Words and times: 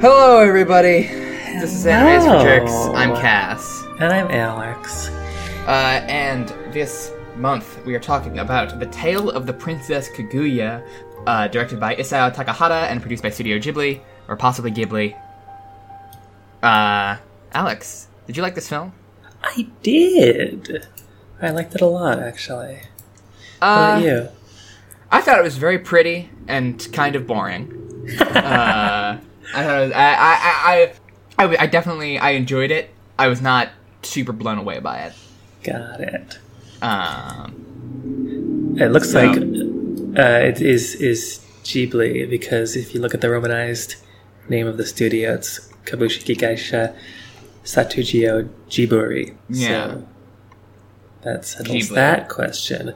Hello, 0.00 0.40
everybody. 0.40 1.02
This 1.60 1.74
is 1.74 1.84
Animes 1.84 2.24
for 2.24 2.42
Jerks. 2.44 2.72
I'm 2.96 3.14
Cass. 3.16 3.84
And 3.98 4.12
I'm 4.12 4.30
Alex. 4.30 5.08
Uh, 5.66 6.02
and 6.08 6.48
this 6.72 7.12
month 7.36 7.84
we 7.84 7.94
are 7.94 8.00
talking 8.00 8.38
about 8.38 8.78
The 8.78 8.86
Tale 8.86 9.30
of 9.30 9.46
the 9.46 9.52
Princess 9.52 10.08
Kaguya, 10.08 10.86
uh, 11.26 11.48
directed 11.48 11.80
by 11.80 11.96
Isao 11.96 12.34
Takahata 12.34 12.84
and 12.90 13.00
produced 13.00 13.22
by 13.22 13.30
Studio 13.30 13.58
Ghibli, 13.58 14.00
or 14.28 14.36
possibly 14.36 14.70
Ghibli. 14.70 15.14
Uh, 16.62 17.16
Alex, 17.52 18.08
did 18.26 18.36
you 18.36 18.42
like 18.42 18.54
this 18.54 18.68
film? 18.68 18.92
I 19.42 19.68
did. 19.82 20.86
I 21.42 21.50
liked 21.50 21.74
it 21.74 21.80
a 21.80 21.86
lot, 21.86 22.18
actually. 22.20 22.80
How 23.60 23.66
Uh, 23.68 23.98
about 23.98 24.02
you? 24.02 24.28
I 25.10 25.20
thought 25.20 25.38
it 25.38 25.42
was 25.44 25.58
very 25.58 25.78
pretty 25.78 26.30
and 26.48 26.86
kind 26.92 27.16
of 27.16 27.26
boring. 27.26 27.76
uh, 28.20 28.99
I 29.54 29.62
thought 29.64 29.78
it 29.78 29.84
was, 29.84 29.92
I, 29.92 30.12
I, 30.14 30.92
I, 31.38 31.44
I, 31.44 31.56
I, 31.62 31.66
definitely 31.66 32.18
I 32.18 32.30
enjoyed 32.30 32.70
it. 32.70 32.90
I 33.18 33.28
was 33.28 33.40
not 33.42 33.68
super 34.02 34.32
blown 34.32 34.58
away 34.58 34.78
by 34.80 34.98
it. 35.00 35.12
Got 35.62 36.00
it. 36.00 36.38
Um, 36.82 38.76
It 38.78 38.88
looks 38.92 39.10
So- 39.10 39.24
like 39.26 39.36
uh, 40.18 40.46
it 40.48 40.60
is 40.60 40.94
is 40.96 41.40
Ghibli 41.64 42.28
because 42.28 42.74
if 42.76 42.94
you 42.94 43.00
look 43.00 43.14
at 43.14 43.20
the 43.20 43.30
romanized 43.30 43.96
name 44.48 44.66
of 44.66 44.76
the 44.76 44.86
studio, 44.86 45.34
it's 45.34 45.60
Kabushiki 45.84 46.36
Gaisha 46.36 46.94
Sutajio 47.64 48.48
Jiburi. 48.68 49.34
Yeah. 49.48 49.68
So 49.94 50.06
that 51.22 51.44
settles 51.44 51.76
Ghibli. 51.90 51.94
that 51.94 52.28
question. 52.28 52.94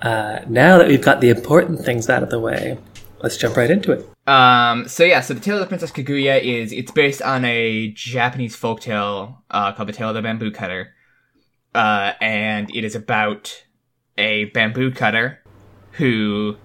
Uh, 0.00 0.40
now 0.48 0.78
that 0.78 0.86
we've 0.88 1.02
got 1.02 1.20
the 1.20 1.28
important 1.28 1.84
things 1.84 2.08
out 2.08 2.22
of 2.22 2.30
the 2.30 2.38
way, 2.38 2.78
let's 3.20 3.36
jump 3.36 3.56
right 3.56 3.70
into 3.70 3.92
it. 3.92 4.08
Um, 4.28 4.88
so 4.88 5.04
yeah, 5.04 5.20
so 5.20 5.34
the 5.34 5.40
Tale 5.40 5.56
of 5.56 5.60
the 5.60 5.66
Princess 5.66 5.90
Kaguya 5.90 6.40
is 6.42 6.72
it's 6.72 6.92
based 6.92 7.22
on 7.22 7.44
a 7.44 7.88
Japanese 7.88 8.56
folktale 8.56 9.36
uh, 9.50 9.72
called 9.72 9.88
the 9.88 9.92
Tale 9.92 10.10
of 10.10 10.14
the 10.14 10.22
Bamboo 10.22 10.50
Cutter, 10.50 10.94
uh, 11.74 12.12
and 12.20 12.74
it 12.74 12.84
is 12.84 12.94
about 12.94 13.64
a 14.16 14.46
bamboo 14.46 14.90
cutter 14.90 15.40
who 15.92 16.56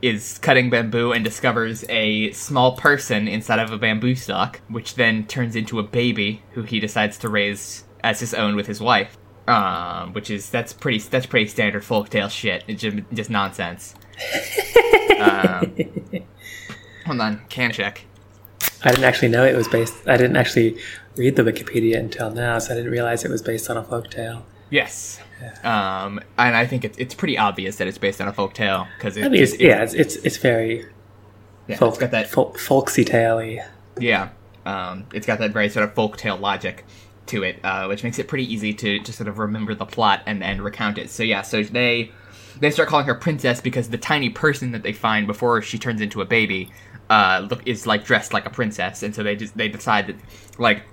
is 0.00 0.38
cutting 0.38 0.70
bamboo 0.70 1.12
and 1.12 1.24
discovers 1.24 1.84
a 1.88 2.30
small 2.32 2.76
person 2.76 3.26
inside 3.26 3.58
of 3.58 3.72
a 3.72 3.78
bamboo 3.78 4.14
stalk, 4.14 4.60
which 4.68 4.94
then 4.94 5.26
turns 5.26 5.56
into 5.56 5.80
a 5.80 5.82
baby 5.82 6.42
who 6.52 6.62
he 6.62 6.78
decides 6.78 7.18
to 7.18 7.28
raise 7.28 7.84
as 8.04 8.20
his 8.20 8.32
own 8.34 8.54
with 8.56 8.66
his 8.66 8.80
wife. 8.80 9.18
Um, 9.48 10.12
which 10.12 10.30
is 10.30 10.50
that's 10.50 10.72
pretty 10.72 10.98
that's 11.00 11.26
pretty 11.26 11.48
standard 11.48 11.82
folktale 11.82 12.30
shit. 12.30 12.62
It's 12.68 12.80
just, 12.80 12.98
just 13.12 13.28
nonsense. 13.28 13.96
Um, 15.18 15.76
hold 17.06 17.20
on, 17.20 17.42
can 17.48 17.72
check. 17.72 18.04
I 18.84 18.90
didn't 18.90 19.04
actually 19.04 19.28
know 19.28 19.44
it 19.44 19.56
was 19.56 19.68
based. 19.68 19.94
I 20.08 20.16
didn't 20.16 20.36
actually 20.36 20.76
read 21.16 21.36
the 21.36 21.42
Wikipedia 21.42 21.98
until 21.98 22.30
now, 22.30 22.58
so 22.58 22.72
I 22.72 22.76
didn't 22.76 22.90
realize 22.92 23.24
it 23.24 23.30
was 23.30 23.42
based 23.42 23.70
on 23.70 23.76
a 23.76 23.82
folktale. 23.82 24.42
Yes. 24.70 25.20
Um, 25.64 26.20
and 26.38 26.56
I 26.56 26.66
think 26.66 26.84
it's 26.84 26.96
it's 26.98 27.14
pretty 27.14 27.36
obvious 27.36 27.76
that 27.76 27.88
it's 27.88 27.98
based 27.98 28.20
on 28.20 28.28
a 28.28 28.32
folktale 28.32 28.86
because 28.96 29.16
it, 29.16 29.32
it's, 29.34 29.52
it- 29.54 29.60
yeah, 29.60 29.82
it's 29.82 29.94
it's, 29.94 30.16
it's 30.16 30.36
very 30.38 30.86
yeah, 31.68 31.76
folk, 31.76 31.90
it's 31.90 31.98
got 31.98 32.10
that 32.12 32.30
folk, 32.30 32.58
folksy 32.58 33.04
tale 33.04 33.40
yeah, 33.98 34.30
um, 34.64 35.04
it's 35.12 35.26
got 35.26 35.38
that 35.40 35.52
very 35.52 35.68
sort 35.68 35.84
of 35.84 35.94
folktale 35.94 36.40
logic 36.40 36.84
to 37.26 37.42
it, 37.42 37.58
uh, 37.64 37.86
which 37.86 38.02
makes 38.02 38.18
it 38.18 38.26
pretty 38.28 38.52
easy 38.52 38.72
to 38.74 38.98
just 39.00 39.18
sort 39.18 39.28
of 39.28 39.38
remember 39.38 39.74
the 39.74 39.84
plot 39.84 40.22
and 40.26 40.42
and 40.42 40.62
recount 40.62 40.96
it. 40.98 41.10
So 41.10 41.22
yeah, 41.24 41.42
so 41.42 41.62
they 41.62 42.10
they 42.62 42.70
start 42.70 42.88
calling 42.88 43.06
her 43.06 43.14
princess 43.14 43.60
because 43.60 43.88
the 43.88 43.98
tiny 43.98 44.30
person 44.30 44.70
that 44.70 44.84
they 44.84 44.92
find 44.92 45.26
before 45.26 45.60
she 45.62 45.78
turns 45.78 46.00
into 46.00 46.20
a 46.20 46.24
baby, 46.24 46.70
uh, 47.10 47.44
look 47.50 47.66
is 47.66 47.86
like 47.88 48.04
dressed 48.04 48.32
like 48.32 48.46
a 48.46 48.50
princess, 48.50 49.02
and 49.02 49.14
so 49.14 49.24
they 49.24 49.34
just 49.34 49.56
they 49.56 49.68
decide 49.68 50.06
that 50.06 50.16
like 50.58 50.84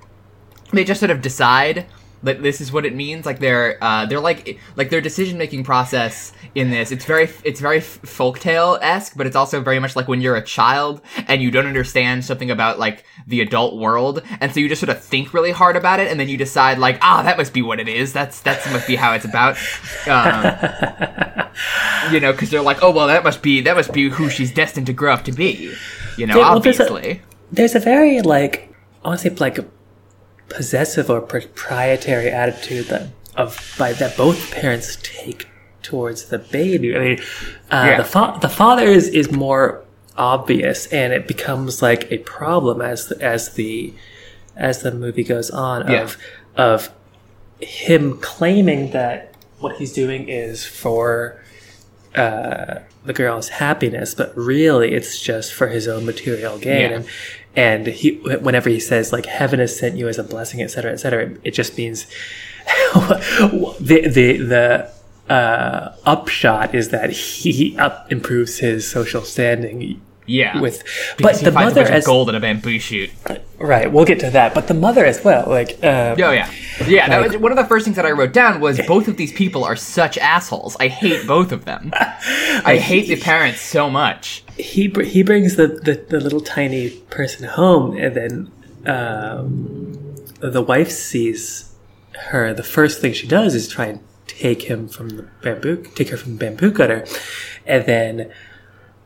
they 0.73 0.83
just 0.83 0.99
sort 0.99 1.11
of 1.11 1.21
decide 1.21 1.85
that 2.23 2.41
this 2.41 2.59
is 2.59 2.71
what 2.71 2.85
it 2.85 2.95
means. 2.95 3.25
Like 3.25 3.37
they're 3.37 3.77
uh, 3.83 4.07
they're 4.07 4.19
like 4.19 4.59
like 4.75 4.89
their 4.89 4.99
decision 4.99 5.37
making 5.37 5.63
process 5.63 6.33
in 6.55 6.71
this 6.71 6.91
it's 6.91 7.05
very 7.05 7.29
it's 7.43 7.61
very 7.61 7.79
folktale 7.79 8.79
esque 8.81 9.15
but 9.15 9.27
it's 9.27 9.35
also 9.35 9.61
very 9.61 9.79
much 9.79 9.95
like 9.95 10.07
when 10.07 10.19
you're 10.19 10.35
a 10.35 10.43
child 10.43 10.99
and 11.27 11.43
you 11.43 11.51
don't 11.51 11.67
understand 11.67 12.25
something 12.25 12.49
about 12.49 12.79
like 12.79 13.05
the 13.27 13.41
adult 13.41 13.77
world. 13.77 14.23
And 14.39 14.51
so 14.51 14.59
you 14.59 14.67
just 14.67 14.81
sort 14.81 14.89
of 14.89 15.03
think 15.03 15.33
really 15.33 15.51
hard 15.51 15.75
about 15.75 15.99
it 15.99 16.09
and 16.09 16.19
then 16.19 16.27
you 16.29 16.37
decide 16.37 16.79
like 16.79 16.97
ah 17.01 17.21
that 17.21 17.37
must 17.37 17.53
be 17.53 17.61
what 17.61 17.79
it 17.79 17.87
is. 17.87 18.11
That's 18.11 18.41
that's 18.41 18.69
must 18.71 18.87
be 18.87 18.95
how 18.95 19.13
it's 19.13 19.25
about. 19.25 19.57
Um, 20.09 21.28
you 22.11 22.19
know 22.19 22.31
because 22.31 22.49
they're 22.49 22.61
like 22.61 22.81
oh 22.83 22.91
well 22.91 23.07
that 23.07 23.23
must 23.23 23.41
be 23.41 23.61
that 23.61 23.75
must 23.75 23.91
be 23.93 24.09
who 24.09 24.29
she's 24.29 24.51
destined 24.53 24.87
to 24.87 24.93
grow 24.93 25.13
up 25.13 25.23
to 25.25 25.31
be 25.31 25.73
you 26.17 26.25
know 26.27 26.35
Yeah, 26.37 26.49
well, 26.51 26.59
there's 26.59 26.79
a- 26.79 26.83
obviously 26.91 27.21
There's 27.51 27.75
a 27.75 27.79
very 27.79 28.21
like 28.21 28.73
I 29.03 29.09
want 29.09 29.21
to 29.21 29.29
say 29.29 29.35
like 29.35 29.59
possessive 30.49 31.09
or 31.09 31.21
proprietary 31.21 32.29
attitude 32.29 32.85
that 32.87 33.09
of 33.35 33.75
by 33.77 33.93
that 33.93 34.17
both 34.17 34.51
parents 34.51 34.97
take 35.01 35.47
towards 35.81 36.25
the 36.25 36.37
baby. 36.39 36.95
I 36.95 36.99
mean, 36.99 37.19
uh, 37.71 37.85
Yeah. 37.91 37.97
the 37.97 38.03
fa- 38.03 38.37
the 38.41 38.49
father 38.49 38.83
is 38.85 39.07
is 39.09 39.31
more 39.31 39.83
obvious, 40.17 40.87
and 40.87 41.13
it 41.13 41.27
becomes 41.27 41.81
like 41.81 42.11
a 42.11 42.17
problem 42.19 42.81
as 42.81 43.11
as 43.13 43.53
the 43.53 43.93
as 44.57 44.81
the 44.81 44.91
movie 44.91 45.23
goes 45.23 45.49
on 45.49 45.89
Yeah. 45.89 46.01
of 46.03 46.17
of 46.57 46.89
him 47.61 48.17
claiming 48.19 48.91
that 48.91 49.28
what 49.59 49.77
he's 49.77 49.93
doing 49.93 50.29
is 50.29 50.65
for 50.65 51.41
uh, 52.15 52.79
the 53.05 53.13
girl's 53.13 53.49
happiness, 53.49 54.13
but 54.13 54.35
really 54.35 54.93
it's 54.93 55.21
just 55.21 55.53
for 55.53 55.67
his 55.67 55.87
own 55.87 56.05
material 56.05 56.57
gain. 56.57 56.91
Yeah. 56.91 56.97
And 56.97 57.07
and 57.55 57.87
he, 57.87 58.15
whenever 58.17 58.69
he 58.69 58.79
says 58.79 59.11
like 59.11 59.25
heaven 59.25 59.59
has 59.59 59.77
sent 59.77 59.97
you 59.97 60.07
as 60.07 60.17
a 60.17 60.23
blessing, 60.23 60.61
etc., 60.61 60.91
etc., 60.91 61.37
it 61.43 61.51
just 61.51 61.77
means 61.77 62.05
the 62.93 64.07
the 64.09 64.37
the 64.37 65.33
uh, 65.33 65.95
upshot 66.05 66.73
is 66.73 66.89
that 66.89 67.11
he 67.11 67.77
up 67.77 68.11
improves 68.11 68.59
his 68.59 68.89
social 68.89 69.23
standing. 69.23 70.01
Yeah 70.29 70.59
With 70.59 70.83
because 71.17 71.33
but 71.33 71.39
he 71.39 71.45
the 71.45 71.51
mother 71.51 71.83
as 71.83 72.05
gold 72.05 72.29
in 72.29 72.35
a 72.35 72.39
bamboo 72.39 72.79
shoot 72.79 73.09
right, 73.59 73.91
we'll 73.91 74.05
get 74.05 74.19
to 74.21 74.29
that. 74.31 74.53
But 74.53 74.67
the 74.67 74.73
mother 74.73 75.05
as 75.05 75.23
well, 75.23 75.47
like 75.47 75.71
uh, 75.83 76.15
Oh 76.17 76.31
yeah, 76.31 76.51
yeah. 76.87 77.09
That 77.09 77.21
was, 77.21 77.37
one 77.37 77.51
of 77.51 77.57
the 77.57 77.65
first 77.65 77.83
things 77.85 77.95
that 77.97 78.05
I 78.05 78.11
wrote 78.11 78.33
down 78.33 78.61
was 78.61 78.79
both 78.87 79.07
of 79.07 79.17
these 79.17 79.33
people 79.33 79.63
are 79.63 79.75
such 79.75 80.17
assholes. 80.17 80.77
I 80.79 80.87
hate 80.87 81.27
both 81.27 81.51
of 81.51 81.65
them. 81.65 81.91
I 81.95 82.77
hate 82.77 83.07
the 83.07 83.19
parents 83.19 83.61
so 83.61 83.89
much. 83.89 84.43
he 84.57 84.89
he 85.03 85.23
brings 85.23 85.55
the, 85.55 85.67
the, 85.67 86.05
the 86.07 86.19
little 86.19 86.41
tiny 86.41 86.89
person 87.09 87.47
home, 87.47 87.97
and 87.97 88.15
then 88.15 88.51
um, 88.85 90.15
the 90.39 90.61
wife 90.61 90.91
sees 90.91 91.75
her. 92.29 92.53
The 92.53 92.63
first 92.63 93.01
thing 93.01 93.13
she 93.13 93.27
does 93.27 93.55
is 93.55 93.67
try 93.67 93.85
and 93.87 93.99
take 94.27 94.63
him 94.63 94.87
from 94.87 95.09
the 95.09 95.23
bamboo, 95.41 95.83
take 95.95 96.09
her 96.09 96.17
from 96.17 96.37
the 96.37 96.39
bamboo 96.39 96.71
cutter, 96.71 97.05
and 97.65 97.85
then 97.85 98.31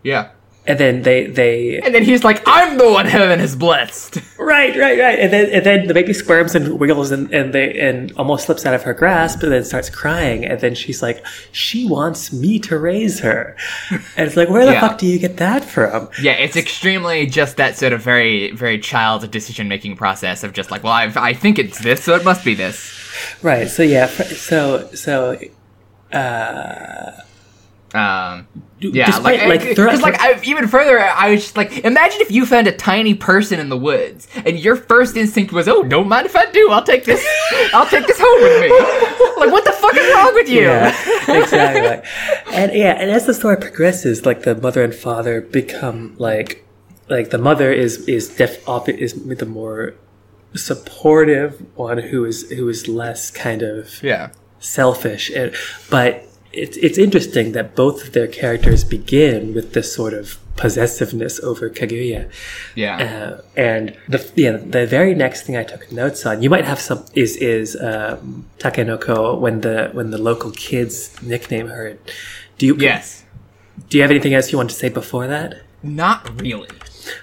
Yeah. 0.04 0.30
And 0.66 0.80
then 0.80 1.02
they 1.02 1.28
they 1.28 1.80
And 1.82 1.94
then 1.94 2.04
he's 2.04 2.24
like, 2.24 2.42
"I'm 2.46 2.78
the 2.78 2.90
one 2.90 3.06
heaven 3.06 3.40
has 3.40 3.56
blessed." 3.56 4.18
right 4.40 4.76
right 4.78 4.98
right, 5.00 5.20
and 5.20 5.32
then 5.34 5.50
and 5.52 5.66
then 5.66 5.88
the 5.88 5.94
baby 5.94 6.14
squirms 6.14 6.56
and 6.56 6.80
wiggles 6.80 7.12
and 7.12 7.34
and 7.34 7.54
they 7.54 7.78
and 7.80 8.12
almost 8.14 8.46
slips 8.46 8.66
out 8.66 8.74
of 8.74 8.84
her 8.84 8.94
grasp, 8.94 9.44
and 9.44 9.52
then 9.52 9.64
starts 9.66 9.90
crying, 9.90 10.46
and 10.46 10.60
then 10.62 10.74
she's 10.76 11.02
like, 11.02 11.26
she 11.52 11.88
wants 11.88 12.32
me 12.32 12.60
to 12.60 12.78
raise 12.78 13.20
her, 13.20 13.56
and 13.90 14.02
it's 14.28 14.38
like, 14.38 14.50
where 14.50 14.66
the 14.66 14.72
Yeah. 14.74 14.82
fuck 14.88 14.98
do 14.98 15.06
you 15.06 15.20
get 15.20 15.38
that 15.38 15.66
from? 15.66 16.10
Yeah, 16.22 16.34
it's 16.34 16.56
extremely 16.56 17.26
just 17.26 17.58
that 17.58 17.78
sort 17.78 17.92
of 17.94 18.02
very, 18.02 18.52
very 18.52 18.80
child 18.80 19.30
decision 19.32 19.68
making 19.68 19.98
process 19.98 20.44
of 20.44 20.54
just 20.54 20.72
like, 20.72 20.84
well, 20.84 20.94
I, 20.94 21.12
I 21.16 21.34
think 21.34 21.60
it's 21.60 21.80
this, 21.80 22.04
so 22.04 22.16
it 22.16 22.24
must 22.24 22.46
be 22.46 22.54
this. 22.56 22.92
Right. 23.42 23.68
So 23.68 23.84
yeah. 23.84 24.08
So 24.08 24.90
so. 24.94 25.38
Uh, 26.12 27.12
Um, 27.94 28.48
yeah, 28.80 29.06
Despite, 29.06 29.40
like, 29.42 29.48
like, 29.48 29.60
because 29.62 29.76
throughout- 29.76 30.02
like 30.02 30.20
I, 30.20 30.42
even 30.44 30.68
further, 30.68 31.00
I 31.00 31.32
was 31.32 31.44
just 31.44 31.56
like, 31.56 31.78
imagine 31.86 32.22
if 32.22 32.32
you 32.32 32.46
found 32.46 32.68
a 32.68 32.72
tiny 32.72 33.14
person 33.14 33.60
in 33.60 33.70
the 33.70 33.78
woods, 33.78 34.28
and 34.36 34.60
your 34.60 34.76
first 34.76 35.16
instinct 35.16 35.54
was, 35.54 35.68
"Oh, 35.68 35.84
don't 35.84 36.10
mind 36.10 36.26
if 36.26 36.36
I 36.36 36.50
do. 36.52 36.70
I'll 36.72 36.84
take 36.84 37.06
this. 37.06 37.24
I'll 37.74 37.86
take 37.86 38.08
this 38.08 38.20
home 38.20 38.42
with 38.42 38.62
me." 38.62 38.70
like, 39.38 39.52
what 39.52 39.64
the 39.64 39.72
fuck 39.72 39.96
is 39.96 40.14
wrong 40.14 40.34
with 40.34 40.50
you? 40.50 40.62
yeah, 40.62 40.88
exactly. 41.44 42.10
And 42.54 42.74
yeah, 42.74 42.94
and 43.00 43.12
as 43.12 43.26
the 43.26 43.34
story 43.34 43.58
progresses, 43.58 44.26
like 44.26 44.42
the 44.42 44.56
mother 44.56 44.84
and 44.84 44.94
father 44.94 45.40
become 45.40 46.16
like, 46.18 46.66
like 47.10 47.30
the 47.30 47.38
mother 47.38 47.72
is 47.72 48.08
is 48.08 48.28
def 48.36 48.68
is 48.90 49.14
the 49.14 49.46
more 49.46 49.94
supportive 50.56 51.64
one 51.76 51.98
who 51.98 52.26
is 52.26 52.50
who 52.52 52.68
is 52.70 52.88
less 52.88 53.32
kind 53.32 53.62
of 53.62 54.02
yeah, 54.04 54.32
selfish, 54.60 55.30
and 55.30 55.54
but 55.90 56.26
it's 56.54 56.78
it's 56.78 56.98
interesting 56.98 57.52
that 57.54 57.76
both 57.76 58.04
of 58.04 58.14
their 58.14 58.28
characters 58.28 58.84
begin 58.84 59.54
with 59.54 59.74
this 59.74 59.94
sort 59.94 60.14
of 60.14 60.38
possessiveness 60.56 61.40
over 61.40 61.68
Kaguya. 61.70 62.30
yeah, 62.76 62.98
Uh, 62.98 63.42
and 63.58 63.98
the 64.08 64.20
yeah, 64.36 64.58
the 64.58 64.86
very 64.86 65.16
next 65.16 65.44
thing 65.44 65.58
I 65.58 65.64
took 65.64 65.92
notes 65.92 66.26
on, 66.26 66.44
you 66.44 66.50
might 66.50 66.66
have 66.66 66.80
some 66.80 67.06
is 67.16 67.36
is 67.38 67.76
um, 67.82 68.46
Takenoko 68.60 69.40
when 69.40 69.62
the 69.62 69.90
when 69.94 70.12
the 70.12 70.20
local 70.20 70.52
kids 70.52 71.22
nickname 71.24 71.68
her. 71.68 71.98
Do 72.58 72.66
you 72.68 72.76
yes. 72.78 73.24
do 73.90 73.98
you 73.98 74.04
have 74.04 74.12
anything 74.12 74.34
else 74.36 74.52
you 74.52 74.58
want 74.58 74.70
to 74.70 74.76
say 74.76 74.90
before 74.90 75.28
that? 75.28 75.62
Not 75.82 76.40
really. 76.42 76.70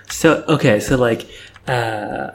So 0.08 0.44
okay, 0.48 0.80
so 0.80 0.96
like 0.96 1.26
uh, 1.68 2.32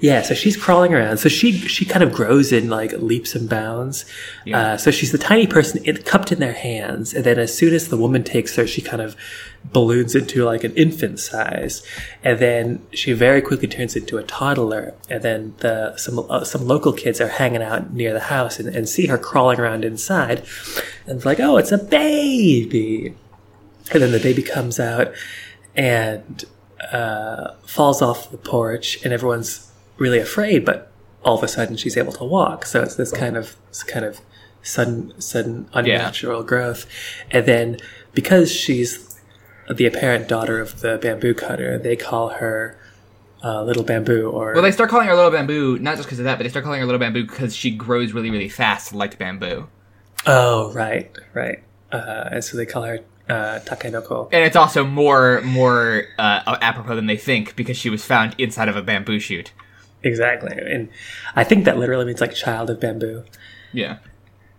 yeah, 0.00 0.22
so 0.22 0.34
she's 0.34 0.56
crawling 0.56 0.94
around. 0.94 1.18
So 1.18 1.28
she 1.28 1.52
she 1.52 1.84
kind 1.84 2.02
of 2.02 2.12
grows 2.12 2.52
in 2.52 2.68
like 2.68 2.92
leaps 2.92 3.34
and 3.34 3.48
bounds. 3.48 4.04
Yeah. 4.44 4.58
Uh, 4.58 4.76
so 4.76 4.90
she's 4.90 5.12
the 5.12 5.18
tiny 5.18 5.46
person 5.46 5.84
in, 5.84 5.98
cupped 5.98 6.32
in 6.32 6.38
their 6.38 6.52
hands, 6.52 7.14
and 7.14 7.24
then 7.24 7.38
as 7.38 7.56
soon 7.56 7.74
as 7.74 7.88
the 7.88 7.96
woman 7.96 8.24
takes 8.24 8.56
her, 8.56 8.66
she 8.66 8.80
kind 8.82 9.02
of 9.02 9.16
balloons 9.64 10.14
into 10.14 10.44
like 10.44 10.64
an 10.64 10.74
infant 10.76 11.18
size, 11.18 11.82
and 12.22 12.38
then 12.38 12.86
she 12.92 13.12
very 13.12 13.42
quickly 13.42 13.68
turns 13.68 13.96
into 13.96 14.18
a 14.18 14.22
toddler. 14.22 14.94
And 15.10 15.22
then 15.22 15.54
the 15.58 15.96
some 15.96 16.18
uh, 16.30 16.44
some 16.44 16.66
local 16.66 16.92
kids 16.92 17.20
are 17.20 17.28
hanging 17.28 17.62
out 17.62 17.92
near 17.92 18.12
the 18.12 18.20
house 18.20 18.58
and, 18.58 18.74
and 18.74 18.88
see 18.88 19.06
her 19.06 19.18
crawling 19.18 19.58
around 19.58 19.84
inside, 19.84 20.44
and 21.06 21.16
it's 21.16 21.26
like, 21.26 21.40
oh, 21.40 21.56
it's 21.56 21.72
a 21.72 21.78
baby. 21.78 23.14
And 23.90 24.02
then 24.02 24.12
the 24.12 24.20
baby 24.20 24.42
comes 24.42 24.78
out 24.78 25.14
and 25.74 26.44
uh, 26.92 27.54
falls 27.66 28.02
off 28.02 28.30
the 28.30 28.36
porch, 28.36 29.02
and 29.02 29.12
everyone's 29.12 29.67
really 29.98 30.18
afraid. 30.18 30.64
But 30.64 30.90
all 31.24 31.36
of 31.36 31.42
a 31.42 31.48
sudden, 31.48 31.76
she's 31.76 31.96
able 31.96 32.12
to 32.14 32.24
walk. 32.24 32.64
So 32.66 32.82
it's 32.82 32.96
this 32.96 33.12
kind 33.12 33.36
of 33.36 33.56
this 33.68 33.82
kind 33.82 34.04
of 34.04 34.20
sudden 34.62 35.20
sudden 35.20 35.68
unnatural 35.72 36.42
growth. 36.42 36.86
And 37.30 37.46
then 37.46 37.78
because 38.14 38.50
she's 38.50 39.20
the 39.72 39.86
apparent 39.86 40.28
daughter 40.28 40.60
of 40.60 40.80
the 40.80 40.98
bamboo 40.98 41.34
cutter, 41.34 41.78
they 41.78 41.96
call 41.96 42.30
her 42.30 42.78
uh, 43.42 43.62
Little 43.62 43.84
Bamboo. 43.84 44.30
Or 44.30 44.54
Well, 44.54 44.62
they 44.62 44.72
start 44.72 44.90
calling 44.90 45.06
her 45.06 45.14
Little 45.14 45.30
Bamboo 45.30 45.78
not 45.78 45.96
just 45.96 46.08
because 46.08 46.18
of 46.18 46.24
that, 46.24 46.38
but 46.38 46.44
they 46.44 46.48
start 46.48 46.64
calling 46.64 46.80
her 46.80 46.86
Little 46.86 46.98
Bamboo 46.98 47.26
because 47.26 47.54
she 47.54 47.70
grows 47.70 48.12
really, 48.12 48.30
really 48.30 48.48
fast, 48.48 48.92
like 48.92 49.18
bamboo. 49.18 49.68
oh, 50.26 50.72
right, 50.72 51.10
right. 51.34 51.62
Uh, 51.92 52.28
and 52.32 52.44
so 52.44 52.56
they 52.56 52.66
call 52.66 52.82
her 52.82 53.00
uh, 53.28 53.60
Takenoko. 53.64 54.28
And 54.32 54.44
it's 54.44 54.56
also 54.56 54.84
more 54.84 55.40
more 55.42 56.04
uh, 56.18 56.58
apropos 56.60 56.96
than 56.96 57.06
they 57.06 57.16
think 57.16 57.56
because 57.56 57.76
she 57.76 57.90
was 57.90 58.04
found 58.04 58.34
inside 58.38 58.68
of 58.68 58.76
a 58.76 58.82
bamboo 58.82 59.20
shoot. 59.20 59.52
Exactly, 60.02 60.52
and 60.56 60.88
I 61.34 61.44
think 61.44 61.64
that 61.64 61.78
literally 61.78 62.04
means 62.04 62.20
like 62.20 62.32
child 62.34 62.70
of 62.70 62.80
bamboo. 62.80 63.24
Yeah. 63.72 63.98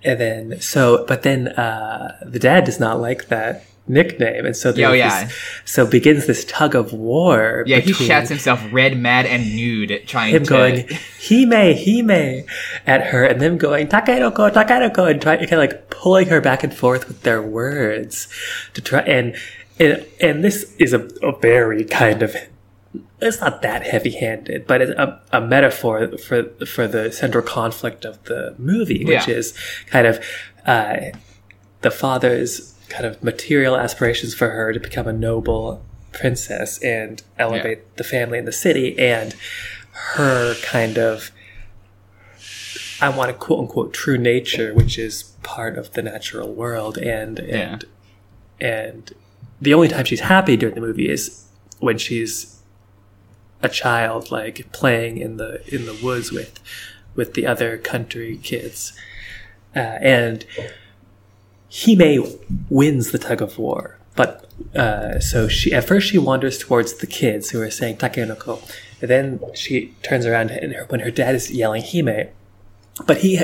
And 0.04 0.20
then 0.20 0.62
so, 0.62 1.06
but 1.08 1.24
then 1.24 1.50
uh, 1.50 2.18
the 2.26 2.40
dad 2.40 2.64
does 2.66 2.80
not 2.80 3.00
like 3.02 3.28
that 3.28 3.66
nickname, 3.88 4.46
and 4.46 4.56
so 4.56 4.70
Oh, 4.78 4.94
yeah. 4.94 5.24
this- 5.26 5.34
so 5.66 5.86
begins 5.86 6.26
this 6.28 6.46
tug 6.46 6.76
of 6.76 6.94
war. 6.94 7.64
Yeah, 7.66 7.80
he 7.80 7.92
shouts 7.94 8.30
himself 8.30 8.62
red, 8.72 8.98
mad, 8.98 9.26
and 9.26 9.56
nude, 9.56 9.92
at 9.92 10.08
trying 10.08 10.34
him 10.36 10.44
to. 10.44 10.50
going 10.50 10.88
hime 11.28 11.52
hime 11.52 12.46
at 12.86 13.08
her, 13.08 13.26
and 13.26 13.42
them 13.42 13.58
going 13.58 13.88
takenoko 13.88 14.52
takenoko, 14.52 15.10
and 15.10 15.22
trying 15.22 15.40
kind 15.40 15.54
of 15.54 15.60
like 15.60 15.90
pulling 15.90 16.28
her 16.28 16.40
back 16.40 16.64
and 16.64 16.74
forth 16.74 17.08
with 17.08 17.24
their 17.24 17.42
words 17.42 18.28
to 18.74 18.82
try 18.82 19.00
and 19.02 19.36
and 19.80 20.06
and 20.22 20.44
this 20.44 20.76
is 20.78 20.94
a, 20.94 21.08
a 21.24 21.38
very 21.40 21.84
kind 21.84 22.22
of 22.22 22.36
it's 23.22 23.42
not 23.42 23.62
that 23.62 23.84
heavy-handed, 23.86 24.66
but 24.68 24.82
it's 24.82 24.92
a, 24.92 25.22
a 25.32 25.42
metaphor 25.42 26.18
for 26.18 26.44
for 26.66 26.88
the 26.88 27.12
central 27.12 27.44
conflict 27.44 28.06
of 28.06 28.24
the 28.26 28.56
movie, 28.58 29.04
which 29.06 29.28
Yeah. 29.28 29.36
is 29.36 29.54
kind 29.88 30.08
of 30.08 30.20
uh, 30.66 30.98
the 31.82 31.92
father's 31.92 32.74
kind 32.90 33.06
of 33.06 33.24
material 33.24 33.76
aspirations 33.78 34.34
for 34.34 34.50
her 34.50 34.74
to 34.74 34.80
become 34.80 35.08
a 35.08 35.14
noble 35.14 35.84
princess 36.12 36.82
and 36.84 37.22
elevate 37.38 37.96
the 37.98 38.04
family 38.04 38.38
in 38.40 38.46
the 38.46 38.52
city, 38.52 38.98
and 38.98 39.36
her 39.92 40.56
kind 40.64 40.98
of 40.98 41.32
I 43.02 43.10
want 43.10 43.30
to 43.32 43.34
quote 43.38 43.60
unquote 43.60 43.94
true 43.94 44.18
nature, 44.18 44.74
which 44.74 44.98
is 44.98 45.24
part 45.44 45.78
of 45.78 45.94
the 45.94 46.02
natural 46.02 46.54
world, 46.54 46.98
and 46.98 47.40
and 47.40 47.86
and 48.60 49.12
the 49.62 49.74
only 49.74 49.88
time 49.88 50.06
she's 50.06 50.20
happy 50.22 50.58
during 50.58 50.76
the 50.76 50.82
movie 50.82 51.10
is 51.10 51.46
when 51.80 51.98
she's 51.98 52.59
a 53.62 53.70
child, 53.70 54.32
like 54.32 54.72
playing 54.72 55.18
in 55.18 55.38
the 55.38 55.62
in 55.74 55.86
the 55.86 55.98
woods 56.04 56.32
with 56.32 56.60
with 57.16 57.34
the 57.34 57.46
other 57.46 57.78
country 57.78 58.38
kids, 58.42 58.94
uh, 59.76 59.80
and 59.80 60.46
Hime 61.72 62.24
wins 62.70 63.12
the 63.12 63.18
tug 63.20 63.42
of 63.42 63.58
war. 63.58 63.98
But 64.16 64.46
uh, 64.76 65.20
so 65.20 65.48
she 65.48 65.72
at 65.74 65.86
first 65.88 66.08
she 66.10 66.18
wanders 66.18 66.58
towards 66.58 66.96
the 66.96 67.08
kids 67.08 67.52
who 67.52 67.62
are 67.62 67.72
saying 67.72 67.98
takenoko, 67.98 68.60
and 69.02 69.10
then 69.10 69.40
she 69.54 69.94
turns 70.04 70.26
around 70.26 70.52
and 70.52 70.74
her, 70.74 70.86
when 70.90 71.02
her 71.02 71.12
dad 71.12 71.36
is 71.36 71.52
yelling 71.52 71.84
Hime, 71.84 72.30
but 73.06 73.18
he 73.20 73.38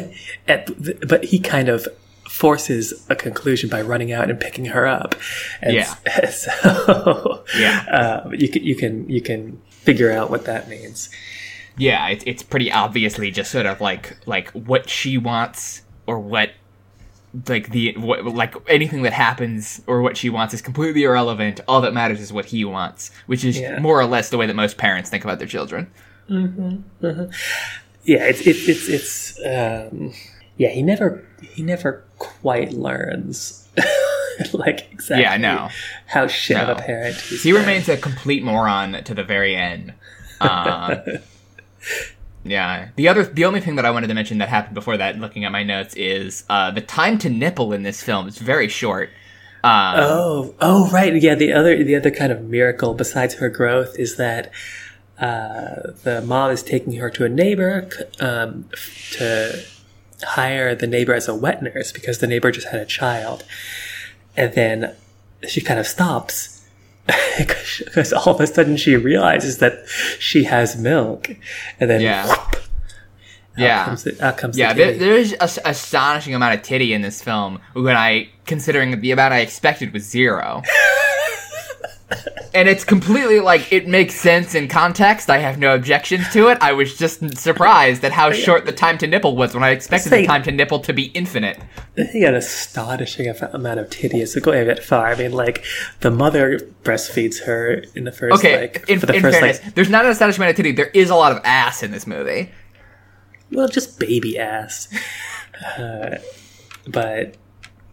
at 0.48 0.70
but 1.08 1.26
he 1.26 1.40
kind 1.40 1.70
of 1.70 1.88
forces 2.30 3.06
a 3.10 3.16
conclusion 3.16 3.70
by 3.70 3.82
running 3.82 4.12
out 4.12 4.30
and 4.30 4.40
picking 4.40 4.66
her 4.66 4.86
up. 4.88 5.16
And 5.62 5.76
Yeah. 5.76 5.94
So 6.32 7.44
Yeah. 7.58 8.24
uh, 8.26 8.30
you 8.32 8.50
can 8.50 8.64
you 8.64 8.76
can 8.76 9.10
you 9.10 9.22
can 9.22 9.62
figure 9.86 10.12
out 10.12 10.30
what 10.30 10.46
that 10.46 10.68
means. 10.68 11.10
Yeah, 11.78 12.08
it's 12.08 12.24
it's 12.28 12.44
pretty 12.44 12.72
obviously 12.72 13.32
just 13.32 13.52
sort 13.52 13.66
of 13.66 13.80
like 13.82 14.18
like 14.26 14.50
what 14.52 14.90
she 14.90 15.18
wants 15.18 15.82
or 16.08 16.20
what 16.20 16.52
like 17.50 17.70
the 17.72 17.94
what, 17.98 18.24
like 18.26 18.56
anything 18.70 19.02
that 19.02 19.12
happens 19.12 19.82
or 19.88 20.02
what 20.02 20.16
she 20.16 20.30
wants 20.30 20.54
is 20.54 20.62
completely 20.62 21.04
irrelevant. 21.04 21.60
All 21.68 21.82
that 21.82 21.94
matters 21.94 22.22
is 22.22 22.32
what 22.32 22.46
he 22.46 22.64
wants, 22.64 23.12
which 23.26 23.44
is 23.44 23.60
Yeah. 23.60 23.80
more 23.80 24.00
or 24.00 24.06
less 24.06 24.30
the 24.30 24.38
way 24.38 24.46
that 24.46 24.56
most 24.56 24.78
parents 24.78 25.10
think 25.10 25.24
about 25.26 25.38
their 25.40 25.48
children. 25.48 25.92
Yeah, 26.30 27.28
it's 28.28 28.42
it's 28.42 28.68
it's, 28.70 28.88
it's 28.90 29.40
um, 29.46 30.14
yeah. 30.58 30.70
He 30.70 30.82
never 30.82 31.26
he 31.42 31.62
never 31.64 32.04
quite 32.20 32.72
learns 32.72 33.68
like 34.54 34.88
exactly 34.92 35.24
Yeah, 35.24 35.38
no. 35.38 35.70
how 36.08 36.28
shit 36.28 36.58
of 36.58 36.68
No. 36.68 36.74
a 36.76 36.86
parent 36.86 37.16
he's 37.16 37.44
He 37.44 37.52
been. 37.52 37.62
remains 37.62 37.90
a 37.90 37.98
complete 37.98 38.44
moron 38.44 39.04
to 39.04 39.14
the 39.14 39.24
very 39.24 39.56
end. 39.56 39.94
Um, 40.42 41.00
yeah. 42.44 42.90
The 42.96 43.08
other, 43.08 43.24
the 43.24 43.46
only 43.46 43.62
thing 43.62 43.76
that 43.76 43.86
I 43.86 43.92
wanted 43.92 44.08
to 44.08 44.14
mention 44.14 44.38
that 44.40 44.50
happened 44.50 44.76
before 44.76 44.98
that, 44.98 45.18
looking 45.18 45.46
at 45.46 45.52
my 45.52 45.64
notes, 45.64 45.96
is 45.96 46.44
uh, 46.50 46.72
the 46.72 46.82
time 46.82 47.18
to 47.20 47.30
nipple 47.30 47.74
in 47.74 47.84
this 47.84 48.02
film 48.04 48.28
is 48.28 48.38
very 48.38 48.68
short. 48.68 49.10
Um, 49.64 49.96
Oh, 49.98 50.56
oh, 50.62 50.90
right. 50.92 51.20
Yeah, 51.20 51.34
the 51.36 51.52
other 51.54 51.84
the 51.84 51.96
other 51.96 52.12
kind 52.12 52.32
of 52.32 52.44
miracle 52.44 52.94
besides 52.94 53.36
her 53.36 53.50
growth 53.50 53.98
is 53.98 54.18
that 54.18 54.52
uh, 55.20 55.92
the 56.04 56.22
mom 56.24 56.52
is 56.52 56.62
taking 56.62 56.94
her 56.98 57.10
to 57.10 57.26
a 57.26 57.30
neighbor 57.30 57.90
um, 58.20 58.70
to 59.14 59.64
hire 60.24 60.76
the 60.76 60.86
neighbor 60.88 61.14
as 61.14 61.28
a 61.28 61.34
wet 61.34 61.64
nurse 61.64 61.92
because 61.92 62.20
the 62.20 62.28
neighbor 62.28 62.52
just 62.52 62.68
had 62.68 62.80
a 62.80 62.86
child, 62.86 63.44
and 64.38 64.54
then 64.54 64.96
she 65.48 65.62
kind 65.62 65.80
of 65.80 65.88
stops 65.88 66.66
because 67.38 68.14
all 68.14 68.34
of 68.36 68.42
a 68.42 68.48
sudden 68.48 68.78
she 68.78 68.96
realizes 68.96 69.60
that 69.60 69.86
she 70.20 70.44
has 70.46 70.76
milk, 70.76 71.30
and 71.80 71.90
then 71.90 72.02
Yeah. 72.02 72.28
whoop, 72.28 72.62
yeah. 73.58 73.82
out 73.82 73.86
comes 73.86 74.04
the, 74.04 74.26
out 74.26 74.38
comes 74.38 74.58
Yeah, 74.58 74.74
the 74.74 74.84
there, 74.84 74.98
there 74.98 75.14
is 75.16 75.34
an 75.34 75.50
astonishing 75.66 76.34
amount 76.34 76.56
of 76.56 76.62
titty 76.64 76.94
in 76.94 77.02
this 77.02 77.22
film. 77.22 77.60
When 77.74 77.96
I 77.96 78.30
considering 78.46 79.00
the 79.02 79.12
amount 79.12 79.34
I 79.34 79.40
expected 79.40 79.94
was 79.94 80.04
zero, 80.04 80.62
and 82.56 82.70
it's 82.70 82.84
completely 82.84 83.40
like 83.40 83.72
it 83.72 83.88
makes 83.88 84.16
sense 84.16 84.56
in 84.56 84.68
context. 84.68 85.30
I 85.30 85.40
have 85.40 85.60
no 85.60 85.76
objections 85.76 86.28
to 86.34 86.48
it. 86.48 86.58
I 86.62 86.72
was 86.72 86.98
just 86.98 87.38
surprised 87.38 88.04
at 88.04 88.12
how 88.14 88.32
short 88.32 88.66
the 88.66 88.72
time 88.72 88.98
to 89.00 89.08
nipple 89.08 89.36
was 89.36 89.54
when 89.54 89.64
I 89.64 89.72
expected 89.72 90.12
the 90.12 90.26
time 90.26 90.42
to 90.44 90.52
nipple 90.52 90.80
to 90.80 90.94
be 90.94 91.06
infinite. 91.08 91.60
He 91.96 92.22
got 92.22 92.30
an 92.30 92.36
astonishing 92.36 93.28
amount 93.28 93.80
of 93.80 93.90
titty. 93.90 94.22
It's 94.22 94.36
going 94.40 94.62
a 94.62 94.66
bit 94.66 94.84
far. 94.84 95.08
I 95.08 95.16
mean, 95.16 95.34
like 95.34 95.64
the 96.00 96.10
mother 96.12 96.60
breastfeeds 96.84 97.44
her 97.44 97.84
in 97.94 98.06
the 98.06 98.12
first, 98.12 98.40
Okay, 98.40 98.62
like 98.62 98.86
in, 98.90 99.00
for 99.00 99.06
the 99.06 99.16
in 99.16 99.22
first, 99.22 99.38
fairness, 99.38 99.64
like, 99.64 99.76
there's 99.76 99.90
not 99.90 100.06
an 100.06 100.12
astonishing 100.12 100.42
amount 100.42 100.52
of 100.52 100.56
titty. 100.58 100.72
There 100.72 100.92
is 100.94 101.10
a 101.10 101.16
lot 101.16 101.34
of 101.34 101.42
ass 101.44 101.84
in 101.84 101.92
this 101.92 102.08
movie. 102.08 102.52
well, 103.52 103.68
just 103.68 104.00
baby 104.00 104.40
ass. 104.40 104.88
Uh, 105.80 106.18
but 106.86 107.38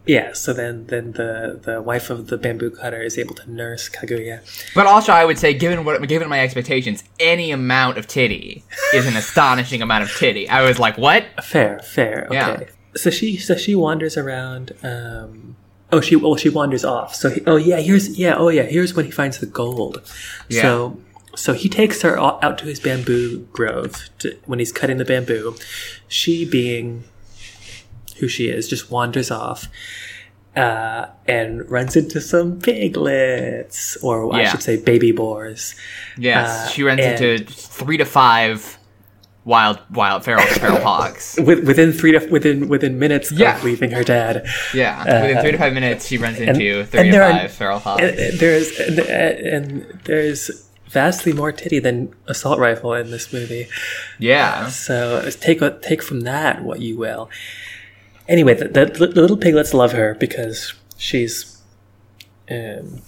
yeah, 0.05 0.33
so 0.33 0.53
then 0.53 0.87
then 0.87 1.13
the 1.13 1.61
the 1.63 1.81
wife 1.81 2.11
of 2.11 2.27
the 2.27 2.37
bamboo 2.37 2.71
cutter 2.71 3.01
is 3.01 3.19
able 3.19 3.35
to 3.37 3.51
nurse 3.51 3.89
Kaguya. 3.89 4.41
But 4.75 4.87
also, 4.87 5.13
I 5.13 5.25
would 5.25 5.39
say, 5.39 5.55
given 5.55 5.85
what 5.85 6.07
given 6.09 6.29
my 6.29 6.41
expectations, 6.41 7.05
any 7.21 7.53
amount 7.53 7.99
of 7.99 8.09
titty 8.09 8.65
is 8.93 9.07
an 9.07 9.17
astonishing 9.17 9.81
amount 9.81 10.05
of 10.05 10.11
titty. 10.11 10.49
I 10.49 10.63
was 10.63 10.79
like, 10.81 10.99
what? 10.99 11.25
Fair, 11.45 11.79
fair. 11.81 12.27
Okay. 12.27 12.35
Yeah. 12.35 12.65
So 12.97 13.11
she 13.11 13.37
so 13.37 13.57
she 13.57 13.77
wanders 13.77 14.17
around. 14.17 14.73
Um, 14.83 15.57
oh, 15.93 16.01
she 16.01 16.17
well 16.17 16.35
she 16.35 16.49
wanders 16.49 16.85
off. 16.85 17.15
So 17.15 17.31
he, 17.31 17.41
oh 17.47 17.57
yeah, 17.57 17.79
here's 17.79 18.19
yeah 18.19 18.35
oh 18.37 18.49
yeah 18.49 18.65
here's 18.65 18.95
when 18.95 19.05
he 19.05 19.13
finds 19.13 19.39
the 19.39 19.47
gold. 19.47 20.03
Yeah. 20.49 20.63
So 20.63 20.99
so 21.37 21.53
he 21.53 21.69
takes 21.69 22.03
her 22.03 22.19
out 22.19 22.59
to 22.59 22.65
his 22.65 22.81
bamboo 22.81 23.47
grove 23.53 24.11
to, 24.19 24.37
when 24.47 24.59
he's 24.59 24.73
cutting 24.73 24.99
the 24.99 25.05
bamboo. 25.05 25.55
She 26.09 26.45
being 26.45 27.05
who 28.19 28.29
she 28.29 28.49
is 28.49 28.69
just 28.69 28.91
wanders 28.91 29.31
off. 29.31 29.69
Uh, 30.55 31.07
and 31.27 31.69
runs 31.71 31.97
into 31.97 32.21
some 32.21 32.61
piglets, 32.61 33.97
or 34.03 34.35
I 34.35 34.45
should 34.45 34.63
say 34.63 34.77
baby 34.77 35.11
boars. 35.11 35.75
Yes, 36.19 36.49
Uh, 36.51 36.69
she 36.69 36.83
runs 36.83 37.01
and- 37.01 37.25
into 37.25 37.51
three 37.51 37.97
to 37.97 38.05
five 38.05 38.77
wild, 39.47 39.79
wild 39.91 40.25
feral 40.25 40.45
feral 40.45 40.81
hogs. 40.83 41.39
With, 41.43 41.67
within 41.67 41.93
three 41.93 42.13
to 42.13 42.27
within 42.29 42.69
within 42.69 42.99
minutes 42.99 43.33
Yeah. 43.33 43.57
of 43.57 43.65
leaving 43.65 43.93
her 43.93 44.05
dad. 44.05 44.47
Yeah, 44.75 45.23
within 45.23 45.41
three 45.41 45.53
to 45.53 45.59
five 45.59 45.73
minutes, 45.73 46.07
she 46.09 46.19
runs 46.19 46.39
into 46.39 46.85
three 46.85 47.01
and 47.01 47.07
to 47.07 47.13
there 47.13 47.23
are- 47.23 47.33
five 47.33 47.53
feral 47.53 47.79
hogs. 47.79 48.03
and, 48.03 48.39
there's 48.39 48.79
and, 48.79 49.87
there's 50.05 50.69
vastly 50.91 51.33
more 51.33 51.51
titty 51.53 51.79
than 51.79 52.13
assault 52.27 52.59
rifle 52.59 52.93
in 52.93 53.11
this 53.11 53.33
movie. 53.33 53.69
Yeah. 54.19 54.69
So 54.69 55.31
take 55.41 55.61
take 55.81 56.03
from 56.03 56.21
that 56.21 56.63
what 56.63 56.81
you 56.81 56.99
will. 56.99 57.31
Anyway, 58.33 58.55
the, 58.55 58.67
the, 58.67 58.87
the 58.87 59.21
little 59.21 59.37
piglets 59.37 59.75
love 59.75 59.93
her 59.93 60.15
because 60.15 60.73
she's, 60.97 61.61
um, 62.51 63.03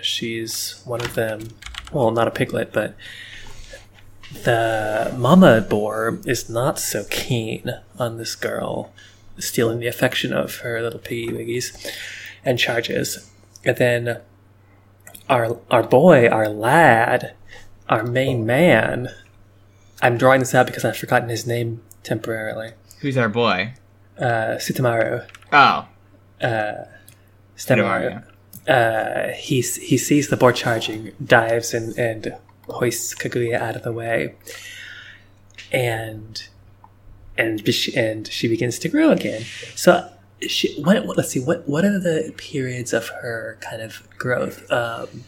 she's 0.00 0.80
one 0.86 1.02
of 1.02 1.12
them. 1.12 1.48
Well, 1.92 2.10
not 2.10 2.26
a 2.26 2.30
piglet, 2.30 2.72
but 2.72 2.96
the 4.44 5.14
mama 5.18 5.60
boar 5.60 6.20
is 6.24 6.48
not 6.48 6.78
so 6.78 7.04
keen 7.10 7.70
on 7.98 8.16
this 8.16 8.34
girl 8.34 8.94
stealing 9.38 9.80
the 9.80 9.88
affection 9.88 10.32
of 10.32 10.60
her 10.60 10.80
little 10.80 10.98
piggy 10.98 11.28
wiggies 11.28 11.86
and 12.46 12.58
charges. 12.58 13.30
And 13.62 13.76
then 13.76 14.20
our 15.28 15.60
our 15.70 15.82
boy, 15.82 16.28
our 16.28 16.48
lad, 16.48 17.34
our 17.90 18.04
main 18.04 18.46
man. 18.46 19.10
I'm 20.00 20.16
drawing 20.16 20.40
this 20.40 20.54
out 20.54 20.64
because 20.64 20.86
I've 20.86 20.96
forgotten 20.96 21.28
his 21.28 21.46
name 21.46 21.82
temporarily. 22.02 22.72
Who's 23.02 23.16
our 23.18 23.28
boy? 23.28 23.74
Uh, 24.16 24.56
Sutemaru. 24.58 25.26
Oh. 25.52 25.88
Uh. 26.40 26.84
Uh, 28.68 29.28
he, 29.30 29.60
he 29.60 29.98
sees 29.98 30.28
the 30.28 30.36
boar 30.36 30.52
charging, 30.52 31.10
dives, 31.24 31.74
and, 31.74 31.98
and 31.98 32.36
hoists 32.68 33.12
Kaguya 33.12 33.60
out 33.60 33.74
of 33.74 33.82
the 33.82 33.92
way. 33.92 34.36
And 35.72 36.46
and 37.36 37.68
and 37.96 38.28
she 38.28 38.46
begins 38.46 38.78
to 38.78 38.88
grow 38.88 39.10
again. 39.10 39.42
So 39.74 40.08
she, 40.46 40.80
what, 40.82 41.04
let's 41.16 41.30
see, 41.30 41.40
what 41.40 41.68
what 41.68 41.84
are 41.84 41.98
the 41.98 42.32
periods 42.36 42.92
of 42.92 43.08
her 43.08 43.58
kind 43.60 43.82
of 43.82 44.06
growth? 44.16 44.70
Um, 44.70 45.24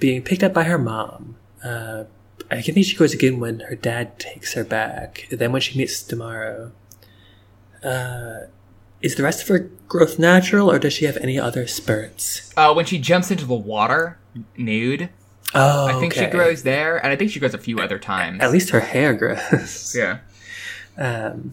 being 0.00 0.22
picked 0.22 0.42
up 0.42 0.52
by 0.52 0.64
her 0.64 0.78
mom. 0.78 1.36
Uh, 1.62 2.04
I 2.50 2.60
think 2.62 2.84
she 2.84 2.96
grows 2.96 3.14
again 3.14 3.38
when 3.38 3.60
her 3.60 3.76
dad 3.76 4.18
takes 4.18 4.54
her 4.54 4.64
back. 4.64 5.28
Then 5.30 5.52
when 5.52 5.62
she 5.62 5.78
meets 5.78 6.02
Tomorrow. 6.02 6.72
Uh, 7.84 8.46
is 9.00 9.16
the 9.16 9.22
rest 9.22 9.42
of 9.42 9.48
her 9.48 9.70
growth 9.88 10.18
natural, 10.18 10.70
or 10.70 10.78
does 10.78 10.92
she 10.92 11.04
have 11.06 11.16
any 11.16 11.38
other 11.38 11.66
spurts? 11.66 12.52
Uh, 12.56 12.72
when 12.72 12.84
she 12.86 12.98
jumps 12.98 13.30
into 13.30 13.44
the 13.44 13.54
water 13.54 14.18
nude. 14.56 15.08
Oh, 15.54 15.86
I 15.86 15.98
think 16.00 16.14
okay. 16.14 16.24
she 16.26 16.30
grows 16.30 16.62
there, 16.62 16.96
and 16.96 17.12
I 17.12 17.16
think 17.16 17.30
she 17.30 17.38
grows 17.40 17.52
a 17.52 17.58
few 17.58 17.78
other 17.80 17.98
times. 17.98 18.40
At 18.40 18.52
least 18.52 18.70
her 18.70 18.80
hair 18.80 19.12
grows. 19.14 19.94
Yeah. 19.98 20.18
Um, 20.96 21.50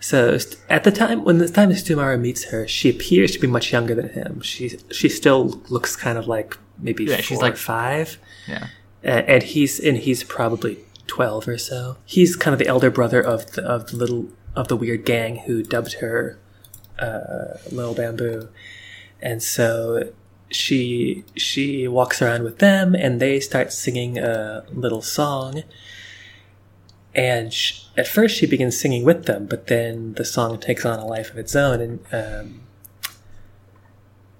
so 0.00 0.38
st- 0.38 0.56
at 0.68 0.84
the 0.84 0.90
time 0.90 1.24
when 1.24 1.38
the 1.38 1.48
time 1.48 1.70
Sutemaru 1.70 2.18
meets 2.20 2.44
her, 2.44 2.66
she 2.68 2.88
appears 2.90 3.32
to 3.32 3.38
be 3.38 3.46
much 3.46 3.72
younger 3.72 3.94
than 3.94 4.08
him. 4.10 4.40
She 4.42 4.78
she 4.90 5.08
still 5.08 5.60
looks 5.68 5.96
kind 5.96 6.18
of 6.18 6.26
like 6.26 6.56
maybe 6.78 7.04
Yeah, 7.04 7.16
four 7.16 7.22
she's 7.22 7.38
or 7.38 7.42
like- 7.42 7.56
five, 7.56 8.18
Yeah. 8.46 8.68
and, 9.02 9.26
and 9.28 9.42
he's 9.42 9.78
and 9.80 9.96
he's 9.98 10.24
probably 10.24 10.78
twelve 11.06 11.48
or 11.48 11.58
so. 11.58 11.96
He's 12.04 12.36
kind 12.36 12.52
of 12.52 12.58
the 12.58 12.66
elder 12.66 12.90
brother 12.90 13.20
of 13.22 13.52
the 13.52 13.62
of 13.62 13.90
the 13.90 13.96
little 13.96 14.28
of 14.58 14.66
the 14.66 14.76
weird 14.76 15.04
gang 15.04 15.36
who 15.36 15.62
dubbed 15.62 15.94
her 15.94 16.36
uh, 16.98 17.58
Little 17.70 17.94
Bamboo, 17.94 18.48
and 19.22 19.40
so 19.40 20.12
she 20.50 21.24
she 21.36 21.86
walks 21.86 22.20
around 22.20 22.42
with 22.42 22.58
them, 22.58 22.94
and 22.96 23.20
they 23.20 23.38
start 23.38 23.72
singing 23.72 24.18
a 24.18 24.64
little 24.72 25.00
song. 25.00 25.62
And 27.14 27.54
sh 27.54 27.84
at 27.96 28.08
first, 28.08 28.36
she 28.36 28.46
begins 28.46 28.78
singing 28.78 29.04
with 29.04 29.26
them, 29.26 29.46
but 29.46 29.68
then 29.68 30.14
the 30.14 30.24
song 30.24 30.58
takes 30.58 30.84
on 30.84 30.98
a 30.98 31.06
life 31.06 31.30
of 31.30 31.38
its 31.38 31.54
own, 31.54 31.80
and 31.80 32.00
um, 32.12 32.60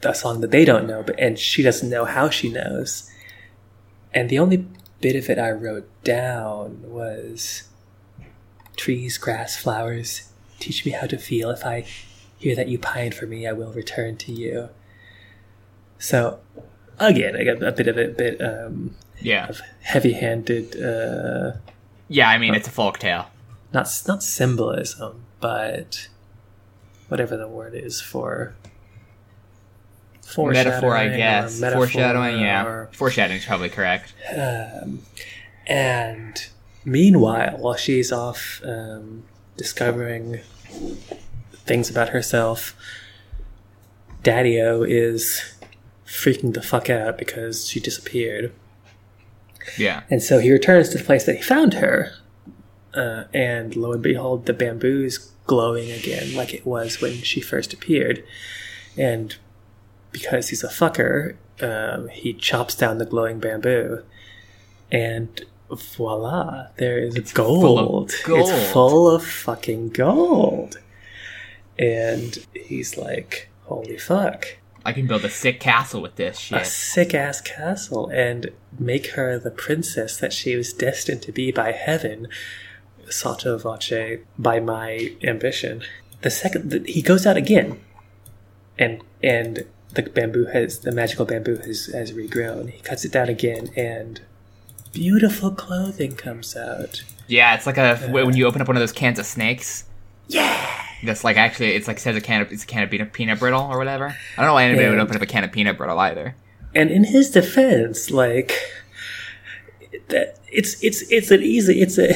a 0.02 0.14
song 0.14 0.40
that 0.40 0.50
they 0.50 0.64
don't 0.64 0.86
know, 0.88 1.04
but 1.04 1.18
and 1.20 1.38
she 1.38 1.62
doesn't 1.62 1.88
know 1.88 2.04
how 2.04 2.28
she 2.28 2.48
knows. 2.48 3.08
And 4.12 4.28
the 4.28 4.40
only 4.40 4.66
bit 5.00 5.14
of 5.14 5.30
it 5.30 5.38
I 5.38 5.52
wrote 5.52 5.88
down 6.02 6.82
was 6.82 7.68
trees, 8.78 9.18
grass, 9.18 9.56
flowers, 9.56 10.30
teach 10.58 10.86
me 10.86 10.92
how 10.92 11.06
to 11.06 11.18
feel. 11.18 11.50
If 11.50 11.66
I 11.66 11.84
hear 12.38 12.54
that 12.56 12.68
you 12.68 12.78
pine 12.78 13.12
for 13.12 13.26
me, 13.26 13.46
I 13.46 13.52
will 13.52 13.72
return 13.72 14.16
to 14.18 14.32
you. 14.32 14.70
So, 15.98 16.40
again, 16.98 17.36
I 17.36 17.44
got 17.44 17.62
a 17.62 17.72
bit 17.72 17.88
of 17.88 17.98
a 17.98 18.08
bit 18.08 18.40
um, 18.40 18.94
Yeah. 19.20 19.48
of 19.48 19.60
heavy-handed, 19.82 20.80
uh, 20.82 21.52
Yeah, 22.08 22.30
I 22.30 22.38
mean, 22.38 22.54
it's 22.54 22.68
a 22.68 22.70
folk 22.70 22.98
tale. 22.98 23.26
not 23.74 23.88
not 24.06 24.22
symbolism, 24.22 25.24
but 25.40 26.08
whatever 27.08 27.36
the 27.36 27.48
word 27.48 27.74
is 27.74 28.00
for 28.00 28.54
Metaphor, 30.36 30.94
I 30.94 31.08
guess. 31.08 31.58
metaphor 31.58 31.86
Foreshadowing, 31.86 32.38
yeah. 32.40 32.64
or- 32.66 32.88
Foreshadowing's 32.92 33.46
probably 33.46 33.70
correct. 33.70 34.12
Um, 34.36 35.00
and 35.66 36.48
meanwhile, 36.84 37.56
while 37.58 37.76
she's 37.76 38.12
off 38.12 38.60
um, 38.64 39.24
discovering 39.56 40.40
things 41.66 41.90
about 41.90 42.10
herself, 42.10 42.74
Daddy-O 44.22 44.82
is 44.82 45.54
freaking 46.06 46.54
the 46.54 46.62
fuck 46.62 46.88
out 46.90 47.18
because 47.18 47.68
she 47.68 47.80
disappeared. 47.80 48.52
Yeah. 49.76 50.02
And 50.10 50.22
so 50.22 50.38
he 50.38 50.50
returns 50.50 50.88
to 50.90 50.98
the 50.98 51.04
place 51.04 51.24
that 51.24 51.36
he 51.36 51.42
found 51.42 51.74
her. 51.74 52.12
Uh, 52.94 53.24
and 53.34 53.76
lo 53.76 53.92
and 53.92 54.02
behold, 54.02 54.46
the 54.46 54.54
bamboo's 54.54 55.18
glowing 55.46 55.90
again 55.90 56.34
like 56.34 56.54
it 56.54 56.66
was 56.66 57.00
when 57.00 57.14
she 57.14 57.40
first 57.40 57.72
appeared. 57.72 58.24
And 58.96 59.36
because 60.10 60.48
he's 60.48 60.64
a 60.64 60.68
fucker, 60.68 61.36
um, 61.60 62.08
he 62.08 62.32
chops 62.32 62.74
down 62.74 62.98
the 62.98 63.04
glowing 63.04 63.38
bamboo. 63.38 64.02
And 64.90 65.44
voila, 65.70 66.68
there 66.76 66.98
is 66.98 67.14
full 67.32 67.76
gold. 67.76 68.14
gold. 68.24 68.48
It's 68.48 68.72
full 68.72 69.10
of 69.10 69.24
fucking 69.24 69.90
gold. 69.90 70.78
And 71.78 72.38
he's 72.54 72.96
like, 72.96 73.48
holy 73.64 73.98
fuck 73.98 74.58
I 74.88 74.92
can 74.92 75.06
build 75.06 75.24
a 75.26 75.28
sick 75.28 75.60
castle 75.60 76.00
with 76.00 76.16
this 76.16 76.50
a 76.50 76.64
sick 76.64 77.14
ass 77.14 77.42
castle 77.42 78.08
and 78.08 78.50
make 78.78 79.08
her 79.08 79.38
the 79.38 79.50
princess 79.50 80.16
that 80.16 80.32
she 80.32 80.56
was 80.56 80.72
destined 80.72 81.20
to 81.22 81.32
be 81.32 81.52
by 81.52 81.72
heaven, 81.72 82.28
sotto 83.10 83.58
voce, 83.58 84.20
by 84.38 84.60
my 84.60 85.14
ambition. 85.22 85.82
The 86.22 86.30
second 86.30 86.70
that 86.70 86.88
he 86.88 87.02
goes 87.02 87.26
out 87.26 87.36
again, 87.36 87.80
and 88.78 89.02
and 89.22 89.66
the 89.90 90.04
bamboo 90.04 90.46
has 90.46 90.78
the 90.78 90.92
magical 90.92 91.26
bamboo 91.26 91.56
has 91.58 91.86
has 91.86 92.12
regrown. 92.12 92.70
He 92.70 92.80
cuts 92.80 93.04
it 93.04 93.12
down 93.12 93.28
again, 93.28 93.68
and 93.76 94.22
beautiful 94.98 95.52
clothing 95.52 96.16
comes 96.16 96.56
out. 96.56 97.04
Yeah, 97.28 97.54
it's 97.54 97.66
like 97.66 97.78
a 97.78 97.96
when 98.08 98.36
you 98.36 98.46
open 98.46 98.60
up 98.60 98.66
one 98.66 98.76
of 98.76 98.80
those 98.80 98.92
cans 98.92 99.18
of 99.20 99.26
snakes. 99.26 99.84
Yeah. 100.26 100.84
That's 101.04 101.22
like 101.22 101.36
actually, 101.36 101.74
it's 101.74 101.86
like 101.86 102.00
says 102.00 102.16
a 102.16 102.20
can 102.20 102.42
of 102.42 102.50
it's 102.50 102.64
a 102.64 102.66
can 102.66 102.82
of 102.82 102.90
peanut, 102.90 103.12
peanut 103.12 103.38
brittle 103.38 103.62
or 103.62 103.78
whatever. 103.78 104.06
I 104.06 104.40
don't 104.40 104.46
know 104.46 104.54
why 104.54 104.64
anybody 104.64 104.88
would 104.88 104.98
open 104.98 105.14
up 105.14 105.22
a 105.22 105.26
can 105.26 105.44
of 105.44 105.52
peanut 105.52 105.78
brittle 105.78 105.98
either. 106.00 106.34
And 106.74 106.90
in 106.90 107.04
his 107.04 107.30
defense, 107.30 108.10
like 108.10 108.52
that, 110.08 110.38
it's 110.50 110.82
it's 110.82 111.02
it's 111.12 111.30
an 111.30 111.42
easy 111.42 111.80
it's 111.80 111.98
a 111.98 112.08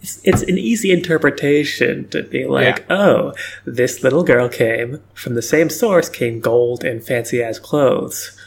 it's, 0.00 0.20
it's 0.22 0.42
an 0.42 0.56
easy 0.56 0.92
interpretation 0.92 2.08
to 2.10 2.22
be 2.22 2.46
like, 2.46 2.88
oh, 2.88 3.32
this 3.64 4.04
little 4.04 4.22
girl 4.22 4.48
came 4.48 5.00
from 5.14 5.34
the 5.34 5.42
same 5.42 5.68
source, 5.68 6.08
came 6.08 6.38
gold 6.38 6.84
and 6.84 7.04
fancy 7.04 7.42
ass 7.42 7.58
clothes. 7.58 8.38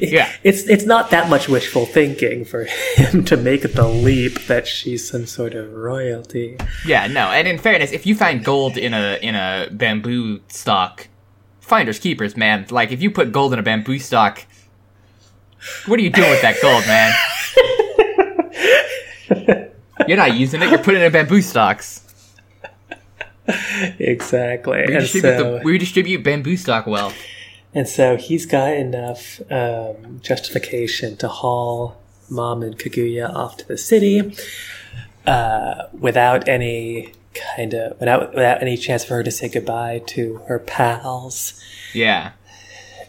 Yeah. 0.00 0.30
it's 0.42 0.62
it's 0.68 0.84
not 0.84 1.10
that 1.10 1.28
much 1.30 1.48
wishful 1.48 1.86
thinking 1.86 2.44
for 2.44 2.64
him 2.96 3.24
to 3.26 3.36
make 3.36 3.62
the 3.74 3.86
leap 3.86 4.46
that 4.46 4.66
she's 4.66 5.08
some 5.08 5.26
sort 5.26 5.54
of 5.54 5.72
royalty. 5.72 6.56
Yeah, 6.86 7.06
no. 7.06 7.28
And 7.30 7.46
in 7.46 7.58
fairness, 7.58 7.92
if 7.92 8.04
you 8.06 8.14
find 8.14 8.44
gold 8.44 8.76
in 8.76 8.92
a 8.94 9.18
in 9.22 9.34
a 9.34 9.68
bamboo 9.70 10.40
stock, 10.48 11.06
finders 11.60 11.98
keepers, 11.98 12.36
man. 12.36 12.66
Like 12.70 12.90
if 12.92 13.00
you 13.02 13.10
put 13.10 13.30
gold 13.32 13.52
in 13.52 13.58
a 13.58 13.62
bamboo 13.62 13.98
stock, 14.00 14.44
what 15.86 15.98
are 16.00 16.02
you 16.02 16.10
doing 16.10 16.30
with 16.30 16.42
that 16.42 16.60
gold, 16.60 16.84
man? 16.86 17.12
You're 20.08 20.16
not 20.18 20.34
using 20.36 20.60
it. 20.62 20.68
You're 20.68 20.78
putting 20.82 21.00
it 21.00 21.06
in 21.06 21.12
bamboo 21.12 21.40
stocks. 21.42 22.00
Exactly. 23.98 24.78
We 24.88 24.94
And 24.94 25.00
distribute, 25.02 25.38
so- 25.38 25.58
the, 25.58 25.64
we 25.64 25.78
distribute 25.78 26.22
bamboo 26.24 26.56
stock 26.56 26.86
wealth. 26.86 27.16
And 27.74 27.88
so 27.88 28.16
he's 28.16 28.46
got 28.46 28.72
enough 28.72 29.40
um, 29.50 30.20
justification 30.22 31.16
to 31.16 31.28
haul 31.28 32.00
Mom 32.30 32.62
and 32.62 32.78
Kaguya 32.78 33.28
off 33.28 33.56
to 33.58 33.68
the 33.68 33.76
city 33.76 34.36
uh, 35.26 35.86
without 35.92 36.48
any 36.48 37.12
kind 37.34 37.74
of 37.74 37.98
without 37.98 38.34
without 38.34 38.62
any 38.62 38.76
chance 38.76 39.04
for 39.04 39.14
her 39.14 39.22
to 39.22 39.30
say 39.30 39.48
goodbye 39.48 40.02
to 40.06 40.36
her 40.46 40.58
pals. 40.58 41.60
Yeah. 41.92 42.32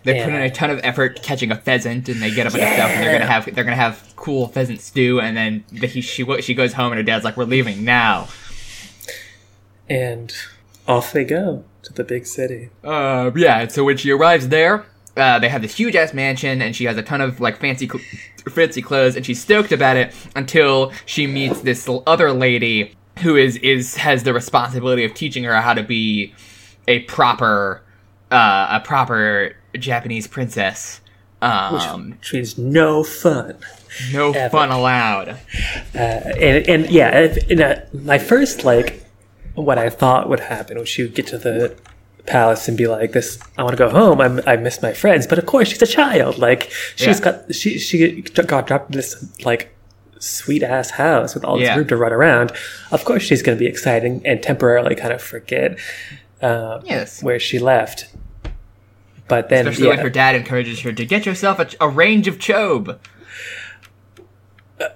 They 0.04 0.24
put 0.24 0.34
in 0.34 0.42
a 0.42 0.52
ton 0.52 0.70
of 0.70 0.80
effort 0.84 1.24
catching 1.24 1.52
a 1.52 1.56
pheasant, 1.56 2.08
and 2.10 2.22
they 2.22 2.30
get 2.30 2.46
a 2.46 2.52
bunch 2.52 2.62
of 2.62 2.74
stuff, 2.74 2.92
and 2.92 3.04
they're 3.04 3.14
gonna 3.14 3.32
have 3.32 3.46
they're 3.46 3.64
gonna 3.64 3.76
have 3.76 4.14
cool 4.16 4.48
pheasant 4.48 4.80
stew, 4.82 5.20
and 5.20 5.36
then 5.36 5.64
the, 5.72 5.88
he, 5.88 6.02
she 6.02 6.42
she 6.42 6.54
goes 6.54 6.74
home, 6.74 6.92
and 6.92 6.98
her 6.98 7.04
dad's 7.04 7.26
like, 7.26 7.36
"We're 7.36 7.46
leaving 7.46 7.84
now." 7.84 8.28
And 9.90 10.32
off 10.88 11.12
they 11.12 11.24
go 11.24 11.64
to 11.86 11.94
the 11.94 12.04
big 12.04 12.26
city. 12.26 12.70
Uh, 12.84 13.32
yeah. 13.36 13.68
So 13.68 13.84
when 13.84 13.98
she 13.98 14.12
arrives 14.12 14.50
there, 14.50 14.86
uh, 15.16 15.40
they 15.40 15.50
have 15.50 15.62
this 15.62 15.76
huge 15.76 15.96
ass 15.96 16.14
mansion, 16.14 16.62
and 16.62 16.76
she 16.76 16.86
has 16.86 16.98
a 16.98 17.04
ton 17.04 17.22
of 17.22 17.40
like 17.40 17.60
fancy, 17.60 17.88
cl- 17.88 18.04
fancy 18.50 18.82
clothes, 18.82 19.16
and 19.16 19.26
she's 19.26 19.42
stoked 19.42 19.72
about 19.72 19.96
it 19.96 20.14
until 20.36 20.92
she 21.06 21.26
meets 21.28 21.62
this 21.62 21.90
other 22.06 22.34
lady 22.34 22.96
who 23.20 23.38
is 23.38 23.56
is 23.58 23.96
has 23.96 24.24
the 24.24 24.34
responsibility 24.34 25.06
of 25.06 25.14
teaching 25.14 25.46
her 25.46 25.56
how 25.62 25.74
to 25.74 25.84
be 25.84 26.34
a 26.88 27.00
proper, 27.04 27.82
uh, 28.32 28.68
a 28.72 28.80
proper 28.86 29.56
Japanese 29.78 30.28
princess. 30.28 31.00
Um, 31.42 32.12
which 32.12 32.34
means 32.34 32.58
no 32.58 33.04
fun. 33.04 33.58
no 34.12 34.32
ever. 34.32 34.50
fun 34.50 34.72
allowed. 34.72 35.30
Uh, 35.94 35.98
and, 35.98 36.68
and 36.68 36.90
yeah, 36.90 37.36
in 37.48 37.62
a, 37.62 37.88
my 37.94 38.18
first 38.18 38.64
like 38.64 39.05
what 39.56 39.78
I 39.78 39.90
thought 39.90 40.30
would 40.30 40.40
happen 40.42 40.78
was 40.78 40.88
she 40.90 41.02
would 41.04 41.16
get 41.16 41.28
to 41.28 41.38
the 41.38 41.76
palace 42.26 42.68
and 42.68 42.78
be 42.78 42.88
like, 42.88 43.12
"This, 43.14 43.40
I 43.58 43.64
want 43.64 43.78
to 43.78 43.84
go 43.84 43.90
home. 43.90 44.20
I'm, 44.22 44.42
I 44.48 44.56
miss 44.58 44.82
my 44.82 44.94
friends." 44.94 45.28
But 45.28 45.38
of 45.40 45.46
course, 45.46 45.70
she's 45.70 45.82
a 45.82 45.88
child. 45.88 46.38
Like 46.38 46.72
she's 46.96 47.20
Yeah. 47.20 47.26
got 47.32 47.56
she 47.56 47.78
she 47.80 48.22
got 48.22 48.68
dropped 48.68 48.92
in 48.92 48.96
this 48.98 49.16
like 49.46 49.72
sweet 50.20 50.64
ass 50.64 50.92
house 50.92 51.36
with 51.36 51.44
all 51.46 51.58
this 51.58 51.68
Yeah. 51.68 51.78
room 51.78 51.88
to 51.88 51.98
run 51.98 52.12
around. 52.14 52.52
Of 52.92 53.06
course, 53.06 53.24
she's 53.24 53.42
going 53.42 53.58
to 53.58 53.60
be 53.60 53.68
exciting 53.68 54.22
and 54.26 54.42
temporarily 54.42 54.96
kind 54.96 55.14
of 55.14 55.22
forget 55.22 55.78
um, 56.42 56.82
Yes. 56.86 57.22
where 57.22 57.40
she 57.40 57.60
left. 57.60 58.08
But 59.28 59.50
then, 59.50 59.68
Especially 59.68 59.86
yeah, 59.86 59.96
when 59.96 60.00
her 60.00 60.10
dad 60.10 60.36
encourages 60.36 60.80
her 60.82 60.94
to 60.94 61.06
get 61.06 61.26
yourself 61.26 61.60
a, 61.60 61.68
a 61.82 61.90
range 61.90 62.28
of 62.28 62.38
chobe. 62.38 62.98
Oh, 64.80 64.90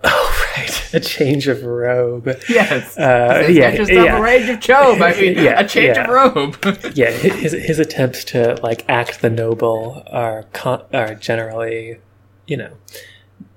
oh, 0.04 0.46
right, 0.56 0.94
a 0.94 1.00
change 1.00 1.48
of 1.48 1.64
robe. 1.64 2.26
Yes. 2.48 2.96
Uh, 2.96 3.46
yeah, 3.50 3.70
yourself 3.72 3.90
yeah. 3.90 4.18
a 4.18 4.22
range 4.22 4.48
of 4.48 4.60
chobe. 4.60 5.00
I 5.00 5.20
mean, 5.20 5.38
Yeah, 5.44 5.60
a 5.60 5.68
change 5.68 5.96
yeah. 5.96 6.04
of 6.04 6.10
robe. 6.36 6.56
yeah, 6.94 7.10
his 7.10 7.52
his 7.52 7.78
attempts 7.78 8.24
to 8.24 8.54
like 8.62 8.84
act 8.88 9.20
the 9.22 9.30
noble 9.30 10.02
are 10.10 10.44
con- 10.52 10.84
are 10.92 11.14
generally, 11.14 11.98
you 12.46 12.56
know, 12.56 12.72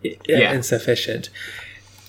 Yeah. 0.02 0.54
insufficient. 0.54 1.30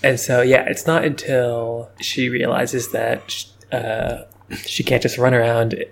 And 0.01 0.19
so 0.19 0.41
yeah, 0.41 0.63
it's 0.63 0.87
not 0.87 1.03
until 1.03 1.91
she 2.01 2.29
realizes 2.29 2.91
that 2.91 3.45
uh, 3.71 4.23
she 4.65 4.83
can't 4.83 5.01
just 5.01 5.17
run 5.17 5.33
around, 5.33 5.83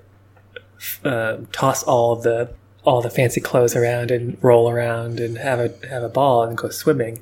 um, 1.03 1.47
toss 1.47 1.83
all 1.83 2.15
the 2.15 2.49
all 2.85 3.01
the 3.01 3.09
fancy 3.09 3.41
clothes 3.41 3.75
around 3.75 4.11
and 4.11 4.37
roll 4.41 4.69
around 4.69 5.19
and 5.19 5.37
have 5.37 5.59
a 5.59 5.87
have 5.89 6.03
a 6.03 6.09
ball 6.09 6.43
and 6.43 6.57
go 6.57 6.69
swimming. 6.69 7.21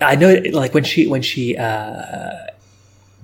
I 0.00 0.14
know, 0.14 0.42
like 0.52 0.74
when 0.74 0.84
she 0.84 1.06
when 1.06 1.22
she 1.22 1.56
uh, 1.56 2.32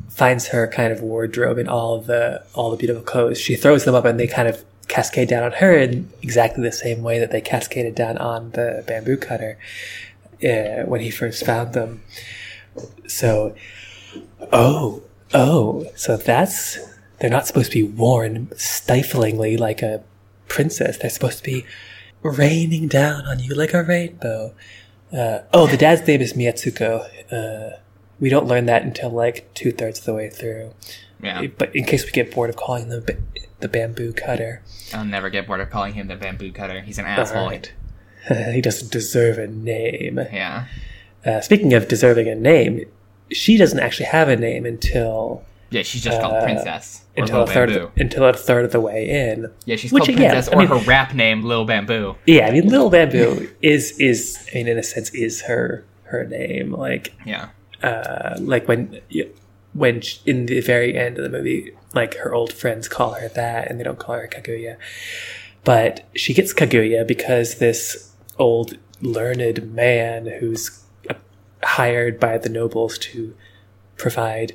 finds 0.09 0.49
her 0.49 0.69
kind 0.69 0.93
of 0.93 1.01
wardrobe 1.01 1.59
and 1.59 1.69
all 1.69 2.01
the 2.01 2.43
all 2.55 2.71
the 2.71 2.77
beautiful 2.77 3.03
clothes. 3.03 3.41
She 3.41 3.57
throws 3.57 3.85
them 3.85 3.95
up 3.95 4.05
and 4.05 4.21
they 4.21 4.27
kind 4.27 4.49
of 4.49 4.65
cascade 4.89 5.29
down 5.29 5.43
on 5.43 5.53
her 5.53 5.77
in 5.77 6.11
exactly 6.23 6.63
the 6.63 6.73
same 6.73 7.03
way 7.03 7.19
that 7.19 7.31
they 7.31 7.41
cascaded 7.41 7.95
down 7.95 8.19
on 8.19 8.51
the 8.51 8.85
bamboo 8.87 9.17
cutter 9.17 9.59
uh, 10.45 10.85
when 10.85 11.01
he 11.01 11.11
first 11.11 11.45
found 11.47 11.73
them. 11.73 12.03
So, 13.07 13.55
oh, 14.53 15.03
oh, 15.33 15.87
so 15.97 16.17
that's 16.17 16.79
they're 17.19 17.31
not 17.31 17.47
supposed 17.47 17.73
to 17.73 17.87
be 17.87 17.91
worn 17.97 18.51
stiflingly 18.57 19.57
like 19.57 19.83
a 19.83 20.03
princess. 20.49 20.99
They're 20.99 21.11
supposed 21.11 21.39
to 21.39 21.45
be 21.45 21.65
raining 22.23 22.89
down 22.89 23.25
on 23.27 23.41
you 23.41 23.55
like 23.55 23.75
a 23.75 23.83
rainbow. 23.83 24.55
Uh, 25.13 25.41
oh, 25.53 25.67
the 25.67 25.77
dad's 25.77 26.07
name 26.07 26.21
is 26.21 26.33
Miyatsuko. 26.33 27.07
Uh, 27.31 27.77
we 28.19 28.29
don't 28.29 28.47
learn 28.47 28.67
that 28.67 28.83
until 28.83 29.11
like 29.11 29.53
two 29.55 29.73
thirds 29.73 29.99
of 30.01 30.05
the 30.07 30.15
way 30.15 30.31
through. 30.31 30.73
yeah. 31.23 31.47
But 31.59 31.75
in 31.75 31.85
case 31.85 32.05
we 32.05 32.13
get 32.13 32.35
bored 32.35 32.51
of 32.51 32.57
calling 32.57 32.89
them 32.89 33.05
ba- 33.05 33.17
the 33.61 33.69
bamboo 33.69 34.13
cutter, 34.13 34.63
I'll 34.95 35.05
never 35.05 35.29
get 35.31 35.47
bored 35.47 35.61
of 35.61 35.71
calling 35.71 35.95
him 35.95 36.09
the 36.09 36.17
bamboo 36.17 36.53
cutter. 36.53 36.81
He's 36.81 36.99
an 36.99 37.05
asshole. 37.07 37.43
Alright. 37.43 37.73
he 38.29 38.61
doesn't 38.61 38.91
deserve 38.93 39.39
a 39.39 39.47
name. 39.47 40.19
Yeah. 40.33 40.67
Uh, 41.25 41.41
speaking 41.41 41.73
of 41.75 41.89
deserving 41.89 42.29
a 42.29 42.35
name, 42.35 42.85
she 43.31 43.57
doesn't 43.57 43.81
actually 43.81 44.07
have 44.07 44.29
a 44.29 44.37
name 44.37 44.65
until 44.65 45.45
Yeah, 45.73 45.83
she's 45.83 46.03
just 46.03 46.21
called 46.21 46.35
Uh, 46.35 46.45
Princess. 46.45 47.05
Until 47.17 47.43
a 47.43 47.47
third 47.47 47.71
Bamboo. 47.71 47.85
of, 47.87 47.91
until 47.97 48.25
a 48.27 48.33
third 48.33 48.65
of 48.65 48.73
the 48.73 48.81
way 48.81 49.09
in. 49.09 49.51
yeah, 49.65 49.77
she's 49.77 49.93
which, 49.93 50.05
called 50.05 50.19
yeah, 50.19 50.33
Princess, 50.33 50.53
I 50.55 50.63
or 50.63 50.67
her 50.67 50.77
rap 50.87 51.15
name, 51.15 51.43
Lil 51.43 51.65
Bamboo. 51.65 52.17
Yeah, 52.27 52.47
I 52.47 52.51
mean, 52.53 52.69
Lil 52.69 52.91
Bamboo 52.91 53.49
is 53.63 53.99
is 53.99 54.39
I 54.53 54.59
mean, 54.59 54.69
in 54.69 54.79
a 54.79 54.83
sense, 54.83 55.11
is 55.15 55.43
her 55.43 55.85
her 56.05 56.25
name. 56.25 56.73
Like 56.73 57.15
Yeah. 57.27 57.49
uh, 57.83 58.37
like 58.41 58.69
when 58.69 59.01
when 59.75 60.01
sh 60.03 60.19
in 60.27 60.47
the 60.47 60.61
very 60.61 60.97
end 60.97 61.17
of 61.19 61.25
the 61.25 61.31
movie, 61.31 61.73
like 61.95 62.15
her 62.17 62.35
old 62.35 62.53
friends 62.53 62.89
call 62.89 63.13
her 63.15 63.29
that, 63.29 63.69
and 63.71 63.79
they 63.81 63.85
don't 63.85 63.99
call 63.99 64.17
her 64.17 64.29
Kaguya. 64.29 64.77
But 65.65 66.05
she 66.15 66.35
gets 66.35 66.53
Kaguya 66.53 67.07
because 67.07 67.57
this 67.57 68.11
old 68.39 68.77
learned 69.01 69.73
man 69.75 70.27
who's 70.41 70.83
uh, 71.11 71.15
hired 71.63 72.19
by 72.21 72.39
the 72.39 72.49
nobles 72.49 72.99
to 72.99 73.35
provide 73.97 74.53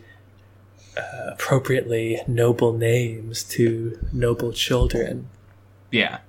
uh, 0.97 1.29
appropriately 1.31 2.21
noble 2.27 2.73
names 2.73 3.43
to 3.43 3.99
noble 4.12 4.51
children 4.51 5.29
Yeah. 5.91 6.19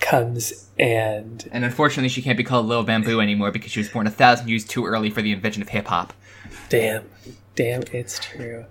comes 0.00 0.68
and 0.78 1.48
And 1.52 1.64
unfortunately, 1.64 2.08
she 2.08 2.22
can't 2.22 2.38
be 2.38 2.44
called 2.44 2.66
Lil 2.66 2.82
Bamboo 2.84 3.20
anymore 3.20 3.50
because 3.50 3.70
she 3.70 3.80
was 3.80 3.88
born 3.88 4.06
a 4.06 4.10
thousand 4.10 4.48
years 4.48 4.64
too 4.64 4.86
early 4.86 5.10
for 5.10 5.20
the 5.22 5.32
invention 5.32 5.60
of 5.62 5.68
hip 5.68 5.88
hop. 5.88 6.12
damn, 6.70 7.04
damn, 7.54 7.82
it's 7.92 8.18
true. 8.18 8.64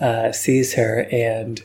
Uh, 0.00 0.32
sees 0.32 0.74
her, 0.74 1.06
and 1.12 1.62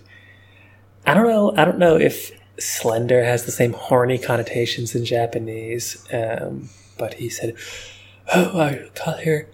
I 1.06 1.14
don't 1.14 1.28
know. 1.28 1.54
I 1.56 1.64
don't 1.66 1.78
know 1.80 1.96
if 1.98 2.32
slender 2.60 3.24
has 3.24 3.46
the 3.46 3.52
same 3.52 3.74
horny 3.74 4.18
connotations 4.18 4.94
in 4.96 5.04
Japanese. 5.06 6.06
Um, 6.14 6.70
but 6.98 7.16
he 7.16 7.30
said, 7.30 7.56
"Oh, 8.34 8.60
I 8.60 8.90
call 8.94 9.16
her 9.18 9.48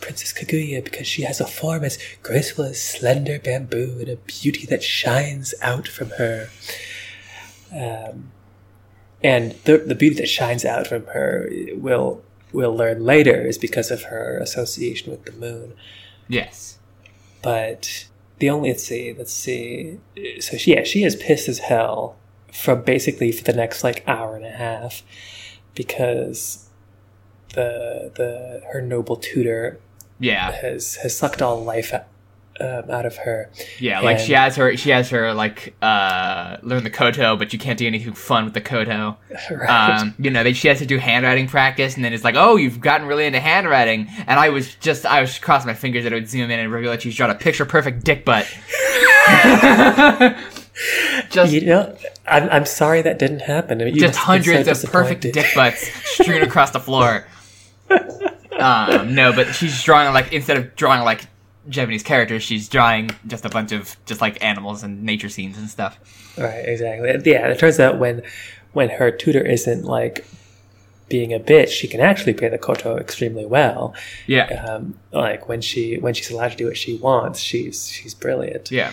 Princess 0.00 0.32
Kaguya 0.32 0.82
because 0.82 1.06
she 1.06 1.22
has 1.22 1.40
a 1.40 1.46
form 1.46 1.84
as 1.84 1.98
graceful 2.22 2.64
as 2.64 2.82
slender 2.82 3.38
bamboo 3.38 3.96
and 4.00 4.08
a 4.08 4.16
beauty 4.16 4.66
that 4.66 4.82
shines 4.82 5.54
out 5.62 5.88
from 5.88 6.10
her." 6.10 6.48
Um, 7.72 8.32
and 9.22 9.52
the 9.64 9.78
the 9.78 9.94
beauty 9.94 10.16
that 10.16 10.28
shines 10.28 10.64
out 10.64 10.86
from 10.86 11.06
her 11.06 11.50
will 11.74 12.22
we'll 12.52 12.74
learn 12.74 13.04
later 13.04 13.42
is 13.42 13.58
because 13.58 13.90
of 13.90 14.04
her 14.04 14.38
association 14.38 15.10
with 15.10 15.24
the 15.24 15.32
moon. 15.32 15.74
Yes. 16.28 16.78
But 17.42 18.06
the 18.38 18.50
only 18.50 18.70
let's 18.70 18.84
see, 18.84 19.12
let's 19.12 19.32
see. 19.32 19.98
So 20.40 20.56
she 20.56 20.74
yeah, 20.74 20.84
she 20.84 21.04
is 21.04 21.16
pissed 21.16 21.48
as 21.48 21.58
hell 21.58 22.16
from 22.52 22.82
basically 22.82 23.32
for 23.32 23.44
the 23.44 23.52
next 23.52 23.84
like 23.84 24.04
hour 24.06 24.36
and 24.36 24.44
a 24.44 24.50
half 24.50 25.02
because 25.74 26.68
the 27.54 28.12
the 28.14 28.62
her 28.72 28.80
noble 28.80 29.16
tutor 29.16 29.80
Yeah. 30.18 30.50
has 30.52 30.96
has 30.96 31.16
sucked 31.16 31.40
all 31.42 31.62
life 31.62 31.92
out, 31.94 32.04
um, 32.60 32.90
out 32.90 33.06
of 33.06 33.16
her. 33.18 33.50
Yeah, 33.78 34.00
like 34.00 34.18
she 34.18 34.32
has 34.32 34.56
her, 34.56 34.76
she 34.76 34.90
has 34.90 35.10
her 35.10 35.32
like 35.32 35.74
uh 35.80 36.56
learn 36.62 36.82
the 36.82 36.90
koto, 36.90 37.36
but 37.36 37.52
you 37.52 37.58
can't 37.58 37.78
do 37.78 37.86
anything 37.86 38.14
fun 38.14 38.44
with 38.44 38.54
the 38.54 38.60
koto. 38.60 39.16
Right. 39.50 40.00
Um, 40.00 40.14
you 40.18 40.30
know, 40.30 40.42
they, 40.42 40.52
she 40.52 40.68
has 40.68 40.78
to 40.78 40.86
do 40.86 40.98
handwriting 40.98 41.46
practice, 41.46 41.94
and 41.96 42.04
then 42.04 42.12
it's 42.12 42.24
like, 42.24 42.34
oh, 42.36 42.56
you've 42.56 42.80
gotten 42.80 43.06
really 43.06 43.24
into 43.24 43.40
handwriting. 43.40 44.08
And 44.26 44.38
I 44.38 44.50
was 44.50 44.74
just, 44.74 45.06
I 45.06 45.20
was 45.20 45.38
crossing 45.38 45.68
my 45.68 45.74
fingers 45.74 46.04
that 46.04 46.12
it 46.12 46.16
would 46.16 46.28
zoom 46.28 46.50
in 46.50 46.58
and 46.58 46.72
reveal 46.72 46.90
that 46.90 47.02
she's 47.02 47.16
drawn 47.16 47.30
a 47.30 47.34
picture 47.34 47.64
perfect 47.64 48.04
dick 48.04 48.24
butt. 48.24 48.44
just, 51.30 51.52
you 51.52 51.66
know, 51.66 51.96
I'm, 52.26 52.48
I'm 52.50 52.66
sorry 52.66 53.02
that 53.02 53.18
didn't 53.18 53.40
happen. 53.40 53.78
Just 53.78 53.90
have 53.90 53.94
been 53.94 54.12
so 54.12 54.20
hundreds 54.20 54.84
of 54.84 54.90
perfect 54.90 55.22
dick 55.22 55.46
butts 55.54 55.88
strewn 56.04 56.42
across 56.42 56.72
the 56.72 56.80
floor. 56.80 57.26
Um, 58.58 59.14
no, 59.14 59.32
but 59.32 59.54
she's 59.54 59.82
drawing 59.82 60.12
like 60.12 60.32
instead 60.32 60.56
of 60.56 60.74
drawing 60.76 61.02
like 61.02 61.26
Japanese 61.68 62.02
characters, 62.02 62.42
she's 62.42 62.68
drawing 62.68 63.10
just 63.26 63.44
a 63.44 63.48
bunch 63.48 63.72
of 63.72 63.96
just 64.06 64.20
like 64.20 64.42
animals 64.44 64.82
and 64.82 65.02
nature 65.04 65.28
scenes 65.28 65.58
and 65.58 65.68
stuff. 65.68 65.98
Right, 66.38 66.64
exactly. 66.68 67.08
Yeah, 67.30 67.48
it 67.48 67.58
turns 67.58 67.78
out 67.80 67.98
when 67.98 68.22
when 68.72 68.90
her 68.90 69.10
tutor 69.10 69.40
isn't 69.44 69.84
like 69.84 70.26
being 71.08 71.32
a 71.32 71.38
bitch, 71.40 71.68
she 71.68 71.88
can 71.88 72.00
actually 72.00 72.34
play 72.34 72.48
the 72.48 72.58
koto 72.58 72.96
extremely 72.98 73.46
well. 73.46 73.94
Yeah, 74.26 74.64
Um, 74.64 74.98
like 75.12 75.48
when 75.48 75.60
she 75.60 75.96
when 75.98 76.14
she's 76.14 76.30
allowed 76.30 76.50
to 76.50 76.56
do 76.56 76.66
what 76.66 76.76
she 76.76 76.96
wants, 76.96 77.40
she's 77.40 77.88
she's 77.88 78.14
brilliant. 78.14 78.70
yeah, 78.70 78.92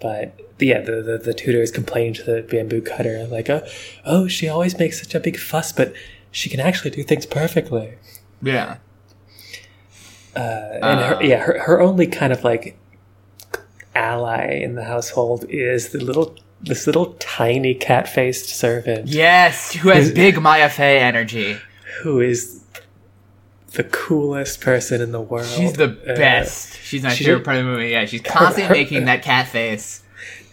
But 0.00 0.40
yeah, 0.58 0.80
the, 0.80 1.02
the 1.02 1.18
the 1.18 1.34
tutor 1.34 1.62
is 1.62 1.70
complaining 1.70 2.14
to 2.14 2.22
the 2.24 2.42
bamboo 2.42 2.80
cutter 2.80 3.26
like, 3.28 3.48
oh, 3.50 3.62
oh, 4.04 4.28
she 4.28 4.48
always 4.48 4.78
makes 4.78 5.00
such 5.00 5.14
a 5.14 5.20
big 5.20 5.38
fuss, 5.38 5.72
but 5.72 5.92
she 6.32 6.48
can 6.50 6.58
actually 6.60 6.90
do 6.90 7.02
things 7.04 7.26
perfectly. 7.26 7.94
yeah. 8.42 8.78
Uh, 10.36 10.78
and 10.82 11.00
her, 11.00 11.22
yeah, 11.22 11.38
her, 11.38 11.58
her 11.60 11.80
only 11.80 12.06
kind 12.06 12.32
of 12.32 12.42
like 12.44 12.76
ally 13.94 14.46
in 14.62 14.74
the 14.74 14.84
household 14.84 15.44
is 15.48 15.90
the 15.90 16.02
little 16.02 16.34
this 16.60 16.86
little 16.86 17.12
tiny 17.20 17.74
cat 17.74 18.08
faced 18.08 18.46
servant. 18.48 19.06
Yes, 19.08 19.72
who 19.74 19.90
has 19.90 20.10
big 20.12 20.40
Maya 20.40 20.68
Fey 20.70 20.98
energy. 20.98 21.58
who 22.02 22.20
is 22.20 22.60
the 23.72 23.84
coolest 23.84 24.60
person 24.60 25.00
in 25.00 25.12
the 25.12 25.20
world. 25.20 25.46
She's 25.46 25.74
the 25.74 25.90
Uh, 26.08 26.14
best. 26.16 26.78
She's 26.82 27.02
my 27.02 27.10
she 27.10 27.24
favorite 27.24 27.44
part 27.44 27.58
of 27.58 27.64
the 27.64 27.70
movie. 27.70 27.88
Yeah, 27.90 28.04
she's 28.06 28.20
constantly 28.22 28.62
her- 28.64 28.74
making 28.74 29.04
that 29.06 29.22
cat 29.22 29.46
face. 29.48 30.02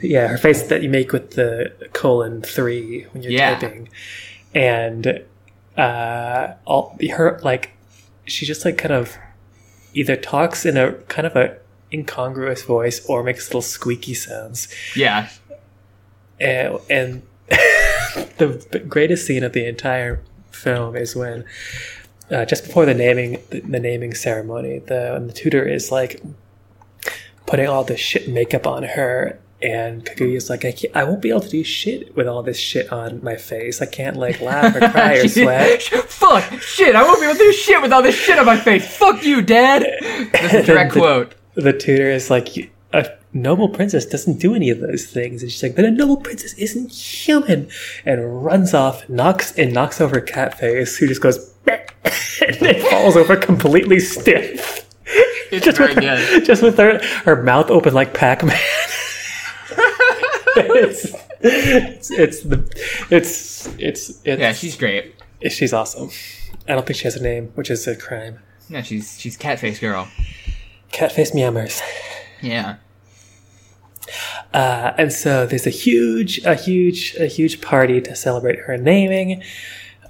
Yeah, 0.01 0.27
her 0.27 0.37
face 0.37 0.63
that 0.63 0.81
you 0.81 0.89
make 0.89 1.11
with 1.13 1.31
the 1.31 1.71
colon 1.93 2.41
three 2.41 3.05
when 3.11 3.21
you're 3.23 3.31
Yeah. 3.31 3.53
typing, 3.59 3.89
and 4.53 5.23
uh, 5.77 6.53
all 6.65 6.97
her 7.15 7.39
like 7.43 7.71
she 8.25 8.45
just 8.45 8.65
like 8.65 8.77
kind 8.77 8.93
of 8.93 9.17
either 9.93 10.15
talks 10.15 10.65
in 10.65 10.77
a 10.77 10.93
kind 11.03 11.27
of 11.27 11.35
a 11.35 11.57
incongruous 11.93 12.63
voice 12.63 13.05
or 13.05 13.23
makes 13.23 13.47
little 13.49 13.61
squeaky 13.61 14.13
sounds. 14.13 14.67
Yeah. 14.95 15.29
And, 16.39 16.79
and 16.89 17.21
the 18.37 18.83
greatest 18.87 19.27
scene 19.27 19.43
of 19.43 19.53
the 19.53 19.65
entire 19.67 20.21
film 20.51 20.95
is 20.95 21.15
when 21.15 21.45
uh, 22.31 22.45
just 22.45 22.65
before 22.65 22.85
the 22.85 22.93
naming 22.93 23.41
the, 23.49 23.59
the 23.61 23.79
naming 23.79 24.13
ceremony, 24.13 24.79
the 24.79 25.21
the 25.25 25.33
tutor 25.33 25.67
is 25.67 25.91
like 25.91 26.21
putting 27.45 27.67
all 27.67 27.83
this 27.83 27.99
shit 27.99 28.29
makeup 28.29 28.65
on 28.65 28.83
her. 28.83 29.37
And 29.63 30.03
Kaguya's 30.03 30.49
like, 30.49 30.65
I, 30.65 30.71
can't, 30.71 30.95
I 30.95 31.03
won't 31.03 31.21
be 31.21 31.29
able 31.29 31.41
to 31.41 31.49
do 31.49 31.63
shit 31.63 32.15
with 32.15 32.27
all 32.27 32.41
this 32.41 32.57
shit 32.57 32.91
on 32.91 33.23
my 33.23 33.35
face. 33.35 33.79
I 33.81 33.85
can't 33.85 34.17
like 34.17 34.41
laugh 34.41 34.75
or 34.75 34.79
cry 34.89 35.17
or 35.17 35.27
sweat. 35.27 35.81
Fuck, 36.07 36.43
shit, 36.61 36.95
I 36.95 37.03
won't 37.03 37.19
be 37.19 37.25
able 37.27 37.35
to 37.37 37.43
do 37.43 37.53
shit 37.53 37.81
with 37.81 37.93
all 37.93 38.01
this 38.01 38.15
shit 38.15 38.39
on 38.39 38.45
my 38.47 38.57
face. 38.57 38.97
Fuck 38.97 39.23
you, 39.23 39.41
Dad. 39.43 39.85
That's 40.31 40.53
a 40.53 40.63
direct 40.65 40.93
The- 40.95 40.99
quote. 40.99 41.35
the 41.53 41.73
tutor 41.73 42.09
is 42.09 42.29
like 42.31 42.71
a 42.93 43.07
noble 43.33 43.69
princess 43.69 44.05
doesn't 44.05 44.39
do 44.39 44.53
any 44.55 44.69
of 44.69 44.79
those 44.81 45.05
things 45.05 45.41
and 45.41 45.49
she's 45.49 45.63
like 45.63 45.73
but 45.75 45.85
a 45.85 45.91
noble 45.91 46.17
princess 46.17 46.53
isn't 46.55 46.91
human 46.91 47.69
and 48.05 48.43
runs 48.43 48.73
off 48.73 49.07
knocks 49.07 49.57
and 49.57 49.73
knocks 49.73 50.01
over 50.01 50.19
catface 50.19 50.97
who 50.97 51.07
just 51.07 51.21
goes 51.21 51.53
and 51.65 52.55
then 52.59 52.81
falls 52.89 53.15
over 53.15 53.37
completely 53.37 53.99
stiff 53.99 54.85
It's 55.49 55.65
just 55.65 55.79
with, 55.79 55.95
good. 55.95 56.03
her, 56.03 56.39
just 56.41 56.61
with 56.61 56.77
her 56.77 56.99
her 57.23 57.41
mouth 57.41 57.69
open 57.71 57.93
like 57.93 58.13
pac-man 58.13 58.59
it's, 60.55 61.05
it's 61.41 62.11
it's 62.11 62.41
the 62.43 62.57
it's 63.09 63.67
it's 63.77 64.09
it's 64.25 64.39
Yeah, 64.41 64.53
she's 64.53 64.75
great. 64.77 65.15
she's 65.49 65.73
awesome 65.73 66.09
i 66.67 66.73
don't 66.73 66.85
think 66.85 66.97
she 66.97 67.03
has 67.05 67.15
a 67.15 67.23
name 67.23 67.51
which 67.55 67.69
is 67.69 67.87
a 67.87 67.95
crime 67.95 68.39
Yeah, 68.69 68.81
she's 68.83 69.19
she's 69.19 69.37
catface 69.37 69.79
girl. 69.79 70.07
catface 70.91 71.33
meowmers 71.33 71.81
Yeah. 72.41 72.77
Uh, 74.53 74.93
and 74.97 75.13
so 75.13 75.45
there's 75.45 75.65
a 75.67 75.69
huge, 75.69 76.39
a 76.43 76.55
huge, 76.55 77.15
a 77.19 77.27
huge 77.27 77.61
party 77.61 78.01
to 78.01 78.15
celebrate 78.15 78.59
her 78.59 78.77
naming, 78.77 79.41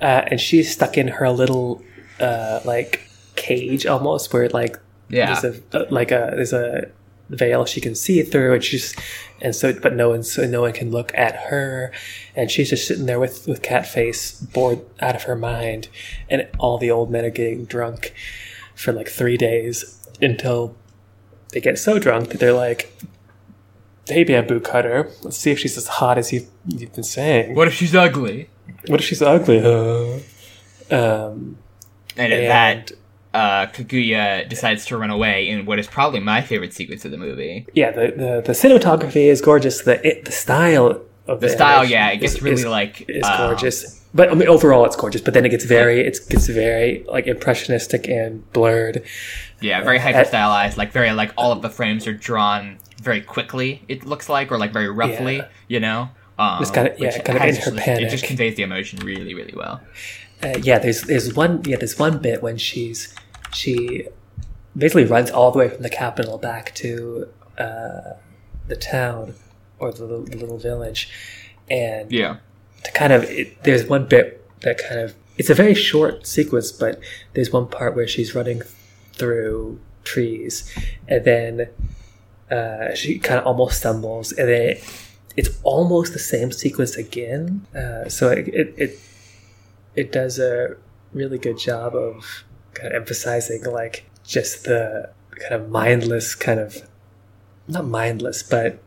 uh, 0.02 0.24
and 0.28 0.40
she's 0.42 0.72
stuck 0.72 0.98
in 0.98 1.08
her 1.10 1.30
little, 1.30 1.84
uh, 2.20 2.60
like 2.66 3.02
cage 3.36 3.86
almost, 3.86 4.34
where 4.34 4.50
like 4.50 4.80
Yeah. 5.10 5.40
there's 5.40 5.58
a 5.74 5.78
uh, 5.78 5.86
like 5.92 6.12
a 6.12 6.32
there's 6.36 6.54
a 6.54 6.90
veil 7.32 7.66
she 7.66 7.82
can 7.82 7.96
see 7.96 8.22
through, 8.24 8.54
and 8.54 8.64
she's 8.64 8.96
and 9.42 9.56
so 9.56 9.74
but 9.74 9.96
no 9.96 10.10
one 10.10 10.24
so 10.24 10.46
no 10.46 10.62
one 10.62 10.74
can 10.74 10.92
look 10.92 11.12
at 11.16 11.36
her, 11.50 11.92
and 12.36 12.52
she's 12.52 12.70
just 12.70 12.88
sitting 12.88 13.06
there 13.06 13.20
with 13.20 13.48
with 13.48 13.62
cat 13.62 13.88
face 13.88 14.34
bored 14.40 14.80
out 15.00 15.16
of 15.16 15.24
her 15.24 15.36
mind, 15.36 15.88
and 16.30 16.48
all 16.60 16.78
the 16.78 16.92
old 16.92 17.10
men 17.10 17.26
are 17.26 17.30
getting 17.30 17.66
drunk 17.66 18.14
for 18.76 18.92
like 18.94 19.08
three 19.08 19.38
days 19.38 19.98
until 20.22 20.76
they 21.54 21.60
get 21.62 21.78
so 21.80 22.00
drunk 22.00 22.30
that 22.30 22.40
they're 22.40 22.54
like, 22.54 22.94
"Hey, 24.08 24.24
bamboo 24.24 24.60
cutter, 24.60 25.10
let's 25.24 25.38
see 25.38 25.52
if 25.52 25.60
she's 25.60 25.78
as 25.78 25.88
hot 25.88 26.18
as 26.18 26.32
you've, 26.32 26.48
you've 26.68 26.94
been 26.94 27.04
saying. 27.04 27.56
What 27.56 27.68
if 27.68 27.74
she's 27.74 27.96
ugly? 27.96 28.50
What 28.88 29.00
if 29.02 29.06
she's 29.08 29.22
ugly?" 29.22 29.60
Huh? 29.60 30.20
Um, 30.92 31.58
And, 32.18 32.34
and 32.34 32.48
that, 32.48 32.92
uh, 33.34 33.68
Kaguya 33.68 34.48
decides 34.50 34.86
to 34.88 34.98
run 34.98 35.10
away 35.10 35.48
in 35.48 35.66
what 35.66 35.80
is 35.80 35.88
probably 35.88 36.20
my 36.20 36.42
favorite 36.42 36.74
sequence 36.74 37.06
of 37.06 37.12
the 37.12 37.18
movie. 37.18 37.66
yeah, 37.74 37.92
the, 37.92 38.08
the 38.12 38.42
the 38.46 38.54
cinematography 38.54 39.26
is 39.28 39.42
gorgeous. 39.42 39.82
The 39.82 40.06
it, 40.06 40.26
the 40.26 40.32
style 40.32 40.88
of 41.28 41.40
The 41.40 41.48
the, 41.48 41.50
style, 41.54 41.86
yeah, 41.86 42.10
it 42.12 42.18
gets 42.18 42.36
is- 42.36 42.42
really 42.42 42.62
is- 42.62 42.66
like 42.66 43.06
is 43.10 43.24
um, 43.26 43.38
gorgeous. 43.38 44.00
But 44.14 44.30
I 44.30 44.34
mean, 44.34 44.50
overall, 44.50 44.84
it's 44.86 44.98
gorgeous. 44.98 45.22
But 45.22 45.34
then 45.34 45.46
it 45.46 45.50
gets 45.50 45.64
very, 45.64 46.02
it 46.02 46.20
gets 46.30 46.48
very 46.48 47.06
like 47.08 47.28
impressionistic 47.28 48.10
and 48.10 48.44
blurred. 48.52 49.04
Yeah, 49.62 49.82
very 49.84 50.00
hyper 50.00 50.26
stylized. 50.26 50.78
Like 50.78 50.92
very 50.92 51.12
like 51.14 51.32
all 51.38 51.54
of 51.54 51.62
the 51.62 51.70
frames 51.70 52.06
are 52.08 52.14
drawn 52.14 52.78
very 53.02 53.22
quickly. 53.22 53.82
It 53.88 54.06
looks 54.06 54.28
like, 54.28 54.52
or 54.52 54.58
like 54.58 54.74
very 54.74 54.90
roughly. 54.90 55.38
Yeah. 55.38 55.48
You 55.70 55.80
know. 55.80 56.10
Um, 56.38 56.62
It's 56.62 56.72
kinda- 56.72 56.96
yeah, 56.98 57.18
kind 57.22 57.38
of 57.38 57.44
in 57.46 57.50
her 57.56 57.56
just- 57.56 57.68
It 57.68 57.78
panic. 57.78 58.10
just 58.10 58.24
conveys 58.26 58.56
the 58.56 58.64
emotion 58.64 59.00
really, 59.00 59.34
really 59.34 59.54
well. 59.56 59.80
Uh, 60.44 60.58
yeah, 60.62 60.80
there's 60.80 61.04
there's 61.04 61.34
one 61.34 61.62
yeah 61.66 61.78
there's 61.78 61.98
one 62.00 62.18
bit 62.18 62.42
when 62.44 62.58
she's 62.58 63.14
she 63.54 64.08
basically 64.78 65.06
runs 65.06 65.30
all 65.32 65.52
the 65.52 65.60
way 65.60 65.70
from 65.70 65.84
the 65.84 65.90
capital 65.90 66.38
back 66.38 66.74
to 66.76 67.28
uh, 67.58 68.14
the 68.68 68.76
town 68.76 69.34
or 69.80 69.92
the, 69.92 70.04
little- 70.06 70.26
the 70.26 70.38
little 70.38 70.58
village, 70.58 71.10
and 71.70 72.12
Yeah. 72.12 72.38
to 72.84 72.92
kind 72.92 73.14
of 73.14 73.24
it, 73.24 73.64
there's 73.64 73.86
one 73.86 74.06
bit 74.06 74.38
that 74.62 74.78
kind 74.78 75.00
of 75.02 75.16
it's 75.38 75.50
a 75.50 75.54
very 75.56 75.74
short 75.74 76.28
sequence, 76.28 76.72
but 76.72 77.00
there's 77.34 77.52
one 77.52 77.68
part 77.68 77.96
where 77.96 78.08
she's 78.08 78.36
running 78.36 78.62
through 79.14 79.80
trees, 80.04 80.70
and 81.08 81.24
then 81.26 81.68
uh, 82.52 82.94
she 82.94 83.18
kind 83.20 83.40
of 83.40 83.46
almost 83.48 83.80
stumbles, 83.80 84.32
and 84.34 84.48
then 84.50 84.62
it, 84.72 84.84
it's 85.38 85.50
almost 85.64 86.14
the 86.14 86.20
same 86.20 86.52
sequence 86.52 86.96
again. 86.96 87.66
Uh, 87.76 88.08
so 88.10 88.30
it, 88.30 88.48
it 88.50 88.74
it 88.78 89.00
it 89.96 90.12
does 90.12 90.38
a 90.40 90.76
really 91.14 91.38
good 91.38 91.58
job 91.58 91.96
of 91.96 92.44
kind 92.74 92.88
of 92.88 92.94
emphasizing 92.94 93.64
like 93.64 94.06
just 94.26 94.66
the 94.66 95.12
kind 95.40 95.56
of 95.56 95.70
mindless 95.70 96.36
kind 96.36 96.60
of 96.60 96.88
not 97.68 97.86
mindless, 97.86 98.44
but 98.44 98.82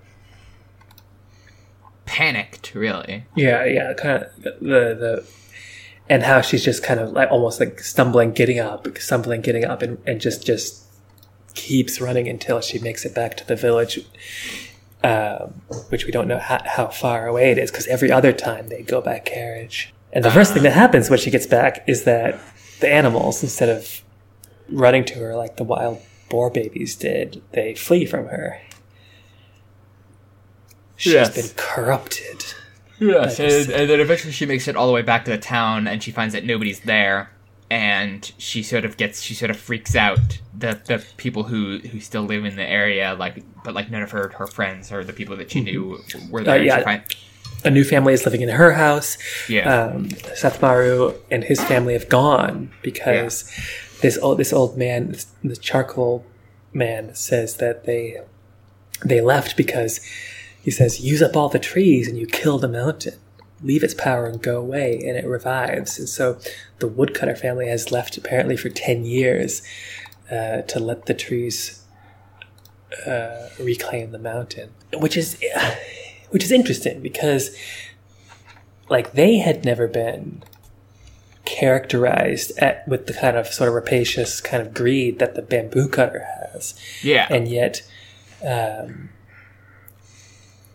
Panicked, 2.07 2.75
really. 2.75 3.25
Yeah, 3.35 3.64
yeah, 3.64 3.92
kind 3.94 4.23
of 4.23 4.42
the 4.42 4.57
the 4.61 5.27
and 6.09 6.23
how 6.23 6.42
she's 6.42 6.62
just 6.62 6.83
kind 6.83 7.01
of 7.01 7.12
like 7.12 7.31
almost 7.31 7.61
like 7.61 7.81
stumbling, 7.81 8.33
getting 8.33 8.59
up, 8.59 8.87
stumbling, 8.99 9.40
getting 9.40 9.64
up, 9.64 9.81
and, 9.81 9.99
and 10.07 10.20
just 10.20 10.44
just 10.44 10.85
keeps 11.55 12.01
running 12.01 12.29
until 12.29 12.61
she 12.61 12.79
makes 12.79 13.05
it 13.05 13.14
back 13.14 13.37
to 13.38 13.47
the 13.47 13.57
village, 13.57 14.01
um, 15.03 15.62
which 15.88 16.05
we 16.05 16.12
don't 16.12 16.29
know 16.29 16.38
how, 16.38 16.61
how 16.66 16.87
far 16.88 17.27
away 17.27 17.51
it 17.51 17.59
is 17.59 17.70
because 17.70 17.87
every 17.87 18.12
other 18.12 18.33
time 18.33 18.68
they 18.68 18.83
go 18.83 19.01
by 19.01 19.18
carriage. 19.18 19.94
And 20.12 20.25
the 20.25 20.31
first 20.31 20.53
thing 20.53 20.62
that 20.64 20.73
happens 20.73 21.09
when 21.09 21.18
she 21.18 21.31
gets 21.31 21.47
back 21.47 21.85
is 21.88 22.05
that 22.05 22.38
the 22.85 22.92
animals, 22.92 23.42
instead 23.42 23.68
of 23.68 24.03
running 24.68 25.05
to 25.07 25.14
her 25.14 25.35
like 25.37 25.57
the 25.57 25.64
wild 25.64 26.01
boar 26.31 26.51
babies 26.51 26.94
did, 26.97 27.42
they 27.53 27.75
flee 27.75 28.07
from 28.07 28.27
her. 28.29 28.61
She's 30.97 31.12
Yes. 31.14 31.35
been 31.35 31.51
corrupted. 31.57 32.44
Yes, 33.01 33.40
and, 33.40 33.70
and 33.73 33.90
then 33.90 34.01
eventually 34.01 34.33
she 34.33 34.47
makes 34.47 34.68
it 34.68 34.77
all 34.77 34.87
the 34.87 34.92
way 34.92 35.03
back 35.03 35.25
to 35.25 35.31
the 35.33 35.38
town, 35.38 35.88
and 35.88 36.03
she 36.03 36.12
finds 36.12 36.33
that 36.33 36.44
nobody's 36.44 36.81
there, 36.81 37.31
and 37.68 38.31
she 38.38 38.62
sort 38.62 38.85
of 38.85 38.97
gets, 38.97 39.20
she 39.20 39.35
sort 39.35 39.51
of 39.51 39.57
freaks 39.57 39.97
out. 39.97 40.38
The 40.57 40.81
the 40.87 41.05
people 41.16 41.42
who 41.42 41.79
who 41.79 41.99
still 41.99 42.23
live 42.23 42.44
in 42.44 42.55
the 42.55 42.62
area, 42.64 43.14
like, 43.18 43.42
but 43.64 43.75
like 43.75 43.90
none 43.90 44.03
of 44.03 44.12
her 44.12 44.29
her 44.38 44.47
friends 44.47 44.92
or 44.92 45.03
the 45.03 45.12
people 45.12 45.37
that 45.37 45.51
she 45.51 45.61
knew 45.61 45.99
were 46.31 46.44
there. 46.44 46.61
Uh, 46.61 46.62
yeah. 46.62 46.79
She 46.79 46.85
find- 46.85 47.03
a 47.64 47.70
new 47.70 47.85
family 47.85 48.12
is 48.12 48.24
living 48.24 48.42
in 48.42 48.50
her 48.50 48.72
house. 48.72 49.16
yeah, 49.48 49.87
Um, 49.87 50.09
and 51.31 51.44
his 51.44 51.62
family 51.64 51.94
have 51.94 52.09
gone 52.09 52.70
because 52.83 53.50
this 54.03 54.18
old 54.18 54.38
this 54.38 54.53
old 54.53 54.77
man, 54.77 55.12
this, 55.12 55.27
the 55.42 55.57
charcoal 55.57 56.24
man, 56.72 57.14
says 57.14 57.57
that 57.57 57.85
they 57.85 58.20
they 59.05 59.20
left 59.20 59.57
because 59.57 60.00
he 60.62 60.70
says 60.70 61.00
use 61.00 61.22
up 61.22 61.37
all 61.37 61.48
the 61.48 61.59
trees 61.59 62.09
and 62.09 62.18
you 62.18 62.27
kill 62.27 62.59
the 62.59 62.68
mountain, 62.68 63.14
leave 63.62 63.83
its 63.83 63.94
power 63.94 64.27
and 64.27 64.42
go 64.42 64.59
away, 64.59 65.00
and 65.07 65.16
it 65.16 65.27
revives. 65.27 65.98
And 65.98 66.09
so 66.09 66.38
the 66.79 66.88
woodcutter 66.88 67.37
family 67.37 67.68
has 67.68 67.90
left 67.90 68.16
apparently 68.16 68.57
for 68.57 68.68
ten 68.68 69.05
years 69.05 69.62
uh, 70.31 70.62
to 70.62 70.81
let 70.81 71.07
the 71.07 71.14
trees 71.14 71.83
uh, 73.07 73.48
reclaim 73.61 74.11
the 74.12 74.18
mountain, 74.18 74.70
which 74.92 75.16
is 75.16 75.42
which 76.35 76.42
is 76.42 76.51
interesting 76.51 77.01
because 77.01 77.57
like 78.90 79.12
they 79.12 79.38
had 79.38 79.64
never 79.64 79.87
been 79.87 80.42
characterized 81.44 82.51
at, 82.59 82.87
with 82.88 83.07
the 83.07 83.12
kind 83.14 83.37
of 83.37 83.47
sort 83.47 83.68
of 83.68 83.75
rapacious 83.75 84.40
kind 84.40 84.61
of 84.66 84.75
greed 84.75 85.20
that 85.20 85.37
the 85.37 85.42
bamboo 85.42 85.87
cutter 85.88 86.27
has, 86.42 86.75
yeah. 87.03 87.29
and 87.31 87.47
yet, 87.47 87.83
um, 88.44 89.11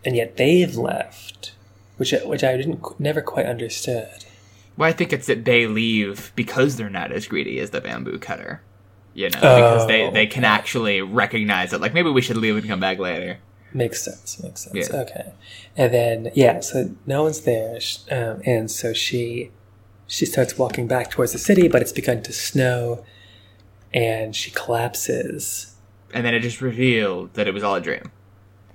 and 0.02 0.16
yet 0.16 0.38
they've 0.38 0.76
left, 0.76 1.52
which 1.98 2.14
which 2.24 2.42
I 2.42 2.56
didn't 2.56 2.98
never 2.98 3.20
quite 3.20 3.44
understood. 3.44 4.24
well, 4.78 4.88
I 4.88 4.92
think 4.92 5.12
it's 5.12 5.26
that 5.26 5.44
they 5.44 5.66
leave 5.66 6.32
because 6.36 6.76
they're 6.76 6.88
not 6.88 7.12
as 7.12 7.26
greedy 7.28 7.60
as 7.60 7.68
the 7.68 7.82
bamboo 7.82 8.18
cutter. 8.18 8.62
You 9.12 9.28
know, 9.28 9.40
because 9.40 9.86
they, 9.88 10.04
Oh. 10.06 10.10
they 10.12 10.26
can 10.26 10.44
actually 10.44 11.02
recognize 11.02 11.72
it. 11.74 11.80
Like 11.82 11.92
maybe 11.92 12.08
we 12.10 12.22
should 12.22 12.36
leave 12.38 12.56
and 12.56 12.66
come 12.66 12.80
back 12.80 12.98
later. 12.98 13.38
Makes 13.72 14.02
sense. 14.02 14.42
Makes 14.42 14.62
sense. 14.62 14.88
Yeah. 14.90 15.00
Okay, 15.00 15.32
and 15.76 15.92
then 15.94 16.30
yeah, 16.34 16.60
so 16.60 16.90
no 17.06 17.22
one's 17.24 17.42
there, 17.42 17.78
um, 18.10 18.42
and 18.44 18.70
so 18.70 18.92
she 18.92 19.50
she 20.06 20.26
starts 20.26 20.58
walking 20.58 20.88
back 20.88 21.10
towards 21.10 21.32
the 21.32 21.38
city, 21.38 21.68
but 21.68 21.80
it's 21.82 21.92
begun 21.92 22.22
to 22.24 22.32
snow, 22.32 23.04
and 23.94 24.34
she 24.34 24.50
collapses. 24.50 25.74
And 26.12 26.24
then 26.26 26.34
it 26.34 26.40
just 26.40 26.60
revealed 26.60 27.34
that 27.34 27.46
it 27.46 27.54
was 27.54 27.62
all 27.62 27.76
a 27.76 27.80
dream. 27.80 28.10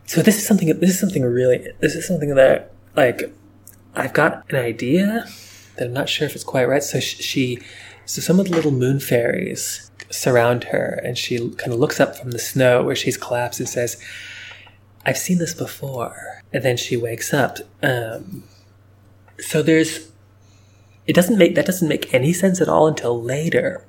so 0.06 0.22
this 0.22 0.38
is 0.38 0.48
something. 0.48 0.68
This 0.80 0.92
is 0.92 1.00
something 1.00 1.24
really. 1.24 1.68
This 1.82 1.96
is 1.96 2.08
something 2.08 2.34
that 2.36 2.72
like 2.96 3.34
I've 3.96 4.14
got 4.14 4.50
an 4.50 4.56
idea 4.58 5.26
that 5.76 5.88
I'm 5.88 5.94
not 5.94 6.08
sure 6.08 6.26
if 6.26 6.36
it's 6.36 6.44
quite 6.46 6.70
right. 6.70 6.82
So 6.84 7.02
sh- 7.02 7.18
she, 7.20 7.60
so 8.06 8.22
some 8.22 8.40
of 8.40 8.48
the 8.48 8.56
little 8.56 8.72
moon 8.72 9.02
fairies 9.02 9.92
surround 10.10 10.66
her, 10.66 11.02
and 11.04 11.18
she 11.18 11.38
kind 11.52 11.74
of 11.74 11.80
looks 11.80 12.00
up 12.00 12.16
from 12.16 12.32
the 12.32 12.40
snow 12.40 12.82
where 12.84 12.96
she's 12.96 13.18
collapsed 13.18 13.60
and 13.60 13.68
says, 13.68 14.02
"I've 15.06 15.18
seen 15.18 15.38
this 15.38 15.54
before." 15.54 16.42
And 16.54 16.64
then 16.64 16.78
she 16.78 16.96
wakes 16.98 17.34
up. 17.34 17.58
Um, 17.84 18.44
so 19.40 19.62
there's, 19.62 20.10
it 21.08 21.14
doesn't 21.14 21.38
make 21.38 21.56
that 21.56 21.66
doesn't 21.66 21.88
make 21.88 22.14
any 22.14 22.34
sense 22.34 22.62
at 22.62 22.70
all 22.70 22.88
until 22.88 23.22
later. 23.22 23.86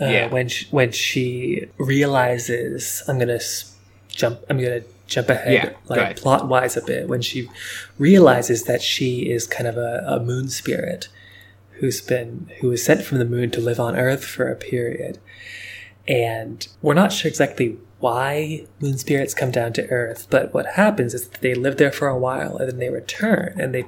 Uh, 0.00 0.06
Yeah. 0.06 0.26
When 0.28 0.48
she, 0.48 0.66
when 0.70 0.92
she 0.92 1.68
realizes, 1.78 3.02
I'm 3.08 3.18
gonna 3.18 3.40
jump. 4.08 4.40
I'm 4.48 4.58
gonna 4.58 4.82
jump 5.06 5.28
ahead, 5.28 5.52
Yeah, 5.52 5.70
like 5.88 5.98
plot 6.16 6.48
wise 6.48 6.76
a 6.76 6.82
bit. 6.82 7.08
When 7.08 7.22
she 7.22 7.48
realizes 7.98 8.64
that 8.64 8.80
she 8.82 9.30
is 9.30 9.46
kind 9.46 9.66
of 9.68 9.76
a, 9.76 10.02
a 10.06 10.20
moon 10.20 10.48
spirit 10.48 11.08
who's 11.78 12.00
been 12.00 12.50
who 12.60 12.68
was 12.68 12.82
sent 12.84 13.02
from 13.02 13.18
the 13.18 13.24
moon 13.24 13.50
to 13.50 13.60
live 13.60 13.80
on 13.80 13.96
Earth 13.96 14.24
for 14.24 14.50
a 14.50 14.56
period, 14.56 15.18
and 16.08 16.66
we're 16.80 16.94
not 16.94 17.12
sure 17.12 17.28
exactly 17.28 17.78
why 18.02 18.66
moon 18.80 18.98
spirits 18.98 19.32
come 19.32 19.52
down 19.52 19.72
to 19.72 19.86
Earth. 19.86 20.26
But 20.28 20.52
what 20.52 20.74
happens 20.74 21.14
is 21.14 21.28
that 21.28 21.40
they 21.40 21.54
live 21.54 21.76
there 21.76 21.92
for 21.92 22.08
a 22.08 22.18
while 22.18 22.56
and 22.56 22.68
then 22.68 22.78
they 22.78 22.90
return, 22.90 23.54
and 23.60 23.72
they 23.72 23.84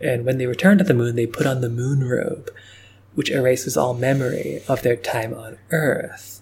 and 0.00 0.24
when 0.24 0.38
they 0.38 0.46
return 0.46 0.78
to 0.78 0.84
the 0.84 0.94
moon, 0.94 1.16
they 1.16 1.26
put 1.26 1.46
on 1.46 1.60
the 1.60 1.68
moon 1.68 2.02
robe, 2.02 2.50
which 3.14 3.30
erases 3.30 3.76
all 3.76 3.92
memory 3.92 4.62
of 4.68 4.82
their 4.82 4.96
time 4.96 5.34
on 5.34 5.58
Earth. 5.70 6.40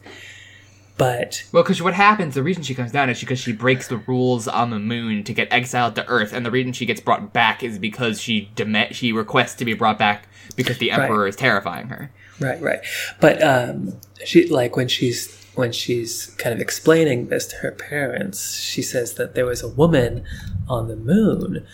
But 0.97 1.43
Well, 1.51 1.65
because 1.65 1.83
what 1.83 1.95
happens, 1.95 2.35
the 2.35 2.45
reason 2.45 2.63
she 2.63 2.77
comes 2.77 2.93
down 2.93 3.11
is 3.11 3.19
because 3.19 3.41
she 3.41 3.53
breaks 3.53 3.89
the 3.89 3.97
rules 3.97 4.47
on 4.47 4.71
the 4.71 4.79
moon 4.79 5.25
to 5.25 5.35
get 5.35 5.49
exiled 5.51 5.97
to 5.97 6.07
Earth, 6.07 6.33
and 6.33 6.47
the 6.47 6.51
reason 6.53 6.73
she 6.73 6.87
gets 6.87 7.01
brought 7.01 7.33
back 7.33 7.65
is 7.65 7.81
because 7.81 8.21
she 8.21 8.53
dem- 8.55 8.93
she 8.93 9.13
requests 9.13 9.57
to 9.57 9.65
be 9.65 9.75
brought 9.75 9.99
back 9.99 10.29
because 10.55 10.79
the 10.79 10.93
Emperor 10.93 11.27
is 11.27 11.35
terrifying 11.35 11.89
her. 11.89 12.13
Right, 12.39 12.61
right. 12.63 12.81
But 13.21 13.43
um, 13.43 13.99
she 14.25 14.47
like 14.47 14.77
when 14.77 14.87
she's 14.87 15.44
when 15.55 15.73
she's 15.73 16.27
kind 16.39 16.55
of 16.55 16.61
explaining 16.61 17.29
this 17.29 17.47
to 17.47 17.57
her 17.57 17.71
parents, 17.71 18.59
she 18.59 18.83
says 18.83 19.15
that 19.15 19.35
there 19.35 19.47
was 19.47 19.63
a 19.63 19.69
woman 19.69 20.25
on 20.69 20.89
the 20.89 20.97
moon 20.97 21.67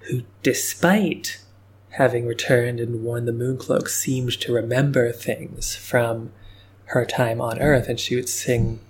who, 0.00 0.22
despite 0.42 1.40
having 1.90 2.26
returned 2.26 2.80
and 2.80 3.02
worn 3.04 3.24
the 3.24 3.32
moon 3.32 3.56
cloak, 3.56 3.88
seemed 3.88 4.32
to 4.40 4.52
remember 4.52 5.12
things 5.12 5.76
from 5.76 6.32
her 6.86 7.04
time 7.04 7.40
on 7.40 7.60
Earth, 7.60 7.88
and 7.88 7.98
she 7.98 8.16
would 8.16 8.28
sing 8.28 8.80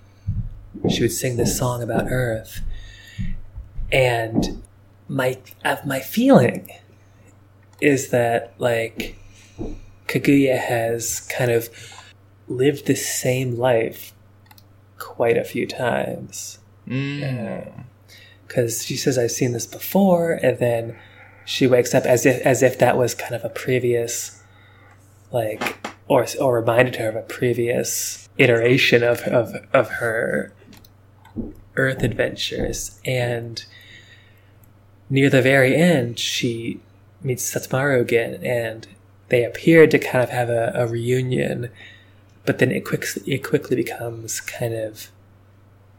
she 0.89 1.01
would 1.01 1.11
sing 1.11 1.37
this 1.37 1.57
song 1.57 1.81
about 1.81 2.11
Earth. 2.11 2.61
And 3.91 4.63
my 5.07 5.37
my 5.85 5.99
feeling 5.99 6.69
is 7.81 8.09
that 8.09 8.53
like 8.57 9.17
Kaguya 10.07 10.57
has 10.57 11.21
kind 11.21 11.51
of 11.51 11.69
lived 12.47 12.85
the 12.85 12.95
same 12.95 13.55
life 13.55 14.13
quite 14.97 15.37
a 15.37 15.43
few 15.43 15.67
times. 15.67 16.59
Mm. 16.87 17.85
Because 18.47 18.85
she 18.85 18.95
says, 18.95 19.17
I've 19.17 19.31
seen 19.31 19.53
this 19.53 19.65
before, 19.65 20.33
and 20.33 20.59
then 20.59 20.97
she 21.45 21.67
wakes 21.67 21.93
up 21.93 22.05
as 22.05 22.25
if 22.25 22.41
as 22.45 22.61
if 22.63 22.77
that 22.79 22.97
was 22.97 23.15
kind 23.15 23.35
of 23.35 23.43
a 23.43 23.49
previous, 23.49 24.41
like, 25.31 25.87
or 26.07 26.25
or 26.39 26.55
reminded 26.59 26.97
her 26.97 27.09
of 27.09 27.15
a 27.15 27.21
previous 27.21 28.29
iteration 28.37 29.03
of 29.03 29.21
of, 29.21 29.55
of 29.73 29.89
her 29.89 30.53
Earth 31.75 32.03
adventures. 32.03 32.99
And 33.03 33.63
near 35.09 35.29
the 35.29 35.41
very 35.41 35.75
end, 35.75 36.19
she 36.19 36.79
meets 37.21 37.51
Sutemaru 37.53 38.01
again, 38.01 38.35
and 38.43 38.87
they 39.29 39.43
appear 39.43 39.87
to 39.87 39.99
kind 39.99 40.23
of 40.23 40.29
have 40.29 40.49
a, 40.49 40.71
a 40.75 40.87
reunion, 40.87 41.69
but 42.45 42.59
then 42.59 42.71
it 42.71 42.85
quick, 42.85 43.05
it 43.25 43.43
quickly 43.43 43.75
becomes 43.75 44.39
kind 44.39 44.73
of 44.73 45.09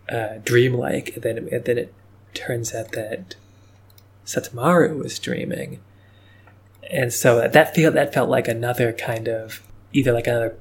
uh, 0.08 0.38
dreamlike, 0.44 1.14
and 1.14 1.22
then 1.22 1.48
and 1.50 1.64
then 1.64 1.78
it 1.78 1.94
turns 2.34 2.74
out 2.74 2.92
that 2.92 3.34
Sutemaru 4.24 4.98
was 4.98 5.18
dreaming, 5.18 5.80
and 6.90 7.12
so 7.12 7.48
that 7.48 7.74
feel 7.74 7.90
that 7.92 8.14
felt 8.14 8.30
like 8.30 8.48
another 8.48 8.92
kind 8.92 9.28
of 9.28 9.62
either 9.92 10.12
like 10.12 10.26
another 10.26 10.56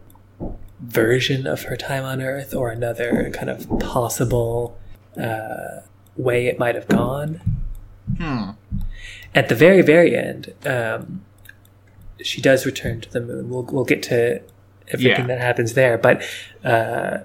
version 0.79 1.47
of 1.47 1.63
her 1.63 1.75
time 1.75 2.03
on 2.03 2.21
Earth 2.21 2.53
or 2.53 2.69
another 2.69 3.29
kind 3.33 3.49
of 3.49 3.67
possible 3.79 4.77
uh, 5.21 5.81
way 6.17 6.47
it 6.47 6.59
might 6.59 6.75
have 6.75 6.87
gone. 6.87 7.41
Hmm. 8.17 8.51
At 9.33 9.49
the 9.49 9.55
very 9.55 9.81
very 9.81 10.15
end, 10.15 10.53
um, 10.65 11.23
she 12.21 12.41
does 12.41 12.65
return 12.65 13.01
to 13.01 13.11
the 13.11 13.21
moon. 13.21 13.49
We'll 13.49 13.63
we'll 13.63 13.85
get 13.85 14.01
to 14.03 14.41
everything 14.89 15.27
Yeah. 15.27 15.35
that 15.35 15.41
happens 15.41 15.73
there, 15.73 15.97
but 15.97 16.21
uh, 16.63 17.19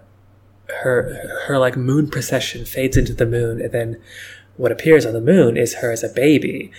her 0.82 1.42
her 1.46 1.58
like 1.58 1.76
moon 1.76 2.08
procession 2.08 2.64
fades 2.64 2.96
into 2.96 3.12
the 3.14 3.26
moon, 3.26 3.60
and 3.60 3.72
then 3.72 4.00
what 4.56 4.72
appears 4.72 5.06
on 5.06 5.12
the 5.12 5.20
moon 5.20 5.56
is 5.56 5.74
her 5.74 5.90
as 5.90 6.02
a 6.04 6.08
baby, 6.08 6.70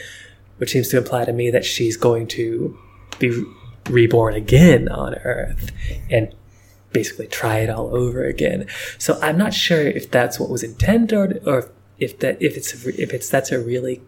which 0.58 0.72
seems 0.72 0.88
to 0.90 0.98
imply 0.98 1.26
to 1.26 1.34
me 1.34 1.50
that 1.50 1.66
she's 1.66 1.98
going 1.98 2.28
to 2.28 2.78
be 3.20 3.44
reborn 3.90 4.34
again 4.36 4.88
on 4.90 5.16
Earth 5.16 5.72
and 6.10 6.34
basically 6.94 7.28
try 7.28 7.58
it 7.60 7.70
all 7.70 7.96
over 7.96 8.24
again. 8.26 8.68
So 8.98 9.18
I'm 9.22 9.38
not 9.38 9.54
sure 9.54 9.82
if 9.82 10.12
that's 10.12 10.40
what 10.40 10.50
was 10.50 10.62
intended, 10.64 11.42
or, 11.48 11.50
or 11.50 11.72
if 11.98 12.20
that 12.20 12.42
if 12.42 12.56
it's 12.58 12.86
if 12.86 13.14
it's 13.14 13.30
that's 13.30 13.52
a 13.52 13.60
really 13.60 14.02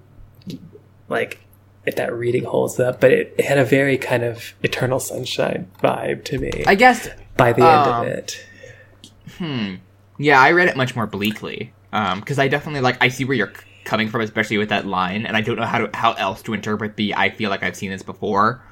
like 1.10 1.40
if 1.86 1.96
that 1.96 2.14
reading 2.14 2.46
holds 2.46 2.80
up. 2.80 3.00
But 3.00 3.12
it, 3.12 3.36
it 3.38 3.46
had 3.46 3.58
a 3.58 3.66
very 3.66 3.98
kind 3.98 4.24
of 4.24 4.54
Eternal 4.64 5.00
Sunshine 5.00 5.70
vibe 5.82 6.24
to 6.26 6.38
me 6.40 6.64
I 6.66 6.76
guess. 6.76 7.10
by 7.38 7.54
the 7.54 7.64
end 7.64 7.88
um, 7.90 8.02
of 8.02 8.08
it. 8.08 8.46
Hmm. 9.38 9.76
Yeah, 10.18 10.40
I 10.40 10.52
read 10.52 10.70
it 10.70 10.78
much 10.78 10.96
more 10.96 11.08
bleakly. 11.08 11.74
Um, 11.92 12.20
because 12.20 12.40
I 12.40 12.48
definitely 12.48 12.82
like 12.82 12.98
I 13.02 13.10
see 13.10 13.24
where 13.24 13.38
you're 13.38 13.54
coming 13.86 14.10
from, 14.10 14.22
especially 14.22 14.58
with 14.58 14.70
that 14.70 14.88
line, 14.88 15.26
and 15.26 15.38
I 15.38 15.42
don't 15.42 15.58
know 15.58 15.66
how 15.66 15.86
to 15.86 15.96
how 15.96 16.14
else 16.14 16.42
to 16.44 16.54
interpret 16.54 16.96
the 16.96 17.14
"I 17.14 17.30
feel 17.30 17.50
like 17.52 17.62
I've 17.62 17.76
seen 17.76 17.92
this 17.92 18.04
before" 18.04 18.64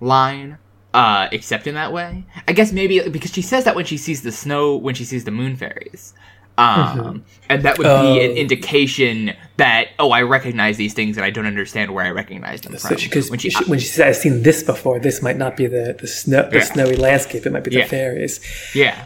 line. 0.00 0.58
Uh, 0.94 1.28
except 1.30 1.66
in 1.66 1.74
that 1.74 1.92
way. 1.92 2.24
I 2.48 2.52
guess 2.52 2.72
maybe 2.72 3.08
because 3.08 3.32
she 3.32 3.42
says 3.42 3.64
that 3.64 3.76
when 3.76 3.84
she 3.84 3.98
sees 3.98 4.22
the 4.22 4.32
snow, 4.32 4.74
when 4.74 4.94
she 4.94 5.04
sees 5.04 5.24
the 5.24 5.30
moon 5.30 5.54
fairies. 5.54 6.14
Um, 6.58 7.24
and 7.48 7.62
that 7.62 7.78
would 7.78 7.84
be 7.84 8.20
an 8.20 8.32
Oh. 8.32 8.34
indication 8.34 9.32
that 9.58 9.88
oh, 10.00 10.10
I 10.10 10.22
recognize 10.22 10.76
these 10.76 10.92
things, 10.92 11.16
and 11.16 11.24
I 11.24 11.30
don't 11.30 11.46
understand 11.46 11.92
where 11.94 12.04
I 12.04 12.10
recognize 12.10 12.60
them 12.62 12.76
So 12.78 12.88
from. 12.88 12.96
she, 12.98 13.20
when 13.30 13.38
she, 13.38 13.50
she, 13.50 13.64
when 13.64 13.78
she 13.78 13.86
said, 13.86 14.08
"I've 14.08 14.16
seen 14.16 14.42
this 14.42 14.62
before," 14.64 14.98
this 14.98 15.22
might 15.22 15.36
not 15.36 15.56
be 15.56 15.66
the 15.66 15.96
the, 15.98 16.06
snow, 16.08 16.48
the 16.50 16.58
Yeah. 16.58 16.64
snowy 16.64 16.96
landscape. 16.96 17.46
It 17.46 17.52
might 17.52 17.62
be 17.64 17.70
the 17.70 17.78
Yeah. 17.78 17.86
fairies. 17.86 18.40
yeah, 18.74 19.04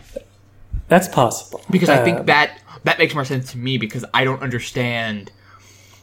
That's 0.89 1.09
possible 1.09 1.63
because 1.71 1.89
I 1.91 2.03
think 2.03 2.21
Um, 2.21 2.27
that 2.27 2.59
that 2.85 2.99
makes 2.99 3.15
more 3.15 3.25
sense 3.25 3.53
to 3.53 3.59
me 3.59 3.77
because 3.79 4.05
I 4.15 4.25
don't 4.25 4.43
understand. 4.43 5.31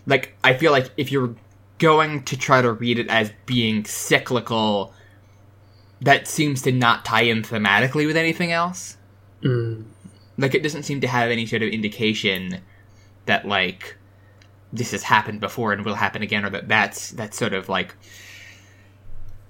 Like, 0.05 0.35
I 0.43 0.53
feel 0.53 0.71
like 0.71 0.89
if 0.97 1.11
you're 1.11 1.35
going 1.79 2.23
to 2.23 2.37
try 2.37 2.61
to 2.61 2.71
read 2.71 2.97
it 2.99 3.07
as 3.09 3.31
being 3.45 3.85
cyclical, 3.85 4.93
that 6.01 6.27
seems 6.27 6.61
to 6.63 6.71
not 6.71 7.05
tie 7.05 7.23
in 7.23 7.41
thematically 7.43 8.05
with 8.07 8.17
anything 8.17 8.51
else. 8.51 8.97
mm, 9.43 9.83
Like, 10.39 10.55
it 10.55 10.63
doesn't 10.63 10.83
seem 10.83 11.01
to 11.01 11.07
have 11.07 11.29
any 11.31 11.45
sort 11.45 11.61
of 11.61 11.69
indication 11.69 12.61
that 13.25 13.47
like 13.47 13.97
this 14.73 14.91
has 14.91 15.03
happened 15.03 15.39
before 15.39 15.73
and 15.73 15.83
will 15.85 15.95
happen 15.95 16.21
again, 16.21 16.45
or 16.45 16.49
that 16.51 16.67
that's 16.67 17.11
that's 17.11 17.37
sort 17.37 17.53
of 17.53 17.69
like 17.69 17.95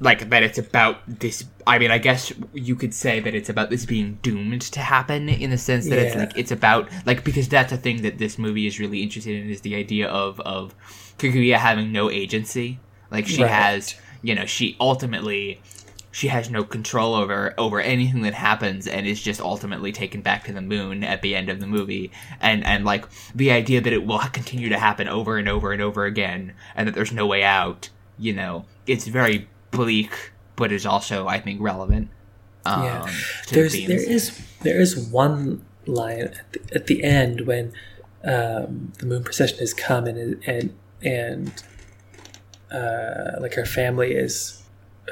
like 0.02 0.30
that 0.30 0.44
it's 0.44 0.58
about 0.58 1.02
this 1.06 1.44
i 1.68 1.78
mean 1.78 1.92
i 1.92 1.98
guess 1.98 2.32
you 2.54 2.74
could 2.74 2.94
say 2.94 3.20
that 3.20 3.36
it's 3.36 3.50
about 3.50 3.70
this 3.70 3.86
being 3.86 4.18
doomed 4.22 4.62
to 4.62 4.80
happen 4.80 5.28
in 5.28 5.50
the 5.50 5.58
sense 5.58 5.90
that 5.90 6.00
it's 6.00 6.16
like 6.16 6.32
it's 6.38 6.52
about 6.52 6.88
like 7.06 7.26
because 7.26 7.50
that's 7.50 7.74
a 7.74 7.78
thing 7.78 8.02
that 8.02 8.18
this 8.18 8.38
movie 8.38 8.66
is 8.66 8.80
really 8.80 9.04
interested 9.04 9.36
in 9.44 9.50
is 9.50 9.60
the 9.60 9.76
idea 9.76 10.08
of 10.08 10.40
of 10.42 10.74
kaguya 11.18 11.58
having 11.58 11.92
no 11.92 12.10
agency 12.10 12.80
like 13.12 13.28
she 13.28 13.42
Right. 13.42 13.52
has 13.52 13.96
you 14.22 14.34
know 14.36 14.46
she 14.46 14.78
ultimately 14.80 15.62
she 16.20 16.28
has 16.28 16.50
no 16.50 16.66
control 16.66 17.16
over 17.16 17.54
over 17.58 17.80
anything 17.80 18.24
that 18.24 18.34
happens 18.34 18.88
and 18.88 19.08
is 19.08 19.22
just 19.22 19.40
ultimately 19.40 19.94
taken 19.94 20.20
back 20.22 20.44
to 20.44 20.52
the 20.52 20.62
moon 20.62 21.02
at 21.02 21.22
the 21.22 21.34
end 21.34 21.48
of 21.48 21.62
the 21.62 21.66
movie 21.68 22.12
and 22.42 22.66
and 22.66 22.84
like 22.84 23.06
the 23.34 23.50
idea 23.52 23.80
that 23.80 23.94
it 23.94 24.06
will 24.06 24.20
continue 24.34 24.68
to 24.68 24.78
happen 24.78 25.08
over 25.08 25.38
and 25.38 25.48
over 25.48 25.72
and 25.72 25.82
over 25.82 26.04
again 26.04 26.54
and 26.76 26.88
that 26.90 26.94
there's 26.94 27.14
no 27.14 27.26
way 27.26 27.42
out 27.42 27.90
you 28.18 28.34
know 28.34 28.66
it's 28.86 29.08
very 29.08 29.48
bleak 29.72 30.34
but 30.58 30.74
is 30.74 30.86
also 30.86 31.26
i 31.26 31.40
think 31.40 31.62
relevant 31.62 32.10
um, 32.66 32.84
Yeah. 32.84 33.10
there's 33.52 33.72
the 33.72 33.86
there 33.86 34.12
is 34.12 34.46
there 34.64 34.82
is 34.82 34.98
one 34.98 35.64
line 35.86 36.20
at 36.20 36.52
the, 36.52 36.60
at 36.76 36.88
the 36.88 37.02
end 37.02 37.42
when 37.48 37.72
um, 38.26 38.92
the 39.00 39.06
moon 39.06 39.24
procession 39.24 39.60
has 39.60 39.74
come 39.74 40.06
and 40.06 40.44
and 40.46 40.76
and 41.02 41.64
uh, 42.72 43.38
like 43.40 43.54
her 43.54 43.66
family 43.66 44.12
is 44.14 44.59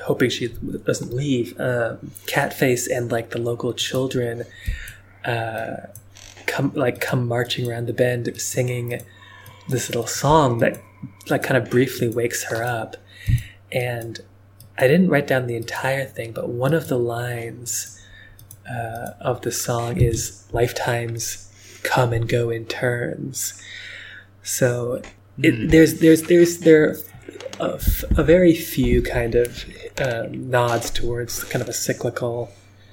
hoping 0.03 0.29
she 0.29 0.47
doesn't 0.85 1.13
leave. 1.13 1.59
Um, 1.59 2.11
Catface 2.25 2.87
and 2.89 3.11
like 3.11 3.31
the 3.31 3.39
local 3.39 3.73
children 3.73 4.43
uh, 5.25 5.87
come 6.47 6.71
like 6.73 6.99
come 6.99 7.27
marching 7.27 7.69
around 7.69 7.85
the 7.85 7.93
bend 7.93 8.29
singing 8.39 9.01
this 9.69 9.89
little 9.89 10.07
song 10.07 10.59
that 10.59 10.81
like 11.29 11.43
kind 11.43 11.57
of 11.61 11.69
briefly 11.69 12.07
wakes 12.07 12.45
her 12.45 12.63
up 12.63 12.95
and 13.71 14.21
i 14.77 14.87
didn't 14.87 15.09
write 15.09 15.27
down 15.27 15.45
the 15.45 15.55
entire 15.55 16.05
thing 16.05 16.31
but 16.31 16.49
one 16.49 16.73
of 16.73 16.87
the 16.87 16.97
lines 16.97 18.01
uh, 18.69 19.11
of 19.19 19.41
the 19.41 19.51
song 19.51 19.97
is 19.97 20.45
lifetimes 20.51 21.51
come 21.83 22.11
and 22.13 22.27
go 22.27 22.49
in 22.49 22.65
turns 22.65 23.61
so 24.41 25.01
it, 25.43 25.69
there's 25.69 25.99
there's 25.99 26.23
there's 26.23 26.59
there 26.59 26.95
a, 27.59 27.75
f- 27.75 28.03
a 28.17 28.23
very 28.23 28.53
few 28.53 29.01
kind 29.01 29.35
of 29.35 29.65
um, 29.99 30.49
nods 30.49 30.89
towards 30.91 31.43
kind 31.45 31.61
of 31.61 31.69
a 31.69 31.73
cyclical 31.73 32.51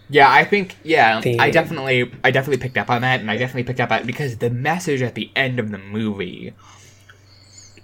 Yeah, 0.09 0.31
I 0.31 0.45
think 0.45 0.77
yeah, 0.83 1.21
Theme. 1.21 1.41
I 1.41 1.51
definitely 1.51 2.11
I 2.23 2.31
definitely 2.31 2.63
picked 2.63 2.79
up 2.79 2.91
on 2.91 3.03
that 3.03 3.21
and 3.21 3.31
I 3.31 3.37
definitely 3.37 3.65
picked 3.65 3.81
up 3.81 3.91
on 3.91 4.01
it 4.01 4.07
because 4.07 4.39
the 4.39 4.51
message 4.51 5.03
at 5.03 5.15
the 5.15 5.31
end 5.35 5.59
of 5.59 5.71
the 5.71 5.79
movie 5.79 6.55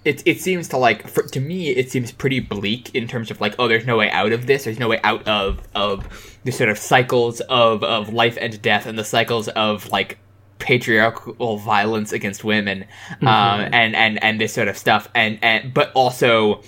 it 0.03 0.23
it 0.25 0.41
seems 0.41 0.67
to 0.69 0.77
like 0.77 1.07
for, 1.07 1.23
to 1.23 1.39
me 1.39 1.69
it 1.69 1.91
seems 1.91 2.11
pretty 2.11 2.39
bleak 2.39 2.93
in 2.95 3.07
terms 3.07 3.29
of 3.29 3.39
like 3.39 3.53
oh 3.59 3.67
there's 3.67 3.85
no 3.85 3.97
way 3.97 4.09
out 4.09 4.31
of 4.31 4.47
this 4.47 4.63
there's 4.63 4.79
no 4.79 4.87
way 4.89 4.99
out 5.03 5.27
of 5.27 5.59
of 5.75 6.39
the 6.43 6.51
sort 6.51 6.69
of 6.69 6.77
cycles 6.77 7.39
of 7.41 7.83
of 7.83 8.11
life 8.11 8.37
and 8.41 8.61
death 8.61 8.85
and 8.87 8.97
the 8.97 9.03
cycles 9.03 9.47
of 9.49 9.87
like 9.89 10.17
patriarchal 10.61 11.57
violence 11.57 12.13
against 12.13 12.43
women 12.43 12.85
um 13.21 13.61
and 13.73 13.95
and 13.95 14.23
and 14.23 14.39
this 14.39 14.53
sort 14.53 14.67
of 14.67 14.77
stuff. 14.77 15.09
And 15.13 15.39
and 15.41 15.73
but 15.73 15.91
also 15.93 16.61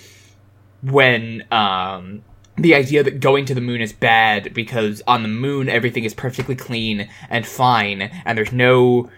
when 0.82 1.44
um 1.50 2.22
the 2.56 2.74
idea 2.74 3.02
that 3.02 3.18
going 3.20 3.46
to 3.46 3.54
the 3.54 3.60
moon 3.60 3.80
is 3.80 3.92
bad 3.92 4.52
because 4.52 5.02
on 5.06 5.22
the 5.22 5.28
moon 5.28 5.68
everything 5.68 6.04
is 6.04 6.14
perfectly 6.14 6.54
clean 6.54 7.08
and 7.30 7.46
fine 7.46 8.02
and 8.02 8.36
there's 8.38 8.52
no 8.52 9.10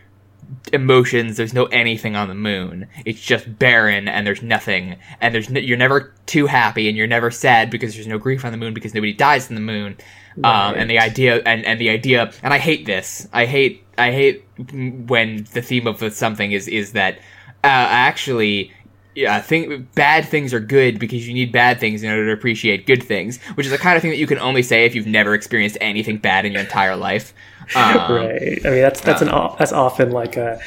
emotions 0.73 1.37
there's 1.37 1.55
no 1.55 1.65
anything 1.67 2.17
on 2.17 2.29
the 2.29 2.35
moon. 2.35 2.87
It's 3.05 3.21
just 3.21 3.59
barren 3.59 4.09
and 4.09 4.27
there's 4.27 4.43
nothing. 4.43 4.97
And 5.21 5.35
there's 5.35 5.51
no, 5.51 5.61
you're 5.61 5.77
never 5.77 6.15
too 6.27 6.47
happy 6.47 6.89
and 6.89 6.97
you're 6.97 7.07
never 7.07 7.31
sad 7.31 7.71
because 7.71 7.95
there's 7.95 8.07
no 8.07 8.19
grief 8.19 8.45
on 8.45 8.53
the 8.53 8.59
moon 8.59 8.75
because 8.75 8.95
nobody 8.95 9.13
dies 9.13 9.49
on 9.49 9.55
the 9.55 9.61
moon 9.61 9.97
um, 10.45 10.75
and 10.75 10.91
the 10.91 10.99
idea 10.99 11.43
and, 11.47 11.65
and 11.65 11.81
the 11.81 11.89
idea 11.89 12.33
and 12.43 12.53
i 12.53 12.59
hate 12.59 12.87
this 12.87 13.29
i 13.33 13.47
hate 13.47 13.85
i 13.99 14.13
hate 14.13 14.45
when 15.07 15.47
the 15.53 15.63
theme 15.63 15.87
of 15.87 16.13
something 16.13 16.53
is 16.53 16.69
is 16.69 16.93
that 16.93 17.19
uh, 17.65 17.89
actually 17.91 18.73
yeah, 19.17 19.41
think 19.41 19.95
bad 19.95 20.29
things 20.29 20.53
are 20.53 20.61
good 20.61 20.99
because 20.99 21.27
you 21.27 21.33
need 21.33 21.51
bad 21.51 21.81
things 21.81 22.03
in 22.03 22.11
order 22.11 22.27
to 22.27 22.33
appreciate 22.33 22.87
good 22.87 23.03
things, 23.03 23.43
which 23.55 23.65
is 23.65 23.73
the 23.73 23.79
kind 23.79 23.97
of 23.97 24.03
thing 24.03 24.11
that 24.11 24.19
you 24.19 24.27
can 24.27 24.39
only 24.39 24.63
say 24.63 24.85
if 24.85 24.95
you've 24.95 25.07
never 25.07 25.33
experienced 25.33 25.79
anything 25.81 26.19
bad 26.19 26.45
in 26.45 26.53
your 26.53 26.61
entire 26.61 26.95
life. 26.95 27.35
Um, 27.75 28.13
right. 28.13 28.65
I 28.65 28.71
mean, 28.71 28.81
that's 28.81 29.01
that's 29.01 29.23
an 29.23 29.29
that's 29.59 29.73
often 29.73 30.13
like 30.13 30.37
a 30.37 30.61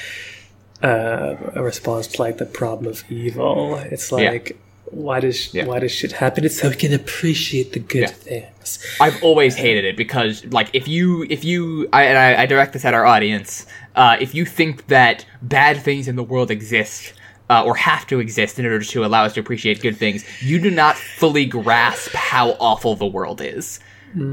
uh, 0.83 1.37
a 1.55 1.63
response 1.63 2.07
to 2.07 2.21
like 2.21 2.39
the 2.39 2.45
problem 2.45 2.91
of 2.91 3.09
evil. 3.09 3.75
It's 3.75 4.11
like 4.11 4.59
why 4.91 5.19
does 5.19 5.53
Yeah. 5.53 5.65
why 5.65 5.79
does 5.79 5.91
shit 5.91 6.11
happen? 6.13 6.43
It's 6.45 6.59
so 6.59 6.69
we 6.69 6.75
can 6.75 6.93
appreciate 6.93 7.73
the 7.73 7.79
good 7.79 8.01
Yeah. 8.01 8.07
things. 8.07 8.79
I've 9.01 9.21
always 9.23 9.55
hated 9.55 9.85
it 9.85 9.95
because, 9.97 10.45
like, 10.45 10.69
if 10.73 10.87
you, 10.87 11.25
if 11.29 11.43
you, 11.43 11.87
I, 11.93 12.03
and 12.03 12.17
I, 12.17 12.43
I 12.43 12.45
direct 12.45 12.73
this 12.73 12.85
at 12.85 12.93
our 12.93 13.05
audience, 13.05 13.65
uh, 13.95 14.17
if 14.19 14.33
you 14.35 14.45
think 14.45 14.87
that 14.87 15.25
bad 15.41 15.81
things 15.81 16.07
in 16.07 16.15
the 16.15 16.23
world 16.23 16.51
exist, 16.51 17.13
uh, 17.49 17.63
or 17.65 17.75
have 17.75 18.05
to 18.05 18.19
exist 18.19 18.59
in 18.59 18.65
order 18.65 18.83
to 18.85 19.03
allow 19.03 19.23
us 19.25 19.33
to 19.33 19.39
appreciate 19.39 19.81
good 19.81 19.97
things, 19.97 20.23
you 20.41 20.59
do 20.59 20.69
not 20.69 20.95
fully 20.95 21.45
grasp 21.45 22.11
how 22.13 22.51
awful 22.59 22.95
the 22.95 23.07
world 23.07 23.41
is. 23.41 23.79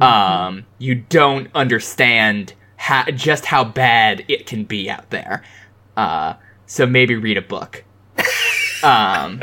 Um, 0.02 0.64
you 0.78 0.94
don't 0.96 1.48
understand 1.54 2.52
how, 2.76 3.04
just 3.10 3.44
how 3.46 3.62
bad 3.64 4.24
it 4.28 4.46
can 4.46 4.64
be 4.64 4.88
out 4.90 5.08
there. 5.10 5.42
Uh, 5.96 6.34
so 6.66 6.86
maybe 6.86 7.14
read 7.14 7.36
a 7.36 7.42
book. 7.42 7.84
Um, 8.82 9.42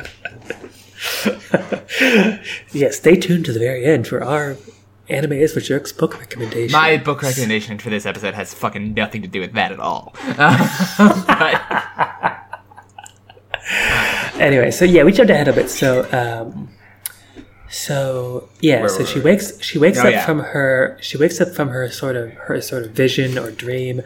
Yeah, 2.72 2.90
stay 2.92 3.16
tuned 3.16 3.46
to 3.46 3.54
the 3.54 3.60
very 3.60 3.86
end 3.86 4.08
for 4.08 4.24
our 4.24 4.58
anime 5.10 5.34
is 5.34 5.54
for 5.54 5.60
jerks 5.60 5.92
book 5.92 6.20
recommendation. 6.20 6.72
My 6.72 6.98
book 6.98 7.22
recommendation 7.22 7.78
for 7.78 7.90
this 7.90 8.06
episode 8.06 8.34
has 8.34 8.54
fucking 8.54 8.94
nothing 8.94 9.22
to 9.22 9.28
do 9.28 9.40
with 9.42 9.54
that 9.54 9.72
at 9.72 9.80
all. 9.80 10.16
But- 10.98 11.62
anyway, 14.40 14.72
so 14.72 14.86
yeah, 14.86 15.04
we 15.04 15.12
jumped 15.12 15.32
ahead 15.32 15.48
a 15.48 15.54
bit. 15.54 15.70
So, 15.70 16.08
um, 16.12 16.70
so 17.70 18.50
yeah, 18.62 18.80
Where 18.82 18.90
so 18.90 19.00
were 19.00 19.06
she 19.06 19.20
wakes 19.20 19.62
she 19.62 19.78
wakes 19.80 20.00
Oh, 20.00 20.08
up 20.08 20.12
yeah. 20.12 20.26
from 20.26 20.40
her 20.40 20.98
she 21.02 21.18
wakes 21.18 21.40
up 21.42 21.50
from 21.50 21.70
her 21.70 21.90
sort 21.90 22.16
of 22.16 22.32
her 22.34 22.62
sort 22.62 22.84
of 22.84 22.92
vision 22.92 23.38
or 23.38 23.52
dream, 23.52 24.02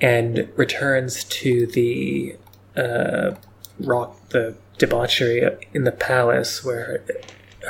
and 0.00 0.48
returns 0.56 1.24
to 1.24 1.66
the 1.66 2.36
uh, 2.76 3.32
rock 3.80 4.16
the 4.30 4.54
debauchery 4.78 5.48
in 5.74 5.84
the 5.84 5.92
palace 5.92 6.64
where 6.64 6.84
her, 6.84 7.04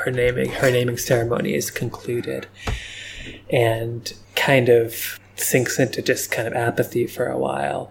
her 0.05 0.11
naming 0.11 0.51
her 0.51 0.71
naming 0.71 0.97
ceremony 0.97 1.55
is 1.55 1.71
concluded, 1.71 2.47
and 3.51 4.12
kind 4.37 4.68
of 4.68 5.18
sinks 5.37 5.79
into 5.79 6.03
just 6.03 6.31
kind 6.31 6.49
of 6.49 6.55
apathy 6.55 7.07
for 7.07 7.27
a 7.27 7.38
while 7.38 7.90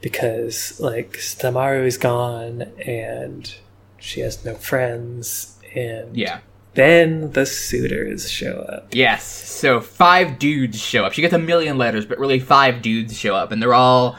because 0.00 0.78
like 0.80 1.12
Sutemaru 1.12 1.86
is 1.86 1.96
gone 1.96 2.62
and 2.84 3.54
she 3.98 4.20
has 4.20 4.44
no 4.44 4.54
friends 4.54 5.58
and 5.74 6.16
yeah. 6.16 6.40
then 6.74 7.32
the 7.32 7.46
suitors 7.46 8.30
show 8.30 8.66
up. 8.68 8.88
Yes. 8.92 9.24
So 9.24 9.80
five 9.80 10.38
dudes 10.38 10.78
show 10.78 11.04
up. 11.04 11.12
She 11.12 11.22
gets 11.22 11.32
a 11.32 11.38
million 11.38 11.78
letters, 11.78 12.04
but 12.04 12.18
really 12.18 12.40
five 12.40 12.82
dudes 12.82 13.16
show 13.16 13.34
up, 13.34 13.52
and 13.52 13.62
they're 13.62 13.72
all 13.72 14.18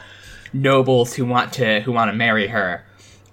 nobles 0.52 1.14
who 1.14 1.26
want 1.26 1.52
to 1.54 1.80
who 1.80 1.92
want 1.92 2.10
to 2.10 2.16
marry 2.16 2.48
her. 2.48 2.84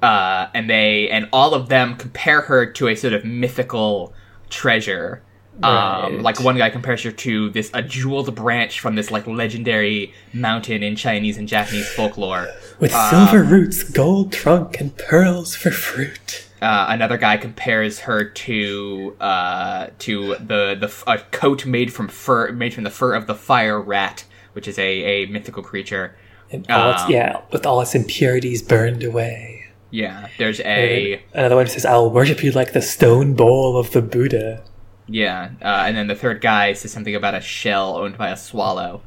Uh, 0.02 0.48
and 0.54 0.70
they 0.70 1.10
and 1.10 1.28
all 1.32 1.54
of 1.54 1.70
them 1.70 1.96
compare 1.96 2.42
her 2.42 2.66
to 2.66 2.88
a 2.88 2.96
sort 2.96 3.14
of 3.14 3.24
mythical 3.24 4.14
treasure. 4.50 5.22
Um, 5.64 5.72
Right. 5.74 6.22
like 6.22 6.40
one 6.40 6.58
guy 6.58 6.70
compares 6.72 7.04
her 7.04 7.12
to 7.12 7.50
this 7.52 7.70
a 7.74 7.84
jeweled 7.84 8.34
branch 8.34 8.80
from 8.80 8.96
this 8.96 9.12
like 9.12 9.28
legendary 9.28 10.12
mountain 10.34 10.82
in 10.82 10.96
Chinese 10.96 11.38
and 11.38 11.48
Japanese 11.48 11.88
folklore. 11.94 12.48
With 12.80 12.92
silver 12.92 13.44
roots, 13.44 13.84
gold 13.84 14.32
trunk, 14.32 14.80
and 14.80 14.96
pearls 14.98 15.56
for 15.56 15.70
fruit. 15.70 16.48
Uh, 16.62 16.86
another 16.90 17.18
guy 17.18 17.38
compares 17.38 18.00
her 18.00 18.24
to 18.24 19.16
uh, 19.20 19.88
to 20.00 20.36
the 20.40 20.76
the 20.80 20.92
a 21.06 21.20
coat 21.32 21.66
made 21.66 21.94
from 21.94 22.08
fur 22.08 22.52
made 22.54 22.74
from 22.74 22.84
the 22.84 22.90
fur 22.92 23.14
of 23.14 23.28
the 23.28 23.36
fire 23.36 23.80
rat, 23.80 24.24
which 24.54 24.68
is 24.68 24.80
a, 24.80 24.82
a 25.04 25.26
mythical 25.28 25.62
creature. 25.62 26.16
And 26.52 26.66
all 26.72 26.92
its, 26.92 27.04
Um, 27.04 27.12
yeah, 27.12 27.42
with 27.52 27.66
all 27.66 27.82
its 27.82 27.94
impurities 27.94 28.62
burned 28.64 29.04
away. 29.04 29.61
Yeah, 29.92 30.30
there's 30.38 30.60
a 30.62 31.22
Another 31.34 31.56
one 31.58 31.68
says, 31.68 31.86
I'll 31.86 32.10
worship 32.10 32.44
you 32.44 32.52
like 32.52 32.74
the 32.74 32.82
stone 32.82 33.34
bowl 33.34 33.78
of 33.78 33.92
the 33.92 34.02
Buddha. 34.02 34.64
yeah, 35.08 35.50
uh, 35.62 35.84
and 35.86 35.96
then 35.98 36.08
the 36.08 36.16
third 36.16 36.40
guy 36.42 36.74
says 36.74 36.92
something 36.92 37.14
about 37.16 37.36
a 37.36 37.42
shell 37.42 37.98
owned 37.98 38.18
by 38.18 38.30
a 38.30 38.38
swallow. 38.38 39.02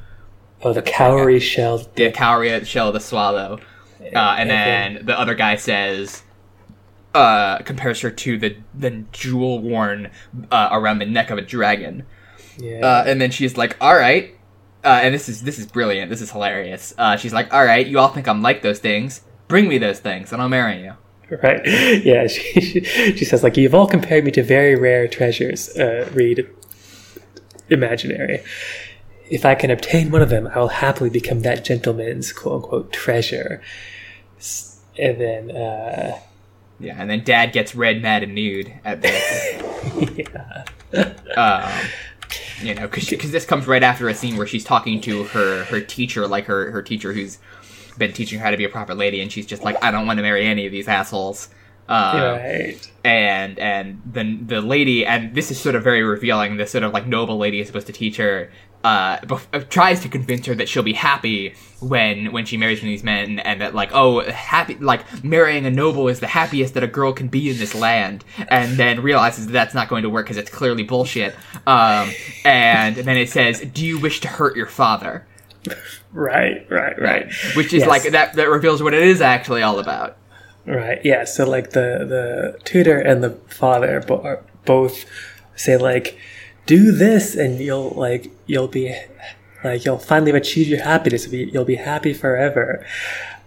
Oh, 0.62 0.72
the 0.72 0.82
cowrie 0.82 1.40
shell. 1.40 1.78
The 1.94 2.10
cowrie 2.12 2.64
shell 2.64 2.88
of 2.88 2.94
the 2.94 3.00
swallow, 3.00 3.60
uh, 4.14 4.36
and 4.38 4.50
then 4.50 5.06
the 5.06 5.18
other 5.18 5.34
guy 5.34 5.56
says. 5.56 6.22
Uh, 7.14 7.58
compares 7.58 8.00
her 8.00 8.10
to 8.10 8.36
the 8.36 8.56
the 8.74 8.90
jewel 9.12 9.60
worn 9.60 10.10
uh, 10.50 10.68
around 10.72 10.98
the 10.98 11.06
neck 11.06 11.30
of 11.30 11.38
a 11.38 11.42
dragon. 11.42 12.04
Yeah. 12.58 12.80
Uh, 12.80 13.04
and 13.06 13.20
then 13.20 13.30
she's 13.30 13.56
like, 13.56 13.76
"All 13.80 13.94
right," 13.94 14.34
uh, 14.84 14.98
and 15.00 15.14
this 15.14 15.28
is 15.28 15.42
this 15.44 15.60
is 15.60 15.66
brilliant. 15.66 16.10
This 16.10 16.20
is 16.20 16.32
hilarious. 16.32 16.92
Uh, 16.98 17.16
she's 17.16 17.32
like, 17.32 17.54
"All 17.54 17.64
right, 17.64 17.86
you 17.86 18.00
all 18.00 18.08
think 18.08 18.26
I'm 18.26 18.42
like 18.42 18.62
those 18.62 18.80
things. 18.80 19.20
Bring 19.54 19.68
me 19.68 19.78
those 19.78 20.00
things, 20.00 20.32
and 20.32 20.42
I'll 20.42 20.48
marry 20.48 20.82
you." 20.82 20.94
Right. 21.42 21.60
Yeah, 22.04 22.26
she, 22.26 22.60
she, 22.60 23.16
she 23.16 23.24
says, 23.24 23.44
like, 23.44 23.56
you've 23.56 23.72
all 23.74 23.86
compared 23.86 24.24
me 24.24 24.32
to 24.32 24.42
very 24.42 24.74
rare 24.74 25.06
treasures. 25.06 25.68
Uh, 25.76 26.10
read 26.12 26.44
imaginary. 27.70 28.42
If 29.30 29.44
I 29.46 29.54
can 29.54 29.70
obtain 29.70 30.10
one 30.10 30.22
of 30.22 30.28
them, 30.28 30.48
I 30.48 30.58
will 30.58 30.68
happily 30.68 31.08
become 31.08 31.40
that 31.42 31.64
gentleman's 31.64 32.32
quote 32.32 32.64
unquote 32.64 32.92
treasure. 32.92 33.62
And 34.98 35.20
then, 35.20 35.50
uh, 35.56 36.18
Yeah, 36.80 36.96
and 37.00 37.08
then 37.08 37.22
Dad 37.22 37.52
gets 37.52 37.76
red, 37.76 38.02
mad, 38.02 38.24
and 38.24 38.34
nude 38.34 38.72
at 38.84 39.00
this. 39.02 39.62
yeah. 40.18 40.64
um, 41.36 41.86
you 42.60 42.74
know, 42.74 42.88
because 42.88 43.30
this 43.30 43.46
comes 43.46 43.66
right 43.66 43.82
after 43.82 44.08
a 44.08 44.14
scene 44.14 44.36
where 44.36 44.46
she's 44.46 44.64
talking 44.64 45.00
to 45.02 45.24
her 45.24 45.64
her 45.64 45.80
teacher, 45.80 46.26
like 46.26 46.46
her 46.46 46.70
her 46.72 46.82
teacher 46.82 47.12
who's 47.12 47.38
been 47.98 48.12
teaching 48.12 48.38
her 48.38 48.44
how 48.44 48.50
to 48.50 48.56
be 48.56 48.64
a 48.64 48.68
proper 48.68 48.94
lady, 48.94 49.20
and 49.20 49.30
she's 49.30 49.46
just 49.46 49.62
like, 49.62 49.82
"I 49.82 49.90
don't 49.90 50.06
want 50.06 50.18
to 50.18 50.22
marry 50.22 50.46
any 50.46 50.66
of 50.66 50.72
these 50.72 50.88
assholes." 50.88 51.48
Uh, 51.88 52.38
right. 52.40 52.90
and 53.04 53.58
and 53.58 54.00
the 54.10 54.38
the 54.46 54.60
lady 54.62 55.04
and 55.04 55.34
this 55.34 55.50
is 55.50 55.60
sort 55.60 55.74
of 55.74 55.84
very 55.84 56.02
revealing 56.02 56.56
this 56.56 56.70
sort 56.70 56.82
of 56.82 56.94
like 56.94 57.06
noble 57.06 57.36
lady 57.36 57.60
is 57.60 57.66
supposed 57.66 57.86
to 57.86 57.92
teach 57.92 58.16
her 58.16 58.50
uh, 58.84 59.18
bef- 59.20 59.46
uh, 59.52 59.60
tries 59.68 60.00
to 60.00 60.08
convince 60.08 60.46
her 60.46 60.54
that 60.54 60.68
she'll 60.68 60.82
be 60.82 60.92
happy 60.92 61.54
when 61.80 62.32
when 62.32 62.44
she 62.44 62.56
marries 62.56 62.80
one 62.80 62.88
of 62.88 62.92
these 62.92 63.02
men 63.02 63.38
and 63.38 63.60
that 63.60 63.74
like 63.74 63.90
oh 63.92 64.20
happy 64.20 64.76
like 64.76 65.24
marrying 65.24 65.66
a 65.66 65.70
noble 65.70 66.08
is 66.08 66.20
the 66.20 66.26
happiest 66.26 66.74
that 66.74 66.82
a 66.82 66.86
girl 66.86 67.12
can 67.12 67.28
be 67.28 67.50
in 67.50 67.58
this 67.58 67.74
land 67.74 68.24
and 68.48 68.78
then 68.78 69.02
realizes 69.02 69.46
that 69.46 69.52
that's 69.52 69.74
not 69.74 69.88
going 69.88 70.02
to 70.02 70.10
work 70.10 70.24
because 70.26 70.36
it's 70.36 70.50
clearly 70.50 70.82
bullshit 70.82 71.34
um, 71.66 72.10
and 72.44 72.96
then 72.96 73.16
it 73.16 73.28
says 73.30 73.60
do 73.72 73.86
you 73.86 73.98
wish 73.98 74.20
to 74.20 74.28
hurt 74.28 74.54
your 74.56 74.66
father 74.66 75.26
Right, 76.12 76.64
right, 76.70 77.00
right. 77.00 77.32
Which 77.56 77.72
is 77.72 77.80
Yes. 77.80 77.88
like 77.88 78.02
that 78.12 78.34
that 78.34 78.48
reveals 78.48 78.82
what 78.82 78.94
it 78.94 79.02
is 79.02 79.20
actually 79.20 79.62
all 79.62 79.80
about. 79.80 80.16
Right. 80.64 81.00
Yeah. 81.04 81.24
So 81.24 81.44
like 81.44 81.70
the 81.70 82.04
the 82.08 82.58
tutor 82.64 82.98
and 82.98 83.22
the 83.24 83.30
father 83.48 84.00
bo- 84.00 84.40
both 84.64 85.04
say 85.56 85.76
like, 85.76 86.16
do 86.66 86.92
this 86.92 87.34
and 87.34 87.58
you'll 87.58 87.90
like 87.90 88.30
you'll 88.46 88.68
be 88.68 88.94
like 89.64 89.84
you'll 89.84 89.98
finally 89.98 90.30
achieve 90.32 90.68
your 90.68 90.82
happiness. 90.82 91.24
You'll 91.24 91.32
be, 91.46 91.50
you'll 91.52 91.64
be 91.64 91.74
happy 91.76 92.12
forever. 92.14 92.86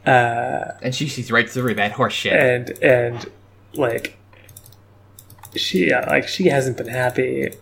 Uh, 0.05 0.71
And 0.81 0.93
she 0.93 1.07
sees 1.07 1.31
right 1.31 1.49
through 1.49 1.75
that 1.75 1.93
horse 1.93 2.13
shit. 2.13 2.33
and 2.33 2.69
and 2.83 3.25
like 3.75 4.17
she 5.55 5.91
uh, 5.93 6.05
like 6.07 6.27
she 6.27 6.47
hasn't 6.49 6.77
been 6.77 6.87
happy 6.87 7.53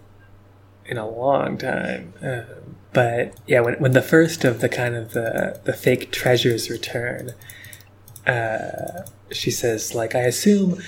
in 0.85 0.97
a 0.97 1.07
long 1.07 1.57
time. 1.57 2.13
Um, 2.21 2.75
but 2.95 3.35
yeah, 3.45 3.59
when 3.59 3.75
when 3.75 3.91
the 3.91 4.01
first 4.01 4.45
of 4.45 4.61
the 4.61 4.69
kind 4.69 4.95
of 4.95 5.11
the 5.11 5.59
the 5.65 5.73
fake 5.73 6.11
treasures 6.11 6.69
return, 6.69 7.33
uh, 8.25 9.03
she 9.31 9.51
says 9.51 9.93
like 9.93 10.15
I 10.15 10.21
assume 10.21 10.81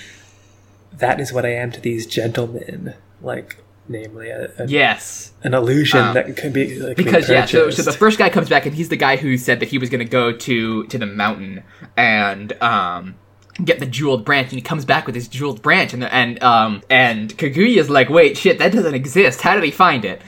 that 0.90 1.20
is 1.20 1.32
what 1.32 1.44
I 1.44 1.50
am 1.50 1.70
to 1.72 1.80
these 1.80 2.06
gentlemen, 2.06 2.94
like 3.20 3.62
namely 3.88 4.30
a, 4.30 4.50
a, 4.58 4.66
yes. 4.66 5.32
an 5.42 5.52
illusion 5.54 6.00
Um, 6.00 6.14
that 6.14 6.34
can 6.36 6.52
be 6.52 6.78
like, 6.78 6.96
be 6.96 7.04
because 7.04 7.28
yeah, 7.28 7.44
so, 7.44 7.70
so 7.70 7.82
the 7.82 7.92
first 7.92 8.18
guy 8.18 8.30
comes 8.30 8.48
back 8.48 8.64
and 8.66 8.74
he's 8.74 8.88
the 8.88 8.96
guy 8.96 9.16
who 9.16 9.36
said 9.36 9.60
that 9.60 9.68
he 9.68 9.78
was 9.78 9.90
going 9.90 10.04
to 10.04 10.10
go 10.10 10.32
to 10.32 10.86
to 10.86 10.98
the 10.98 11.06
mountain 11.06 11.62
and 11.96 12.54
um 12.62 13.16
get 13.62 13.80
the 13.80 13.86
jeweled 13.86 14.24
branch, 14.24 14.46
and 14.48 14.54
he 14.54 14.62
comes 14.62 14.84
back 14.86 15.04
with 15.04 15.14
his 15.14 15.28
jeweled 15.28 15.60
branch, 15.60 15.92
and 15.92 16.04
and 16.04 16.42
um 16.42 16.82
and 16.88 17.36
Kaguya's 17.36 17.90
like, 17.90 18.08
wait, 18.08 18.38
shit, 18.38 18.58
that 18.60 18.72
doesn't 18.72 18.94
exist. 18.94 19.42
How 19.42 19.54
did 19.54 19.64
he 19.64 19.70
find 19.70 20.06
it? 20.06 20.22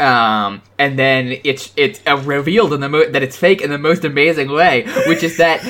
Um, 0.00 0.62
and 0.82 0.98
then 0.98 1.38
it's 1.44 1.72
it's 1.76 2.00
uh, 2.08 2.16
revealed 2.24 2.72
in 2.72 2.80
the 2.80 2.88
mo- 2.88 3.08
that 3.10 3.22
it's 3.22 3.36
fake 3.36 3.60
in 3.60 3.70
the 3.70 3.78
most 3.78 4.04
amazing 4.04 4.50
way, 4.50 4.82
which 5.06 5.22
is 5.22 5.36
that 5.36 5.60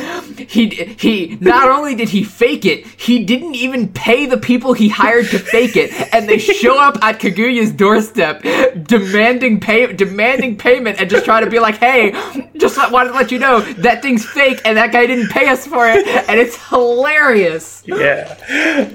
he 0.54 0.68
he 1.04 1.36
not 1.40 1.68
only 1.68 1.94
did 1.94 2.08
he 2.08 2.24
fake 2.24 2.64
it, 2.64 2.86
he 2.86 3.22
didn't 3.24 3.54
even 3.54 3.88
pay 3.92 4.24
the 4.24 4.38
people 4.38 4.72
he 4.72 4.88
hired 4.88 5.26
to 5.26 5.38
fake 5.38 5.76
it, 5.76 5.90
and 6.14 6.26
they 6.28 6.38
show 6.38 6.78
up 6.78 6.96
at 7.04 7.20
Kaguya's 7.20 7.72
doorstep 7.72 8.42
demanding 8.86 9.60
pay 9.60 9.92
demanding 9.92 10.56
payment 10.56 10.98
and 10.98 11.10
just 11.10 11.24
try 11.26 11.40
to 11.44 11.50
be 11.50 11.58
like, 11.58 11.76
hey, 11.76 12.12
just 12.56 12.76
let- 12.78 12.90
wanted 12.90 13.10
to 13.10 13.14
let 13.16 13.30
you 13.30 13.38
know 13.38 13.60
that 13.60 14.00
thing's 14.00 14.24
fake 14.24 14.60
and 14.64 14.76
that 14.78 14.92
guy 14.92 15.04
didn't 15.06 15.28
pay 15.28 15.48
us 15.48 15.66
for 15.66 15.86
it, 15.88 16.06
and 16.28 16.40
it's 16.40 16.56
hilarious. 16.68 17.82
yeah. 17.86 18.88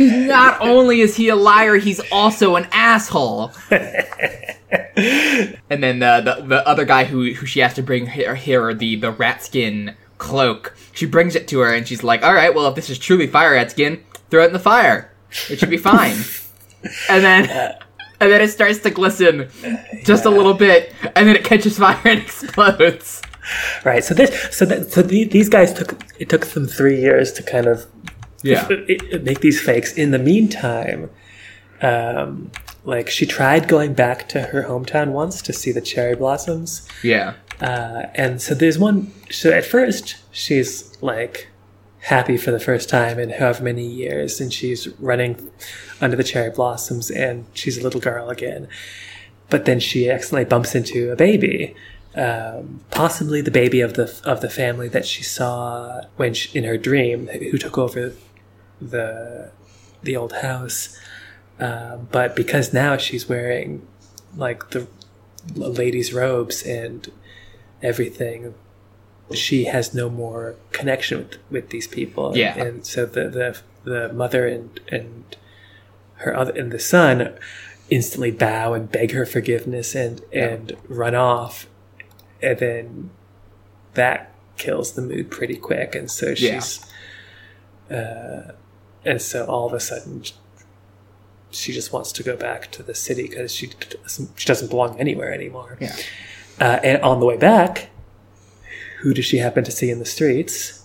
Not 0.00 0.60
only 0.60 1.00
is 1.00 1.14
he 1.16 1.28
a 1.28 1.36
liar, 1.36 1.76
he's 1.76 2.00
also 2.10 2.56
an 2.56 2.66
asshole. 2.72 3.52
and 5.70 5.82
then 5.82 5.98
the, 5.98 6.20
the 6.20 6.46
the 6.46 6.68
other 6.68 6.84
guy 6.84 7.04
who 7.04 7.32
who 7.32 7.46
she 7.46 7.60
has 7.60 7.74
to 7.74 7.82
bring 7.82 8.06
her, 8.06 8.34
her 8.36 8.74
the 8.74 8.96
the 8.96 9.10
rat 9.10 9.42
skin 9.42 9.94
cloak, 10.18 10.74
she 10.92 11.06
brings 11.06 11.34
it 11.34 11.48
to 11.48 11.58
her 11.60 11.72
and 11.72 11.86
she's 11.86 12.02
like, 12.02 12.22
"All 12.22 12.34
right, 12.34 12.54
well 12.54 12.66
if 12.68 12.74
this 12.74 12.90
is 12.90 12.98
truly 12.98 13.26
fire 13.26 13.52
rat 13.52 13.70
skin, 13.70 14.02
throw 14.30 14.42
it 14.42 14.46
in 14.46 14.52
the 14.52 14.58
fire. 14.58 15.12
It 15.50 15.58
should 15.58 15.70
be 15.70 15.76
fine." 15.76 16.16
and 17.08 17.22
then 17.24 17.48
and 18.20 18.30
then 18.30 18.40
it 18.40 18.48
starts 18.48 18.78
to 18.80 18.90
glisten 18.90 19.48
just 20.04 20.24
a 20.24 20.30
little 20.30 20.54
bit, 20.54 20.92
and 21.16 21.26
then 21.28 21.34
it 21.36 21.44
catches 21.44 21.78
fire 21.78 22.00
and 22.04 22.20
explodes. 22.22 23.20
Right. 23.84 24.04
So 24.04 24.14
this, 24.14 24.30
so 24.56 24.64
that, 24.66 24.92
so 24.92 25.02
the, 25.02 25.24
these 25.24 25.48
guys 25.48 25.72
took 25.74 26.00
it 26.20 26.28
took 26.28 26.46
them 26.46 26.66
three 26.68 27.00
years 27.00 27.32
to 27.32 27.42
kind 27.42 27.66
of 27.66 27.86
Yeah. 28.42 28.68
make 29.22 29.40
these 29.40 29.60
fakes. 29.60 29.92
In 29.94 30.12
the 30.12 30.18
meantime, 30.20 31.10
um, 31.80 32.52
like 32.84 33.08
she 33.08 33.26
tried 33.26 33.68
going 33.68 33.94
back 33.94 34.28
to 34.30 34.42
her 34.42 34.64
hometown 34.64 35.12
once 35.12 35.40
to 35.42 35.52
see 35.52 35.72
the 35.72 35.80
cherry 35.80 36.16
blossoms, 36.16 36.86
Yeah. 37.02 37.34
uh, 37.60 38.06
and 38.14 38.40
so 38.42 38.54
there's 38.54 38.78
one. 38.78 39.12
So 39.30 39.50
at 39.52 39.64
first 39.64 40.16
she's 40.32 41.00
like 41.02 41.48
happy 42.00 42.36
for 42.36 42.50
the 42.50 42.58
first 42.58 42.88
time 42.88 43.18
in 43.20 43.30
however 43.30 43.62
many 43.62 43.86
years, 43.86 44.40
and 44.40 44.52
she's 44.52 44.88
running 44.98 45.50
under 46.00 46.16
the 46.16 46.24
cherry 46.24 46.50
blossoms, 46.50 47.10
and 47.10 47.46
she's 47.54 47.78
a 47.78 47.82
little 47.82 48.00
girl 48.00 48.28
again. 48.30 48.66
But 49.50 49.64
then 49.66 49.78
she 49.80 50.10
accidentally 50.10 50.46
bumps 50.46 50.74
into 50.74 51.12
a 51.12 51.16
baby, 51.16 51.76
um, 52.16 52.80
possibly 52.90 53.40
the 53.42 53.50
baby 53.52 53.80
of 53.80 53.94
the 53.94 54.12
of 54.24 54.40
the 54.40 54.50
family 54.50 54.88
that 54.88 55.06
she 55.06 55.22
saw 55.22 56.02
when 56.16 56.34
she, 56.34 56.58
in 56.58 56.64
her 56.64 56.76
dream, 56.76 57.28
who 57.28 57.58
took 57.58 57.78
over 57.78 58.12
the 58.80 59.50
the 60.02 60.16
old 60.16 60.32
house. 60.32 60.98
Um, 61.62 62.08
but 62.10 62.34
because 62.34 62.72
now 62.72 62.96
she's 62.96 63.28
wearing 63.28 63.86
like 64.36 64.70
the 64.70 64.86
lady's 65.54 66.12
robes 66.12 66.62
and 66.62 67.08
everything, 67.82 68.54
she 69.32 69.64
has 69.64 69.94
no 69.94 70.08
more 70.10 70.56
connection 70.72 71.18
with, 71.18 71.36
with 71.50 71.68
these 71.70 71.86
people. 71.86 72.28
And, 72.28 72.36
Yeah. 72.36 72.58
and 72.58 72.86
so 72.86 73.06
the 73.06 73.28
the 73.28 73.48
the 73.84 74.12
mother 74.12 74.46
and 74.46 74.80
and 74.88 75.36
her 76.16 76.36
other 76.36 76.52
and 76.60 76.70
the 76.72 76.78
son 76.78 77.34
instantly 77.90 78.30
bow 78.30 78.74
and 78.74 78.90
beg 78.90 79.12
her 79.12 79.26
forgiveness 79.26 79.94
and 79.94 80.20
and 80.32 80.76
run 80.88 81.14
off, 81.14 81.66
and 82.42 82.58
then 82.58 83.10
that 83.94 84.32
kills 84.56 84.92
the 84.92 85.02
mood 85.02 85.30
pretty 85.30 85.56
quick. 85.56 85.94
And 85.94 86.10
so 86.10 86.28
Yeah. 86.28 86.34
she's, 86.34 86.80
uh, 87.90 88.52
and 89.04 89.20
so 89.20 89.44
all 89.46 89.66
of 89.66 89.72
a 89.74 89.80
sudden. 89.80 90.22
She 91.52 91.72
just 91.72 91.92
wants 91.92 92.12
to 92.12 92.22
go 92.22 92.36
back 92.36 92.70
to 92.72 92.82
the 92.82 92.94
city 92.94 93.28
because 93.28 93.52
she 93.54 93.68
doesn't, 94.02 94.30
she 94.38 94.46
doesn't 94.46 94.68
belong 94.70 94.98
anywhere 94.98 95.32
anymore. 95.32 95.76
Yeah. 95.80 95.96
Uh, 96.60 96.78
and 96.82 97.02
on 97.02 97.20
the 97.20 97.26
way 97.26 97.36
back, 97.36 97.90
who 99.00 99.12
does 99.14 99.24
she 99.24 99.38
happen 99.38 99.64
to 99.64 99.70
see 99.70 99.90
in 99.90 99.98
the 99.98 100.04
streets? 100.04 100.84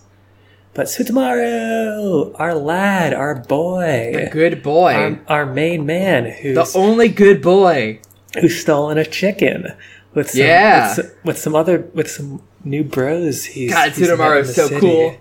But 0.73 0.87
Sutemaru, 0.87 2.35
our 2.39 2.53
lad, 2.55 3.13
our 3.13 3.35
boy, 3.35 4.11
The 4.13 4.29
good 4.31 4.61
boy. 4.61 4.93
our, 4.93 5.19
our 5.27 5.45
main 5.45 5.85
man, 5.85 6.23
the 6.25 6.69
only 6.75 7.09
good 7.09 7.41
boy. 7.41 7.99
who's 8.39 8.59
stolen 8.61 8.97
a 8.97 9.05
chicken 9.05 9.73
with 10.13 10.31
some, 10.31 10.41
Yeah. 10.41 10.87
with, 10.87 10.95
some, 11.05 11.11
with 11.23 11.37
some 11.39 11.55
other 11.55 11.79
with 11.93 12.09
some 12.09 12.41
new 12.63 12.83
bros. 12.83 13.45
He's 13.45 13.71
God, 13.73 13.91
Sutemaru 13.93 14.41
is 14.41 14.55
so 14.55 14.67
city. 14.67 14.79
cool. 14.79 15.17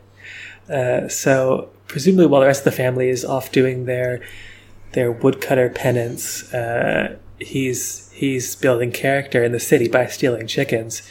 Uh, 0.68 1.08
so 1.08 1.70
presumably, 1.86 2.26
while 2.26 2.40
the 2.42 2.46
rest 2.48 2.60
of 2.66 2.72
the 2.72 2.72
family 2.76 3.08
is 3.08 3.24
off 3.24 3.50
doing 3.52 3.86
their 3.86 4.22
their 4.92 5.12
woodcutter 5.12 5.68
penance, 5.70 6.52
uh, 6.54 7.16
he's 7.38 8.10
he's 8.12 8.56
building 8.56 8.92
character 8.92 9.44
in 9.44 9.52
the 9.52 9.60
city 9.60 9.88
by 9.88 10.06
stealing 10.06 10.46
chickens. 10.46 11.02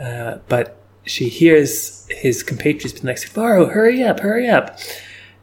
Uh, 0.00 0.38
but 0.48 0.76
she 1.04 1.28
hears 1.28 2.06
his 2.10 2.42
compatriots 2.42 2.92
being 2.92 3.06
like, 3.06 3.16
"Subaru, 3.16 3.72
hurry 3.72 4.02
up, 4.02 4.20
hurry 4.20 4.48
up!" 4.48 4.78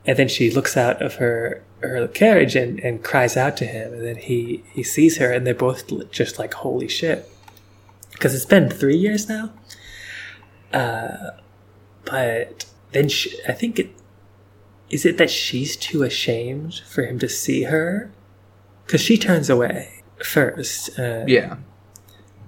And 0.05 0.17
then 0.17 0.27
she 0.27 0.51
looks 0.51 0.75
out 0.75 1.01
of 1.01 1.15
her 1.15 1.63
her 1.79 2.07
carriage 2.07 2.55
and, 2.55 2.79
and 2.79 3.03
cries 3.03 3.35
out 3.37 3.57
to 3.57 3.65
him. 3.65 3.93
And 3.93 4.03
then 4.03 4.17
he 4.17 4.63
he 4.71 4.83
sees 4.83 5.17
her, 5.17 5.31
and 5.31 5.45
they're 5.45 5.53
both 5.53 6.11
just 6.11 6.39
like, 6.39 6.53
"Holy 6.55 6.87
shit!" 6.87 7.29
Because 8.11 8.35
it's 8.35 8.45
been 8.45 8.69
three 8.69 8.97
years 8.97 9.29
now. 9.29 9.51
Uh, 10.73 11.31
but 12.05 12.65
then 12.91 13.09
she, 13.09 13.31
I 13.47 13.53
think 13.53 13.79
it 13.79 13.91
is 14.91 15.05
it 15.05 15.17
that 15.17 15.29
she's 15.31 15.75
too 15.75 16.03
ashamed 16.03 16.75
for 16.87 17.05
him 17.05 17.17
to 17.19 17.27
see 17.29 17.63
her 17.63 18.11
because 18.85 19.01
she 19.01 19.17
turns 19.17 19.49
away 19.49 20.03
first. 20.23 20.99
Uh, 20.99 21.23
Yeah. 21.27 21.57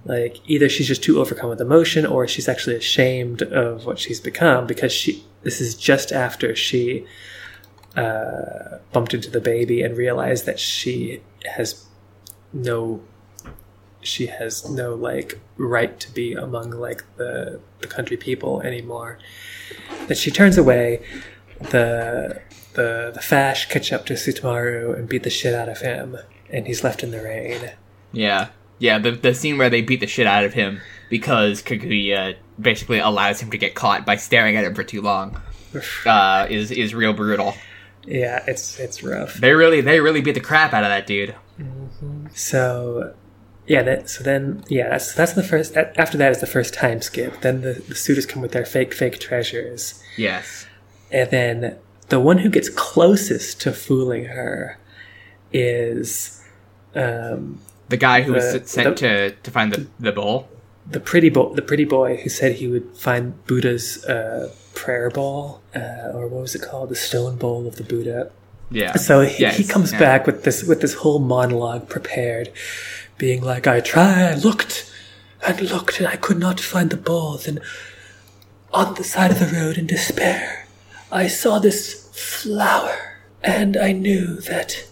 like 0.05 0.37
either 0.45 0.67
she's 0.69 0.87
just 0.87 1.01
too 1.03 1.19
overcome 1.21 1.49
with 1.49 1.61
emotion 1.61 2.05
or 2.05 2.27
she's 2.27 2.49
actually 2.49 2.75
ashamed 2.75 3.41
of 3.43 3.85
what 3.85 3.97
she's 3.97 4.19
become 4.19 4.67
because 4.67 4.91
she 4.91 5.23
this 5.43 5.59
is 5.61 5.75
just 5.75 6.11
after 6.11 6.53
she 6.55 7.05
uh, 7.95 8.77
bumped 8.91 9.13
into 9.13 9.29
the 9.29 9.39
baby 9.41 9.81
and 9.81 9.95
realized 9.97 10.45
that 10.45 10.59
she 10.59 11.21
has 11.55 11.85
no 12.51 13.01
she 14.01 14.25
has 14.27 14.69
no 14.69 14.93
like 14.93 15.39
right 15.57 15.99
to 15.99 16.11
be 16.13 16.33
among 16.33 16.71
like 16.71 17.03
the 17.17 17.59
the 17.79 17.87
country 17.87 18.17
people 18.17 18.61
anymore 18.61 19.17
that 20.07 20.17
she 20.17 20.29
turns 20.31 20.57
away 20.57 21.01
the 21.71 22.41
the 22.73 23.11
the 23.13 23.21
fash 23.21 23.67
catch 23.69 23.91
up 23.93 24.05
to 24.07 24.13
Sutemaru 24.13 24.97
and 24.97 25.07
beat 25.07 25.23
the 25.23 25.29
shit 25.29 25.53
out 25.53 25.69
of 25.69 25.79
him 25.79 26.17
and 26.49 26.65
he's 26.67 26.83
left 26.83 27.03
in 27.03 27.11
the 27.11 27.21
rain 27.21 27.71
Yeah, 28.11 28.49
yeah. 28.79 28.97
The 28.99 29.11
the 29.11 29.33
scene 29.33 29.57
where 29.57 29.69
they 29.69 29.81
beat 29.81 29.99
the 29.99 30.07
shit 30.07 30.27
out 30.27 30.43
of 30.43 30.53
him 30.53 30.81
because 31.09 31.61
Kaguya 31.61 32.35
basically 32.59 32.99
allows 32.99 33.39
him 33.41 33.51
to 33.51 33.57
get 33.57 33.75
caught 33.75 34.05
by 34.05 34.15
staring 34.15 34.55
at 34.55 34.63
him 34.63 34.73
for 34.75 34.83
too 34.83 35.01
long 35.01 35.41
uh, 36.05 36.47
is 36.49 36.71
is 36.71 36.93
real 36.93 37.13
brutal. 37.13 37.53
Yeah, 38.05 38.43
it's 38.47 38.79
it's 38.79 39.01
rough. 39.03 39.35
They 39.35 39.53
really 39.53 39.81
they 39.81 39.99
really 39.99 40.21
beat 40.21 40.33
the 40.35 40.41
crap 40.41 40.73
out 40.73 40.83
of 40.83 40.89
that 40.89 41.07
dude. 41.07 41.35
So, 42.33 43.13
yeah, 43.67 43.83
that 43.83 44.09
so 44.09 44.23
then 44.23 44.63
yeah, 44.67 44.89
that's 44.89 45.13
that's 45.13 45.33
the 45.33 45.43
first. 45.43 45.73
that- 45.73 45.97
After 45.97 46.17
that 46.17 46.31
is 46.31 46.39
the 46.41 46.47
first 46.47 46.73
time 46.73 47.01
skip. 47.01 47.41
Then 47.41 47.61
the, 47.61 47.73
the 47.87 47.95
suitors 47.95 48.25
come 48.25 48.41
with 48.41 48.51
their 48.51 48.65
fake 48.65 48.93
fake 48.93 49.19
treasures, 49.19 50.01
Yes. 50.17 50.67
And 51.13 51.29
then 51.31 51.77
the 52.09 52.19
one 52.19 52.39
who 52.39 52.49
gets 52.49 52.69
closest 52.69 53.61
to 53.61 53.71
fooling 53.71 54.25
her 54.25 54.77
is, 55.51 56.41
um, 56.95 57.59
The 57.89 57.97
guy 57.97 58.21
who 58.21 58.33
was 58.33 58.45
sent 58.69 58.97
the- 58.97 59.29
to 59.31 59.31
to 59.43 59.51
find 59.51 59.71
the 59.73 59.87
the 59.99 60.11
bowl. 60.11 60.47
the 60.89 60.99
pretty 60.99 61.29
boy, 61.29 61.53
the 61.53 61.61
pretty 61.61 61.85
boy 61.85 62.17
who 62.17 62.29
said 62.29 62.53
he 62.53 62.67
would 62.67 62.87
find 62.97 63.23
Buddha's 63.47 64.03
uh, 64.05 64.51
prayer 64.73 65.09
bowl, 65.09 65.61
uh, 65.75 66.11
or 66.15 66.27
what 66.27 66.41
was 66.41 66.55
it 66.55 66.61
called, 66.61 66.89
the 66.89 66.95
stone 66.95 67.35
bowl 67.37 67.67
of 67.67 67.75
the 67.75 67.83
Buddha. 67.83 68.31
Yeah. 68.71 68.95
So 68.95 69.21
he, 69.21 69.43
Yes, 69.43 69.57
he 69.57 69.63
comes 69.63 69.91
yeah. 69.93 69.99
back 69.99 70.25
with 70.25 70.43
this 70.43 70.63
with 70.63 70.81
this 70.81 70.95
whole 70.95 71.19
monologue 71.19 71.87
prepared, 71.89 72.49
being 73.17 73.41
like, 73.43 73.67
"I 73.67 73.79
tried, 73.81 74.23
I 74.31 74.35
looked 74.35 74.89
and 75.45 75.61
looked, 75.61 75.99
and 75.99 76.07
I 76.07 76.15
could 76.15 76.39
not 76.39 76.59
find 76.59 76.89
the 76.89 76.97
bowl. 76.97 77.37
Then, 77.37 77.59
on 78.71 78.95
the 78.95 79.03
side 79.03 79.29
of 79.31 79.39
the 79.39 79.45
road, 79.55 79.77
in 79.77 79.85
despair, 79.87 80.62
I 81.13 81.27
saw 81.27 81.59
this 81.59 82.09
flower, 82.11 83.19
and 83.43 83.77
I 83.77 83.91
knew 83.91 84.41
that 84.41 84.85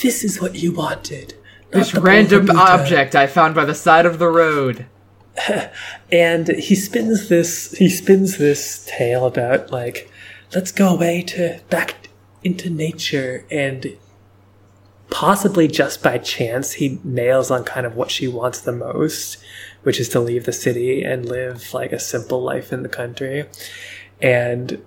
this 0.00 0.22
is 0.22 0.40
what 0.40 0.54
you 0.54 0.72
wanted." 0.72 1.34
This 1.70 1.90
the 1.90 2.00
bowl 2.00 2.00
of 2.00 2.04
random 2.04 2.50
object 2.56 3.14
I 3.14 3.26
found 3.26 3.54
by 3.54 3.64
the 3.64 3.74
side 3.74 4.06
of 4.06 4.18
the 4.18 4.28
road. 4.28 4.86
and 6.12 6.48
he 6.48 6.74
spins 6.74 7.28
this 7.28 7.72
he 7.72 7.88
spins 7.88 8.38
this 8.38 8.84
tale 8.88 9.26
about 9.26 9.70
like 9.70 10.10
let's 10.54 10.72
go 10.72 10.88
away 10.88 11.22
to 11.22 11.60
back 11.70 12.08
into 12.42 12.70
nature 12.70 13.44
and 13.50 13.96
possibly 15.10 15.68
just 15.68 16.02
by 16.02 16.18
chance 16.18 16.74
he 16.74 16.98
nails 17.04 17.50
on 17.50 17.64
kind 17.64 17.86
of 17.86 17.94
what 17.96 18.10
she 18.10 18.26
wants 18.26 18.60
the 18.60 18.72
most 18.72 19.38
which 19.82 20.00
is 20.00 20.08
to 20.08 20.20
leave 20.20 20.44
the 20.44 20.52
city 20.52 21.02
and 21.02 21.26
live 21.26 21.72
like 21.72 21.92
a 21.92 21.98
simple 21.98 22.42
life 22.42 22.72
in 22.72 22.82
the 22.82 22.88
country 22.88 23.46
and 24.20 24.82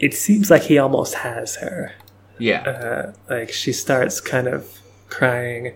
it 0.00 0.14
seems 0.14 0.50
like 0.50 0.62
he 0.62 0.78
almost 0.78 1.14
has 1.14 1.56
her 1.56 1.92
Yeah. 2.38 2.62
uh, 2.62 3.12
like 3.28 3.52
she 3.52 3.72
starts 3.72 4.20
kind 4.20 4.48
of 4.48 4.80
crying 5.08 5.74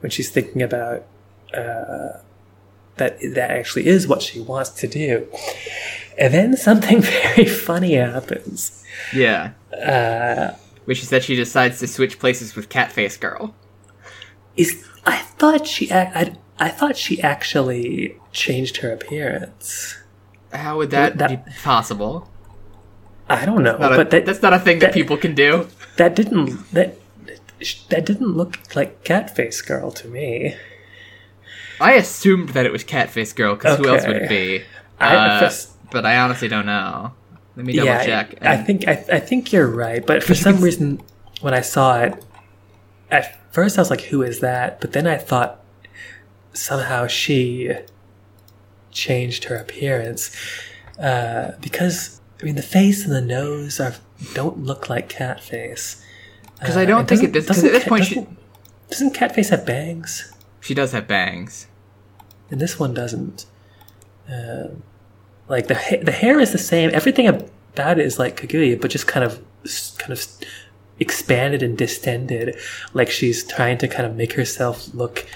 when 0.00 0.10
she's 0.10 0.28
thinking 0.30 0.62
about 0.62 1.04
uh, 1.54 2.18
that 2.96 3.18
that 3.34 3.50
actually 3.50 3.86
is 3.86 4.06
what 4.08 4.22
she 4.22 4.40
wants 4.40 4.70
to 4.70 4.86
do. 4.86 5.26
And 6.18 6.34
then 6.34 6.56
something 6.56 7.00
very 7.24 7.46
funny 7.46 7.94
happens. 7.94 8.84
yeah. 9.14 9.52
Uh, 9.72 10.54
Which 10.84 11.02
is 11.02 11.10
that 11.10 11.22
she 11.24 11.36
decides 11.36 11.78
to 11.78 11.86
switch 11.86 12.18
places 12.18 12.56
with 12.56 12.68
Catface 12.68 13.18
Girl. 13.18 13.54
is 14.56 14.84
I 15.06 15.18
thought 15.38 15.66
she 15.66 15.86
ac- 15.86 15.94
I, 16.14 16.36
I 16.58 16.68
thought 16.68 16.96
she 16.96 17.22
actually 17.22 18.16
changed 18.32 18.78
her 18.78 18.92
appearance. 18.92 19.96
How 20.52 20.76
would 20.78 20.90
that, 20.90 21.16
That- 21.18 21.46
be 21.46 21.52
possible? 21.62 22.28
I 23.30 23.46
don't 23.46 23.62
know, 23.62 23.76
Not 23.78 23.92
a- 23.92 23.96
but 23.96 24.10
that 24.10 24.26
that's 24.26 24.42
not 24.42 24.52
a 24.52 24.58
thing 24.58 24.78
that, 24.80 24.86
that- 24.88 24.94
people 24.94 25.16
can 25.16 25.34
do. 25.34 25.68
that 25.96 26.14
didn't 26.16 26.70
that 26.72 26.96
that 27.90 28.04
didn't 28.06 28.36
look 28.36 28.58
like 28.74 29.04
Catface 29.04 29.64
Girl 29.66 29.90
to 29.92 30.08
me. 30.08 30.56
I 31.80 31.92
assumed 31.92 32.50
that 32.50 32.66
it 32.66 32.72
was 32.72 32.84
Catface 32.84 33.34
Girl 33.34 33.54
because 33.54 33.78
who 33.78 33.88
else 33.88 34.06
would 34.06 34.16
it 34.16 34.28
be? 34.28 34.62
I- 34.98 35.16
Uh, 35.16 35.40
first- 35.40 35.70
but 35.90 36.04
I 36.04 36.16
honestly 36.18 36.48
don't 36.48 36.66
know. 36.66 37.12
Let 37.56 37.66
me 37.66 37.72
double 37.74 37.86
yeah, 37.86 38.04
check. 38.04 38.34
I 38.42 38.56
think 38.56 38.86
I, 38.88 38.92
I 39.12 39.20
think 39.20 39.52
you're 39.52 39.66
right, 39.66 40.04
but 40.06 40.22
for 40.22 40.34
some 40.34 40.60
reason, 40.60 41.00
when 41.40 41.52
I 41.54 41.60
saw 41.62 42.00
it, 42.00 42.14
at 43.10 43.38
first 43.52 43.76
I 43.78 43.80
was 43.82 43.90
like, 43.90 44.02
"Who 44.02 44.22
is 44.22 44.40
that?" 44.40 44.80
But 44.80 44.92
then 44.92 45.06
I 45.06 45.16
thought 45.16 45.60
somehow 46.52 47.06
she 47.06 47.72
changed 48.92 49.44
her 49.44 49.56
appearance 49.56 50.30
uh, 51.02 51.52
because 51.60 52.19
I 52.40 52.44
mean 52.44 52.54
the 52.56 52.62
face 52.62 53.04
and 53.04 53.14
the 53.14 53.20
nose 53.20 53.80
are 53.80 53.94
don't 54.34 54.64
look 54.64 54.88
like 54.88 55.08
cat 55.08 55.42
face. 55.42 56.04
Because 56.58 56.76
I 56.76 56.84
don't 56.84 57.08
think 57.08 57.24
at 57.24 57.32
doesn't 57.32 57.66
at 57.66 57.72
this 57.72 57.84
point 57.84 58.04
doesn't, 58.04 58.38
doesn't 58.90 59.14
cat 59.14 59.34
face 59.34 59.50
have 59.50 59.64
bangs, 59.66 60.32
she 60.60 60.74
does 60.74 60.92
have 60.92 61.06
bangs. 61.06 61.66
and 62.50 62.60
this 62.60 62.78
one 62.78 62.94
doesn't. 62.94 63.46
Um, 64.28 64.82
like 65.48 65.66
the 65.66 65.74
ha- 65.74 66.02
the 66.02 66.12
hair 66.12 66.38
is 66.38 66.52
the 66.52 66.58
same. 66.58 66.90
Everything 66.92 67.26
about 67.26 67.98
it 67.98 68.06
is 68.06 68.18
like 68.18 68.36
Kaguya, 68.40 68.80
but 68.80 68.90
just 68.90 69.06
kind 69.06 69.24
of 69.24 69.42
kind 69.98 70.12
of 70.12 70.26
expanded 70.98 71.62
and 71.62 71.76
distended. 71.76 72.56
Like 72.94 73.10
she's 73.10 73.42
trying 73.44 73.78
to 73.78 73.88
kind 73.88 74.06
of 74.06 74.14
make 74.16 74.34
herself 74.34 74.92
look 74.94 75.26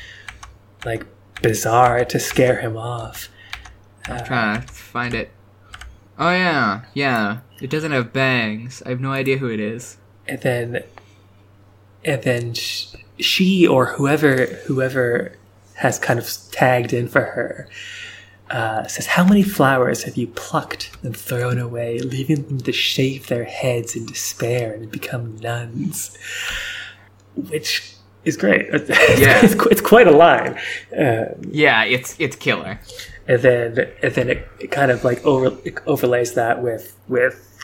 like 0.84 1.04
bizarre 1.42 2.04
to 2.04 2.20
scare 2.20 2.60
him 2.60 2.76
off. 2.76 3.28
I'm 4.06 4.24
trying 4.24 4.60
to 4.62 4.68
find 4.72 5.14
it. 5.14 5.30
Oh 6.18 6.30
yeah, 6.30 6.82
yeah. 6.94 7.38
It 7.60 7.70
doesn't 7.70 7.92
have 7.92 8.12
bangs. 8.12 8.82
I 8.86 8.90
have 8.90 9.00
no 9.00 9.10
idea 9.12 9.38
who 9.38 9.48
it 9.48 9.60
is. 9.60 9.96
And 10.28 10.40
then, 10.42 10.82
and 12.04 12.22
then 12.22 12.54
sh- 12.54 12.94
she 13.18 13.66
or 13.66 13.86
whoever 13.86 14.46
whoever 14.66 15.32
has 15.74 15.98
kind 15.98 16.18
of 16.18 16.28
tagged 16.52 16.92
in 16.92 17.08
for 17.08 17.20
her 17.22 17.68
uh, 18.50 18.86
says, 18.86 19.06
"How 19.06 19.24
many 19.24 19.42
flowers 19.42 20.04
have 20.04 20.16
you 20.16 20.28
plucked 20.28 20.96
and 21.02 21.16
thrown 21.16 21.58
away, 21.58 21.98
leaving 21.98 22.42
them 22.46 22.58
to 22.60 22.72
shave 22.72 23.26
their 23.26 23.44
heads 23.44 23.96
in 23.96 24.06
despair 24.06 24.72
and 24.72 24.90
become 24.90 25.36
nuns?" 25.38 26.16
Which 27.34 27.94
is 28.24 28.36
great. 28.36 28.66
Yeah. 29.18 29.44
it's, 29.44 29.54
it's 29.66 29.80
quite 29.80 30.06
a 30.06 30.12
line. 30.12 30.58
Um, 30.96 31.26
Yeah, 31.50 31.84
it's 31.84 32.14
it's 32.18 32.36
killer. 32.36 32.78
And 33.26 33.42
then 33.42 33.90
and 34.02 34.14
then 34.14 34.30
it, 34.30 34.48
it 34.60 34.70
kind 34.70 34.90
of 34.90 35.04
like 35.04 35.24
over 35.24 35.56
it 35.64 35.78
overlays 35.86 36.34
that 36.34 36.62
with 36.62 36.96
with 37.08 37.58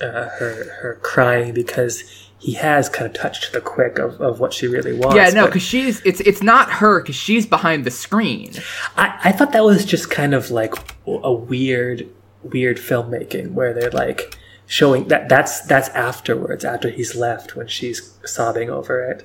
uh, 0.00 0.28
her 0.28 0.70
her 0.80 0.98
crying 1.02 1.54
because 1.54 2.02
he 2.38 2.52
has 2.52 2.90
kind 2.90 3.06
of 3.06 3.14
touched 3.14 3.52
the 3.52 3.60
quick 3.60 3.98
of, 3.98 4.20
of 4.20 4.38
what 4.38 4.52
she 4.52 4.66
really 4.66 4.92
wants. 4.92 5.16
Yeah, 5.16 5.30
no, 5.30 5.46
because 5.46 5.62
she's 5.62 6.00
it's 6.04 6.20
it's 6.20 6.42
not 6.42 6.70
her 6.72 7.00
because 7.00 7.16
she's 7.16 7.46
behind 7.46 7.84
the 7.84 7.90
screen. 7.90 8.52
I, 8.96 9.18
I 9.24 9.32
thought 9.32 9.52
that 9.52 9.64
was 9.64 9.84
just 9.84 10.10
kind 10.10 10.34
of 10.34 10.50
like 10.50 10.74
a 11.06 11.32
weird 11.32 12.08
weird 12.42 12.76
filmmaking 12.76 13.52
where 13.52 13.72
they're 13.72 13.90
like 13.90 14.36
showing 14.66 15.08
that 15.08 15.28
that's 15.28 15.62
that's 15.62 15.88
afterwards 15.90 16.64
after 16.64 16.90
he's 16.90 17.14
left 17.14 17.56
when 17.56 17.66
she's 17.66 18.18
sobbing 18.24 18.68
over 18.68 19.02
it. 19.02 19.24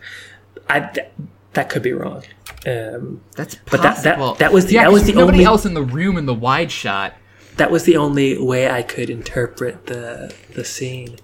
I 0.69 0.79
th- 0.81 1.07
that 1.53 1.69
could 1.69 1.81
be 1.81 1.93
wrong. 1.93 2.23
Um, 2.67 3.21
That's 3.35 3.55
But 3.71 3.81
that- 3.81 4.03
that- 4.03 4.17
possible. 4.17 4.35
that 4.35 4.51
was 4.51 4.65
the- 4.65 4.73
yeah, 4.73 4.83
that 4.83 4.91
was 4.91 5.03
the 5.05 5.13
nobody 5.13 5.37
only- 5.39 5.45
else 5.45 5.65
in 5.65 5.73
the 5.73 5.81
room 5.83 6.17
in 6.17 6.25
the 6.25 6.33
wide 6.33 6.71
shot. 6.71 7.15
that 7.57 7.71
was 7.71 7.83
the 7.83 7.97
only 7.97 8.37
way 8.37 8.69
I 8.69 8.81
could 8.81 9.09
interpret 9.09 9.87
the 9.87 10.33
the 10.55 10.63
scene. 10.63 11.17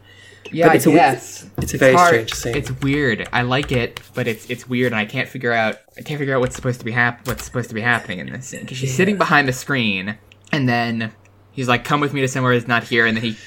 Yeah, 0.51 0.67
But 0.67 0.75
it's 0.77 0.87
I 0.87 0.91
a 0.91 0.93
guess. 0.93 1.45
it's 1.59 1.73
a 1.73 1.77
very 1.77 1.93
hard. 1.93 2.09
strange 2.09 2.33
scene. 2.33 2.55
It's 2.57 2.71
weird. 2.81 3.27
I 3.33 3.41
like 3.41 3.71
it, 3.71 3.99
but 4.13 4.27
it's 4.27 4.45
it's 4.49 4.67
weird, 4.69 4.91
and 4.91 4.99
I 4.99 5.05
can't 5.05 5.27
figure 5.29 5.51
out. 5.53 5.77
I 5.97 6.01
can't 6.01 6.19
figure 6.19 6.35
out 6.35 6.41
what's 6.41 6.55
supposed 6.55 6.79
to 6.79 6.85
be 6.85 6.91
hap- 6.91 7.25
What's 7.27 7.43
supposed 7.45 7.69
to 7.69 7.75
be 7.75 7.81
happening 7.81 8.19
in 8.19 8.31
this 8.31 8.47
scene? 8.47 8.65
'Cause 8.65 8.77
she's 8.77 8.91
Yeah. 8.91 8.95
sitting 8.97 9.17
behind 9.17 9.47
the 9.47 9.53
screen, 9.53 10.15
and 10.51 10.67
then 10.69 11.11
he's 11.51 11.67
like, 11.67 11.83
"Come 11.85 11.99
with 12.01 12.13
me 12.13 12.21
to 12.21 12.27
somewhere 12.27 12.53
that's 12.53 12.67
not 12.67 12.85
here," 12.85 13.05
and 13.05 13.15
then 13.17 13.23
he 13.23 13.37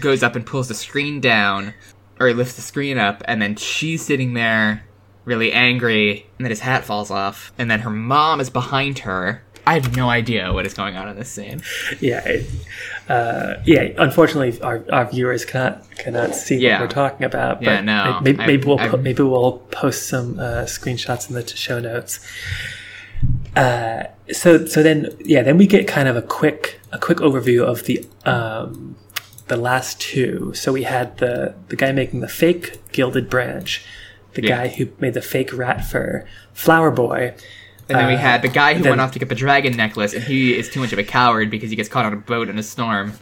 goes 0.00 0.22
up 0.22 0.34
and 0.36 0.44
pulls 0.46 0.68
the 0.68 0.74
screen 0.74 1.20
down, 1.20 1.74
or 2.18 2.28
he 2.28 2.34
lifts 2.34 2.54
the 2.54 2.62
screen 2.62 2.98
up, 2.98 3.22
and 3.26 3.40
then 3.42 3.56
she's 3.56 4.02
sitting 4.04 4.32
there, 4.34 4.82
really 5.28 5.52
angry, 5.52 6.26
and 6.38 6.44
then 6.44 6.50
his 6.50 6.60
hat 6.60 6.84
falls 6.84 7.10
off, 7.10 7.52
and 7.58 7.70
then 7.70 7.80
her 7.80 7.90
mom 7.90 8.40
is 8.40 8.50
behind 8.50 9.00
her. 9.00 9.42
I 9.66 9.74
have 9.74 9.94
no 9.94 10.08
idea 10.08 10.50
what 10.54 10.64
is 10.64 10.72
going 10.72 10.96
on 10.96 11.08
in 11.08 11.16
this 11.16 11.28
scene. 11.30 11.60
yeah, 12.00 12.22
it, 12.26 12.46
uh, 13.08 13.56
yeah. 13.66 13.90
Unfortunately, 13.98 14.58
our, 14.62 14.82
our 14.90 15.04
viewers 15.10 15.44
cannot 15.44 15.84
cannot 15.98 16.34
see 16.34 16.56
Yeah. 16.56 16.80
what 16.80 16.88
we're 16.88 16.94
talking 16.94 17.24
about. 17.26 17.60
But 17.60 17.66
Yeah, 17.66 17.80
no, 17.82 18.18
Maybe, 18.22 18.40
I- 18.40 18.46
maybe 18.46 18.66
we'll 18.66 18.80
I- 18.80 18.88
po- 18.88 18.96
maybe 18.96 19.22
we'll 19.22 19.58
post 19.70 20.08
some 20.08 20.38
uh, 20.40 20.64
screenshots 20.64 21.28
in 21.28 21.34
the 21.34 21.46
show 21.46 21.78
notes. 21.80 22.20
Uh, 23.56 24.04
so 24.32 24.64
so 24.66 24.82
then 24.82 25.08
yeah, 25.20 25.42
then 25.42 25.58
we 25.58 25.66
get 25.66 25.86
kind 25.86 26.08
of 26.08 26.16
a 26.16 26.22
quick 26.22 26.80
a 26.92 26.98
quick 26.98 27.18
overview 27.18 27.62
of 27.62 27.84
the 27.84 28.06
um, 28.24 28.96
the 29.48 29.56
last 29.56 30.00
two. 30.00 30.52
So 30.54 30.72
we 30.72 30.84
had 30.84 31.18
the 31.18 31.54
the 31.68 31.76
guy 31.76 31.92
making 31.92 32.20
the 32.20 32.28
fake 32.28 32.78
gilded 32.92 33.28
branch, 33.28 33.84
the 34.40 34.48
Yeah. 34.48 34.56
guy 34.64 34.68
who 34.68 34.88
made 35.00 35.14
the 35.14 35.22
fake 35.22 35.52
rat 35.56 35.84
fur, 35.84 36.24
Flower 36.54 36.90
Boy. 36.90 37.32
And 37.88 37.98
then 37.98 38.06
we 38.08 38.14
Uh, 38.14 38.18
had 38.18 38.42
the 38.42 38.48
guy 38.48 38.74
who 38.74 38.82
then- 38.82 38.90
went 38.90 39.00
off 39.00 39.12
to 39.12 39.18
get 39.18 39.28
the 39.30 39.34
dragon 39.34 39.74
necklace, 39.76 40.12
and 40.12 40.22
he 40.24 40.56
is 40.58 40.68
too 40.68 40.78
much 40.80 40.92
of 40.92 40.98
a 40.98 41.02
coward 41.04 41.50
because 41.50 41.70
he 41.70 41.76
gets 41.76 41.88
caught 41.88 42.04
on 42.04 42.12
a 42.12 42.16
boat 42.16 42.48
in 42.50 42.58
a 42.58 42.62
storm. 42.62 43.14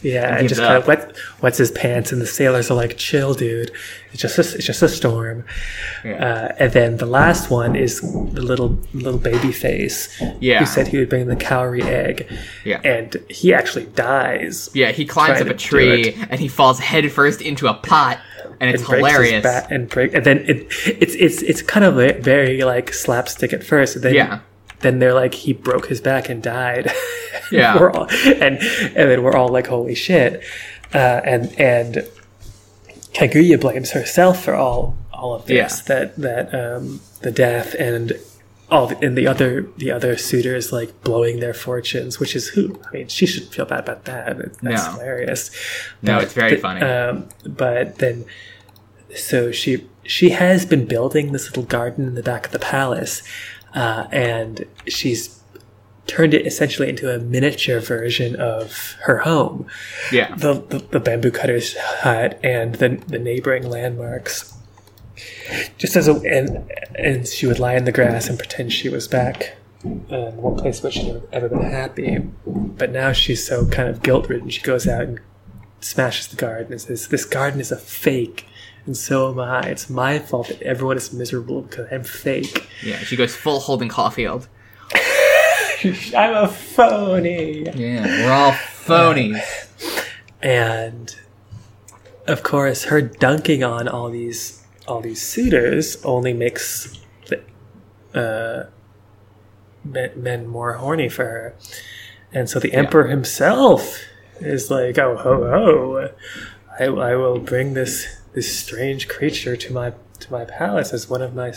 Yeah, 0.00 0.36
and 0.36 0.46
just 0.50 0.60
kind 0.60 0.76
of 0.76 0.86
wet, 0.86 1.16
wets 1.40 1.56
his 1.56 1.70
pants, 1.70 2.12
and 2.12 2.20
the 2.20 2.26
sailors 2.26 2.70
are 2.70 2.74
like, 2.74 2.98
"Chill, 2.98 3.32
dude. 3.32 3.70
It's 4.12 4.20
just 4.20 4.36
a, 4.36 4.42
it's 4.42 4.66
just 4.66 4.82
a 4.82 4.88
storm." 4.88 5.44
Uh, 6.04 6.48
and 6.58 6.72
then 6.72 6.96
the 6.98 7.06
last 7.06 7.50
one 7.50 7.74
is 7.74 8.00
the 8.02 8.42
little 8.42 8.78
little 8.92 9.18
baby 9.18 9.50
face 9.50 10.08
Yeah. 10.40 10.58
who 10.60 10.66
said 10.66 10.88
he 10.88 10.98
would 10.98 11.08
bring 11.08 11.26
the 11.28 11.36
cowrie 11.36 11.82
egg, 11.82 12.26
Yeah. 12.64 12.80
and 12.84 13.16
he 13.30 13.54
actually 13.54 13.86
dies. 13.94 14.68
Yeah, 14.74 14.90
he 14.92 15.06
climbs 15.06 15.40
up 15.40 15.48
a 15.48 15.54
tree 15.54 16.14
and 16.28 16.38
he 16.38 16.48
falls 16.48 16.80
headfirst 16.80 17.40
into 17.40 17.66
a 17.66 17.72
pot, 17.74 18.18
and 18.68 18.74
it's 18.74 18.82
his 18.82 18.90
hilarious. 18.90 19.44
and 19.70 19.88
break, 19.88 20.14
and 20.14 20.24
then 20.24 20.38
it, 20.48 20.66
it's 20.86 21.14
it's 21.14 21.42
it's 21.42 21.62
kind 21.62 21.84
of 21.84 21.94
very 22.22 22.62
like 22.62 22.92
slapstick 22.92 23.52
at 23.52 23.62
first. 23.64 24.00
Then 24.02 24.14
Yeah. 24.14 24.40
then 24.80 24.98
they're 24.98 25.14
like 25.14 25.34
he 25.34 25.52
broke 25.52 25.86
his 25.88 26.00
back 26.00 26.28
and 26.28 26.42
died. 26.42 26.90
Yeah. 27.52 27.78
we're 27.78 27.90
all, 27.92 28.08
and 28.10 28.56
and 28.58 29.10
then 29.10 29.22
we're 29.22 29.36
all 29.36 29.48
like 29.48 29.66
holy 29.66 29.94
shit, 29.94 30.42
uh, 30.94 31.20
and 31.24 31.52
and 31.60 32.08
Kaguya 33.14 33.60
blames 33.60 33.90
herself 33.92 34.42
for 34.42 34.54
all 34.54 34.96
all 35.12 35.34
of 35.34 35.46
this 35.46 35.82
Yeah. 35.88 35.94
that 35.94 36.16
that 36.16 36.54
um, 36.54 37.00
the 37.20 37.30
death 37.30 37.74
and 37.78 38.14
all 38.70 38.86
the, 38.88 38.98
and 39.06 39.16
the 39.16 39.26
other 39.26 39.66
the 39.76 39.90
other 39.90 40.16
suitors 40.16 40.72
like 40.72 41.02
blowing 41.04 41.38
their 41.40 41.54
fortunes, 41.54 42.18
which 42.18 42.34
is 42.34 42.48
who 42.48 42.80
I 42.88 42.96
mean, 42.96 43.08
she 43.08 43.26
shouldn't 43.26 43.52
feel 43.52 43.66
bad 43.66 43.80
about 43.80 44.04
that. 44.06 44.38
That's 44.62 44.86
No. 44.86 44.92
hilarious. 44.92 45.50
No, 46.02 46.14
But 46.16 46.22
it's 46.24 46.32
very 46.32 46.56
funny. 46.56 46.80
Um, 46.80 47.28
but 47.46 47.98
then, 47.98 48.24
so 49.14 49.50
she 49.52 49.86
she 50.04 50.30
has 50.30 50.66
been 50.66 50.84
building 50.86 51.32
this 51.32 51.46
little 51.48 51.62
garden 51.62 52.06
in 52.06 52.14
the 52.14 52.22
back 52.22 52.46
of 52.46 52.52
the 52.52 52.58
palace, 52.58 53.22
uh, 53.74 54.06
and 54.12 54.66
she's 54.86 55.40
turned 56.06 56.34
it 56.34 56.46
essentially 56.46 56.88
into 56.90 57.10
a 57.14 57.18
miniature 57.18 57.80
version 57.80 58.36
of 58.36 58.94
her 59.04 59.18
home 59.20 59.66
Yeah. 60.12 60.34
the, 60.36 60.52
the, 60.52 60.78
the 60.90 61.00
bamboo 61.00 61.30
cutter's 61.30 61.74
hut 61.78 62.38
and 62.44 62.74
the, 62.74 63.00
the 63.06 63.18
neighboring 63.18 63.70
landmarks. 63.70 64.52
Just 65.78 65.96
as 65.96 66.06
a 66.08 66.14
and 66.16 66.70
and 66.96 67.26
she 67.26 67.46
would 67.46 67.58
lie 67.58 67.74
in 67.76 67.84
the 67.84 67.92
grass 67.92 68.28
and 68.28 68.36
pretend 68.38 68.72
she 68.72 68.88
was 68.90 69.08
back 69.08 69.56
in 69.84 70.36
one 70.36 70.56
place 70.56 70.82
where 70.82 70.92
she'd 70.92 71.22
ever 71.32 71.48
been 71.48 71.62
happy. 71.62 72.18
But 72.46 72.90
now 72.90 73.12
she's 73.12 73.46
so 73.46 73.66
kind 73.68 73.88
of 73.88 74.02
guilt 74.02 74.28
ridden. 74.28 74.50
She 74.50 74.60
goes 74.60 74.86
out 74.86 75.02
and 75.04 75.20
smashes 75.80 76.26
the 76.26 76.36
garden 76.36 76.72
and 76.72 76.80
says, 76.80 77.08
"This 77.08 77.24
garden 77.24 77.60
is 77.60 77.70
a 77.72 77.76
fake." 77.78 78.46
And 78.86 78.96
so 78.96 79.30
am 79.30 79.40
I. 79.40 79.62
It's 79.62 79.88
my 79.88 80.18
fault 80.18 80.48
that 80.48 80.60
everyone 80.62 80.96
is 80.96 81.12
miserable 81.12 81.62
because 81.62 81.86
I'm 81.90 82.04
fake. 82.04 82.68
Yeah. 82.82 82.98
She 82.98 83.16
goes 83.16 83.34
full 83.34 83.60
Holden 83.60 83.88
Caulfield. 83.88 84.48
I'm 86.16 86.34
a 86.34 86.48
phony. 86.48 87.62
Yeah. 87.74 88.04
We're 88.04 88.32
all 88.32 88.52
phonies. 88.52 89.40
and 90.42 91.16
of 92.26 92.42
course 92.42 92.84
her 92.84 93.00
dunking 93.00 93.62
on 93.64 93.88
all 93.88 94.10
these 94.10 94.62
all 94.86 95.00
these 95.00 95.20
suitors 95.22 96.02
only 96.04 96.32
makes 96.34 96.98
the, 97.28 97.40
uh, 98.18 98.66
men, 99.84 100.10
men 100.16 100.46
more 100.46 100.74
horny 100.74 101.08
for 101.08 101.24
her 101.24 101.54
and 102.32 102.48
so 102.48 102.58
the 102.58 102.72
emperor 102.74 103.08
himself 103.08 103.98
is 104.40 104.70
like 104.70 104.98
oh 104.98 105.16
ho 105.16 105.48
ho 105.48 106.10
I, 106.78 106.84
I 106.84 107.16
will 107.16 107.38
bring 107.38 107.72
this 107.74 108.06
this 108.34 108.56
strange 108.56 109.08
creature 109.08 109.56
to 109.56 109.72
my 109.72 109.92
to 110.20 110.32
my 110.32 110.44
palace 110.44 110.92
as 110.92 111.08
one 111.08 111.22
of 111.22 111.34
my 111.34 111.52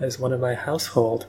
as 0.00 0.18
one 0.18 0.32
of 0.32 0.40
my 0.40 0.54
household. 0.54 1.26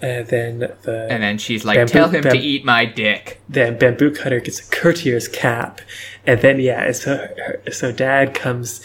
And 0.00 0.28
then 0.28 0.58
the 0.82 1.08
And 1.10 1.22
then 1.22 1.38
she's 1.38 1.64
like, 1.64 1.76
Bamboo- 1.76 1.92
"Tell 1.92 2.08
him 2.10 2.22
to 2.22 2.36
eat 2.38 2.64
my 2.64 2.84
dick." 2.84 3.40
then 3.48 3.76
bamboo 3.78 4.12
cutter 4.12 4.38
gets 4.40 4.60
a 4.60 4.70
courtier's 4.70 5.26
cap. 5.26 5.80
And 6.26 6.40
then 6.40 6.60
yeah 6.60 6.92
so 6.92 7.16
her- 7.16 7.62
so 7.72 7.90
dad 7.90 8.32
comes 8.34 8.80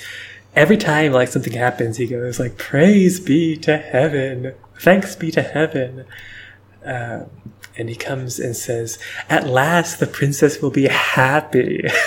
every 0.56 0.78
time 0.78 1.12
like 1.12 1.28
something 1.28 1.54
happens 1.54 1.98
he 1.98 2.08
goes 2.08 2.40
like 2.40 2.58
praise 2.58 3.20
be 3.20 3.56
to 3.58 3.78
heaven. 3.78 4.54
Thanks 4.80 5.16
be 5.16 5.30
to 5.32 5.42
heaven. 5.44 6.06
Um, 6.84 7.28
and 7.78 7.90
he 7.90 7.96
comes 7.96 8.40
and 8.40 8.56
says 8.56 8.98
at 9.30 9.48
last 9.48 10.00
the 10.00 10.08
princess 10.08 10.62
will 10.62 10.72
be 10.72 10.88
happy. 10.88 11.88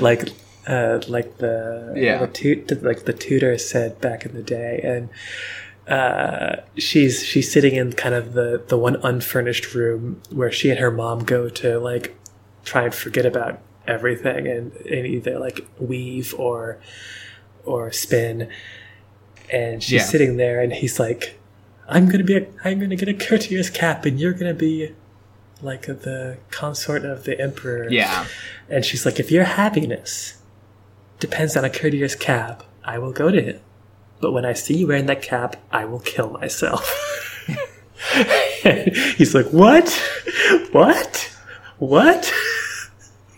Like 0.00 0.28
uh, 0.66 1.00
like 1.08 1.38
the 1.38 1.92
Yeah. 1.96 2.24
the 2.26 2.78
like 2.82 3.04
the 3.04 3.12
tutor 3.12 3.56
said 3.58 4.00
back 4.00 4.24
in 4.26 4.34
the 4.34 4.42
day 4.42 4.80
and 4.82 5.08
uh, 5.88 6.56
she's 6.76 7.24
she's 7.24 7.50
sitting 7.52 7.74
in 7.76 7.92
kind 7.92 8.14
of 8.14 8.32
the 8.32 8.62
the 8.66 8.76
one 8.76 8.96
unfurnished 9.04 9.74
room 9.74 10.20
where 10.30 10.50
she 10.50 10.70
and 10.70 10.80
her 10.80 10.90
mom 10.90 11.20
go 11.24 11.48
to 11.48 11.78
like 11.78 12.16
try 12.64 12.82
and 12.84 12.94
forget 12.94 13.24
about 13.24 13.60
everything 13.86 14.48
and, 14.48 14.72
and 14.86 15.06
either 15.06 15.38
like 15.38 15.64
weave 15.78 16.34
or 16.36 16.78
or 17.64 17.92
spin 17.92 18.48
and 19.52 19.80
she's 19.82 19.92
Yeah. 19.92 20.02
sitting 20.02 20.36
there 20.38 20.60
and 20.60 20.72
he's 20.72 20.98
like 20.98 21.38
i'm 21.88 22.08
gonna 22.08 22.24
be 22.24 22.36
a 22.36 22.46
i'm 22.64 22.80
gonna 22.80 22.96
get 22.96 23.08
a 23.08 23.14
courtier's 23.14 23.70
cap 23.70 24.04
and 24.04 24.18
you're 24.18 24.32
gonna 24.32 24.54
be 24.54 24.92
like 25.62 25.82
the 25.82 26.36
consort 26.50 27.04
of 27.04 27.22
the 27.22 27.40
emperor 27.40 27.88
Yeah. 27.88 28.26
and 28.68 28.84
she's 28.84 29.06
like 29.06 29.20
if 29.20 29.30
your 29.30 29.44
happiness 29.44 30.35
depends 31.20 31.56
on 31.56 31.64
a 31.64 31.70
courtier's 31.70 32.14
cap 32.14 32.62
i 32.84 32.98
will 32.98 33.12
go 33.12 33.30
to 33.30 33.40
him 33.42 33.60
but 34.18 34.32
when 34.32 34.46
I 34.46 34.54
see 34.54 34.78
you 34.78 34.86
wearing 34.86 35.04
that 35.06 35.20
cap, 35.20 35.56
I 35.70 35.84
will 35.84 36.00
kill 36.00 36.30
myself. 36.30 36.90
He's 39.18 39.34
like, 39.34 39.44
what? 39.48 39.90
What? 40.72 41.36
What? 41.78 42.32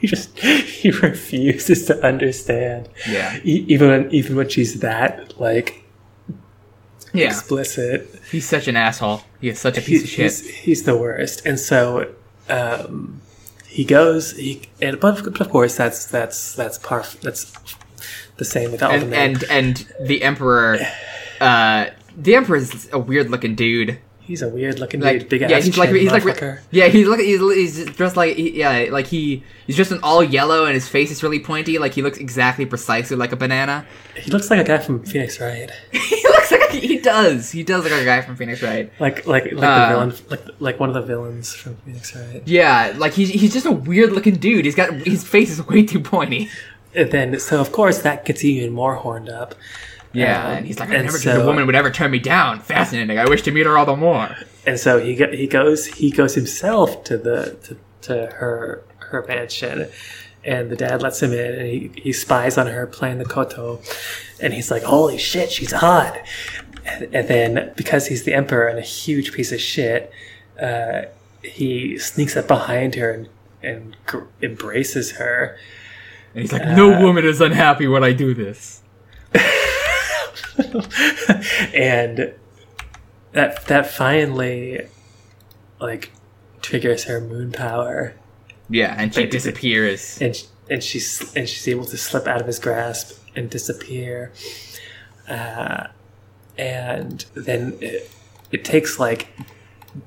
He 0.01 0.07
just 0.07 0.39
he 0.39 0.93
refuses 0.93 1.87
to 1.87 2.01
understand. 2.07 2.89
Yeah. 3.09 3.37
E- 3.43 3.65
even 3.67 3.89
when, 3.89 4.11
even 4.15 4.37
when 4.37 4.49
she's 4.49 4.79
that 4.79 5.41
like 5.41 5.83
Yeah. 7.13 7.27
explicit, 7.27 8.09
He's 8.31 8.47
such 8.49 8.69
an 8.69 8.77
asshole. 8.77 9.23
He 9.41 9.49
is 9.49 9.59
such 9.59 9.77
a 9.77 9.81
piece 9.81 10.03
he, 10.03 10.05
of 10.05 10.09
shit. 10.09 10.23
he's 10.23 10.49
he's 10.51 10.83
the 10.85 10.97
worst. 10.97 11.45
And 11.45 11.59
so 11.59 12.15
um, 12.49 13.21
he 13.79 13.85
goes. 13.85 14.33
He 14.33 14.63
and 14.83 14.99
but 14.99 15.21
of, 15.21 15.33
but 15.33 15.41
of 15.41 15.51
course 15.51 15.77
that's 15.77 16.07
that's 16.07 16.57
that's 16.57 16.79
par 16.79 17.05
that's 17.23 17.53
the 18.37 18.45
same 18.45 18.73
with 18.73 18.83
all 18.83 18.91
the 18.91 18.97
and 18.97 19.15
and 19.15 19.45
and 19.45 19.93
the 20.01 20.25
emperor 20.25 20.81
uh 21.41 21.87
the 22.17 22.35
emperor 22.35 22.57
is 22.57 22.89
a 22.93 22.99
weird 22.99 23.31
looking 23.31 23.55
dude 23.55 24.01
He's 24.19 24.43
a 24.43 24.49
weird 24.49 24.81
looking 24.81 24.99
like 24.99 25.21
dude, 25.21 25.29
big 25.29 25.43
yeah 25.43 25.53
ass 25.53 25.65
he's 25.67 25.79
like 25.79 25.91
he's 25.91 26.11
like 26.11 26.25
yeah 26.73 26.89
he's 26.89 27.07
look 27.07 27.21
he's, 27.21 27.41
he's 27.41 27.87
dressed 27.95 28.17
like 28.17 28.35
he, 28.35 28.59
yeah 28.59 28.89
like 28.91 29.07
he 29.07 29.45
he's 29.69 29.77
dressed 29.77 29.93
in 29.93 30.01
all 30.03 30.25
yellow 30.25 30.65
and 30.65 30.75
his 30.75 30.89
face 30.89 31.13
is 31.13 31.23
really 31.23 31.39
pointy 31.39 31.79
like 31.79 31.95
he 31.95 32.03
looks 32.03 32.19
exactly 32.19 32.67
precisely 32.67 33.17
like 33.17 33.31
a 33.31 33.37
banana 33.37 33.87
He 34.17 34.33
looks 34.33 34.51
like 34.51 34.59
a 34.59 34.65
guy 34.65 34.79
from 34.79 35.05
Phoenix 35.05 35.41
Wright. 35.41 35.71
he 36.51 36.57
looks 36.57 36.73
like 36.75 36.83
a, 36.83 36.87
he 36.87 36.99
does. 36.99 37.51
He 37.51 37.63
does 37.63 37.83
look 37.85 37.93
like 37.93 38.03
a 38.03 38.05
guy 38.05 38.21
from 38.23 38.37
Phoenix 38.37 38.63
Wright. 38.63 38.93
Like 38.99 39.27
like 39.27 39.53
like 39.53 39.63
Uh, 39.65 39.89
the 39.89 39.95
villain 39.95 40.15
like 40.31 40.61
like 40.61 40.81
one 40.81 40.89
of 40.89 40.95
the 40.95 41.03
villains 41.03 41.55
from 41.55 41.77
Phoenix 41.77 42.15
Wright. 42.17 42.43
yeah 42.47 42.95
like 42.97 43.13
he's 43.15 43.29
he's 43.31 43.53
just 43.53 43.67
a 43.67 43.73
weird 43.73 44.13
looking 44.13 44.37
dude. 44.37 44.65
He's 44.65 44.75
got 44.75 44.93
his 44.93 45.27
face 45.27 45.51
is 45.51 45.67
way 45.67 45.83
too 45.85 46.01
pointy. 46.01 46.49
And 46.95 47.11
then 47.11 47.39
so 47.39 47.61
of 47.61 47.73
course 47.73 48.03
that 48.03 48.25
gets 48.25 48.43
you 48.43 48.51
even 48.63 48.73
more 48.73 48.95
horned 48.95 49.29
up. 49.29 49.55
yeah 50.13 50.47
Um, 50.47 50.57
and 50.59 50.67
he's 50.67 50.81
like 50.81 50.89
I 50.91 50.93
never 51.03 51.19
so- 51.19 51.31
dreamed 51.33 51.43
a 51.43 51.47
woman 51.47 51.67
would 51.67 51.75
ever 51.75 51.91
turn 51.91 52.11
me 52.11 52.19
down. 52.19 52.61
Fascinating. 52.61 53.19
I 53.19 53.29
wish 53.29 53.43
to 53.43 53.51
meet 53.51 53.67
her 53.67 53.77
all 53.77 53.87
the 53.87 53.97
more. 53.97 54.35
And 54.67 54.79
so 54.79 54.99
he 54.99 55.15
go, 55.15 55.31
he 55.31 55.47
goes 55.47 55.87
he 55.87 56.11
goes 56.11 56.35
himself 56.35 57.05
to 57.05 57.17
the 57.19 57.57
to, 57.65 57.77
to 58.03 58.27
her 58.37 58.85
her 58.99 59.25
mansion, 59.27 59.89
and 60.49 60.71
the 60.71 60.77
dad 60.77 61.03
lets 61.03 61.23
him 61.23 61.33
in, 61.33 61.55
and 61.55 61.69
he, 61.69 61.91
he 61.95 62.13
spies 62.13 62.57
on 62.57 62.67
her 62.69 62.87
playing 62.87 63.19
the 63.19 63.25
koto, 63.25 63.81
and 64.41 64.55
he's 64.55 64.71
like, 64.71 64.83
"Holy 64.83 65.19
shit, 65.19 65.51
she's 65.53 65.73
hot!" 65.73 66.17
And, 66.87 67.15
and 67.15 67.29
then 67.29 67.73
because 67.77 68.07
he's 68.07 68.25
the 68.25 68.33
emperor 68.33 68.67
and 68.67 68.79
a 68.79 68.83
huge 68.83 69.33
piece 69.33 69.53
of 69.53 69.61
shit, 69.61 70.11
uh, 70.61 71.03
he 71.43 71.99
sneaks 71.99 72.37
up 72.37 72.49
behind 72.49 72.95
her 72.95 73.13
and 73.13 73.29
and 73.63 73.97
gr- 74.07 74.25
embraces 74.41 75.13
her. 75.13 75.59
and 76.33 76.43
he's 76.43 76.53
like 76.53 76.67
no 76.69 77.01
woman 77.03 77.25
is 77.25 77.41
unhappy 77.41 77.87
when 77.89 78.05
I 78.05 78.13
do 78.13 78.33
this 78.35 78.83
and 81.75 82.33
that 83.33 83.67
that 83.67 83.87
finally 83.91 84.87
like 85.81 86.13
triggers 86.63 87.05
her 87.05 87.21
moon 87.21 87.53
power 87.53 88.15
yeah 88.69 88.95
and 88.99 89.15
she 89.15 89.23
it- 89.23 89.31
disappears 89.31 90.19
and 90.21 90.47
and 90.71 90.83
she's 90.83 91.35
and 91.35 91.49
she's 91.49 91.67
able 91.69 91.85
to 91.85 91.97
slip 91.97 92.27
out 92.27 92.41
of 92.41 92.47
his 92.47 92.59
grasp 92.59 93.19
and 93.35 93.49
disappear. 93.51 94.33
Uh, 95.29 95.89
and 96.57 97.25
then 97.35 97.77
it, 97.81 98.11
it 98.51 98.65
takes 98.65 98.99
like 98.99 99.29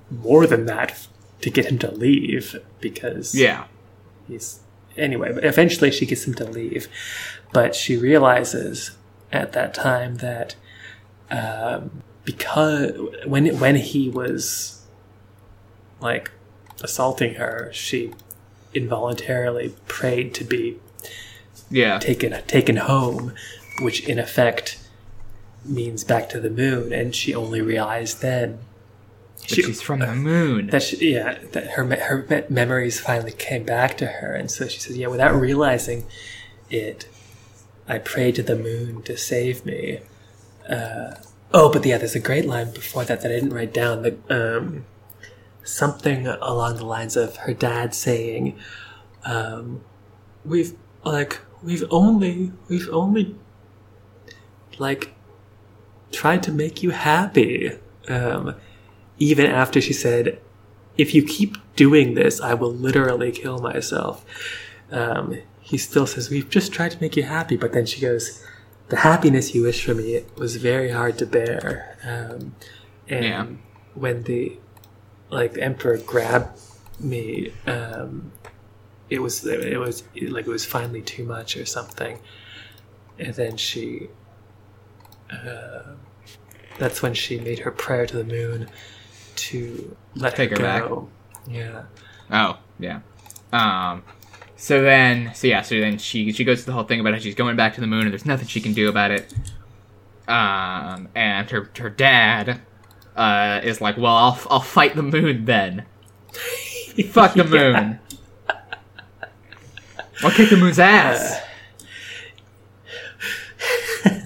more 0.10 0.46
than 0.46 0.66
that 0.66 1.08
to 1.42 1.50
get 1.50 1.66
him 1.66 1.80
to 1.80 1.90
leave 1.92 2.56
because 2.80 3.34
yeah 3.34 3.66
he's 4.28 4.60
anyway. 4.98 5.32
But 5.34 5.46
eventually, 5.46 5.92
she 5.92 6.06
gets 6.06 6.26
him 6.28 6.34
to 6.36 6.46
leave, 6.46 6.88
but 7.54 7.76
she 7.76 7.98
realizes 7.98 8.92
at 9.32 9.54
that 9.54 9.74
time 9.74 10.16
that 10.18 10.56
um, 11.30 12.04
because 12.26 12.92
when 13.26 13.60
when 13.60 13.78
he 13.78 14.10
was 14.10 14.86
like 16.00 16.32
assaulting 16.84 17.36
her, 17.36 17.72
she 17.74 18.14
involuntarily 18.74 19.76
prayed 19.88 20.34
to 20.36 20.44
be 20.44 20.78
yeah 21.70 22.00
taken 22.00 22.32
taken 22.48 22.78
home, 22.78 23.34
which 23.82 24.08
in 24.08 24.20
effect 24.20 24.78
means 25.64 26.04
back 26.04 26.28
to 26.30 26.40
the 26.40 26.50
moon, 26.50 26.92
and 26.92 27.16
she 27.16 27.34
only 27.36 27.62
realized 27.62 28.22
then 28.22 28.58
But 29.42 29.50
she's 29.50 29.82
from 29.82 30.00
the 30.00 30.16
moon. 30.16 30.68
that 30.68 30.84
she, 30.84 31.14
yeah 31.14 31.38
that 31.52 31.72
her 31.72 31.84
her 31.86 32.26
me- 32.30 32.44
memories 32.50 33.00
finally 33.00 33.32
came 33.32 33.64
back 33.64 33.98
to 33.98 34.08
her, 34.08 34.34
and 34.34 34.50
so 34.50 34.68
she 34.68 34.80
says, 34.80 34.98
yeah, 34.98 35.08
without 35.08 35.36
realizing 35.36 36.06
it, 36.70 37.08
I 37.88 37.98
prayed 38.00 38.36
to 38.36 38.44
the 38.44 38.56
moon 38.56 39.02
to 39.04 39.18
save 39.18 39.66
me. 39.66 40.00
Uh, 40.70 41.16
oh, 41.54 41.72
but 41.72 41.86
yeah, 41.86 41.98
there's 41.98 42.16
a 42.16 42.20
great 42.20 42.46
line 42.46 42.72
before 42.72 43.04
that 43.06 43.22
that 43.22 43.32
I 43.32 43.36
didn't 43.36 43.54
write 43.54 43.74
down. 43.74 44.04
That 44.04 44.32
um, 44.32 44.86
something 45.64 46.28
along 46.28 46.78
the 46.78 46.86
lines 46.86 47.16
of 47.16 47.38
her 47.38 47.54
dad 47.54 47.94
saying, 47.94 48.58
um, 49.26 49.82
"We've 50.46 50.74
like 51.04 51.40
we've 51.64 51.84
only 51.92 52.52
we've 52.70 52.90
only 52.92 53.36
like 54.78 55.14
tried 56.12 56.44
to 56.44 56.52
make 56.52 56.82
you 56.84 56.92
happy." 56.92 57.72
Um, 58.08 58.56
even 59.18 59.46
after 59.46 59.80
she 59.82 59.94
said, 59.94 60.40
"If 60.98 61.14
you 61.14 61.24
keep 61.24 61.58
doing 61.76 62.16
this, 62.16 62.42
I 62.42 62.54
will 62.54 62.74
literally 62.74 63.32
kill 63.32 63.60
myself." 63.60 64.26
Um, 64.92 65.38
he 65.62 65.78
still 65.78 66.08
says, 66.08 66.30
"We've 66.30 66.50
just 66.50 66.72
tried 66.74 66.92
to 66.92 66.98
make 67.02 67.16
you 67.16 67.24
happy," 67.24 67.56
but 67.58 67.72
then 67.74 67.86
she 67.86 68.02
goes, 68.02 68.44
"The 68.90 68.98
happiness 68.98 69.54
you 69.56 69.64
wish 69.64 69.84
for 69.86 69.94
me 69.94 70.24
was 70.36 70.56
very 70.58 70.90
hard 70.92 71.18
to 71.20 71.26
bear." 71.26 71.98
Um, 72.04 72.56
and 73.08 73.26
Yeah. 73.26 73.46
when 73.94 74.24
the 74.24 74.58
like 75.32 75.54
the 75.54 75.64
emperor 75.64 75.98
grabbed 75.98 76.60
me, 77.00 77.52
um, 77.66 78.32
it 79.10 79.20
was 79.20 79.44
it 79.46 79.80
was 79.80 80.04
like 80.22 80.46
it 80.46 80.52
was 80.52 80.66
finally 80.66 81.02
too 81.02 81.24
much 81.24 81.58
or 81.58 81.66
something, 81.66 82.20
and 83.18 83.34
then 83.34 83.58
she. 83.58 84.10
Uh, 85.32 85.96
that's 86.78 87.02
when 87.02 87.14
she 87.14 87.40
made 87.40 87.60
her 87.60 87.72
prayer 87.72 88.06
to 88.06 88.18
the 88.18 88.24
moon 88.24 88.70
to 89.36 89.96
let 90.16 90.36
Take 90.36 90.50
her 90.52 90.58
her 90.58 90.62
back. 90.62 90.82
go. 90.84 91.10
Yeah. 91.48 91.84
Oh, 92.32 92.58
yeah. 92.80 93.00
Um, 93.54 94.04
so 94.56 94.82
then, 94.82 95.34
so 95.34 95.48
yeah, 95.48 95.62
so 95.62 95.80
then 95.80 95.98
she 95.98 96.32
she 96.32 96.44
goes 96.44 96.60
through 96.64 96.72
the 96.72 96.76
whole 96.76 96.84
thing 96.84 97.00
about 97.00 97.14
how 97.14 97.20
she's 97.20 97.36
going 97.36 97.56
back 97.56 97.76
to 97.76 97.82
the 97.82 97.88
moon 97.88 98.02
and 98.04 98.12
there's 98.12 98.26
nothing 98.26 98.48
she 98.48 98.62
can 98.62 98.74
do 98.74 98.90
about 98.90 99.12
it. 99.12 99.34
Um, 100.28 101.10
and 101.16 101.50
her 101.50 101.70
her 101.78 101.90
dad 101.90 102.62
uh, 103.16 103.62
is 103.64 103.82
like, 103.82 103.98
well, 103.98 104.16
I'll 104.16 104.40
I'll 104.50 104.60
fight 104.60 104.96
the 104.96 105.04
moon 105.04 105.46
then. 105.46 105.86
Fuck 107.10 107.34
the 107.34 107.44
moon. 107.58 108.00
I'll 110.24 110.32
kick 110.32 110.50
the 110.50 110.58
moon's 110.58 110.80
ass. 110.80 111.42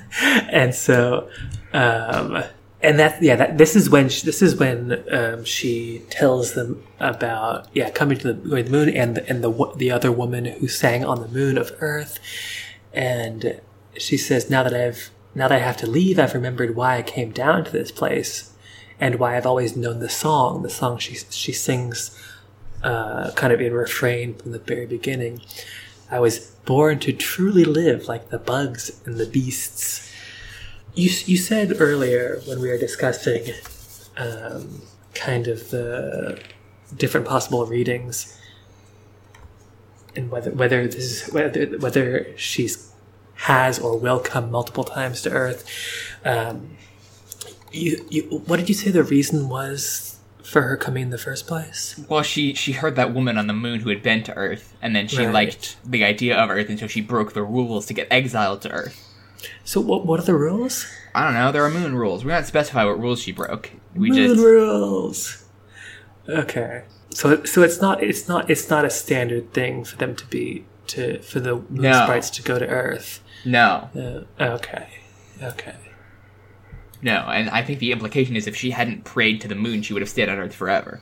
and 0.49 0.73
so 0.73 1.29
um 1.73 2.43
and 2.81 2.99
that 2.99 3.21
yeah 3.21 3.36
that 3.36 3.57
this 3.57 3.75
is 3.75 3.89
when 3.89 4.09
she, 4.09 4.25
this 4.25 4.41
is 4.41 4.55
when 4.55 5.03
um, 5.11 5.43
she 5.43 6.03
tells 6.09 6.53
them 6.53 6.83
about 6.99 7.67
yeah 7.73 7.89
coming 7.89 8.17
to 8.17 8.31
the, 8.31 8.49
going 8.49 8.65
to 8.65 8.71
the 8.71 8.77
moon 8.77 8.89
and 8.89 9.15
the, 9.15 9.29
and 9.29 9.43
the 9.43 9.73
the 9.75 9.91
other 9.91 10.11
woman 10.11 10.45
who 10.45 10.67
sang 10.67 11.03
on 11.03 11.21
the 11.21 11.27
moon 11.27 11.57
of 11.57 11.71
earth 11.79 12.19
and 12.93 13.59
she 13.97 14.17
says 14.17 14.49
now 14.49 14.63
that 14.63 14.73
i've 14.73 15.09
now 15.33 15.47
that 15.47 15.55
i 15.55 15.59
have 15.59 15.77
to 15.77 15.88
leave 15.88 16.19
i've 16.19 16.33
remembered 16.33 16.75
why 16.75 16.97
i 16.97 17.01
came 17.01 17.31
down 17.31 17.63
to 17.63 17.71
this 17.71 17.91
place 17.91 18.53
and 18.99 19.15
why 19.15 19.35
i've 19.35 19.45
always 19.45 19.75
known 19.75 19.99
the 19.99 20.09
song 20.09 20.63
the 20.63 20.69
song 20.69 20.97
she 20.97 21.15
she 21.29 21.51
sings 21.51 22.17
uh, 22.83 23.31
kind 23.31 23.51
of 23.51 23.59
in 23.59 23.73
refrain 23.73 24.35
from 24.35 24.51
the 24.51 24.59
very 24.59 24.85
beginning 24.85 25.41
I 26.09 26.19
was 26.19 26.39
born 26.65 26.99
to 26.99 27.13
truly 27.13 27.65
live 27.65 28.07
like 28.07 28.29
the 28.29 28.37
bugs 28.37 29.01
and 29.05 29.17
the 29.17 29.25
beasts. 29.25 30.11
You, 30.93 31.09
you 31.25 31.37
said 31.37 31.75
earlier 31.79 32.41
when 32.45 32.61
we 32.61 32.69
were 32.69 32.77
discussing 32.77 33.53
um, 34.17 34.81
kind 35.13 35.47
of 35.47 35.71
the 35.71 36.39
different 36.95 37.27
possible 37.27 37.65
readings 37.65 38.39
and 40.15 40.31
whether 40.31 40.51
whether 40.51 40.87
this 40.87 41.25
is 41.27 41.33
whether 41.33 41.65
whether 41.79 42.37
she's 42.37 42.93
has 43.33 43.79
or 43.79 43.97
will 43.97 44.19
come 44.19 44.49
multiple 44.49 44.85
times 44.85 45.21
to 45.23 45.29
Earth. 45.31 45.69
Um, 46.23 46.77
you, 47.76 48.05
you 48.09 48.23
what 48.47 48.57
did 48.57 48.69
you 48.69 48.76
say 48.76 48.91
the 48.91 49.03
reason 49.03 49.49
was 49.49 50.19
for 50.43 50.61
her 50.61 50.78
coming 50.78 51.03
in 51.03 51.09
the 51.09 51.17
first 51.17 51.47
place? 51.47 51.99
Well, 52.09 52.21
she 52.23 52.53
she 52.53 52.71
heard 52.73 52.95
that 52.95 53.13
woman 53.13 53.38
on 53.38 53.47
the 53.47 53.53
moon 53.53 53.80
who 53.82 53.89
had 53.89 54.01
been 54.03 54.23
to 54.23 54.34
Earth, 54.36 54.73
and 54.82 54.95
then 54.95 55.07
she 55.07 55.26
Right. 55.26 55.34
liked 55.34 55.78
the 55.86 56.03
idea 56.03 56.38
of 56.38 56.49
Earth, 56.49 56.69
and 56.69 56.80
so 56.80 56.88
she 56.88 57.01
broke 57.01 57.34
the 57.34 57.43
rules 57.43 57.86
to 57.88 57.93
get 57.93 58.07
exiled 58.11 58.61
to 58.63 58.71
Earth. 58.71 59.01
So 59.63 59.82
what 59.82 60.05
what 60.05 60.19
are 60.19 60.23
the 60.23 60.36
rules? 60.36 60.86
I 61.13 61.23
don't 61.23 61.34
know. 61.34 61.51
There 61.51 61.63
are 61.63 61.69
moon 61.69 61.95
rules. 61.95 62.23
We 62.26 62.32
don't 62.32 62.45
specify 62.45 62.84
what 62.84 62.99
rules 62.99 63.21
she 63.21 63.32
broke. 63.32 63.71
We 63.95 64.09
Moon 64.09 64.17
just 64.17 64.41
rules. 64.43 65.43
Okay. 66.28 66.84
So 67.11 67.43
so 67.45 67.61
it's 67.63 67.80
not 67.82 68.03
it's 68.03 68.28
not 68.28 68.49
it's 68.49 68.69
not 68.69 68.84
a 68.86 68.89
standard 68.89 69.53
thing 69.53 69.84
for 69.86 69.95
them 69.97 70.15
to 70.15 70.26
be 70.28 70.65
to 70.88 71.19
for 71.21 71.39
the 71.39 71.55
moon 71.55 71.65
No. 71.84 72.03
sprites 72.03 72.30
to 72.32 72.41
go 72.43 72.59
to 72.59 72.67
Earth. 72.67 73.21
no, 73.45 73.89
Uh, 73.95 74.43
okay. 74.43 74.88
Okay. 75.41 75.76
No. 77.01 77.25
And 77.27 77.49
I 77.49 77.61
think 77.61 77.79
the 77.79 77.91
implication 77.91 78.35
is 78.35 78.47
if 78.47 78.55
she 78.55 78.71
hadn't 78.71 79.03
prayed 79.03 79.41
to 79.41 79.47
the 79.47 79.55
moon, 79.55 79.81
she 79.81 79.93
would 79.93 80.01
have 80.01 80.09
stayed 80.09 80.29
on 80.29 80.37
Earth 80.37 80.53
forever. 80.55 81.01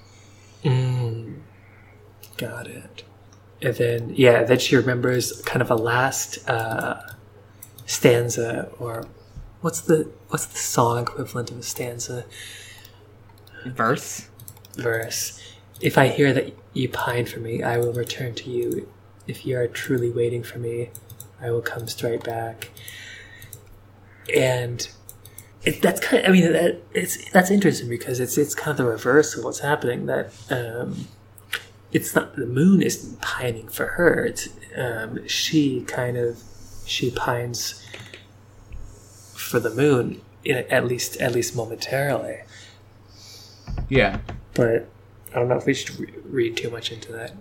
Mm, 0.64 1.40
got 2.38 2.68
it. 2.68 3.04
And 3.62 3.76
then 3.76 4.14
yeah, 4.16 4.44
then 4.44 4.60
she 4.60 4.76
remembers 4.76 5.42
kind 5.44 5.62
of 5.62 5.72
a 5.72 5.76
last 5.76 6.48
uh, 6.50 7.00
stanza 7.86 8.70
or 8.80 9.06
what's 9.62 9.82
the 9.82 10.10
what's 10.30 10.46
the 10.46 10.58
song 10.58 11.04
equivalent 11.04 11.52
of 11.52 11.60
a 11.60 11.64
stanza 11.64 12.26
Verse. 13.66 14.28
verse? 14.76 15.40
If 15.80 15.98
I 15.98 16.08
hear 16.10 16.34
that 16.34 16.54
you 16.74 16.90
pine 16.90 17.26
for 17.26 17.40
me, 17.40 17.64
I 17.64 17.78
will 17.78 17.94
return 17.94 18.36
to 18.36 18.50
you. 18.50 18.90
If 19.28 19.46
you 19.46 19.58
are 19.58 19.68
truly 19.68 20.12
waiting 20.12 20.44
for 20.44 20.60
me, 20.60 20.90
I 21.42 21.52
will 21.52 21.62
come 21.62 21.88
straight 21.88 22.24
back. 22.24 22.72
And 24.36 24.88
it, 25.66 25.82
that's 25.82 26.00
kind. 26.00 26.24
Of, 26.24 26.30
I 26.30 26.32
mean, 26.34 26.52
that, 26.54 26.82
it's 26.94 27.30
that's 27.32 27.50
interesting 27.52 27.90
because 27.90 28.20
it's 28.20 28.38
it's 28.38 28.56
kind 28.56 28.72
of 28.72 28.78
the 28.86 28.92
reverse 28.92 29.36
of 29.38 29.44
what's 29.44 29.60
happening. 29.60 30.06
That 30.08 30.34
um, 30.50 31.08
it's 31.92 32.14
not 32.16 32.36
the 32.36 32.46
moon 32.46 32.82
isn't 32.82 33.22
pining 33.22 33.68
for 33.70 33.88
her. 33.88 34.26
It's 34.26 34.50
um, 34.78 35.28
she 35.28 35.82
kind 35.82 36.18
of 36.18 36.40
she 36.86 37.12
pines 37.12 37.86
for 39.36 39.60
the 39.60 39.70
moon, 39.70 40.22
at 40.48 40.86
least 40.86 41.18
at 41.18 41.34
least 41.34 41.56
momentarily. 41.56 42.40
Yeah. 43.90 44.20
But 44.54 44.88
I 45.32 45.40
don't 45.40 45.48
know 45.48 45.58
if 45.58 45.66
we 45.66 45.74
should 45.74 46.00
re- 46.00 46.14
read 46.26 46.58
too 46.58 46.70
much 46.70 46.92
into 46.92 47.12
that. 47.12 47.34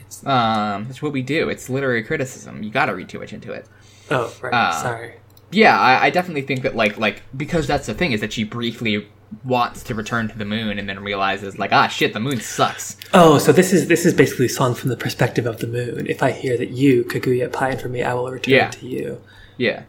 It's, 0.00 0.24
Um, 0.26 0.86
that's 0.86 1.02
what 1.02 1.12
we 1.12 1.22
do. 1.22 1.48
It's 1.48 1.68
literary 1.68 2.02
criticism. 2.02 2.62
You 2.62 2.70
gotta 2.70 2.94
read 2.94 3.08
too 3.08 3.18
much 3.18 3.32
into 3.32 3.52
it. 3.52 3.66
oh, 4.10 4.32
right. 4.42 4.52
Uh, 4.52 4.72
sorry. 4.82 5.14
Yeah, 5.52 5.78
I, 5.78 6.06
I 6.06 6.10
definitely 6.10 6.42
think 6.42 6.62
that 6.62 6.76
like 6.76 6.96
like 6.98 7.22
because 7.36 7.66
that's 7.66 7.86
the 7.86 7.94
thing 7.94 8.12
is 8.12 8.20
that 8.20 8.32
she 8.32 8.44
briefly 8.44 9.08
wants 9.44 9.82
to 9.84 9.94
return 9.94 10.28
to 10.28 10.36
the 10.36 10.44
moon 10.44 10.78
and 10.78 10.88
then 10.88 10.98
realizes 11.00 11.58
like 11.58 11.72
ah 11.72 11.86
shit 11.88 12.12
the 12.12 12.20
moon 12.20 12.40
sucks. 12.40 12.96
Oh, 13.14 13.38
so 13.38 13.52
this 13.52 13.72
is 13.72 13.88
this 13.88 14.04
is 14.06 14.12
basically 14.14 14.46
a 14.46 14.50
song 14.50 14.74
from 14.74 14.90
the 14.90 14.96
perspective 14.96 15.46
of 15.46 15.58
the 15.58 15.66
moon. 15.66 16.06
If 16.08 16.22
I 16.22 16.30
hear 16.32 16.56
that 16.56 16.70
you, 16.70 17.04
Kaguya, 17.04 17.52
pine 17.52 17.78
for 17.78 17.88
me, 17.88 18.02
I 18.02 18.14
will 18.14 18.30
return 18.30 18.54
Yeah. 18.54 18.70
to 18.70 18.86
you. 18.86 19.20
Yeah. 19.56 19.82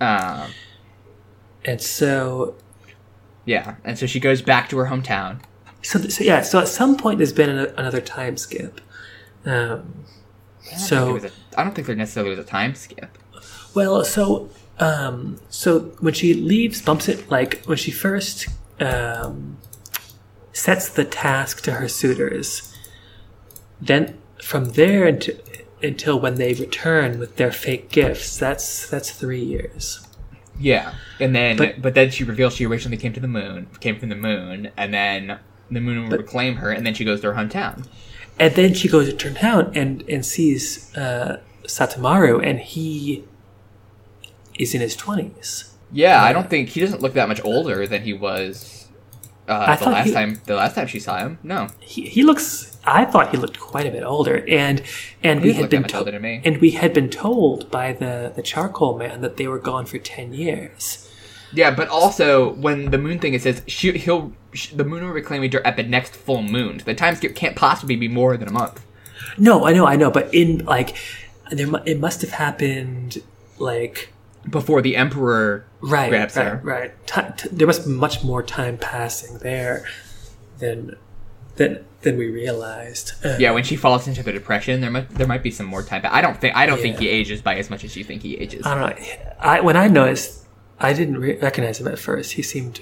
Um, 0.00 0.50
And 1.64 1.80
so, 1.80 2.56
yeah, 3.46 3.76
and 3.84 3.98
so 3.98 4.06
she 4.06 4.20
goes 4.20 4.42
back 4.42 4.68
to 4.68 4.76
her 4.78 4.86
hometown. 4.86 5.40
so, 5.82 5.98
so 6.08 6.22
yeah. 6.24 6.42
So 6.42 6.58
at 6.58 6.68
some 6.68 6.96
point, 6.96 7.18
there's 7.18 7.32
been 7.32 7.50
an, 7.50 7.72
another 7.78 8.00
time 8.00 8.36
skip. 8.36 8.80
Um, 9.46 10.04
I 10.72 10.76
so 10.76 11.16
a- 11.16 11.30
I 11.58 11.64
don't 11.64 11.74
think 11.74 11.86
there 11.86 11.96
necessarily 11.96 12.30
was 12.30 12.38
a 12.38 12.44
time 12.48 12.74
skip. 12.74 13.16
Well, 13.74 14.04
so 14.04 14.50
um, 14.78 15.38
so 15.48 15.80
when 16.00 16.14
she 16.14 16.34
leaves, 16.34 16.82
bumps 16.82 17.08
it 17.08 17.30
like 17.30 17.64
when 17.64 17.76
she 17.76 17.90
first 17.90 18.48
um, 18.80 19.58
sets 20.52 20.88
the 20.88 21.04
task 21.04 21.62
to 21.64 21.72
her 21.72 21.88
suitors. 21.88 22.76
Then 23.80 24.18
from 24.42 24.70
there 24.70 25.06
until, 25.06 25.36
until 25.82 26.18
when 26.18 26.36
they 26.36 26.54
return 26.54 27.18
with 27.18 27.36
their 27.36 27.52
fake 27.52 27.90
gifts, 27.90 28.36
that's 28.38 28.88
that's 28.88 29.10
three 29.10 29.42
years. 29.42 30.06
Yeah, 30.58 30.94
and 31.18 31.34
then 31.34 31.56
But- 31.56 31.82
but, 31.82 31.94
then 31.94 32.10
she 32.10 32.22
reveals 32.24 32.54
she 32.54 32.64
originally 32.66 32.96
came 32.96 33.12
to 33.12 33.20
the 33.20 33.28
moon, 33.28 33.66
came 33.80 33.98
from 33.98 34.08
the 34.08 34.14
moon, 34.16 34.70
and 34.76 34.94
then 34.94 35.38
the 35.68 35.80
moon 35.80 36.08
will 36.08 36.16
reclaim 36.16 36.56
her, 36.56 36.70
and 36.70 36.86
then 36.86 36.94
she 36.94 37.04
goes 37.04 37.20
to 37.22 37.32
her 37.32 37.40
hometown. 37.40 37.86
And 38.38 38.54
then 38.54 38.72
she 38.74 38.88
goes 38.88 39.12
to 39.12 39.28
her 39.28 39.34
town 39.34 39.72
and 39.74 40.02
and 40.08 40.24
sees 40.24 40.96
uh, 40.96 41.40
Sutemaru, 41.64 42.44
and 42.44 42.60
he 42.60 43.24
is 44.58 44.74
in 44.74 44.80
his 44.80 44.96
twenties. 44.96 45.70
Yeah, 45.92 46.22
I 46.22 46.32
don't 46.32 46.48
think 46.50 46.70
he 46.70 46.80
doesn't 46.80 47.02
look 47.02 47.14
that 47.14 47.28
much 47.28 47.40
older 47.44 47.86
than 47.86 48.02
he 48.02 48.12
was 48.12 48.88
uh, 49.48 49.76
the 49.76 49.90
last 49.90 50.06
he- 50.06 50.12
time. 50.12 50.40
The 50.46 50.56
last 50.56 50.74
time 50.74 50.86
she 50.88 50.98
saw 51.00 51.18
him, 51.18 51.38
no, 51.42 51.68
He, 51.80 52.06
he 52.08 52.22
looks. 52.22 52.76
I 52.86 53.04
thought 53.06 53.30
he 53.30 53.36
looked 53.38 53.58
quite 53.60 53.86
a 53.86 53.90
bit 53.90 54.02
older, 54.02 54.44
and 54.48 54.82
and 55.22 55.40
He 55.40 55.48
we 55.48 55.52
had 55.54 55.70
been 55.70 55.82
much 55.82 55.92
to- 55.92 55.98
older 55.98 56.10
to 56.12 56.20
me. 56.20 56.42
and 56.44 56.58
we 56.58 56.72
had 56.72 56.92
been 56.92 57.10
told 57.10 57.70
by 57.70 57.92
the 57.92 58.32
the 58.34 58.42
charcoal 58.42 58.98
man 58.98 59.20
that 59.20 59.36
they 59.36 59.46
were 59.46 59.58
gone 59.58 59.86
for 59.86 59.98
ten 59.98 60.34
years. 60.34 61.08
yeah, 61.52 61.70
but 61.70 61.88
also 61.88 62.52
when 62.54 62.90
the 62.90 62.98
moon 62.98 63.18
thing 63.20 63.32
it 63.34 63.42
says 63.42 63.62
she, 63.68 63.92
he'll 63.98 64.32
sh 64.52 64.68
the 64.70 64.84
moon 64.84 65.04
will 65.04 65.12
reclaim 65.12 65.48
her 65.52 65.64
at 65.66 65.76
the 65.76 65.82
next 65.84 66.14
full 66.16 66.42
moon. 66.42 66.82
The 66.84 66.94
time 66.94 67.14
skip 67.14 67.34
can't 67.36 67.54
possibly 67.56 67.94
be 67.96 68.08
more 68.08 68.36
than 68.36 68.48
a 68.48 68.52
month. 68.52 68.84
No, 69.38 69.64
I 69.64 69.72
know, 69.72 69.86
I 69.86 69.96
know, 69.96 70.10
but 70.10 70.34
in 70.34 70.64
like 70.64 70.96
there, 71.52 71.68
it 71.86 72.00
must 72.00 72.20
have 72.22 72.32
happened 72.32 73.22
like 73.58 74.10
Before 74.50 74.82
the 74.82 74.96
emperor 74.96 75.64
right, 75.80 76.10
grabs 76.10 76.36
right, 76.36 76.46
her. 76.46 76.60
right. 76.62 77.06
Ti- 77.06 77.22
t- 77.36 77.48
there 77.52 77.66
must 77.66 77.86
be 77.86 77.92
much 77.92 78.22
more 78.22 78.42
time 78.42 78.76
passing 78.78 79.38
there 79.38 79.86
than 80.58 80.96
than 81.56 81.84
than 82.02 82.18
we 82.18 82.28
realized. 82.28 83.12
Uh, 83.24 83.36
Yeah, 83.38 83.52
when 83.52 83.64
she 83.64 83.76
falls 83.76 84.06
into 84.06 84.22
the 84.22 84.32
depression, 84.32 84.80
there 84.82 84.90
might 84.90 85.08
there 85.10 85.26
might 85.26 85.42
be 85.42 85.50
some 85.50 85.66
more 85.66 85.82
time. 85.82 86.02
But 86.02 86.12
I 86.12 86.20
don't 86.20 86.38
think 86.38 86.54
I 86.56 86.66
don't 86.66 86.80
think 86.80 86.98
he 86.98 87.08
ages 87.08 87.40
by 87.40 87.54
as 87.56 87.70
much 87.70 87.84
as 87.84 87.96
you 87.96 88.04
think 88.04 88.22
he 88.22 88.36
ages. 88.36 88.66
I 88.66 88.74
don't 88.74 89.00
know. 89.00 89.06
I 89.40 89.60
when 89.60 89.76
I 89.76 89.88
noticed, 89.88 90.44
I 90.78 90.92
didn't 90.92 91.18
re- 91.18 91.38
recognize 91.38 91.80
him 91.80 91.88
at 91.88 91.98
first. 91.98 92.32
He 92.32 92.42
seemed 92.42 92.80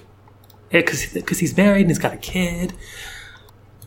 because 0.71 1.07
because 1.13 1.39
he's 1.39 1.57
married 1.57 1.83
and 1.83 1.91
he's 1.91 1.99
got 1.99 2.13
a 2.15 2.17
kid. 2.17 2.73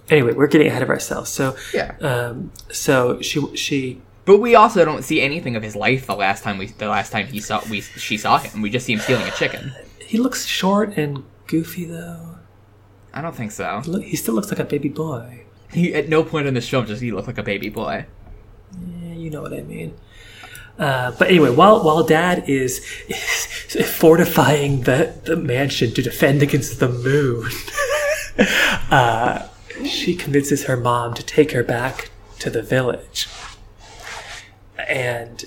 Anyway, 0.10 0.34
we're 0.34 0.48
getting 0.48 0.68
ahead 0.68 0.84
of 0.84 0.90
ourselves. 0.90 1.30
So 1.32 1.56
Yeah. 1.74 1.96
um, 2.00 2.52
so 2.72 3.20
she 3.22 3.54
she 3.56 4.02
But 4.26 4.40
we 4.40 4.56
also 4.56 4.84
don't 4.84 5.04
see 5.04 5.22
anything 5.22 5.56
of 5.56 5.62
his 5.62 5.76
life 5.76 6.08
the 6.08 6.16
last 6.16 6.44
time 6.44 6.58
we 6.58 6.68
the 6.68 6.90
last 6.90 7.12
time 7.12 7.28
he 7.28 7.40
saw 7.40 7.62
we 7.70 7.82
she 7.82 8.18
saw 8.18 8.40
him. 8.40 8.62
We 8.62 8.70
just 8.70 8.86
see 8.86 8.94
him 8.94 9.00
stealing 9.00 9.28
a 9.28 9.32
chicken. 9.32 9.74
he 10.00 10.18
looks 10.18 10.46
short 10.46 10.98
and 10.98 11.24
goofy 11.48 11.86
though. 11.86 12.38
I 13.14 13.22
don't 13.22 13.36
think 13.36 13.52
so. 13.52 13.82
Look, 13.86 14.04
he 14.04 14.16
still 14.18 14.34
looks 14.34 14.50
like 14.50 14.60
a 14.60 14.66
baby 14.66 14.90
boy. 14.90 15.46
He 15.72 15.94
at 15.94 16.10
no 16.10 16.24
point 16.24 16.48
in 16.48 16.54
this 16.54 16.68
film 16.68 16.86
does 16.86 17.02
he 17.02 17.12
look 17.12 17.28
like 17.28 17.38
a 17.38 17.44
baby 17.44 17.70
boy. 17.70 18.08
Yeah, 19.02 19.14
you 19.14 19.30
know 19.30 19.42
what 19.42 19.54
I 19.54 19.62
mean. 19.62 19.96
Uh, 20.78 21.12
but 21.12 21.30
anyway, 21.30 21.52
while 21.52 21.84
while 21.84 22.04
Dad 22.04 22.50
is, 22.50 22.86
is 23.08 23.90
fortifying 23.96 24.82
the, 24.82 25.16
the 25.24 25.36
mansion 25.36 25.94
to 25.94 26.02
defend 26.02 26.44
against 26.44 26.80
the 26.80 26.90
moon, 26.90 27.50
uh, 28.92 29.48
she 29.86 30.16
convinces 30.16 30.66
her 30.66 30.76
mom 30.76 31.14
to 31.14 31.24
take 31.24 31.52
her 31.52 31.64
back 31.64 32.10
to 32.40 32.50
the 32.50 32.62
village. 32.62 33.28
And 34.88 35.44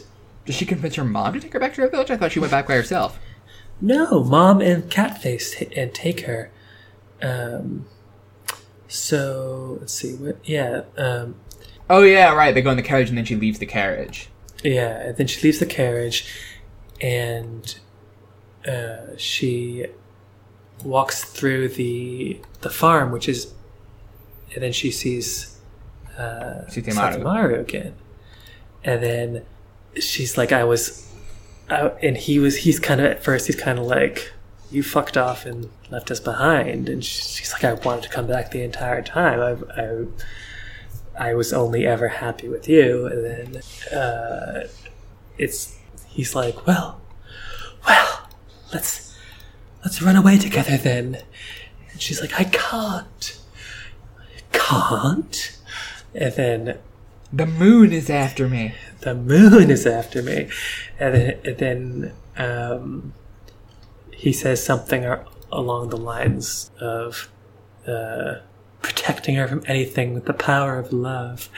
Does 0.47 0.55
she 0.57 0.65
convince 0.67 0.95
her 0.97 1.05
mom 1.05 1.35
to 1.35 1.41
take 1.41 1.53
her 1.53 1.61
back 1.61 1.75
to 1.75 1.83
her 1.83 1.89
village? 1.89 2.11
I 2.11 2.17
thought 2.17 2.33
she 2.33 2.41
went 2.41 2.51
back 2.51 2.67
by 2.69 2.75
herself. 2.75 3.19
no, 3.81 4.25
mom 4.25 4.61
and 4.61 4.85
Catface 4.91 5.57
t- 5.57 5.69
and 5.77 5.95
take 5.95 6.21
her. 6.23 6.51
Um, 7.23 7.87
so 8.89 9.79
let's 9.81 9.93
see 9.93 10.15
what. 10.15 10.39
Yeah, 10.45 10.83
um, 10.97 11.37
Oh 11.91 12.03
yeah, 12.03 12.33
right. 12.35 12.55
They 12.55 12.63
go 12.63 12.71
in 12.71 12.77
the 12.77 12.83
carriage 12.83 13.09
and 13.09 13.17
then 13.19 13.25
she 13.25 13.37
leaves 13.37 13.59
the 13.59 13.67
carriage. 13.67 14.29
Yeah, 14.65 15.01
and 15.01 15.17
then 15.17 15.27
she 15.27 15.41
leaves 15.43 15.59
the 15.59 15.67
carriage 15.67 16.27
and 17.01 17.79
uh, 18.67 19.17
she 19.17 19.87
walks 20.85 21.25
through 21.25 21.69
the 21.69 22.41
the 22.61 22.71
farm, 22.71 23.11
which 23.13 23.29
is, 23.29 23.53
and 24.55 24.63
then 24.63 24.73
she 24.73 24.91
sees 24.91 25.59
uh, 26.17 26.65
Sutemaru. 26.69 27.19
Sutemaru 27.23 27.61
again, 27.61 27.95
and 28.85 29.03
then 29.03 29.47
she's 30.01 30.37
like, 30.37 30.53
"I 30.53 30.65
was," 30.65 31.11
and 31.69 32.17
he 32.17 32.39
was. 32.39 32.59
He's 32.59 32.79
kind 32.79 33.01
of 33.01 33.07
at 33.07 33.23
first. 33.23 33.47
He's 33.47 33.57
kind 33.57 33.79
of 33.79 33.85
like, 33.87 34.33
"You 34.71 34.83
fucked 34.83 35.17
off 35.17 35.47
and 35.47 35.71
left 35.91 36.11
us 36.11 36.21
behind," 36.21 36.89
and 36.89 37.05
she's 37.05 37.53
like, 37.53 37.65
"I 37.65 37.75
wanted 37.75 38.05
to 38.05 38.09
come 38.09 38.27
back 38.27 38.51
the 38.51 38.63
entire 38.63 39.03
time. 39.03 39.41
I, 39.41 39.81
I 39.81 40.07
I 41.19 41.35
was 41.35 41.53
only 41.53 41.87
ever 41.87 42.09
happy 42.09 42.49
with 42.49 42.69
you. 42.69 43.07
And 43.07 43.25
then 43.25 43.99
uh, 43.99 44.69
it's 45.37 45.77
he's 46.07 46.35
like, 46.35 46.67
well, 46.67 47.01
well, 47.87 48.29
let's 48.73 49.17
let's 49.85 50.01
run 50.01 50.17
away 50.17 50.39
together 50.39 50.77
then. 50.77 51.19
And 51.91 52.01
she's 52.01 52.21
like, 52.21 52.39
I 52.39 52.45
can't, 52.45 53.39
can't. 54.53 55.59
And 56.15 56.33
then 56.35 56.79
The 57.33 57.47
moon 57.47 57.93
is 57.93 58.09
after 58.11 58.49
me. 58.49 58.75
the 59.01 59.15
moon 59.15 59.71
is 59.71 59.87
after 59.87 60.23
me, 60.23 60.49
and 60.99 61.39
then, 61.59 62.13
um, 62.37 63.13
he 64.13 64.33
says 64.33 64.65
something 64.65 65.05
along 65.53 65.91
the 65.91 65.97
lines 65.97 66.71
of 66.81 67.31
uh, 67.87 68.37
protecting 68.83 69.37
her 69.37 69.47
from 69.47 69.63
anything 69.67 70.15
with 70.15 70.25
the 70.25 70.33
power 70.33 70.79
of 70.79 70.93
love, 70.93 71.49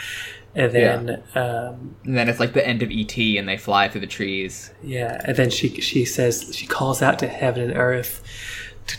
and 0.55 0.73
then 0.73 1.23
um, 1.35 1.95
And 2.05 2.17
then 2.17 2.29
it's 2.29 2.41
like 2.41 2.53
the 2.53 2.67
end 2.67 2.83
of 2.83 2.91
ET 2.91 3.17
and 3.17 3.49
they 3.49 3.57
fly 3.57 3.89
through 3.89 4.01
the 4.03 4.07
trees. 4.09 4.73
yeah, 4.83 5.21
and 5.25 5.37
then 5.37 5.51
she 5.51 5.81
she 5.81 6.05
says 6.05 6.55
she 6.55 6.67
calls 6.67 7.01
out 7.01 7.19
to 7.21 7.29
heaven 7.29 7.63
and 7.71 7.77
earth. 7.77 8.23
To, 8.89 8.97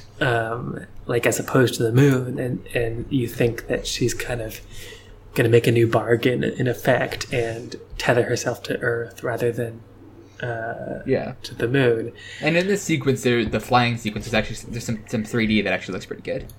um, 0.54 0.86
like 1.06 1.26
as 1.26 1.40
opposed 1.40 1.76
to 1.76 1.84
the 1.84 1.92
moon, 1.92 2.40
and 2.40 2.66
and 2.74 3.06
you 3.10 3.28
think 3.28 3.68
that 3.68 3.86
she's 3.86 4.14
kind 4.14 4.42
of 4.42 4.62
going 5.34 5.46
to 5.46 5.50
make 5.50 5.68
a 5.68 5.72
new 5.72 5.88
bargain 5.88 6.44
in 6.44 6.68
effect 6.68 7.32
and 7.34 7.76
tether 7.98 8.24
herself 8.24 8.62
to 8.64 8.78
Earth 8.80 9.24
rather 9.24 9.52
than 9.52 9.82
uh, 10.42 11.02
Yeah. 11.06 11.34
to 11.44 11.56
the 11.56 11.68
moon. 11.68 12.12
And 12.42 12.58
in 12.58 12.68
this 12.68 12.82
sequence, 12.84 13.24
there, 13.24 13.46
the 13.46 13.60
flying 13.60 13.98
sequence 13.98 14.28
is 14.28 14.34
actually 14.34 14.72
there's 14.72 14.86
some 14.86 15.04
some 15.08 15.24
3D 15.24 15.64
that 15.64 15.72
actually 15.74 15.94
looks 15.94 16.06
pretty 16.06 16.24
good. 16.24 16.52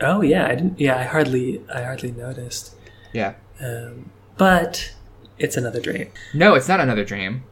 Oh 0.00 0.22
yeah, 0.22 0.46
I 0.46 0.54
didn't. 0.56 0.80
Yeah, 0.80 0.96
I 0.98 1.04
hardly 1.04 1.62
I 1.72 1.82
hardly 1.82 2.10
noticed. 2.12 2.74
Yeah. 3.12 3.34
Um, 3.60 4.10
but 4.36 4.92
it's 5.38 5.56
another 5.56 5.80
dream. 5.80 6.10
No, 6.32 6.54
it's 6.54 6.66
not 6.68 6.80
another 6.80 7.04
dream. 7.04 7.44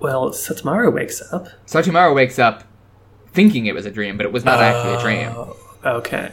Well, 0.00 0.30
Satsumaru 0.30 0.92
wakes 0.92 1.20
up. 1.32 1.48
Satomaru 1.66 2.14
wakes 2.14 2.38
up 2.38 2.64
thinking 3.32 3.66
it 3.66 3.74
was 3.74 3.86
a 3.86 3.90
dream, 3.90 4.16
but 4.16 4.26
it 4.26 4.32
was 4.32 4.44
not 4.44 4.58
actually 4.60 4.94
a 4.94 5.00
dream. 5.00 5.28
Oh, 5.36 5.56
okay. 5.84 6.32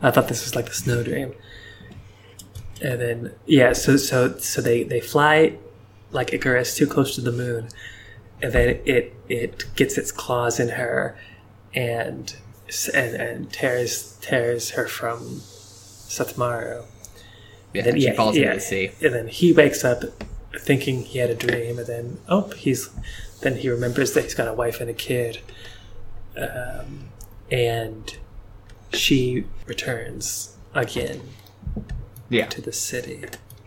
I 0.00 0.10
thought 0.10 0.28
this 0.28 0.44
was 0.44 0.54
like 0.54 0.66
the 0.66 0.74
snow 0.74 1.02
dream. 1.02 1.34
And 2.82 3.00
then 3.00 3.34
yeah, 3.46 3.72
so 3.72 3.96
so 3.96 4.36
so 4.38 4.60
they 4.60 4.82
they 4.82 5.00
fly 5.00 5.56
like 6.10 6.32
Icarus 6.32 6.76
too 6.76 6.86
close 6.86 7.14
to 7.14 7.20
the 7.20 7.32
moon, 7.32 7.68
and 8.42 8.52
then 8.52 8.80
it 8.84 9.14
it 9.28 9.64
gets 9.76 9.96
its 9.96 10.10
claws 10.12 10.58
in 10.58 10.70
her, 10.70 11.16
and 11.74 12.34
and 12.92 13.14
and 13.14 13.52
tears 13.52 14.18
tears 14.20 14.70
her 14.70 14.86
from 14.86 15.20
Sutemaru. 15.20 16.84
Yeah, 17.72 17.82
Then, 17.82 17.94
and 17.94 18.02
she 18.02 18.08
yeah, 18.08 18.14
falls 18.14 18.36
yeah. 18.36 18.42
into 18.44 18.54
the 18.56 18.60
sea. 18.60 18.90
And 19.02 19.14
then 19.14 19.28
he 19.28 19.52
wakes 19.52 19.84
up 19.84 20.04
thinking 20.58 21.02
he 21.02 21.18
had 21.18 21.30
a 21.30 21.34
dream, 21.34 21.78
and 21.78 21.86
then 21.86 22.18
oh, 22.28 22.50
he's 22.56 22.90
then 23.40 23.56
he 23.56 23.68
remembers 23.68 24.14
that 24.14 24.24
he's 24.24 24.34
got 24.34 24.48
a 24.48 24.54
wife 24.54 24.80
and 24.80 24.90
a 24.90 24.94
kid, 24.94 25.40
um, 26.36 27.10
and 27.50 28.16
she 28.92 29.44
returns 29.66 30.56
again 30.74 31.20
Yeah, 32.30 32.46
to 32.46 32.60
the 32.60 32.72
city. 32.72 33.24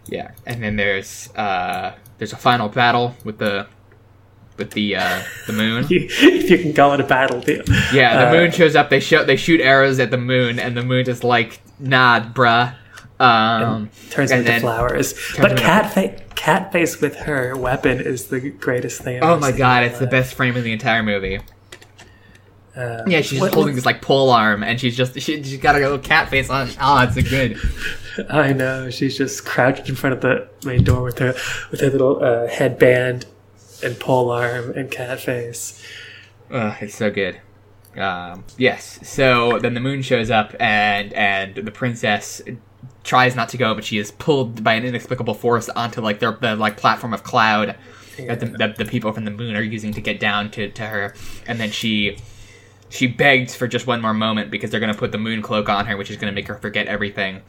yeah. 0.08 0.32
And 0.45 0.64
then 0.64 0.76
there's 0.76 1.30
uh 1.36 1.95
there's 2.18 2.34
a 2.34 2.38
final 2.38 2.70
battle 2.70 3.16
with 3.24 3.38
the 3.38 3.68
with 4.58 4.72
the 4.72 4.95
uh 4.95 5.22
the 5.45 5.53
moon. 5.53 5.86
if 5.89 6.49
you 6.49 6.58
can 6.58 6.74
call 6.74 6.93
it 6.93 6.99
a 6.99 7.03
battle, 7.03 7.39
deal. 7.41 7.64
Yeah, 7.93 8.18
the 8.26 8.30
Uh, 8.30 8.32
moon 8.41 8.51
shows 8.51 8.76
up. 8.76 8.89
They 8.89 8.99
show 8.99 9.24
they 9.24 9.36
shoot 9.38 9.62
arrows 9.62 9.99
at 9.99 10.10
the 10.12 10.18
moon, 10.18 10.58
and 10.60 10.76
the 10.76 10.84
moon 10.84 11.08
is 11.10 11.24
like, 11.24 11.62
"Nah, 11.80 12.20
bruh." 12.22 12.74
Um, 13.20 13.89
turns 14.12 14.30
and 14.32 14.47
into 14.47 14.60
flowers. 14.62 15.14
But 15.39 15.51
into- 15.51 15.64
Catface, 15.64 16.22
Catface 16.36 17.01
with 17.01 17.16
her 17.16 17.55
weapon 17.55 17.99
is 17.99 18.28
the 18.28 18.39
greatest 18.51 19.01
thing. 19.01 19.18
I've 19.18 19.30
oh 19.30 19.39
my 19.39 19.51
god, 19.51 19.84
it's 19.86 19.97
the 19.99 20.05
best 20.08 20.36
frame 20.36 20.55
in 20.55 20.64
the 20.64 20.72
entire 20.72 21.01
movie. 21.03 21.38
life. 21.39 21.47
Uh, 22.76 23.03
Yeah, 23.08 23.22
she's 23.22 23.39
just 23.39 23.53
holding 23.55 23.74
this 23.76 23.86
like 23.86 24.01
pole 24.03 24.30
arm, 24.30 24.64
and 24.64 24.80
she's 24.80 24.95
just 24.95 25.14
she, 25.20 25.41
she's 25.43 25.58
got 25.58 25.76
a 25.76 25.80
little 25.80 25.97
cat 25.97 26.30
face 26.30 26.49
on. 26.49 26.70
Oh, 26.80 26.99
it's 27.01 27.18
a 27.18 27.24
good. 27.24 27.58
I 28.30 28.53
know. 28.53 28.89
She's 28.89 29.18
just 29.18 29.45
crouched 29.45 29.89
in 29.89 29.95
front 29.95 30.15
of 30.15 30.22
the 30.22 30.49
main 30.65 30.84
door 30.84 31.03
with 31.03 31.20
her 31.20 31.36
with 31.72 31.82
her 31.82 31.89
little 31.89 32.24
uh, 32.24 32.47
headband 32.47 33.26
and 33.84 33.99
pole 33.99 34.32
arm 34.32 34.72
and 34.72 34.89
cat 34.89 35.20
face. 35.20 35.84
Uh, 36.49 36.76
it's 36.80 36.95
so 36.95 37.11
good. 37.11 37.39
Um, 37.95 38.45
yes. 38.57 38.99
So 39.07 39.59
then 39.59 39.74
the 39.74 39.80
moon 39.80 40.01
shows 40.01 40.30
up, 40.30 40.55
and 40.59 41.13
and 41.13 41.55
the 41.55 41.72
princess 41.72 42.41
tries 43.03 43.36
not 43.36 43.49
to 43.49 43.57
go, 43.57 43.74
but 43.74 43.84
she 43.84 43.97
is 43.97 44.11
pulled 44.11 44.63
by 44.63 44.74
an 44.74 44.86
inexplicable 44.86 45.34
force 45.34 45.70
onto 45.70 46.01
like 46.01 46.20
their 46.20 46.34
the 46.34 46.55
like 46.55 46.78
platform 46.78 47.13
of 47.13 47.24
cloud 47.24 47.76
that 48.18 48.39
the, 48.39 48.47
the, 48.47 48.74
the 48.80 48.86
people 48.86 49.13
from 49.13 49.26
the 49.26 49.32
moon 49.32 49.55
are 49.55 49.61
using 49.61 49.93
to 49.93 50.01
get 50.01 50.20
down 50.20 50.49
to, 50.51 50.70
to 50.72 50.86
her, 50.86 51.13
and 51.47 51.59
then 51.59 51.72
she 51.72 52.18
she 52.89 53.07
begs 53.07 53.55
for 53.55 53.68
just 53.68 53.86
one 53.86 54.01
more 54.01 54.13
moment 54.13 54.49
because 54.49 54.72
they're 54.72 54.80
going 54.80 54.93
to 54.93 54.97
put 54.97 55.11
the 55.11 55.18
moon 55.18 55.41
cloak 55.41 55.70
on 55.70 55.86
her, 55.86 55.97
which 55.97 56.09
is 56.09 56.18
going 56.18 56.32
to 56.32 56.36
make 56.36 56.47
her 56.47 56.55
forget 56.55 56.88
everything. 56.88 57.41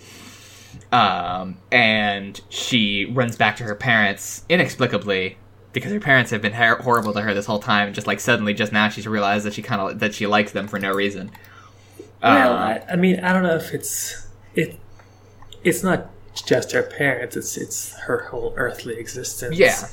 Um, 0.90 1.58
and 1.70 2.40
she 2.48 3.04
runs 3.06 3.36
back 3.36 3.56
to 3.56 3.64
her 3.64 3.74
parents 3.74 4.44
inexplicably 4.48 5.36
because 5.72 5.92
her 5.92 6.00
parents 6.00 6.30
have 6.30 6.40
been 6.40 6.54
her- 6.54 6.76
horrible 6.76 7.12
to 7.12 7.20
her 7.20 7.34
this 7.34 7.46
whole 7.46 7.58
time. 7.58 7.92
Just 7.92 8.06
like 8.06 8.20
suddenly, 8.20 8.54
just 8.54 8.72
now, 8.72 8.88
she's 8.88 9.06
realized 9.06 9.44
that 9.44 9.52
she 9.54 9.62
kind 9.62 9.80
of 9.80 9.98
that 10.00 10.14
she 10.14 10.26
likes 10.26 10.52
them 10.52 10.66
for 10.66 10.78
no 10.78 10.92
reason. 10.92 11.30
Well, 12.22 12.52
Um, 12.52 12.58
I, 12.58 12.82
I 12.92 12.96
mean, 12.96 13.20
I 13.20 13.32
don't 13.32 13.42
know 13.42 13.54
if 13.56 13.74
it's 13.74 14.26
it. 14.54 14.78
It's 15.62 15.82
not 15.82 16.10
just 16.46 16.72
her 16.72 16.82
parents. 16.82 17.36
It's 17.36 17.56
it's 17.56 17.92
her 18.06 18.24
whole 18.30 18.54
earthly 18.56 18.96
existence. 18.96 19.56
yeah, 19.58 19.88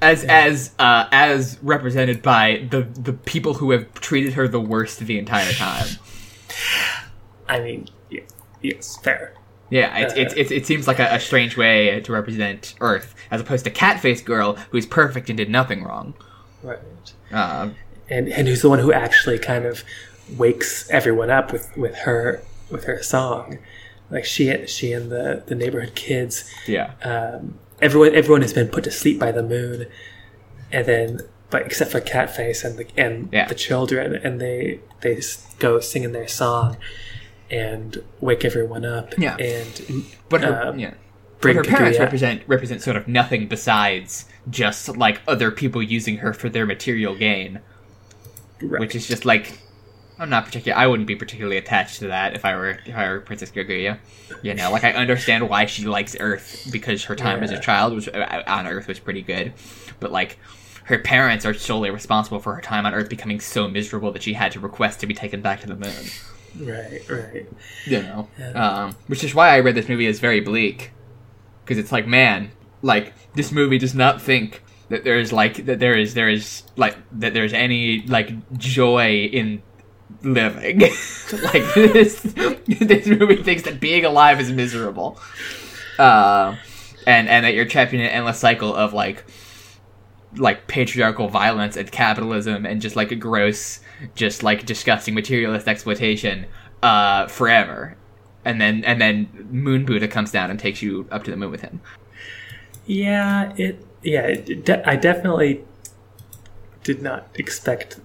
as 0.00 0.24
as 0.24 0.72
uh, 0.78 1.06
as 1.12 1.58
represented 1.62 2.22
by 2.22 2.66
the 2.70 2.82
the 2.82 3.12
people 3.12 3.54
who 3.54 3.72
have 3.72 3.92
treated 3.94 4.32
her 4.34 4.48
the 4.48 4.60
worst 4.60 5.00
the 5.00 5.18
entire 5.18 5.52
time. 5.52 5.86
I 7.48 7.60
mean, 7.60 7.88
yeah, 8.08 8.22
yes, 8.62 8.96
fair. 9.02 9.34
Yeah, 9.70 9.96
it, 9.98 10.18
it, 10.18 10.36
it, 10.36 10.50
it 10.52 10.66
seems 10.66 10.86
like 10.88 10.98
a, 10.98 11.14
a 11.14 11.20
strange 11.20 11.56
way 11.56 12.00
to 12.00 12.12
represent 12.12 12.74
Earth, 12.80 13.14
as 13.30 13.40
opposed 13.40 13.64
to 13.64 13.70
Catface 13.70 14.24
Girl, 14.24 14.54
who's 14.70 14.84
perfect 14.86 15.28
and 15.30 15.36
did 15.36 15.48
nothing 15.48 15.84
wrong. 15.84 16.14
Right. 16.62 16.78
Um, 17.32 17.76
And 18.10 18.28
and 18.28 18.48
who's 18.48 18.62
the 18.62 18.68
one 18.68 18.80
who 18.80 18.92
actually 18.92 19.38
kind 19.38 19.64
of 19.64 19.84
wakes 20.36 20.90
everyone 20.90 21.30
up 21.30 21.52
with 21.52 21.70
with 21.76 21.94
her 21.98 22.42
with 22.70 22.84
her 22.84 23.00
song, 23.02 23.58
like 24.10 24.24
she 24.24 24.66
she 24.66 24.92
and 24.92 25.10
the 25.12 25.44
the 25.46 25.54
neighborhood 25.54 25.94
kids 25.94 26.50
yeah, 26.66 26.92
um, 27.04 27.58
everyone 27.80 28.12
everyone 28.14 28.42
has 28.42 28.52
been 28.52 28.68
put 28.68 28.82
to 28.84 28.90
sleep 28.90 29.18
by 29.20 29.30
the 29.30 29.42
moon, 29.44 29.86
and 30.72 30.86
then 30.86 31.20
but 31.50 31.62
except 31.62 31.92
for 31.92 32.00
Catface 32.00 32.64
and 32.64 32.76
the 32.78 32.86
and 32.96 33.28
Yeah. 33.32 33.46
the 33.46 33.54
children, 33.54 34.14
and 34.16 34.40
they 34.40 34.80
they 35.02 35.20
go 35.60 35.78
singing 35.78 36.10
their 36.12 36.28
song 36.28 36.76
and 37.50 38.02
wake 38.20 38.44
everyone 38.44 38.84
up. 38.84 39.14
Yeah. 39.18 39.36
and 39.36 40.04
But 40.28 40.42
her, 40.42 40.62
um, 40.68 40.78
yeah. 40.78 40.94
but 41.40 41.56
her 41.56 41.64
parents 41.64 41.98
represent 41.98 42.42
represent 42.46 42.82
sort 42.82 42.96
of 42.96 43.08
nothing 43.08 43.48
besides 43.48 44.26
just 44.48 44.96
like 44.96 45.20
other 45.26 45.50
people 45.50 45.82
using 45.82 46.18
her 46.18 46.32
for 46.32 46.48
their 46.48 46.66
material 46.66 47.14
gain, 47.16 47.60
Right. 48.62 48.80
which 48.80 48.94
is 48.94 49.08
just 49.08 49.24
like 49.24 49.58
I'm 50.18 50.28
not 50.28 50.44
particular. 50.44 50.76
I 50.76 50.86
wouldn't 50.86 51.06
be 51.06 51.16
particularly 51.16 51.56
attached 51.56 52.00
to 52.00 52.08
that 52.08 52.34
if 52.34 52.44
I 52.44 52.54
were 52.54 52.78
if 52.84 52.94
I 52.94 53.08
were 53.08 53.20
Princess 53.20 53.50
Kaguya. 53.50 53.98
You 54.42 54.52
know, 54.54 54.70
like 54.70 54.84
I 54.84 54.92
understand 54.92 55.48
why 55.48 55.64
she 55.66 55.86
likes 55.86 56.14
Earth 56.20 56.68
because 56.70 57.04
her 57.04 57.16
time 57.16 57.42
as 57.42 57.50
a 57.50 57.58
child 57.58 57.94
was 57.94 58.06
uh, 58.06 58.42
on 58.46 58.66
Earth 58.66 58.86
was 58.86 58.98
pretty 58.98 59.22
good, 59.22 59.52
but 59.98 60.12
like. 60.12 60.38
Her 60.84 60.98
parents 60.98 61.46
are 61.46 61.54
solely 61.54 61.90
responsible 61.90 62.40
for 62.40 62.52
her 62.56 62.60
time 62.60 62.84
on 62.84 62.94
Earth 62.94 63.08
becoming 63.08 63.38
so 63.38 63.68
miserable 63.68 64.10
that 64.10 64.24
she 64.24 64.32
had 64.32 64.50
to 64.52 64.58
request 64.60 64.98
to 65.00 65.06
be 65.06 65.14
taken 65.14 65.40
back 65.40 65.60
to 65.60 65.68
the 65.68 65.76
moon. 65.76 65.92
Right, 66.60 67.00
right. 67.08 67.46
you 67.86 68.02
know 68.02 68.28
Yeah. 68.38 68.84
um, 68.84 68.96
which 69.06 69.22
is 69.24 69.34
why 69.34 69.50
i 69.50 69.60
read 69.60 69.74
this 69.74 69.88
movie 69.88 70.06
as 70.06 70.18
very 70.20 70.40
bleak 70.40 70.90
because 71.64 71.78
it's 71.78 71.92
like 71.92 72.06
man 72.06 72.50
like 72.82 73.12
this 73.34 73.52
movie 73.52 73.78
does 73.78 73.94
not 73.94 74.20
think 74.20 74.62
that 74.88 75.04
there's 75.04 75.32
like 75.32 75.66
that 75.66 75.78
there 75.78 75.96
is 75.96 76.14
there 76.14 76.28
is 76.28 76.62
like 76.76 76.96
that 77.12 77.32
there's 77.34 77.52
any 77.52 78.02
like 78.06 78.32
joy 78.58 79.28
in 79.32 79.62
living 80.22 80.80
like 81.44 81.62
this 81.74 82.20
this 82.22 83.06
movie 83.06 83.36
thinks 83.42 83.62
that 83.62 83.78
being 83.80 84.04
alive 84.04 84.40
is 84.40 84.50
miserable 84.50 85.18
uh, 85.98 86.56
and 87.06 87.28
and 87.28 87.44
that 87.44 87.54
you're 87.54 87.64
trapped 87.66 87.92
in 87.92 88.00
an 88.00 88.06
endless 88.06 88.38
cycle 88.38 88.74
of 88.74 88.92
like 88.92 89.24
like 90.36 90.66
patriarchal 90.66 91.28
violence 91.28 91.76
and 91.76 91.90
capitalism 91.92 92.64
and 92.66 92.80
just 92.80 92.96
like 92.96 93.10
a 93.12 93.16
gross 93.16 93.80
just 94.14 94.42
like 94.42 94.64
disgusting 94.66 95.14
materialist 95.14 95.68
exploitation 95.68 96.46
uh 96.82 97.26
forever 97.26 97.96
and 98.44 98.60
then 98.60 98.82
and 98.84 99.00
then 99.00 99.28
moon 99.50 99.84
buddha 99.84 100.08
comes 100.08 100.30
down 100.30 100.50
and 100.50 100.58
takes 100.58 100.80
you 100.82 101.06
up 101.10 101.22
to 101.24 101.30
the 101.30 101.36
moon 101.36 101.50
with 101.50 101.60
him 101.60 101.80
Yeah, 102.86 103.52
it. 103.56 103.84
Yeah, 104.02 104.22
it, 104.26 104.64
de- 104.64 104.88
I 104.88 104.96
definitely 104.96 105.62
did 106.82 107.02
not 107.02 107.28
expect 107.34 108.00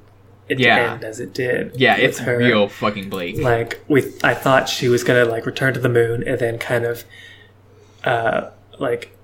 it 0.49 0.59
Yeah. 0.59 0.75
to 0.75 0.91
end 0.91 1.03
as 1.05 1.19
it 1.21 1.33
did. 1.33 1.71
yeah 1.79 1.95
it's 1.95 2.19
her. 2.19 2.37
real 2.37 2.67
fucking 2.67 3.09
bleak 3.09 3.37
Like 3.37 3.81
we, 3.87 4.11
I 4.23 4.33
thought 4.33 4.67
she 4.67 4.89
was 4.89 5.03
gonna 5.03 5.25
like 5.25 5.45
return 5.45 5.73
to 5.73 5.79
the 5.79 5.89
moon 5.89 6.27
and 6.27 6.37
then 6.39 6.57
kind 6.59 6.83
of, 6.85 7.05
uh, 8.03 8.49
like, 8.77 9.15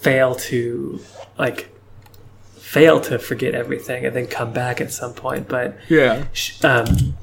fail 0.00 0.34
to 0.36 1.00
like 1.38 1.73
fail 2.64 3.00
to 3.00 3.18
forget 3.18 3.54
everything 3.54 4.04
and 4.06 4.16
then 4.16 4.26
come 4.26 4.52
back 4.52 4.80
at 4.80 4.90
some 4.92 5.12
point. 5.14 5.48
But 5.48 5.76
yeah 5.88 6.24
sh- 6.32 6.62
um, 6.64 7.14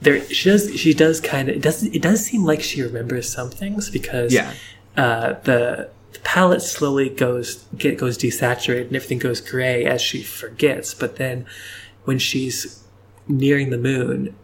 there 0.00 0.24
she 0.26 0.48
does 0.50 0.74
she 0.80 0.94
does 0.94 1.20
kind 1.20 1.48
of 1.48 1.56
it 1.56 1.62
does 1.62 1.82
it 1.82 2.00
does 2.02 2.24
seem 2.24 2.44
like 2.44 2.62
she 2.62 2.80
remembers 2.82 3.30
some 3.30 3.50
things 3.50 3.90
because 3.90 4.32
Yeah. 4.32 4.52
uh, 4.96 5.34
the 5.44 5.90
the 6.12 6.18
palette 6.20 6.62
slowly 6.62 7.08
goes 7.08 7.64
get 7.76 7.98
goes 7.98 8.16
desaturated 8.16 8.86
and 8.88 8.96
everything 8.96 9.18
goes 9.18 9.40
gray 9.40 9.84
as 9.84 10.00
she 10.00 10.22
forgets. 10.22 10.94
But 10.94 11.16
then 11.16 11.46
when 12.04 12.18
she's 12.18 12.82
nearing 13.28 13.70
the 13.70 13.78
moon, 13.78 14.34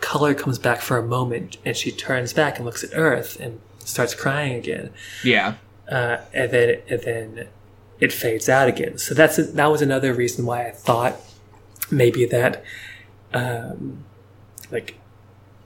color 0.00 0.32
comes 0.34 0.58
back 0.58 0.80
for 0.80 0.96
a 0.98 1.02
moment 1.02 1.56
and 1.64 1.76
she 1.76 1.90
turns 1.90 2.32
back 2.32 2.56
and 2.56 2.64
looks 2.64 2.84
at 2.84 2.90
Earth 2.94 3.38
and 3.40 3.60
starts 3.84 4.14
crying 4.14 4.54
again 4.54 4.90
yeah 5.24 5.54
uh, 5.90 6.18
and 6.34 6.50
then 6.52 6.78
and 6.90 7.00
then 7.02 7.48
it 8.00 8.12
fades 8.12 8.48
out 8.48 8.68
again. 8.68 8.98
So 8.98 9.14
that's 9.14 9.36
that 9.36 9.66
was 9.66 9.82
another 9.82 10.14
reason 10.14 10.46
why 10.46 10.66
I 10.66 10.70
thought 10.70 11.16
maybe 11.90 12.24
that 12.26 12.62
um, 13.32 14.04
like 14.70 14.94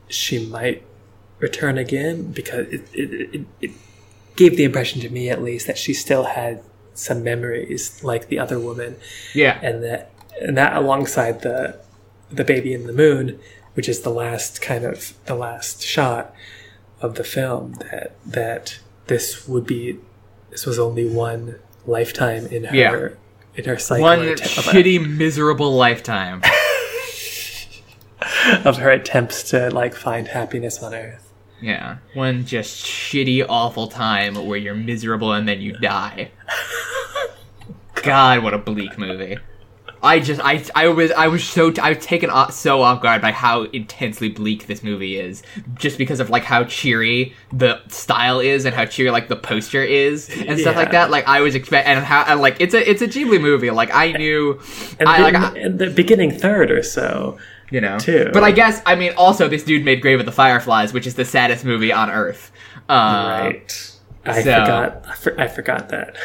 she 0.08 0.46
might 0.46 0.84
return 1.38 1.78
again 1.78 2.30
because 2.32 2.66
it, 2.68 2.88
it, 2.92 3.34
it, 3.34 3.46
it 3.60 3.70
gave 4.36 4.56
the 4.56 4.64
impression 4.64 5.00
to 5.00 5.10
me 5.10 5.28
at 5.28 5.42
least 5.42 5.66
that 5.66 5.76
she 5.76 5.92
still 5.92 6.24
had 6.24 6.62
some 6.94 7.24
memories 7.24 8.02
like 8.04 8.28
the 8.28 8.38
other 8.38 8.60
woman 8.60 8.96
yeah 9.34 9.58
and 9.62 9.82
that 9.82 10.10
and 10.40 10.56
that 10.56 10.76
alongside 10.76 11.40
the 11.40 11.78
the 12.30 12.44
baby 12.44 12.72
in 12.72 12.86
the 12.86 12.92
moon 12.92 13.38
which 13.74 13.88
is 13.88 14.02
the 14.02 14.10
last 14.10 14.60
kind 14.60 14.84
of 14.84 15.14
the 15.24 15.34
last 15.34 15.82
shot 15.82 16.34
of 17.00 17.14
the 17.16 17.24
film 17.24 17.72
that 17.90 18.14
that 18.24 18.78
this 19.06 19.48
would 19.48 19.66
be 19.66 19.98
this 20.50 20.64
was 20.66 20.78
only 20.78 21.08
one 21.08 21.58
lifetime 21.86 22.46
in 22.46 22.64
her 22.64 22.74
Yeah. 22.76 23.08
in 23.56 23.64
her 23.64 23.78
cycle 23.78 24.02
one 24.02 24.20
att- 24.28 24.38
shitty 24.40 24.98
miserable 25.16 25.72
lifetime. 25.74 26.42
Of 28.64 28.76
her 28.78 28.90
attempts 28.90 29.42
to 29.50 29.70
like 29.70 29.94
find 29.94 30.28
happiness 30.28 30.82
on 30.82 30.94
earth. 30.94 31.32
Yeah. 31.60 31.96
One 32.14 32.44
just 32.44 32.84
shitty 32.84 33.44
awful 33.48 33.88
time 33.88 34.34
where 34.46 34.58
you're 34.58 34.74
miserable 34.74 35.32
and 35.32 35.48
then 35.48 35.60
you 35.60 35.72
die. 35.78 36.30
God 38.02 38.42
what 38.42 38.54
a 38.54 38.58
bleak 38.58 38.96
movie 38.98 39.38
I 40.02 40.18
just 40.18 40.40
I 40.44 40.64
I 40.74 40.88
was 40.88 41.12
I 41.12 41.28
was 41.28 41.44
so 41.44 41.72
I 41.80 41.90
was 41.90 42.04
taken 42.04 42.28
off, 42.28 42.52
so 42.52 42.82
off 42.82 43.00
guard 43.00 43.22
by 43.22 43.30
how 43.30 43.62
intensely 43.64 44.28
bleak 44.28 44.66
this 44.66 44.82
movie 44.82 45.16
is, 45.18 45.42
just 45.74 45.96
because 45.96 46.18
of 46.18 46.28
like 46.28 46.42
how 46.42 46.64
cheery 46.64 47.34
the 47.52 47.80
style 47.88 48.40
is 48.40 48.64
and 48.64 48.74
how 48.74 48.84
cheery 48.84 49.10
like 49.12 49.28
the 49.28 49.36
poster 49.36 49.82
is 49.82 50.28
and 50.46 50.58
stuff 50.58 50.74
like 50.74 50.90
that. 50.90 51.10
Like 51.10 51.28
I 51.28 51.40
was 51.40 51.54
expect 51.54 51.86
and 51.86 52.04
how 52.04 52.22
and 52.22 52.40
like 52.40 52.56
it's 52.60 52.74
a 52.74 52.90
it's 52.90 53.00
a 53.00 53.06
Ghibli 53.06 53.40
movie. 53.40 53.70
Like 53.70 53.94
I 53.94 54.12
knew, 54.12 54.60
and, 54.98 55.08
I 55.08 55.22
like 55.22 55.34
I- 55.36 55.68
the 55.68 55.90
beginning 55.94 56.32
third 56.32 56.70
or 56.70 56.82
so 56.82 57.38
you 57.70 57.80
know. 57.80 57.98
too. 57.98 58.28
But 58.32 58.42
I 58.44 58.50
guess 58.50 58.82
I 58.84 58.96
mean 58.96 59.12
also 59.16 59.48
this 59.48 59.62
dude 59.62 59.84
made 59.84 60.02
Grave 60.02 60.18
of 60.20 60.26
the 60.26 60.32
Fireflies, 60.32 60.92
which 60.92 61.06
is 61.06 61.14
the 61.14 61.24
saddest 61.24 61.64
movie 61.64 61.92
on 61.92 62.10
earth. 62.10 62.50
Uh, 62.88 63.38
right 63.52 63.98
i 64.24 64.42
so- 64.42 64.60
forgot 64.60 65.04
I, 65.08 65.14
for, 65.14 65.40
I 65.40 65.46
forgot 65.48 65.88
that 65.90 66.16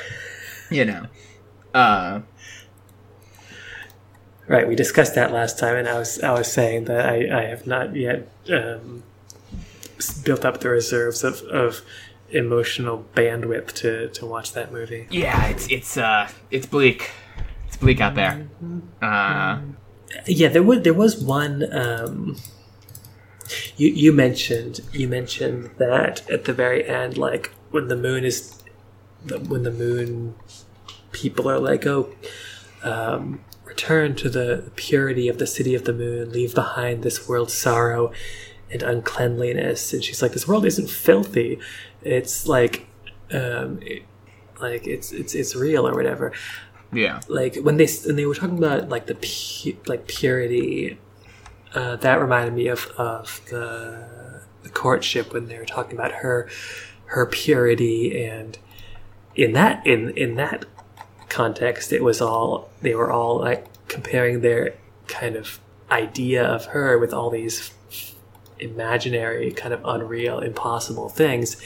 You 0.71 0.85
know. 0.85 1.05
Uh, 1.73 2.21
Right, 4.47 4.65
we 4.67 4.75
discussed 4.75 5.15
that 5.15 5.33
last 5.33 5.59
time, 5.59 5.75
and 5.75 5.87
I 5.89 5.99
was 5.99 6.21
I 6.21 6.31
was 6.31 6.49
saying 6.51 6.85
that 6.85 7.05
I, 7.05 7.41
I 7.41 7.43
have 7.45 7.67
not 7.67 7.95
yet 7.95 8.29
um, 8.49 9.03
built 10.23 10.45
up 10.45 10.61
the 10.61 10.69
reserves 10.69 11.23
of, 11.23 11.41
of 11.43 11.81
emotional 12.29 13.05
bandwidth 13.13 13.73
to, 13.73 14.09
to 14.09 14.25
watch 14.25 14.53
that 14.53 14.71
movie. 14.71 15.07
yeah, 15.09 15.47
it's 15.47 15.67
it's 15.69 15.97
uh 15.97 16.29
it's 16.49 16.65
bleak. 16.65 17.11
It's 17.67 17.75
bleak 17.77 17.99
out 17.99 18.15
there. 18.15 18.47
Uh, 19.01 19.59
Yeah, 20.25 20.47
there 20.47 20.63
was 20.63 20.81
there 20.83 20.93
was 20.93 21.21
one. 21.21 21.67
Um, 21.75 22.37
you 23.75 23.89
you 23.89 24.13
mentioned 24.13 24.79
you 24.93 25.09
mentioned 25.09 25.71
that 25.77 26.29
at 26.29 26.45
the 26.45 26.53
very 26.53 26.87
end, 26.87 27.17
like 27.17 27.51
when 27.71 27.89
the 27.89 27.97
moon 27.97 28.23
is 28.23 28.63
when 29.49 29.63
the 29.63 29.71
moon 29.71 30.35
people 31.11 31.49
are 31.49 31.59
like, 31.59 31.85
oh, 31.85 32.09
um, 32.83 33.41
return 33.77 34.15
to 34.15 34.27
the 34.29 34.71
purity 34.75 35.27
of 35.29 35.37
the 35.37 35.45
city 35.45 35.75
of 35.75 35.83
the 35.85 35.93
moon, 35.93 36.31
leave 36.31 36.55
behind 36.55 37.03
this 37.03 37.27
world's 37.29 37.53
sorrow 37.53 38.11
and 38.71 38.81
uncleanliness. 38.81 39.93
And 39.93 40.03
she's 40.03 40.19
like, 40.21 40.31
this 40.31 40.47
world 40.47 40.65
isn't 40.65 40.89
filthy. 40.89 41.59
It's 42.01 42.47
like, 42.47 42.87
um, 43.31 43.79
it- 43.81 44.03
like 44.59 44.87
it's 44.87 45.11
it's 45.11 45.35
it's 45.35 45.55
real 45.55 45.87
or 45.87 45.93
whatever. 45.93 46.31
yeah. 46.91 47.19
Like 47.27 47.57
when 47.57 47.77
they 47.77 47.85
when 48.07 48.15
they 48.15 48.25
were 48.25 48.33
talking 48.33 48.57
about 48.57 48.89
like 48.89 49.05
the 49.05 49.13
pu- 49.13 49.77
like 49.85 50.07
purity, 50.07 50.97
uh, 51.75 51.97
that 51.97 52.19
reminded 52.19 52.55
me 52.55 52.67
of 52.67 52.87
of 52.97 53.39
the 53.51 54.41
the 54.63 54.69
courtship 54.69 55.31
when 55.31 55.45
they 55.47 55.59
were 55.59 55.65
talking 55.77 55.93
about 55.95 56.11
her 56.23 56.49
her 57.13 57.27
purity 57.27 58.19
and 58.25 58.57
in 59.35 59.53
that 59.53 59.85
in 59.85 60.09
in 60.17 60.33
that 60.37 60.65
context 61.37 61.93
it 61.93 62.03
was 62.03 62.19
all 62.19 62.69
they 62.81 62.95
were 62.95 63.11
all 63.11 63.37
like 63.39 63.65
comparing 63.87 64.41
their 64.41 64.73
kind 65.07 65.35
of 65.35 65.59
idea 65.91 66.43
of 66.43 66.65
her 66.65 66.97
with 66.97 67.13
all 67.13 67.29
these 67.29 67.71
imaginary 68.59 69.51
kind 69.51 69.73
of 69.73 69.81
unreal 69.85 70.39
impossible 70.39 71.09
things. 71.09 71.57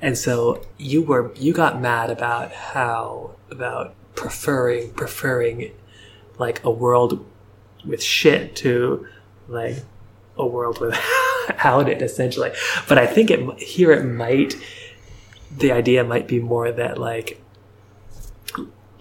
And 0.00 0.18
so 0.18 0.62
you 0.78 1.02
were 1.02 1.32
you 1.36 1.52
got 1.52 1.80
mad 1.80 2.10
about 2.10 2.52
how 2.52 3.36
about 3.50 3.94
preferring 4.14 4.92
preferring 4.92 5.72
like 6.38 6.62
a 6.64 6.70
world 6.70 7.24
with 7.84 8.02
shit 8.02 8.56
to 8.56 9.06
like 9.48 9.76
a 10.36 10.46
world 10.46 10.80
without 10.80 11.88
it 11.92 12.02
essentially. 12.02 12.50
But 12.88 12.98
i 12.98 13.06
think 13.06 13.30
it 13.30 13.58
here 13.60 13.92
it 13.92 14.04
might 14.04 14.56
the 15.56 15.72
idea 15.72 16.02
might 16.02 16.26
be 16.26 16.40
more 16.40 16.72
that 16.72 16.98
like 16.98 17.41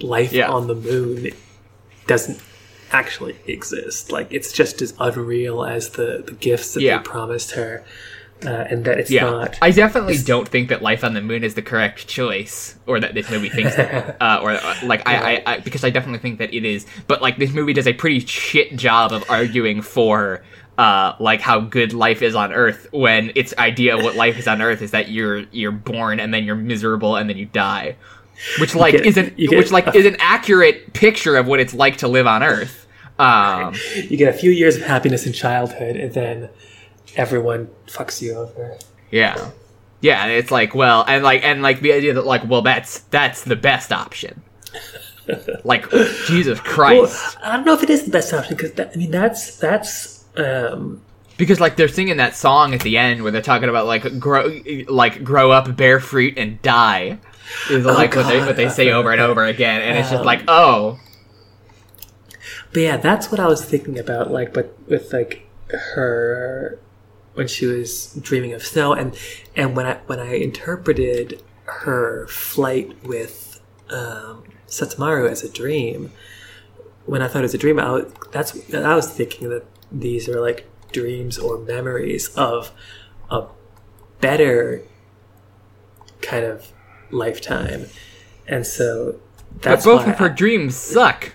life 0.03 0.31
Yeah. 0.33 0.49
on 0.49 0.67
the 0.67 0.75
moon 0.75 1.29
doesn't 2.07 2.39
actually 2.93 3.35
exist 3.47 4.11
like 4.11 4.27
it's 4.31 4.51
just 4.51 4.81
as 4.81 4.93
unreal 4.99 5.63
as 5.63 5.91
the 5.91 6.23
the 6.25 6.33
gifts 6.33 6.73
that 6.73 6.81
Yeah. 6.81 6.97
they 6.97 7.03
promised 7.03 7.51
her 7.51 7.83
uh, 8.45 8.49
and 8.49 8.85
that 8.85 8.97
it's 8.99 9.11
Yeah, 9.11 9.29
not. 9.29 9.57
I 9.61 9.69
definitely 9.69 10.17
don't 10.17 10.47
think 10.47 10.69
that 10.69 10.81
life 10.81 11.03
on 11.03 11.13
the 11.13 11.21
moon 11.21 11.43
is 11.43 11.53
the 11.53 11.61
correct 11.61 12.07
choice, 12.07 12.75
or 12.87 12.99
that 12.99 13.13
this 13.13 13.29
movie 13.29 13.49
thinks 13.49 13.75
that, 13.75 14.17
uh, 14.21 14.39
or 14.41 14.53
uh, 14.53 14.75
like 14.83 15.07
I, 15.07 15.35
I, 15.35 15.43
I, 15.45 15.59
because 15.59 15.83
I 15.83 15.91
definitely 15.91 16.17
think 16.17 16.39
that 16.39 16.51
it 16.51 16.65
is. 16.65 16.87
But 17.05 17.21
like 17.21 17.37
this 17.37 17.51
movie 17.53 17.73
does 17.73 17.85
a 17.85 17.93
pretty 17.93 18.19
shit 18.21 18.75
job 18.75 19.11
of 19.11 19.23
arguing 19.29 19.81
for. 19.83 20.41
Uh, 20.77 21.15
like 21.19 21.41
how 21.41 21.59
good 21.59 21.93
life 21.93 22.23
is 22.23 22.33
on 22.33 22.51
Earth, 22.51 22.87
when 22.91 23.31
its 23.35 23.53
idea 23.59 23.95
of 23.95 24.03
what 24.03 24.15
life 24.15 24.39
is 24.39 24.47
on 24.47 24.59
Earth 24.63 24.81
is 24.81 24.89
that 24.89 25.09
you're 25.11 25.41
you're 25.51 25.71
born 25.71 26.19
and 26.19 26.33
then 26.33 26.43
you're 26.43 26.55
miserable 26.55 27.17
and 27.17 27.29
then 27.29 27.37
you 27.37 27.45
die, 27.45 27.95
which 28.59 28.75
like 28.75 28.93
get- 28.93 29.05
isn't 29.05 29.37
which 29.37 29.71
like 29.71 29.95
is 29.95 30.05
an 30.05 30.17
accurate 30.19 30.93
picture 30.93 31.35
of 31.35 31.47
what 31.47 31.59
it's 31.59 31.73
like 31.73 31.97
to 31.97 32.07
live 32.07 32.27
on 32.27 32.43
Earth. 32.43 32.87
Um, 33.19 33.75
you 33.95 34.17
get 34.17 34.33
a 34.33 34.37
few 34.37 34.51
years 34.51 34.75
of 34.77 34.81
happiness 34.83 35.25
in 35.27 35.33
childhood, 35.33 35.95
and 35.95 36.13
then 36.13 36.49
everyone 37.15 37.69
fucks 37.87 38.21
you 38.21 38.33
over. 38.35 38.77
Yeah. 39.11 39.51
Yeah, 39.99 40.23
and 40.23 40.31
it's 40.31 40.49
like, 40.49 40.73
well, 40.73 41.05
and 41.07 41.23
like 41.23 41.43
and 41.43 41.61
like 41.61 41.81
the 41.81 41.93
idea 41.93 42.13
that 42.13 42.25
like, 42.25 42.47
well, 42.47 42.63
that's 42.63 42.99
that's 43.11 43.43
the 43.43 43.55
best 43.55 43.91
option. 43.91 44.41
like 45.63 45.87
Jesus 46.25 46.59
Well, 46.63 46.73
Christ. 46.73 47.37
I 47.43 47.55
don't 47.55 47.65
know 47.65 47.73
if 47.73 47.83
it 47.83 47.89
is 47.91 48.05
the 48.05 48.11
best 48.11 48.33
option 48.33 48.55
because 48.57 48.71
I 48.79 48.95
mean 48.97 49.11
that's 49.11 49.57
that's 49.57 50.25
um, 50.37 51.01
because 51.37 51.59
like 51.59 51.75
they're 51.75 51.87
singing 51.87 52.17
that 52.17 52.35
song 52.35 52.73
at 52.73 52.81
the 52.81 52.97
end 52.97 53.21
where 53.21 53.31
they're 53.31 53.41
talking 53.41 53.69
about 53.69 53.85
like 53.85 54.19
grow 54.19 54.59
like 54.87 55.23
grow 55.23 55.51
up, 55.51 55.75
bear 55.75 55.99
fruit 55.99 56.35
and 56.37 56.59
die. 56.63 57.19
Is 57.69 57.85
like 57.85 58.15
what 58.15 58.27
they 58.27 58.39
what 58.39 58.55
they 58.55 58.69
say 58.69 58.91
over 58.91 59.11
and 59.11 59.21
over 59.21 59.45
again 59.45 59.81
and 59.81 59.97
it's 59.97 60.09
just 60.09 60.21
Um, 60.21 60.25
like, 60.25 60.43
"Oh, 60.47 60.99
But 62.73 62.81
yeah, 62.81 62.97
that's 62.97 63.31
what 63.31 63.39
I 63.39 63.47
was 63.47 63.63
thinking 63.63 63.99
about, 63.99 64.31
like, 64.31 64.53
but 64.53 64.75
with 64.87 65.11
like 65.13 65.47
her 65.95 66.79
when 67.33 67.47
she 67.47 67.65
was 67.65 68.13
dreaming 68.21 68.53
of 68.53 68.63
snow, 68.63 68.93
and 68.93 69.17
and 69.55 69.75
when 69.75 69.85
I 69.85 69.95
when 70.07 70.19
I 70.19 70.35
interpreted 70.35 71.41
her 71.65 72.27
flight 72.27 72.95
with 73.03 73.61
um, 73.89 74.43
Sutemaru 74.67 75.29
as 75.29 75.43
a 75.43 75.49
dream, 75.49 76.11
when 77.05 77.21
I 77.21 77.27
thought 77.27 77.39
it 77.39 77.43
was 77.43 77.53
a 77.53 77.57
dream, 77.57 77.79
I 77.79 77.91
was, 77.91 78.13
that's 78.31 78.73
I 78.73 78.95
was 78.95 79.09
thinking 79.11 79.49
that 79.49 79.65
these 79.91 80.27
are 80.29 80.39
like 80.41 80.67
dreams 80.91 81.37
or 81.37 81.57
memories 81.57 82.29
of 82.35 82.71
a 83.29 83.47
better 84.19 84.83
kind 86.21 86.45
of 86.45 86.71
lifetime, 87.11 87.87
and 88.47 88.65
so 88.65 89.19
but 89.53 89.61
that's 89.63 89.85
both 89.85 90.05
why 90.05 90.11
of 90.13 90.19
her 90.19 90.25
I- 90.25 90.35
dreams 90.35 90.75
suck." 90.75 91.33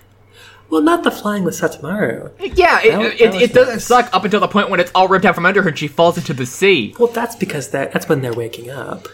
well, 0.69 0.81
not 0.81 1.03
the 1.03 1.11
flying 1.11 1.45
with 1.45 1.53
Sutemaru. 1.59 2.29
Yeah, 2.57 2.81
it, 2.81 2.91
That 2.91 3.01
it, 3.01 3.19
that 3.19 3.33
was 3.33 3.41
it 3.41 3.53
doesn't 3.53 3.73
nice. 3.75 3.85
suck 3.85 4.09
up 4.13 4.25
until 4.25 4.41
the 4.41 4.49
point 4.49 4.69
when 4.69 4.81
it's 4.81 4.91
all 4.93 5.07
ripped 5.07 5.23
out 5.23 5.33
from 5.35 5.45
under 5.45 5.61
her 5.61 5.69
and 5.69 5.77
she 5.79 5.87
falls 5.87 6.17
into 6.17 6.33
the 6.33 6.45
sea. 6.45 6.93
Well, 6.99 7.07
that's 7.07 7.37
because 7.37 7.69
that 7.69 7.93
that's 7.93 8.09
when 8.09 8.21
they're 8.21 8.33
waking 8.33 8.69
up. 8.69 9.07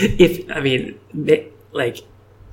If 0.00 0.48
I 0.50 0.60
mean, 0.60 0.98
like, 1.72 1.98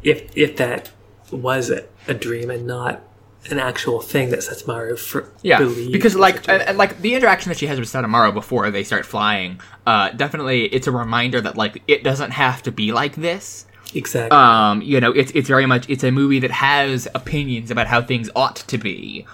if 0.01 0.35
if 0.35 0.55
that 0.57 0.89
was 1.31 1.69
a, 1.69 1.83
a 2.07 2.13
dream 2.15 2.49
and 2.49 2.65
not 2.65 3.01
an 3.49 3.59
actual 3.59 4.01
thing 4.01 4.29
that 4.31 4.39
Sutemaru 4.39 4.97
for, 4.99 5.29
Yeah, 5.41 5.59
because 5.91 6.15
like 6.15 6.47
and, 6.49 6.77
like 6.77 6.99
the 7.01 7.13
interaction 7.15 7.49
that 7.49 7.57
she 7.57 7.67
has 7.67 7.79
with 7.79 7.87
Sutemaru 7.89 8.33
before 8.33 8.69
they 8.71 8.83
start 8.83 9.05
flying, 9.05 9.61
uh, 9.85 10.09
definitely 10.09 10.65
it's 10.65 10.87
a 10.87 10.91
reminder 10.91 11.39
that 11.41 11.55
like 11.55 11.81
it 11.87 12.03
doesn't 12.03 12.31
have 12.31 12.61
to 12.63 12.71
be 12.71 12.91
like 12.91 13.15
this. 13.15 13.65
exactly, 13.95 14.37
Um, 14.37 14.81
you 14.81 14.99
know, 14.99 15.11
it's 15.11 15.31
it's 15.31 15.47
very 15.47 15.65
much 15.65 15.89
it's 15.89 16.03
a 16.03 16.11
movie 16.11 16.39
that 16.39 16.51
has 16.51 17.07
opinions 17.15 17.71
about 17.71 17.87
how 17.87 18.01
things 18.01 18.29
ought 18.35 18.57
to 18.57 18.77
be, 18.77 19.25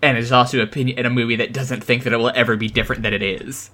and 0.00 0.16
it's 0.16 0.30
also 0.30 0.60
opinion 0.60 0.98
in 0.98 1.06
a 1.06 1.10
movie 1.10 1.36
that 1.36 1.52
doesn't 1.52 1.82
think 1.82 2.04
that 2.04 2.12
it 2.12 2.18
will 2.18 2.32
ever 2.36 2.56
be 2.56 2.68
different 2.68 3.02
than 3.02 3.12
it 3.12 3.22
is. 3.22 3.70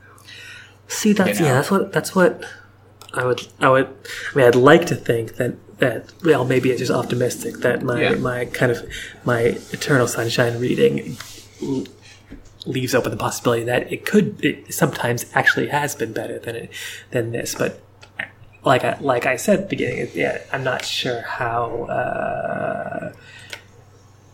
see 0.88 1.12
that's 1.12 1.38
you 1.38 1.44
know. 1.44 1.50
yeah, 1.50 1.54
that's 1.54 1.70
what 1.70 1.92
that's 1.92 2.14
what 2.14 2.44
I 3.12 3.24
would 3.26 3.46
I 3.60 3.68
would 3.68 3.88
I 4.32 4.38
mean 4.38 4.46
I'd 4.46 4.54
like 4.54 4.86
to 4.86 4.94
think 4.94 5.36
that 5.36 5.54
that 5.78 6.12
well 6.24 6.44
maybe 6.44 6.70
it's 6.70 6.78
just 6.80 6.90
optimistic 6.92 7.56
that 7.58 7.82
my 7.82 8.00
Yeah. 8.02 8.14
my 8.14 8.46
kind 8.46 8.72
of 8.72 8.86
my 9.24 9.40
Eternal 9.72 10.06
Sunshine 10.08 10.58
reading 10.58 11.16
leaves 12.64 12.94
open 12.94 13.10
the 13.10 13.16
possibility 13.16 13.62
that 13.64 13.92
it 13.92 14.04
could 14.04 14.44
it 14.44 14.72
sometimes 14.72 15.26
actually 15.34 15.68
has 15.68 15.94
been 15.94 16.12
better 16.12 16.38
than 16.38 16.56
it 16.56 16.70
than 17.10 17.30
this 17.32 17.54
but 17.54 17.80
like 18.64 18.82
I, 18.84 18.96
like 19.00 19.26
I 19.26 19.36
said 19.36 19.60
at 19.60 19.62
the 19.70 19.76
beginning 19.76 20.08
yeah 20.14 20.38
I'm 20.52 20.64
not 20.64 20.84
sure 20.84 21.20
how 21.22 21.84
uh, 21.84 23.12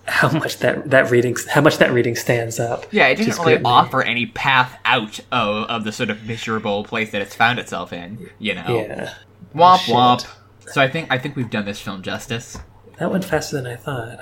how 0.07 0.31
much 0.31 0.59
that 0.59 0.91
that 0.91 1.11
reading 1.11 1.37
how 1.51 1.61
much 1.61 1.77
that 1.79 1.93
reading 1.93 2.15
stands 2.17 2.59
up 2.59 2.87
Yeah, 2.91 3.09
it 3.09 3.17
doesn't 3.17 3.45
really 3.45 3.63
offer 3.65 4.03
any 4.03 4.27
path 4.27 4.79
out 4.85 5.21
of, 5.31 5.65
of 5.69 5.85
the 5.85 5.93
sort 5.93 6.09
of 6.11 6.25
miserable 6.25 6.85
place 6.85 7.11
that 7.13 7.21
it's 7.23 7.35
found 7.35 7.59
itself 7.59 7.93
in. 7.93 8.31
You 8.39 8.55
know, 8.55 8.65
yeah 8.89 9.15
womp 9.55 9.81
Shit. 9.81 9.95
womp. 9.95 10.27
So 10.71 10.81
I 10.81 10.89
think 10.89 11.09
I 11.11 11.19
think 11.19 11.37
we've 11.37 11.51
done 11.51 11.65
this 11.65 11.81
film 11.81 12.03
justice. 12.03 12.59
That 12.99 13.11
went 13.11 13.25
faster 13.25 13.57
than 13.57 13.67
I 13.67 13.77
thought. 13.77 14.21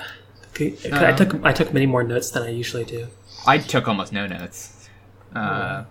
Okay, 0.50 0.74
I 0.92 1.12
took 1.12 1.44
I 1.44 1.52
took 1.52 1.72
many 1.72 1.86
more 1.86 2.02
notes 2.02 2.30
than 2.30 2.42
I 2.42 2.50
usually 2.50 2.84
do. 2.84 3.08
I 3.46 3.58
took 3.58 3.88
almost 3.88 4.12
no 4.12 4.26
notes. 4.26 4.88
Uh, 5.34 5.84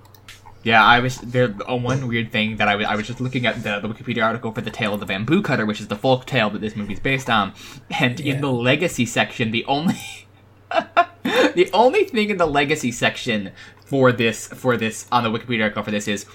yeah, 0.64 0.84
I 0.84 1.00
was 1.00 1.18
there. 1.20 1.56
Uh, 1.70 1.76
one 1.78 2.08
weird 2.08 2.32
thing 2.32 2.58
that 2.58 2.68
I 2.68 2.76
was 2.76 2.86
I 2.86 2.96
was 2.96 3.08
just 3.08 3.22
looking 3.22 3.46
at 3.46 3.64
the, 3.64 3.80
the 3.80 3.88
Wikipedia 3.88 4.24
article 4.26 4.52
for 4.52 4.62
the 4.62 4.70
tale 4.70 4.94
of 4.94 5.00
the 5.00 5.06
bamboo 5.06 5.42
cutter, 5.42 5.66
which 5.66 5.80
is 5.80 5.88
the 5.88 5.96
folk 5.96 6.26
tale 6.26 6.50
that 6.50 6.60
this 6.60 6.76
movie's 6.76 7.00
based 7.00 7.30
on, 7.30 7.54
and 7.90 8.20
Yeah. 8.20 8.36
in 8.36 8.42
the 8.42 8.52
legacy 8.52 9.06
section, 9.06 9.52
the 9.52 9.64
only 9.66 10.28
the 11.24 11.70
only 11.74 12.04
thing 12.06 12.30
in 12.30 12.38
the 12.38 12.46
legacy 12.46 12.92
section 12.92 13.52
for 13.86 14.12
this 14.12 14.48
for 14.48 14.78
this 14.78 15.08
on 15.12 15.24
the 15.24 15.30
Wikipedia 15.32 15.64
article 15.64 15.84
for 15.84 15.92
this 15.92 16.08
is 16.08 16.26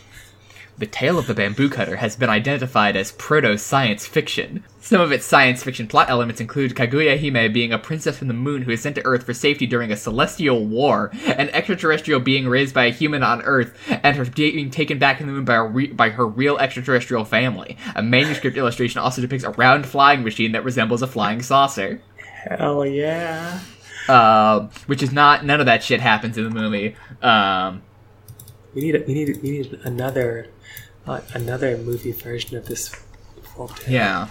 the 0.79 0.87
tale 0.87 1.19
of 1.19 1.27
the 1.27 1.35
bamboo 1.35 1.69
cutter 1.69 1.97
has 1.97 2.17
been 2.17 2.29
identified 2.29 2.97
as 2.97 3.13
proto 3.13 3.57
science 3.57 4.07
fiction. 4.07 4.65
Some 4.81 5.01
of 5.01 5.13
its 5.13 5.25
science 5.25 5.63
fiction 5.63 5.87
plot 5.87 6.11
elements 6.11 6.41
include 6.41 6.75
Kaguya 6.75 7.19
Hime 7.19 7.53
being 7.53 7.73
a 7.73 7.79
princess 7.79 8.19
from 8.19 8.29
the 8.29 8.35
moon 8.35 8.63
who 8.63 8.71
is 8.71 8.83
sent 8.83 8.97
to 8.97 9.05
Earth 9.07 9.25
for 9.25 9.33
safety 9.33 9.67
during 9.67 9.91
a 9.93 9.97
celestial 9.97 10.67
war, 10.67 11.11
an 11.25 11.49
extraterrestrial 11.51 12.21
being 12.21 12.49
raised 12.49 12.75
by 12.75 12.87
a 12.87 12.93
human 12.93 13.23
on 13.23 13.41
Earth, 13.43 13.79
and 13.89 14.17
her 14.17 14.25
being 14.25 14.71
taken 14.71 14.99
back 14.99 15.19
to 15.19 15.25
the 15.25 15.33
moon 15.33 15.45
by, 15.45 15.55
a 15.55 15.65
re- 15.65 15.87
by 15.87 16.11
her 16.11 16.27
real 16.27 16.59
extraterrestrial 16.59 17.25
family. 17.25 17.79
A 17.95 18.03
manuscript 18.03 18.57
illustration 18.57 19.01
also 19.01 19.23
depicts 19.23 19.45
a 19.45 19.51
round 19.51 19.87
flying 19.87 20.23
machine 20.23 20.53
that 20.53 20.65
resembles 20.65 21.03
a 21.03 21.07
flying 21.07 21.41
saucer. 21.41 22.03
Hell 22.19 22.85
yeah! 22.85 23.61
Um, 24.09 24.69
which 24.87 25.03
is 25.03 25.13
not, 25.13 25.47
none 25.47 25.61
of 25.61 25.67
that 25.67 25.83
shit 25.83 26.01
happens 26.01 26.37
in 26.37 26.45
the 26.45 26.51
movie. 26.51 26.95
Um, 27.23 27.83
We 28.75 28.83
need 28.83 29.07
we 29.07 29.15
need 29.15 29.41
we 29.43 29.51
need 29.51 29.81
another 29.85 30.49
uh, 31.07 31.21
another 31.35 31.77
movie 31.77 32.13
version 32.13 32.57
of 32.57 32.67
this 32.67 32.95
yeah. 33.87 34.29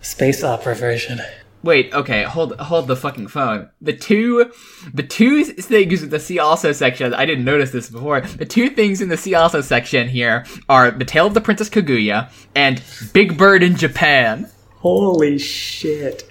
space 0.00 0.42
opera 0.42 0.74
version. 0.74 1.20
Wait, 1.62 1.92
okay, 1.92 2.22
hold 2.22 2.56
hold 2.60 2.86
the 2.86 2.94
fucking 2.94 3.26
phone. 3.26 3.68
The 3.80 3.92
two 3.92 4.52
the 4.94 5.02
two 5.02 5.44
things 5.44 6.02
in 6.02 6.10
the 6.10 6.20
see 6.20 6.38
also 6.38 6.70
section, 6.72 7.12
I 7.12 7.26
didn't 7.26 7.44
notice 7.44 7.72
this 7.72 7.90
before. 7.90 8.20
The 8.20 8.44
two 8.44 8.70
things 8.70 9.00
in 9.00 9.08
the 9.08 9.16
see 9.16 9.34
also 9.34 9.60
section 9.60 10.08
here 10.08 10.46
are 10.68 10.92
The 10.92 11.04
Tale 11.04 11.26
of 11.26 11.34
the 11.34 11.40
Princess 11.40 11.68
Kaguya 11.68 12.30
and 12.54 12.80
Big 13.12 13.36
Bird 13.36 13.62
in 13.62 13.76
Japan. 13.76 14.48
Holy 14.76 15.38
shit! 15.38 16.22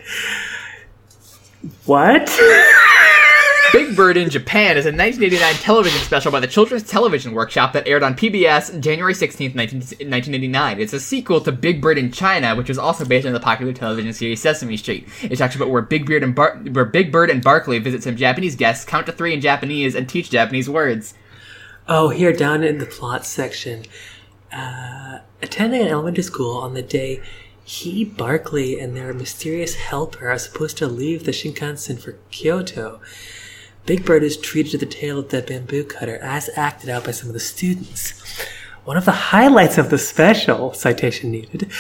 What? 1.85 2.30
Big 3.76 3.93
Bird 3.93 4.15
in 4.15 4.30
Japan 4.30 4.77
is 4.77 4.85
a 4.85 4.89
1989 4.89 5.56
television 5.56 5.99
special 5.99 6.31
by 6.31 6.39
the 6.39 6.47
Children's 6.47 6.84
Television 6.84 7.34
Workshop 7.34 7.73
that 7.73 7.85
aired 7.85 8.03
on 8.03 8.15
PBS 8.15 8.80
January 8.80 9.14
16th, 9.14 9.53
19, 9.53 9.80
1989. 9.80 10.80
It's 10.80 10.93
a 10.93 10.99
sequel 11.02 11.41
to 11.41 11.52
Big 11.52 11.81
Bird 11.81 11.97
in 11.97 12.10
China, 12.10 12.56
which 12.56 12.69
was 12.69 12.77
also 12.77 13.03
based 13.03 13.27
on 13.27 13.34
the 13.34 13.39
popular 13.41 13.73
television 13.73 14.14
series 14.14 14.41
Sesame 14.41 14.77
Street. 14.77 15.10
It 15.23 15.35
talks 15.35 15.57
about 15.57 15.72
where 15.72 15.81
Big 15.81 16.06
Bird 16.06 16.23
and 16.23 16.34
Bar- 16.34 16.56
where 16.72 16.85
Big 16.85 17.11
Bird 17.11 17.30
and 17.30 17.43
Barkley 17.43 17.77
visit 17.80 18.02
some 18.02 18.15
Japanese 18.15 18.56
guests, 18.56 18.85
count 18.85 19.07
to 19.07 19.11
three 19.11 19.34
in 19.34 19.41
Japanese, 19.41 19.93
and 19.93 20.07
teach 20.07 20.30
Japanese 20.30 20.69
words. 20.69 21.14
Oh, 21.85 22.07
here 22.07 22.31
down 22.31 22.64
in 22.64 22.77
the 22.77 22.85
plot 22.85 23.26
section, 23.26 23.84
uh, 24.53 25.19
attending 25.41 25.81
an 25.81 25.89
elementary 25.89 26.23
school 26.23 26.57
on 26.60 26.76
the 26.76 26.81
day 26.81 27.22
he, 27.65 28.06
Barkley, 28.06 28.80
and 28.80 28.95
their 28.95 29.14
mysterious 29.14 29.76
helper 29.76 30.30
are 30.30 30.38
supposed 30.38 30.77
to 30.77 30.88
leave 30.88 31.26
the 31.26 31.31
Shinkansen 31.31 31.99
for 31.99 32.14
Kyoto. 32.31 33.02
Big 33.86 34.03
Bird 34.03 34.24
is 34.24 34.36
treated 34.36 34.72
to 34.72 34.78
the 34.80 34.86
tale 34.88 35.20
of 35.20 35.30
the 35.30 35.44
bamboo 35.44 35.84
cutter 35.84 36.18
as 36.18 36.49
acted 36.56 36.90
out 36.90 37.06
by 37.06 37.12
some 37.12 37.30
of 37.30 37.34
the 37.34 37.40
students. 37.40 38.20
One 38.84 38.98
of 38.98 39.06
the 39.06 39.12
highlights 39.12 39.78
of 39.78 39.90
the 39.90 39.98
special, 39.98 40.74
citation 40.74 41.32
needed, 41.32 41.72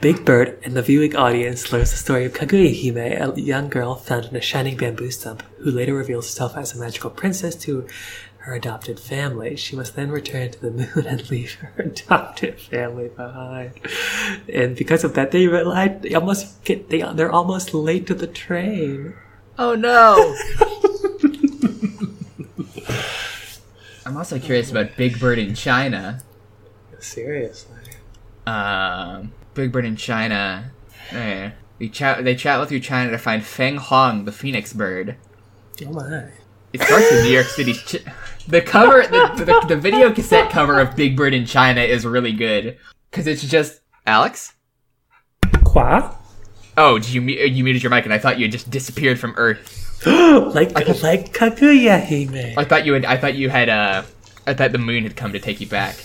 Big 0.00 0.24
Bird 0.24 0.58
and 0.62 0.74
the 0.74 0.82
viewing 0.82 1.16
audience 1.16 1.70
learns 1.70 1.90
the 1.90 1.98
story 1.98 2.24
of 2.24 2.32
Kaguya 2.32 2.74
Hime, 2.74 3.30
a 3.30 3.38
young 3.38 3.68
girl 3.68 3.94
found 3.94 4.26
in 4.26 4.36
a 4.36 4.40
shining 4.40 4.76
bamboo 4.76 5.10
stump, 5.10 5.42
who 5.58 5.70
later 5.70 5.94
reveals 5.94 6.26
herself 6.26 6.56
as 6.56 6.74
a 6.74 6.78
magical 6.78 7.10
princess 7.10 7.54
to 7.56 7.86
her 8.38 8.54
adopted 8.54 8.98
family. 8.98 9.56
She 9.56 9.76
must 9.76 9.96
then 9.96 10.10
return 10.10 10.50
to 10.52 10.60
the 10.60 10.70
moon 10.94 11.06
and 11.06 11.30
leave 11.30 11.54
her 11.54 11.72
adopted 11.76 12.58
family 12.58 13.08
behind. 13.08 13.72
And 14.52 14.76
because 14.76 15.04
of 15.04 15.12
that, 15.14 15.30
they 15.30 15.46
realize 15.46 16.00
they 16.00 16.14
almost 16.14 16.64
get 16.64 16.88
they 16.88 17.02
they're 17.02 17.32
almost 17.32 17.74
late 17.74 18.06
to 18.06 18.14
the 18.14 18.26
train. 18.26 19.14
Oh 19.58 19.74
no! 19.74 20.36
I'm 24.10 24.16
also 24.16 24.40
curious 24.40 24.72
about 24.72 24.96
Big 24.96 25.20
Bird 25.20 25.38
in 25.38 25.54
China. 25.54 26.20
Seriously. 26.98 27.76
Um, 28.44 29.32
Big 29.54 29.70
Bird 29.70 29.84
in 29.84 29.94
China. 29.94 30.72
Eh. 31.12 31.52
They 31.78 31.88
chat. 31.88 32.24
They 32.24 32.34
travel 32.34 32.66
through 32.66 32.80
China 32.80 33.12
to 33.12 33.18
find 33.18 33.44
Feng 33.44 33.76
Hong, 33.76 34.24
the 34.24 34.32
phoenix 34.32 34.72
bird. 34.72 35.14
Oh 35.86 35.92
my. 35.92 36.24
It 36.72 36.82
starts 36.82 37.08
in 37.12 37.22
New 37.22 37.30
York 37.30 37.46
City. 37.46 37.74
Ch- 37.74 38.04
The 38.48 38.60
cover, 38.60 39.02
the, 39.02 39.44
the, 39.44 39.66
the 39.68 39.76
video 39.80 40.12
cassette 40.12 40.50
cover 40.50 40.80
of 40.80 40.96
Big 40.96 41.16
Bird 41.16 41.32
in 41.32 41.46
China 41.46 41.80
is 41.80 42.04
really 42.04 42.32
good 42.32 42.78
because 43.12 43.28
it's 43.28 43.42
just 43.44 43.80
Alex. 44.06 44.54
Qua? 45.62 46.16
Oh, 46.76 46.98
did 46.98 47.10
you 47.10 47.20
mu- 47.20 47.32
you 47.32 47.64
muted 47.64 47.82
your 47.82 47.90
mic 47.90 48.04
and 48.04 48.14
I 48.14 48.18
thought 48.18 48.38
you 48.38 48.44
had 48.44 48.52
just 48.52 48.70
disappeared 48.70 49.18
from 49.18 49.34
Earth. 49.36 49.76
like 50.06 50.72
like 51.02 51.32
Kaguya 51.34 52.00
Hime. 52.02 52.54
I 52.56 52.64
thought 52.64 52.86
you 52.86 52.94
had. 52.94 53.04
I 53.04 53.16
thought 53.16 53.34
you 53.34 53.50
had. 53.50 53.68
Uh, 53.68 54.02
I 54.46 54.54
thought 54.54 54.72
the 54.72 54.78
moon 54.78 55.02
had 55.02 55.14
come 55.16 55.32
to 55.32 55.38
take 55.38 55.60
you 55.60 55.66
back. 55.66 55.96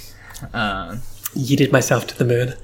Um, 0.54 1.02
Yeeted 1.34 1.72
myself 1.72 2.06
to 2.08 2.18
the 2.18 2.26
moon. 2.26 2.56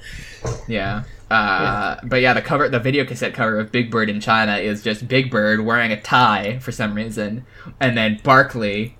yeah. 0.68 1.04
Uh, 1.30 1.96
but 2.04 2.20
yeah, 2.20 2.34
the 2.34 2.42
cover, 2.42 2.68
the 2.68 2.78
video 2.78 3.06
cassette 3.06 3.32
cover 3.32 3.58
of 3.58 3.72
Big 3.72 3.90
Bird 3.90 4.10
in 4.10 4.20
China 4.20 4.56
is 4.56 4.82
just 4.82 5.08
Big 5.08 5.30
Bird 5.30 5.60
wearing 5.60 5.90
a 5.90 5.98
tie 5.98 6.58
for 6.58 6.72
some 6.72 6.92
reason, 6.94 7.46
and 7.80 7.96
then 7.96 8.20
Barkley, 8.22 8.98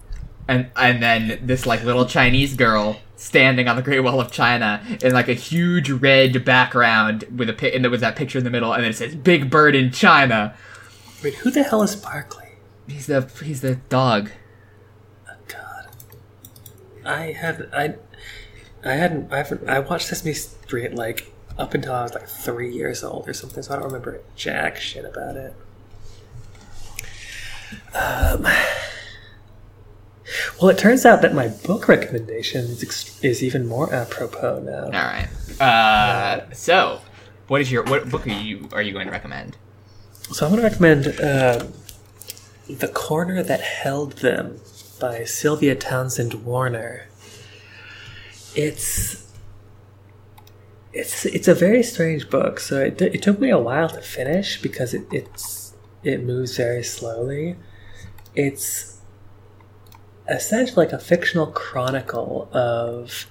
and 0.48 0.70
and 0.74 1.02
then 1.02 1.38
this 1.42 1.66
like 1.66 1.84
little 1.84 2.06
Chinese 2.06 2.56
girl 2.56 2.98
standing 3.22 3.68
on 3.68 3.76
the 3.76 3.82
Great 3.82 4.00
Wall 4.00 4.20
of 4.20 4.32
China 4.32 4.84
in 5.02 5.12
like 5.12 5.28
a 5.28 5.34
huge 5.34 5.90
red 5.90 6.44
background 6.44 7.24
with 7.34 7.48
a 7.48 7.52
pi- 7.52 7.68
and 7.68 7.84
there 7.84 7.90
was 7.90 8.00
that 8.00 8.16
picture 8.16 8.38
in 8.38 8.44
the 8.44 8.50
middle, 8.50 8.72
and 8.72 8.82
then 8.82 8.90
it 8.90 8.96
says 8.96 9.14
Big 9.14 9.48
Bird 9.48 9.74
in 9.74 9.90
China. 9.92 10.54
Wait, 11.22 11.34
who 11.36 11.50
the 11.50 11.62
hell 11.62 11.82
is 11.82 11.94
Barkley? 11.94 12.48
He's 12.88 13.06
the 13.06 13.30
he's 13.42 13.60
the 13.60 13.76
dog. 13.76 14.30
Oh, 15.30 15.34
God. 15.46 15.88
I 17.04 17.32
had 17.32 17.70
I 17.72 17.94
I 18.84 18.94
hadn't 18.94 19.32
I 19.32 19.36
haven't 19.38 19.68
I 19.68 19.78
watched 19.78 20.08
Sesame 20.08 20.34
Street 20.34 20.94
like 20.94 21.32
up 21.56 21.74
until 21.74 21.94
I 21.94 22.02
was 22.02 22.14
like 22.14 22.28
three 22.28 22.74
years 22.74 23.04
old 23.04 23.28
or 23.28 23.32
something, 23.32 23.62
so 23.62 23.72
I 23.72 23.76
don't 23.76 23.86
remember 23.86 24.20
jack 24.34 24.76
shit 24.76 25.04
about 25.04 25.36
it. 25.36 25.54
Um, 27.94 28.46
well, 30.60 30.70
it 30.70 30.78
turns 30.78 31.04
out 31.04 31.22
that 31.22 31.34
my 31.34 31.48
book 31.48 31.88
recommendation 31.88 32.64
is, 32.66 32.82
ex- 32.82 33.22
is 33.24 33.42
even 33.42 33.66
more 33.66 33.92
apropos 33.92 34.60
now. 34.60 34.84
All 34.84 34.90
right. 34.90 35.28
Uh, 35.60 36.52
so 36.52 37.00
what 37.48 37.60
is 37.60 37.70
your 37.70 37.84
what 37.84 38.08
book 38.08 38.26
are 38.26 38.30
you 38.30 38.68
are 38.72 38.82
you 38.82 38.92
going 38.92 39.06
to 39.06 39.12
recommend? 39.12 39.56
So 40.30 40.46
I'm 40.46 40.52
going 40.52 40.62
to 40.62 40.68
recommend 40.68 41.20
uh, 41.20 41.66
The 42.68 42.88
Corner 42.88 43.42
That 43.42 43.60
Held 43.60 44.18
Them 44.18 44.60
by 45.00 45.24
Sylvia 45.24 45.74
Townsend 45.74 46.44
Warner. 46.44 47.08
It's 48.54 49.26
it's 50.92 51.24
it's 51.26 51.48
a 51.48 51.54
very 51.54 51.82
strange 51.82 52.30
book. 52.30 52.60
So 52.60 52.80
it, 52.80 53.00
it 53.02 53.22
took 53.22 53.40
me 53.40 53.50
a 53.50 53.58
while 53.58 53.88
to 53.90 54.00
finish 54.00 54.60
because 54.60 54.94
it, 54.94 55.06
it's 55.10 55.74
it 56.02 56.22
moves 56.22 56.56
very 56.56 56.82
slowly. 56.82 57.56
It's 58.34 58.91
essentially 60.28 60.86
like 60.86 60.92
a 60.92 60.98
fictional 60.98 61.46
chronicle 61.46 62.48
of 62.52 63.26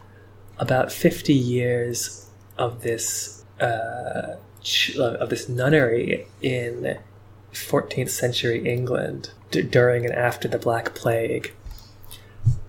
about 0.58 0.92
50 0.92 1.34
years 1.34 2.30
of 2.58 2.82
this 2.84 3.44
uh, 3.60 4.36
ch- 4.62 4.96
of 4.98 5.30
this 5.30 5.48
nunnery 5.50 6.28
in 6.42 6.98
14th 7.54 8.10
century 8.10 8.68
England 8.68 9.32
d- 9.52 9.62
during 9.62 10.06
and 10.06 10.14
after 10.14 10.48
the 10.48 10.58
Black 10.60 10.94
Plague. 10.94 11.54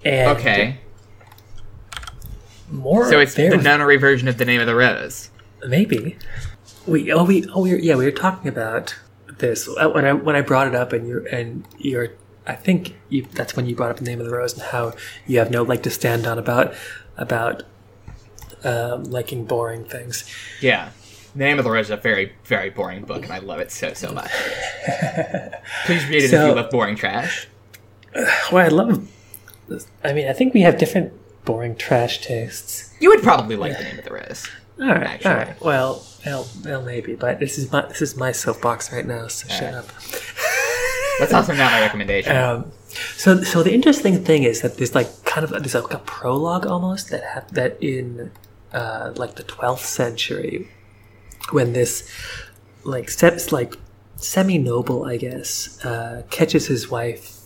And 0.04 0.36
Okay. 0.38 0.78
more 2.70 3.08
So 3.08 3.20
it's 3.20 3.34
the 3.34 3.56
nunnery 3.56 3.96
version 3.96 4.28
of 4.28 4.38
the 4.38 4.44
Name 4.44 4.60
of 4.60 4.66
the 4.66 4.74
Rose. 4.74 5.30
Maybe. 5.66 6.16
We 6.86 7.12
oh 7.12 7.24
we 7.24 7.46
oh 7.54 7.60
we 7.62 7.70
were, 7.72 7.78
yeah 7.78 7.94
we 7.94 8.04
were 8.04 8.10
talking 8.10 8.48
about 8.48 8.96
this 9.38 9.68
uh, 9.68 9.88
when 9.90 10.04
I 10.04 10.12
when 10.12 10.34
I 10.34 10.40
brought 10.40 10.66
it 10.66 10.74
up 10.74 10.92
and 10.92 11.06
you 11.06 11.26
and 11.30 11.64
you're 11.78 12.08
I 12.46 12.54
think 12.54 12.96
you 13.08 13.22
that's 13.32 13.56
when 13.56 13.66
you 13.66 13.76
brought 13.76 13.90
up 13.90 13.98
the 13.98 14.04
name 14.04 14.20
of 14.20 14.26
the 14.26 14.32
rose 14.32 14.54
and 14.54 14.62
how 14.62 14.94
you 15.26 15.38
have 15.38 15.50
no 15.50 15.62
leg 15.62 15.82
to 15.84 15.90
stand 15.90 16.26
on 16.26 16.38
about 16.38 16.74
about 17.16 17.62
um, 18.64 19.04
liking 19.04 19.44
boring 19.44 19.84
things. 19.84 20.28
Yeah. 20.60 20.90
The 21.34 21.44
Name 21.44 21.58
of 21.58 21.64
the 21.64 21.70
Rose 21.70 21.86
is 21.86 21.90
a 21.90 21.96
very, 21.96 22.32
very 22.44 22.68
boring 22.68 23.04
book, 23.04 23.24
and 23.24 23.32
I 23.32 23.38
love 23.38 23.58
it 23.58 23.70
so, 23.70 23.94
so 23.94 24.12
much. 24.12 24.30
Please 25.86 26.06
read 26.06 26.24
it 26.24 26.24
if 26.24 26.32
you 26.32 26.54
love 26.54 26.70
boring 26.70 26.96
trash. 26.96 27.48
Well, 28.52 28.66
I 28.66 28.68
love. 28.68 29.10
I 30.04 30.12
mean, 30.12 30.28
I 30.28 30.34
think 30.34 30.52
we 30.52 30.60
have 30.60 30.76
different 30.76 31.14
boring 31.46 31.76
trash 31.76 32.20
tastes. 32.20 32.94
You 33.00 33.08
would 33.08 33.22
probably 33.22 33.56
like 33.56 33.78
The 33.78 33.84
Name 33.84 33.98
of 33.98 34.04
the 34.04 34.12
Rose. 34.12 34.46
All 34.78 34.88
right, 34.88 35.06
Actually. 35.06 35.30
all 35.30 35.36
right. 35.36 35.60
Well, 35.62 36.06
well, 36.26 36.48
well, 36.62 36.82
maybe. 36.82 37.14
But 37.14 37.40
this 37.40 37.56
is 37.56 37.72
my 37.72 37.86
this 37.86 38.02
is 38.02 38.16
my 38.16 38.32
soapbox 38.32 38.92
right 38.92 39.06
now. 39.06 39.28
So 39.28 39.48
shut 39.48 39.62
right. 39.62 39.74
up. 39.74 39.86
That's 41.22 41.34
also 41.34 41.54
not 41.54 41.70
my 41.70 41.80
recommendation. 41.80 42.36
Um, 42.36 42.72
so, 43.16 43.42
so 43.42 43.62
the 43.62 43.72
interesting 43.72 44.24
thing 44.24 44.42
is 44.42 44.60
that 44.62 44.76
there's 44.76 44.94
like 44.94 45.24
kind 45.24 45.44
of 45.44 45.50
there's 45.50 45.74
like 45.74 45.94
a 45.94 45.98
prologue 45.98 46.66
almost 46.66 47.10
that 47.10 47.22
hap- 47.22 47.50
that 47.52 47.82
in 47.82 48.32
uh, 48.72 49.12
like 49.16 49.36
the 49.36 49.44
12th 49.44 49.84
century 49.84 50.68
when 51.50 51.72
this 51.74 52.10
like 52.84 53.08
steps 53.08 53.52
like 53.52 53.76
semi 54.16 54.58
noble 54.58 55.04
I 55.04 55.16
guess 55.16 55.82
uh, 55.84 56.22
catches 56.30 56.66
his 56.66 56.90
wife 56.90 57.38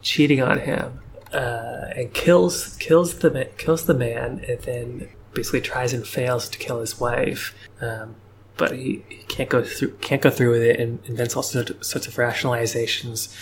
cheating 0.00 0.40
on 0.40 0.60
him 0.60 1.00
uh, 1.32 1.86
and 1.96 2.14
kills 2.14 2.76
kills 2.76 3.18
the 3.18 3.50
kills 3.58 3.86
the 3.86 3.94
man 3.94 4.44
and 4.48 4.60
then 4.60 5.08
basically 5.34 5.60
tries 5.60 5.92
and 5.92 6.06
fails 6.06 6.48
to 6.48 6.58
kill 6.58 6.80
his 6.80 6.98
wife. 6.98 7.54
Um, 7.80 8.16
but 8.58 8.72
he, 8.72 9.02
he 9.08 9.22
can't 9.28 9.48
go 9.48 9.62
through 9.62 9.92
can't 9.98 10.20
go 10.20 10.30
through 10.30 10.50
with 10.50 10.62
it 10.62 10.78
and 10.78 10.98
invents 11.06 11.34
all 11.34 11.42
sorts 11.42 11.70
of, 11.70 12.14
rationalizations 12.14 13.34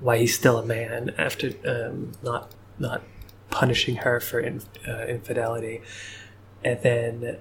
why 0.00 0.18
he's 0.18 0.34
still 0.34 0.58
a 0.58 0.66
man 0.66 1.14
after 1.16 1.52
um, 1.66 2.12
not 2.22 2.50
not 2.78 3.02
punishing 3.50 3.96
her 3.96 4.18
for 4.18 4.40
in, 4.40 4.60
uh, 4.88 5.04
infidelity. 5.04 5.80
And 6.64 6.82
then 6.82 7.38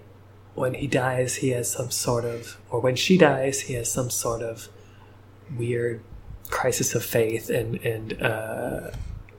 when 0.53 0.75
he 0.75 0.85
dies, 0.85 1.35
he 1.37 1.49
has 1.49 1.71
some 1.71 1.89
sort 1.89 2.25
of, 2.25 2.59
or 2.69 2.79
when 2.79 2.95
she 2.95 3.17
dies, 3.17 3.61
he 3.61 3.73
has 3.73 3.91
some 3.91 4.11
sort 4.11 4.43
of 4.43 4.69
weird 5.57 6.03
crisis 6.49 6.93
of 6.93 7.03
faith 7.03 7.49
and 7.49 7.75
and 7.83 8.21
uh, 8.21 8.91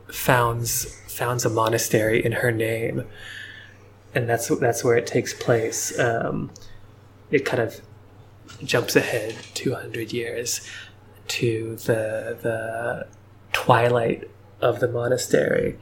founds 0.08 1.00
founds 1.06 1.44
a 1.44 1.50
monastery 1.50 2.24
in 2.24 2.32
her 2.32 2.50
name, 2.50 3.04
and 4.14 4.28
that's 4.28 4.48
that's 4.58 4.82
where 4.82 4.96
it 4.96 5.06
takes 5.06 5.32
place. 5.32 5.96
Um, 5.98 6.50
it 7.30 7.44
kind 7.44 7.62
of 7.62 7.80
jumps 8.62 8.96
ahead 8.96 9.36
200 9.54 10.12
years 10.12 10.68
to 11.26 11.76
the 11.76 12.36
the 12.42 13.06
twilight 13.52 14.30
of 14.60 14.80
the 14.80 14.88
monastery 14.88 15.78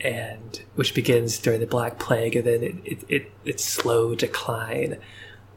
and 0.00 0.62
which 0.74 0.94
begins 0.94 1.38
during 1.38 1.60
the 1.60 1.66
black 1.66 1.98
plague 1.98 2.36
and 2.36 2.46
then 2.46 2.62
it, 2.62 2.76
it, 2.84 3.04
it 3.08 3.32
its 3.44 3.64
slow 3.64 4.14
decline 4.14 4.98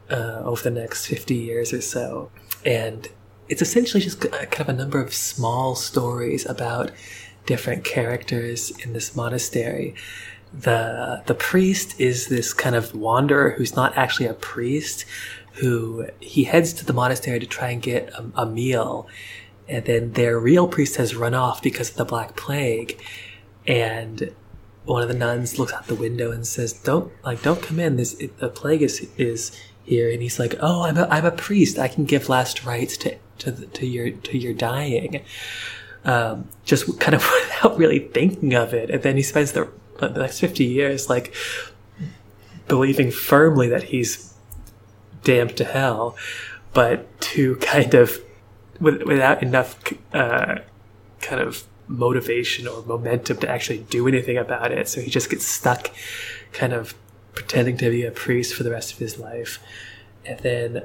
uh, 0.10 0.42
over 0.44 0.62
the 0.62 0.72
next 0.72 1.06
50 1.08 1.36
years 1.36 1.74
or 1.74 1.82
so. 1.82 2.30
And 2.66 3.08
it's 3.48 3.62
essentially 3.62 4.02
just 4.02 4.20
kind 4.22 4.60
of 4.60 4.70
a 4.70 4.74
number 4.74 5.02
of 5.02 5.14
small 5.14 5.76
stories 5.76 6.46
about 6.46 6.92
different 7.46 7.84
characters 7.84 8.72
in 8.80 8.94
this 8.94 9.16
monastery 9.16 9.96
the 10.54 11.24
the 11.28 11.34
priest 11.34 12.00
is 12.00 12.28
this 12.28 12.54
kind 12.54 12.76
of 12.76 12.94
wanderer 12.94 13.52
who's 13.52 13.76
not 13.76 13.96
actually 13.98 14.26
a 14.26 14.34
priest 14.34 15.06
who 15.54 16.08
he 16.20 16.46
heads 16.46 16.74
to 16.74 16.86
the 16.86 16.94
monastery 16.94 17.40
to 17.40 17.46
try 17.46 17.70
and 17.70 17.82
get 17.82 18.10
a, 18.10 18.26
a 18.36 18.46
meal. 18.46 19.08
And 19.68 19.86
then 19.86 20.14
their 20.14 20.40
real 20.40 20.68
priest 20.68 20.96
has 20.96 21.16
run 21.16 21.34
off 21.34 21.62
because 21.62 21.92
of 21.92 21.96
the 21.96 22.06
black 22.06 22.36
plague. 22.36 23.02
And 23.68 24.34
one 24.86 25.04
of 25.04 25.08
the 25.08 25.16
nuns 25.16 25.60
looks 25.60 25.74
out 25.74 25.88
the 25.88 25.96
window 25.96 26.32
and 26.32 26.46
says 26.46 26.74
don't 26.74 27.12
like 27.24 27.42
don't 27.42 27.62
come 27.62 27.80
in. 27.80 27.98
This 27.98 28.16
the 28.38 28.50
plague 28.50 28.82
is 28.82 29.08
is 29.18 29.52
here. 29.84 30.10
And 30.10 30.22
he's 30.22 30.40
like 30.40 30.56
oh 30.62 30.84
i'm 30.84 30.98
a, 30.98 31.08
I'm 31.10 31.26
a 31.26 31.32
priest. 31.32 31.80
I 31.80 31.88
can 31.88 32.06
give 32.06 32.30
last 32.30 32.66
rites 32.66 32.98
to 32.98 33.18
to, 33.40 33.52
the, 33.52 33.66
to 33.68 33.86
your 33.86 34.10
to 34.10 34.38
your 34.38 34.54
dying. 34.54 35.24
Um, 36.04 36.48
just 36.66 37.00
kind 37.00 37.14
of 37.14 37.22
without 37.44 37.78
really 37.78 38.00
thinking 38.00 38.54
of 38.54 38.74
it. 38.74 38.90
And 38.90 39.04
then 39.04 39.18
he 39.18 39.22
spends 39.22 39.52
the, 39.52 39.70
the 40.08 40.20
next 40.20 40.40
50 40.40 40.64
years 40.64 41.10
like 41.10 41.34
believing 42.68 43.12
firmly 43.12 43.70
that 43.70 43.84
he's 43.84 44.34
damned 45.24 45.56
to 45.58 45.64
hell 45.64 46.16
but 46.74 47.20
to 47.22 47.56
kind 47.58 47.94
of 47.94 48.18
with, 48.80 49.04
without 49.04 49.44
enough 49.44 49.80
uh, 50.14 50.56
kind 51.22 51.42
of 51.42 51.64
motivation 51.88 52.68
or 52.68 52.84
momentum 52.84 53.38
to 53.38 53.50
actually 53.50 53.80
do 53.80 54.08
anything 54.08 54.38
about 54.38 54.72
it. 54.72 54.88
So 54.88 55.02
he 55.02 55.10
just 55.10 55.30
gets 55.30 55.46
stuck 55.46 55.92
kind 56.54 56.74
of 56.74 56.96
pretending 57.34 57.78
to 57.78 57.90
be 57.90 58.06
a 58.06 58.12
priest 58.12 58.56
for 58.56 58.64
the 58.64 58.72
rest 58.72 58.94
of 58.94 59.00
his 59.00 59.20
life. 59.20 59.60
And 60.26 60.40
then 60.40 60.84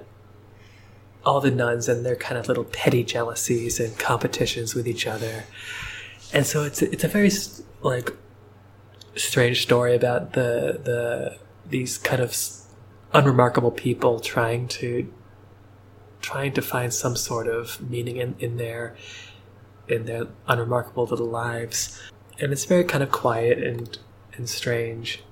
all 1.25 1.41
the 1.41 1.51
nuns 1.51 1.89
and 1.89 2.05
their 2.05 2.17
kind 2.17 2.39
of 2.39 2.49
little 2.49 2.65
petty 2.65 3.03
jealousies 3.03 3.81
and 3.81 3.99
competitions 3.99 4.75
with 4.75 4.87
each 4.87 5.07
other. 5.07 5.45
And 6.33 6.47
so 6.47 6.65
it's 6.65 6.83
it's 6.83 7.05
a 7.05 7.09
very 7.09 7.31
like 7.83 8.11
strange 9.17 9.63
story 9.63 9.95
about 9.95 10.33
the 10.35 10.81
the 10.83 11.39
these 11.69 11.99
kind 11.99 12.23
of 12.23 12.37
unremarkable 13.13 13.71
people 13.71 14.21
trying 14.21 14.69
to 14.69 15.13
trying 16.21 16.53
to 16.53 16.63
find 16.63 16.93
some 16.93 17.17
sort 17.17 17.47
of 17.47 17.81
meaning 17.91 18.17
in, 18.17 18.35
in 18.39 18.57
their 18.57 18.97
in 19.89 20.07
their 20.07 20.27
unremarkable 20.49 21.05
little 21.07 21.27
lives. 21.29 22.01
And 22.41 22.53
it's 22.53 22.65
very 22.65 22.85
kind 22.85 23.03
of 23.03 23.11
quiet 23.11 23.59
and 23.63 23.99
and 24.37 24.49
strange. 24.49 25.23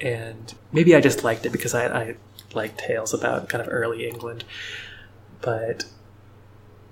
And 0.00 0.54
maybe 0.72 0.96
i 0.96 1.00
just 1.00 1.24
liked 1.24 1.44
it 1.44 1.52
because 1.52 1.74
i, 1.74 1.86
I 1.86 2.16
like 2.54 2.76
tales 2.76 3.12
about 3.14 3.48
kind 3.48 3.62
of 3.62 3.68
early 3.70 4.08
england. 4.08 4.44
But 5.40 5.84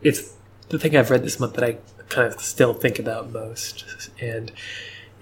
it's 0.03 0.35
the 0.69 0.79
thing 0.79 0.97
i've 0.97 1.11
read 1.11 1.23
this 1.25 1.41
month 1.41 1.55
that 1.55 1.65
i 1.65 1.79
kind 2.09 2.33
of 2.33 2.41
still 2.41 2.75
think 2.75 2.99
about 2.99 3.33
most. 3.33 4.11
And 4.21 4.53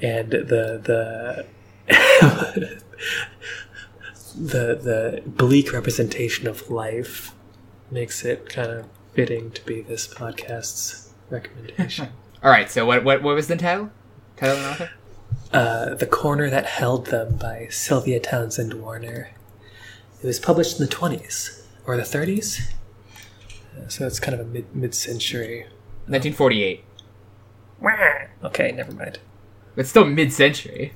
and 0.00 0.30
the 0.30 0.80
the 0.82 1.46
the 4.36 4.74
the 4.76 5.22
bleak 5.26 5.72
representation 5.72 6.46
of 6.46 6.70
life 6.70 7.32
makes 7.90 8.24
it 8.24 8.48
kind 8.48 8.70
of 8.70 8.86
fitting 9.14 9.50
to 9.52 9.64
be 9.64 9.80
this 9.80 10.06
podcast's 10.06 11.12
recommendation. 11.30 12.08
All 12.42 12.50
right. 12.50 12.70
So 12.70 12.84
what 12.84 13.04
what 13.04 13.22
what 13.22 13.34
was 13.34 13.48
the 13.48 13.56
title? 13.56 13.90
Title 14.36 14.56
and 14.56 14.66
author? 14.66 14.90
uh, 15.52 15.94
the 15.94 16.06
Corner 16.06 16.50
That 16.50 16.66
Held 16.66 17.06
Them 17.06 17.36
by 17.36 17.68
Sylvia 17.70 18.20
Townsend 18.20 18.74
Warner. 18.74 19.30
It 20.22 20.26
was 20.26 20.40
published 20.40 20.80
in 20.80 20.86
the 20.86 20.92
20s 20.92 21.62
or 21.86 21.96
the 21.96 22.02
30s. 22.02 22.72
Uh, 23.76 23.88
so 23.88 24.06
it's 24.06 24.18
kind 24.20 24.34
of 24.38 24.40
a 24.40 24.48
mid 24.50 24.74
mid 24.74 24.94
century. 24.94 25.60
1948. 26.08 26.84
Okay, 28.44 28.72
never 28.72 28.92
mind. 28.92 29.18
It's 29.76 29.88
still 29.90 30.04
mid-century. 30.04 30.94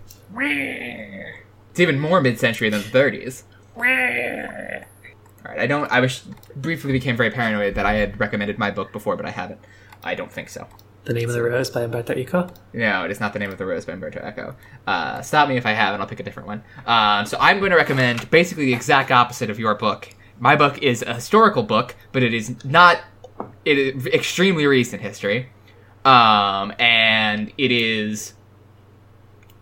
It's 1.70 1.80
even 1.80 1.98
more 2.00 2.20
mid-century 2.20 2.70
than 2.70 2.82
the 2.82 2.88
30s. 2.88 3.42
All 5.44 5.50
right. 5.50 5.60
I 5.60 5.66
don't. 5.66 5.90
I 5.90 6.00
was 6.00 6.20
briefly 6.56 6.92
became 6.92 7.16
very 7.16 7.30
paranoid 7.30 7.74
that 7.74 7.86
I 7.86 7.94
had 7.94 8.18
recommended 8.20 8.58
my 8.58 8.70
book 8.70 8.92
before, 8.92 9.16
but 9.16 9.26
I 9.26 9.30
haven't. 9.30 9.60
I 10.02 10.14
don't 10.14 10.32
think 10.32 10.48
so. 10.48 10.66
The 11.04 11.14
Name 11.14 11.28
of 11.28 11.34
the 11.34 11.42
Rose 11.42 11.70
by 11.70 11.82
Umberto 11.82 12.14
Eco. 12.14 12.50
No, 12.74 13.04
it 13.04 13.10
is 13.10 13.20
not 13.20 13.32
the 13.32 13.38
name 13.38 13.50
of 13.50 13.56
the 13.56 13.64
rose 13.64 13.86
by 13.86 13.94
Umberto 13.94 14.20
Eco. 14.20 14.54
Uh, 14.86 15.22
stop 15.22 15.48
me 15.48 15.56
if 15.56 15.64
I 15.64 15.72
have, 15.72 15.94
and 15.94 16.02
I'll 16.02 16.08
pick 16.08 16.20
a 16.20 16.22
different 16.22 16.46
one. 16.46 16.62
Um, 16.86 17.24
so 17.24 17.38
I'm 17.40 17.58
going 17.58 17.70
to 17.70 17.76
recommend 17.76 18.30
basically 18.30 18.66
the 18.66 18.74
exact 18.74 19.10
opposite 19.10 19.48
of 19.48 19.58
your 19.58 19.74
book. 19.74 20.10
My 20.38 20.56
book 20.56 20.78
is 20.82 21.02
a 21.02 21.14
historical 21.14 21.62
book, 21.62 21.96
but 22.12 22.22
it 22.22 22.34
is 22.34 22.62
not. 22.64 23.00
It 23.64 23.78
is 23.78 24.06
extremely 24.06 24.66
recent 24.66 25.00
history, 25.00 25.48
um, 26.04 26.74
and 26.78 27.50
it 27.56 27.72
is. 27.72 28.34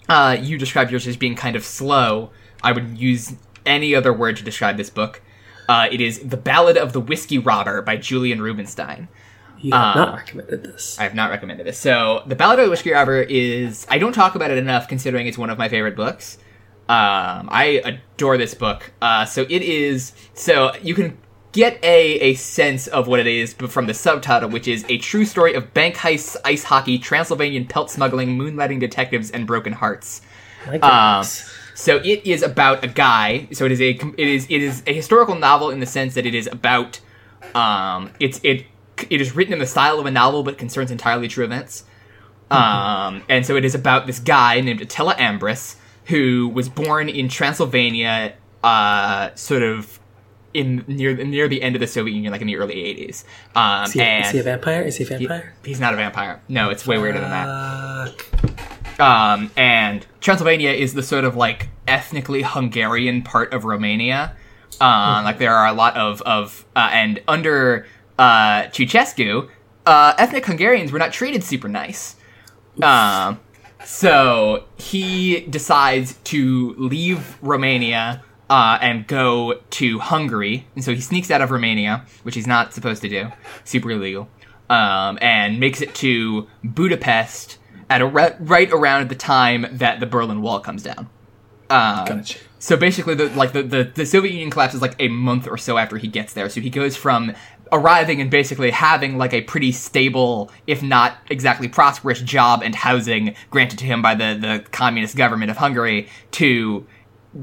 Uh, 0.09 0.37
you 0.41 0.57
described 0.59 0.91
yours 0.91 1.07
as 1.07 1.17
being 1.17 1.35
kind 1.35 1.57
of 1.57 1.65
slow. 1.65 2.31
I 2.63 2.73
would 2.73 2.99
use 2.99 3.35
any 3.67 3.95
other 3.95 4.13
word 4.13 4.37
to 4.39 4.43
describe 4.45 4.77
this 4.77 4.91
book. 4.91 5.21
Uh, 5.69 5.89
it 5.93 6.01
is 6.01 6.21
The 6.21 6.37
Ballad 6.39 6.79
of 6.79 6.93
the 6.95 7.01
Whiskey 7.01 7.39
Robber 7.39 7.83
by 7.83 7.97
Julian 7.99 8.41
Rubinstein. 8.41 9.09
You 9.61 9.73
have 9.75 9.97
Uh, 9.97 10.05
not 10.07 10.15
recommended 10.17 10.63
this. 10.63 10.99
I 10.99 11.03
have 11.03 11.15
not 11.15 11.31
recommended 11.31 11.67
this. 11.67 11.79
So, 11.79 12.23
The 12.27 12.37
Ballad 12.37 12.59
of 12.61 12.65
the 12.67 12.71
Whiskey 12.71 12.93
Robber 12.93 13.21
is. 13.23 13.87
I 13.91 13.99
don't 13.99 14.13
talk 14.13 14.35
about 14.35 14.51
it 14.51 14.57
enough 14.57 14.89
considering 14.89 15.27
it's 15.27 15.37
one 15.37 15.51
of 15.51 15.59
my 15.59 15.69
favorite 15.69 15.97
books. 15.97 16.39
Um, 16.89 17.49
I 17.51 17.83
adore 17.85 18.39
this 18.39 18.55
book. 18.55 18.93
Uh, 19.03 19.27
so, 19.27 19.43
it 19.43 19.63
is. 19.63 20.13
So, 20.33 20.73
you 20.81 20.95
can 20.95 21.19
get 21.53 21.83
a, 21.83 22.21
a 22.21 22.35
sense 22.35 22.87
of 22.89 23.09
what 23.09 23.21
it 23.21 23.27
is 23.27 23.55
from 23.55 23.87
the 23.87 23.95
subtitle, 23.95 24.51
which 24.51 24.69
is 24.69 24.85
A 24.89 24.99
True 24.99 25.25
Story 25.25 25.55
of 25.55 25.73
Bank 25.75 25.97
Heists, 25.97 26.37
Ice 26.45 26.65
Hockey, 26.65 26.99
Transylvanian 26.99 27.67
Pelt 27.67 27.91
Smuggling, 27.91 28.39
Moonlighting 28.39 28.81
Detectives, 28.81 29.31
and 29.31 29.47
Broken 29.47 29.73
Hearts. 29.73 30.21
My 30.67 30.79
Um, 30.79 31.25
so 31.75 31.97
it 31.99 32.27
is 32.27 32.43
about 32.43 32.85
a 32.85 32.89
guy. 32.89 33.47
So 33.53 33.65
it 33.65 33.73
is 33.73 33.81
a 33.81 33.91
it 33.91 34.29
is 34.29 34.47
it 34.51 34.63
is 34.63 34.83
a 34.87 34.93
historical 34.93 35.37
novel 35.37 35.71
in 35.71 35.79
the 35.79 35.87
sense 35.87 36.15
that 36.15 36.27
it 36.27 36.35
is 36.35 36.49
about 36.49 36.99
um 37.55 38.11
it's 38.19 38.41
it 38.43 38.67
it 39.09 39.21
is 39.21 39.37
written 39.37 39.53
in 39.53 39.61
the 39.61 39.67
style 39.67 40.01
of 40.01 40.07
a 40.07 40.11
novel 40.11 40.43
but 40.43 40.59
concerns 40.59 40.91
entirely 40.91 41.29
true 41.29 41.45
events. 41.45 41.85
Um 42.51 43.23
and 43.29 43.47
so 43.47 43.55
it 43.55 43.65
is 43.65 43.77
about 43.77 44.09
this 44.09 44.19
guy 44.19 44.61
named 44.61 44.81
Attila 44.81 45.15
Ambrus 45.19 45.77
who 46.07 46.49
was 46.49 46.69
born 46.69 47.09
in 47.09 47.29
Transylvania 47.29 48.35
uh 48.65 49.33
sort 49.37 49.63
of 49.63 50.01
in 50.55 50.85
near 50.87 51.15
near 51.25 51.49
the 51.49 51.63
end 51.63 51.77
of 51.77 51.81
the 51.81 51.87
Soviet 51.87 52.15
Union 52.15 52.33
like 52.33 52.41
in 52.41 52.47
the 52.47 52.57
early 52.57 52.75
80s. 52.77 53.25
Um 53.55 53.85
is, 53.85 53.93
he, 53.93 54.01
is 54.01 54.31
he 54.31 54.39
a 54.39 54.43
vampire? 54.43 54.83
Is 54.83 54.97
he 54.97 55.05
a 55.05 55.07
vampire? 55.07 55.55
he's 55.65 55.81
not 55.81 55.95
a 55.95 55.97
vampire. 55.97 56.41
No, 56.49 56.71
it's 56.71 56.87
way 56.87 56.99
weirder 56.99 57.21
than 57.21 57.31
that. 57.31 57.49
Um, 59.01 59.51
and 59.57 60.05
Transylvania 60.21 60.71
is 60.71 60.95
the 60.95 61.03
sort 61.03 61.25
of 61.25 61.37
like 61.37 61.69
ethnically 61.87 62.43
Hungarian 62.43 63.23
part 63.23 63.53
of 63.53 63.65
Romania. 63.65 64.37
Um, 64.81 65.25
like 65.25 65.39
there 65.39 65.55
are 65.55 65.67
a 65.67 65.73
lot 65.73 65.97
of 65.97 66.21
of 66.23 66.65
uh, 66.75 66.91
and 66.93 67.23
under 67.29 67.87
uh, 68.19 68.65
Ceausescu, 68.65 69.49
uh, 69.87 70.15
ethnic 70.19 70.47
Hungarians 70.47 70.93
were 70.93 70.99
not 70.99 71.13
treated 71.13 71.45
super 71.45 71.69
nice. 71.69 72.17
Um, 72.83 73.41
so 73.85 74.65
he 74.77 75.41
decides 75.43 76.15
to 76.25 76.75
leave 76.77 77.39
Romania 77.43 78.23
uh, 78.51 78.79
and 78.81 79.07
go 79.07 79.61
to 79.71 79.99
Hungary, 79.99 80.67
and 80.75 80.85
so 80.85 80.95
he 80.95 81.01
sneaks 81.01 81.31
out 81.31 81.41
of 81.41 81.51
Romania, 81.51 82.05
which 82.23 82.35
he's 82.35 82.47
not 82.47 82.73
supposed 82.73 83.03
to 83.03 83.09
do, 83.09 83.31
super 83.65 83.91
illegal, 83.91 84.29
um, 84.71 85.19
and 85.21 85.61
makes 85.61 85.81
it 85.81 85.95
to 85.97 86.47
Budapest 86.65 87.59
at 87.91 88.01
a 88.01 88.07
re- 88.07 88.37
right 88.41 88.71
around 88.71 89.09
the 89.09 89.15
time 89.15 89.67
that 89.73 90.01
the 90.01 90.07
Berlin 90.07 90.43
Wall 90.43 90.61
comes 90.61 90.83
down. 90.83 91.09
Um, 91.71 92.07
Gotcha. 92.07 92.39
so 92.59 92.77
basically, 92.77 93.15
the 93.15 93.29
like 93.31 93.53
the, 93.53 93.63
the 93.63 93.85
the 93.95 94.07
Soviet 94.07 94.33
Union 94.33 94.51
collapses 94.51 94.81
like 94.81 94.97
a 94.99 95.09
month 95.09 95.47
or 95.47 95.59
so 95.59 95.77
after 95.77 95.99
he 95.99 96.09
gets 96.09 96.33
there. 96.33 96.49
So 96.49 96.61
he 96.61 96.71
goes 96.71 96.97
from 96.97 97.35
arriving 97.71 98.23
and 98.23 98.31
basically 98.31 98.71
having 98.71 99.19
like 99.19 99.35
a 99.35 99.43
pretty 99.43 99.73
stable, 99.73 100.51
if 100.67 100.83
not 100.83 101.19
exactly 101.29 101.69
prosperous, 101.69 102.23
job 102.23 102.63
and 102.63 102.75
housing 102.75 103.35
granted 103.51 103.79
to 103.81 103.85
him 103.85 104.01
by 104.01 104.15
the 104.15 104.39
the 104.41 104.65
communist 104.71 105.17
government 105.17 105.51
of 105.51 105.59
Hungary 105.59 106.09
to 106.33 106.87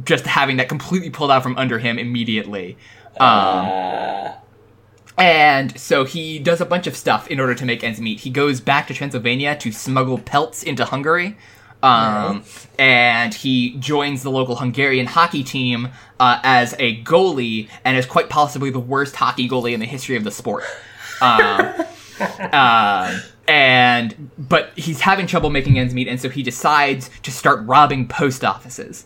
just 0.03 0.25
having 0.25 0.57
that 0.57 0.69
completely 0.69 1.09
pulled 1.09 1.31
out 1.31 1.43
from 1.43 1.57
under 1.57 1.79
him 1.79 1.99
immediately. 1.99 2.77
Um, 3.19 4.33
and 5.17 5.79
so 5.79 6.03
he 6.03 6.39
does 6.39 6.59
a 6.59 6.65
bunch 6.65 6.87
of 6.87 6.97
stuff 6.97 7.27
in 7.27 7.39
order 7.39 7.55
to 7.55 7.65
make 7.65 7.83
ends 7.83 8.01
meet. 8.01 8.21
He 8.21 8.29
goes 8.29 8.59
back 8.59 8.87
to 8.87 8.93
Transylvania 8.93 9.55
to 9.57 9.71
smuggle 9.71 10.17
pelts 10.17 10.63
into 10.63 10.85
Hungary. 10.85 11.37
Um, 11.83 12.43
and 12.79 13.33
he 13.33 13.75
joins 13.77 14.23
the 14.23 14.31
local 14.31 14.55
Hungarian 14.55 15.05
hockey 15.05 15.43
team 15.43 15.89
uh, 16.19 16.39
as 16.43 16.73
a 16.79 17.03
goalie, 17.03 17.69
and 17.83 17.95
is 17.95 18.07
quite 18.07 18.27
possibly 18.27 18.71
the 18.71 18.79
worst 18.79 19.15
hockey 19.15 19.47
goalie 19.47 19.73
in 19.73 19.79
the 19.79 19.85
history 19.85 20.15
of 20.15 20.23
the 20.23 20.31
sport. 20.31 20.63
Um, 21.21 21.73
um, 22.51 23.21
and 23.47 24.31
but 24.37 24.71
he's 24.75 25.01
having 25.01 25.27
trouble 25.27 25.51
making 25.51 25.77
ends 25.77 25.93
meet, 25.93 26.07
and 26.07 26.19
so 26.19 26.29
he 26.29 26.41
decides 26.41 27.11
to 27.21 27.31
start 27.31 27.63
robbing 27.67 28.07
post 28.07 28.43
offices. 28.43 29.05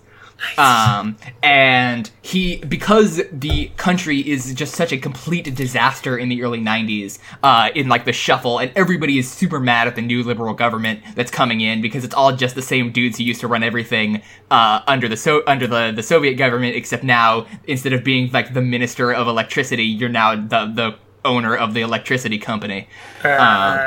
Um, 0.58 1.18
and 1.44 2.10
he, 2.22 2.58
because 2.58 3.22
the 3.32 3.72
country 3.78 4.20
is 4.20 4.54
just 4.54 4.76
such 4.76 4.92
a 4.92 4.98
complete 4.98 5.54
disaster 5.56 6.18
in 6.18 6.30
the 6.30 6.42
early 6.44 6.60
90s, 6.60 7.20
uh, 7.44 7.70
in 7.76 7.88
like 7.90 8.06
the 8.06 8.14
shuffle, 8.14 8.60
and 8.60 8.72
everybody 8.76 9.18
is 9.18 9.30
super 9.30 9.60
mad 9.60 9.88
at 9.88 9.96
the 9.96 10.02
new 10.02 10.24
liberal 10.24 10.54
government 10.54 11.02
that's 11.16 11.32
coming 11.32 11.62
in 11.62 11.82
because 11.82 12.04
it's 12.04 12.16
all 12.16 12.36
just 12.36 12.56
the 12.56 12.62
same 12.62 12.92
dudes 12.92 13.18
who 13.18 13.24
used 13.24 13.42
to 13.42 13.48
run 13.48 13.64
everything, 13.64 14.22
uh, 14.52 14.82
under 14.88 15.08
the 15.08 15.18
so, 15.18 15.44
under 15.48 15.68
the, 15.68 15.92
the 15.96 16.04
Soviet 16.04 16.36
government, 16.36 16.76
except 16.76 17.04
now, 17.04 17.46
instead 17.68 17.94
of 17.94 18.04
being 18.04 18.32
like 18.32 18.54
the 18.54 18.62
minister 18.62 19.14
of 19.14 19.28
electricity, 19.28 19.86
you're 19.86 20.10
now 20.10 20.36
the, 20.36 20.72
the 20.74 20.96
owner 21.26 21.56
of 21.56 21.74
the 21.74 21.82
electricity 21.82 22.38
company. 22.38 22.88
Um, 23.24 23.80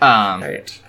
um, 0.00 0.42
Right. 0.42 0.80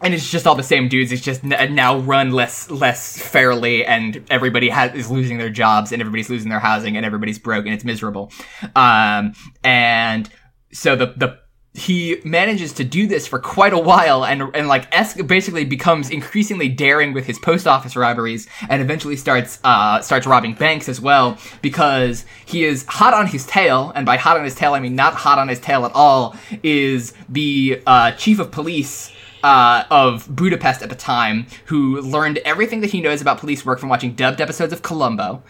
And 0.00 0.14
it's 0.14 0.30
just 0.30 0.46
all 0.46 0.54
the 0.54 0.62
same 0.62 0.88
dudes. 0.88 1.12
It's 1.12 1.22
just 1.22 1.44
n- 1.44 1.74
now 1.74 1.98
run 1.98 2.32
less 2.32 2.70
less 2.70 3.20
fairly, 3.20 3.84
and 3.84 4.24
everybody 4.30 4.68
has 4.68 4.94
is 4.94 5.10
losing 5.10 5.38
their 5.38 5.50
jobs, 5.50 5.92
and 5.92 6.00
everybody's 6.00 6.30
losing 6.30 6.48
their 6.48 6.60
housing, 6.60 6.96
and 6.96 7.04
everybody's 7.04 7.38
broke, 7.38 7.66
and 7.66 7.74
it's 7.74 7.84
miserable. 7.84 8.32
Um, 8.74 9.34
and 9.62 10.28
so 10.72 10.96
the 10.96 11.06
the 11.16 11.38
he 11.72 12.20
manages 12.24 12.72
to 12.72 12.82
do 12.84 13.06
this 13.06 13.28
for 13.28 13.38
quite 13.38 13.72
a 13.72 13.78
while, 13.78 14.24
and 14.24 14.42
and 14.54 14.66
like 14.66 14.88
es- 14.92 15.20
basically 15.22 15.64
becomes 15.64 16.10
increasingly 16.10 16.68
daring 16.68 17.12
with 17.12 17.26
his 17.26 17.38
post 17.38 17.66
office 17.66 17.94
robberies, 17.94 18.48
and 18.68 18.82
eventually 18.82 19.16
starts 19.16 19.60
uh 19.62 20.00
starts 20.00 20.26
robbing 20.26 20.54
banks 20.54 20.88
as 20.88 21.00
well 21.00 21.38
because 21.62 22.24
he 22.44 22.64
is 22.64 22.84
hot 22.86 23.14
on 23.14 23.26
his 23.26 23.46
tail, 23.46 23.92
and 23.94 24.04
by 24.04 24.16
hot 24.16 24.36
on 24.36 24.44
his 24.44 24.54
tail 24.54 24.74
I 24.74 24.80
mean 24.80 24.96
not 24.96 25.14
hot 25.14 25.38
on 25.38 25.48
his 25.48 25.60
tail 25.60 25.84
at 25.84 25.92
all. 25.94 26.34
Is 26.62 27.12
the 27.28 27.82
uh, 27.86 28.12
chief 28.12 28.40
of 28.40 28.50
police 28.50 29.12
uh, 29.42 29.84
of 29.90 30.34
Budapest 30.34 30.82
at 30.82 30.88
the 30.88 30.94
time, 30.94 31.46
who 31.66 32.00
learned 32.00 32.38
everything 32.38 32.80
that 32.80 32.90
he 32.90 33.00
knows 33.00 33.20
about 33.20 33.38
police 33.38 33.64
work 33.64 33.78
from 33.78 33.88
watching 33.88 34.14
dubbed 34.14 34.40
episodes 34.40 34.72
of 34.72 34.82
Columbo. 34.82 35.42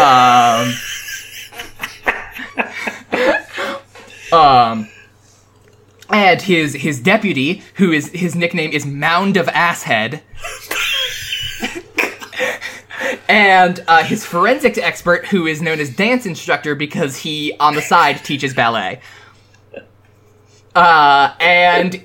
Um, 0.00 0.74
um, 4.32 4.88
and 6.10 6.42
his 6.42 6.74
his 6.74 7.00
deputy, 7.00 7.62
who 7.74 7.92
is 7.92 8.10
his 8.10 8.34
nickname 8.34 8.72
is 8.72 8.84
Mound 8.84 9.36
of 9.36 9.48
Asshead. 9.48 10.22
and 13.28 13.82
uh, 13.88 14.04
his 14.04 14.24
forensics 14.24 14.78
expert, 14.78 15.26
who 15.26 15.46
is 15.46 15.62
known 15.62 15.80
as 15.80 15.94
dance 15.94 16.26
instructor 16.26 16.74
because 16.74 17.16
he 17.16 17.56
on 17.58 17.74
the 17.74 17.82
side 17.82 18.22
teaches 18.24 18.52
ballet. 18.54 19.00
Uh, 20.74 21.34
and 21.40 22.04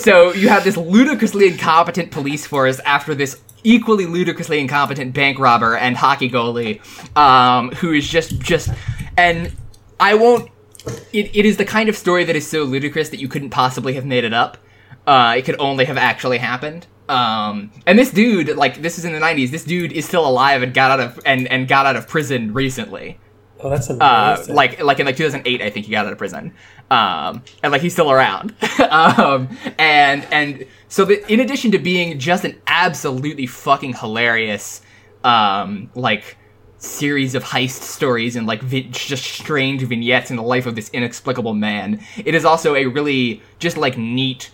so 0.00 0.32
you 0.32 0.48
have 0.48 0.64
this 0.64 0.76
ludicrously 0.76 1.48
incompetent 1.48 2.10
police 2.10 2.46
force 2.46 2.78
after 2.80 3.14
this 3.14 3.40
equally 3.64 4.06
ludicrously 4.06 4.60
incompetent 4.60 5.12
bank 5.12 5.38
robber 5.38 5.76
and 5.76 5.96
hockey 5.96 6.30
goalie, 6.30 6.80
um, 7.16 7.70
who 7.72 7.92
is 7.92 8.08
just 8.08 8.38
just 8.40 8.70
and 9.16 9.52
I 9.98 10.14
won't. 10.14 10.50
It, 11.12 11.34
it 11.34 11.44
is 11.44 11.56
the 11.56 11.64
kind 11.64 11.88
of 11.88 11.96
story 11.96 12.24
that 12.24 12.36
is 12.36 12.46
so 12.48 12.62
ludicrous 12.62 13.08
that 13.08 13.18
you 13.18 13.26
couldn't 13.26 13.50
possibly 13.50 13.94
have 13.94 14.04
made 14.04 14.22
it 14.22 14.32
up. 14.32 14.56
Uh, 15.06 15.34
it 15.36 15.44
could 15.44 15.56
only 15.58 15.84
have 15.84 15.96
actually 15.96 16.38
happened. 16.38 16.86
Um, 17.08 17.72
and 17.86 17.98
this 17.98 18.10
dude, 18.10 18.56
like 18.56 18.82
this 18.82 18.98
is 18.98 19.04
in 19.04 19.12
the 19.12 19.18
'90s. 19.18 19.50
This 19.50 19.64
dude 19.64 19.92
is 19.92 20.04
still 20.04 20.26
alive 20.26 20.62
and 20.62 20.72
got 20.72 20.92
out 20.92 21.00
of 21.00 21.20
and 21.26 21.48
and 21.48 21.66
got 21.66 21.86
out 21.86 21.96
of 21.96 22.08
prison 22.08 22.52
recently. 22.52 23.18
Oh, 23.60 23.70
that's 23.70 23.88
Uh, 23.88 24.44
like 24.48 24.82
like 24.82 25.00
in 25.00 25.06
like 25.06 25.16
2008, 25.16 25.62
I 25.62 25.70
think 25.70 25.86
he 25.86 25.92
got 25.92 26.06
out 26.06 26.12
of 26.12 26.18
prison. 26.18 26.54
Um, 26.90 27.42
and 27.62 27.72
like 27.72 27.82
he's 27.82 27.92
still 27.92 28.10
around. 28.10 28.54
um, 28.90 29.48
and 29.78 30.26
and 30.30 30.66
so 30.88 31.04
the, 31.04 31.26
in 31.32 31.40
addition 31.40 31.70
to 31.72 31.78
being 31.78 32.18
just 32.18 32.44
an 32.44 32.60
absolutely 32.66 33.46
fucking 33.46 33.94
hilarious, 33.94 34.82
um, 35.24 35.90
like 35.94 36.36
series 36.78 37.34
of 37.34 37.42
heist 37.42 37.80
stories 37.82 38.36
and 38.36 38.46
like 38.46 38.60
vi- 38.62 38.88
just 38.90 39.24
strange 39.24 39.82
vignettes 39.82 40.30
in 40.30 40.36
the 40.36 40.42
life 40.42 40.66
of 40.66 40.74
this 40.74 40.90
inexplicable 40.90 41.54
man, 41.54 42.00
it 42.24 42.34
is 42.34 42.44
also 42.44 42.74
a 42.74 42.86
really 42.86 43.42
just 43.58 43.76
like 43.76 43.96
neat 43.96 44.50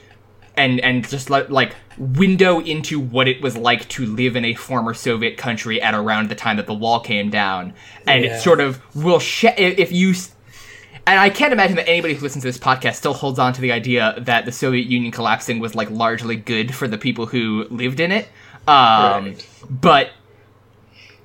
and 0.56 0.80
and 0.80 1.08
just 1.08 1.28
like 1.28 1.50
like 1.50 1.74
window 2.02 2.60
into 2.60 2.98
what 2.98 3.28
it 3.28 3.40
was 3.40 3.56
like 3.56 3.88
to 3.90 4.04
live 4.06 4.34
in 4.36 4.44
a 4.44 4.54
former 4.54 4.92
Soviet 4.94 5.36
country 5.36 5.80
at 5.80 5.94
around 5.94 6.28
the 6.28 6.34
time 6.34 6.56
that 6.56 6.66
the 6.66 6.74
wall 6.74 7.00
came 7.00 7.30
down, 7.30 7.72
and 8.06 8.24
Yeah. 8.24 8.36
it 8.36 8.40
sort 8.40 8.60
of 8.60 8.80
will 8.94 9.18
sh- 9.20 9.44
if 9.56 9.92
you. 9.92 10.10
s- 10.10 10.30
And 11.06 11.18
I 11.18 11.30
can't 11.30 11.52
imagine 11.52 11.76
that 11.76 11.88
anybody 11.88 12.14
who 12.14 12.20
listens 12.22 12.42
to 12.42 12.48
this 12.48 12.58
podcast 12.58 12.94
still 12.94 13.14
holds 13.14 13.38
on 13.38 13.52
to 13.54 13.60
the 13.60 13.72
idea 13.72 14.14
that 14.18 14.44
the 14.44 14.52
Soviet 14.52 14.86
Union 14.86 15.10
collapsing 15.10 15.58
was 15.58 15.74
like 15.74 15.90
largely 15.90 16.36
good 16.36 16.74
for 16.74 16.86
the 16.86 16.96
people 16.98 17.26
who 17.26 17.66
lived 17.70 17.98
in 18.00 18.12
it. 18.12 18.28
Um, 18.68 19.24
Right. 19.24 19.46
But 19.68 20.10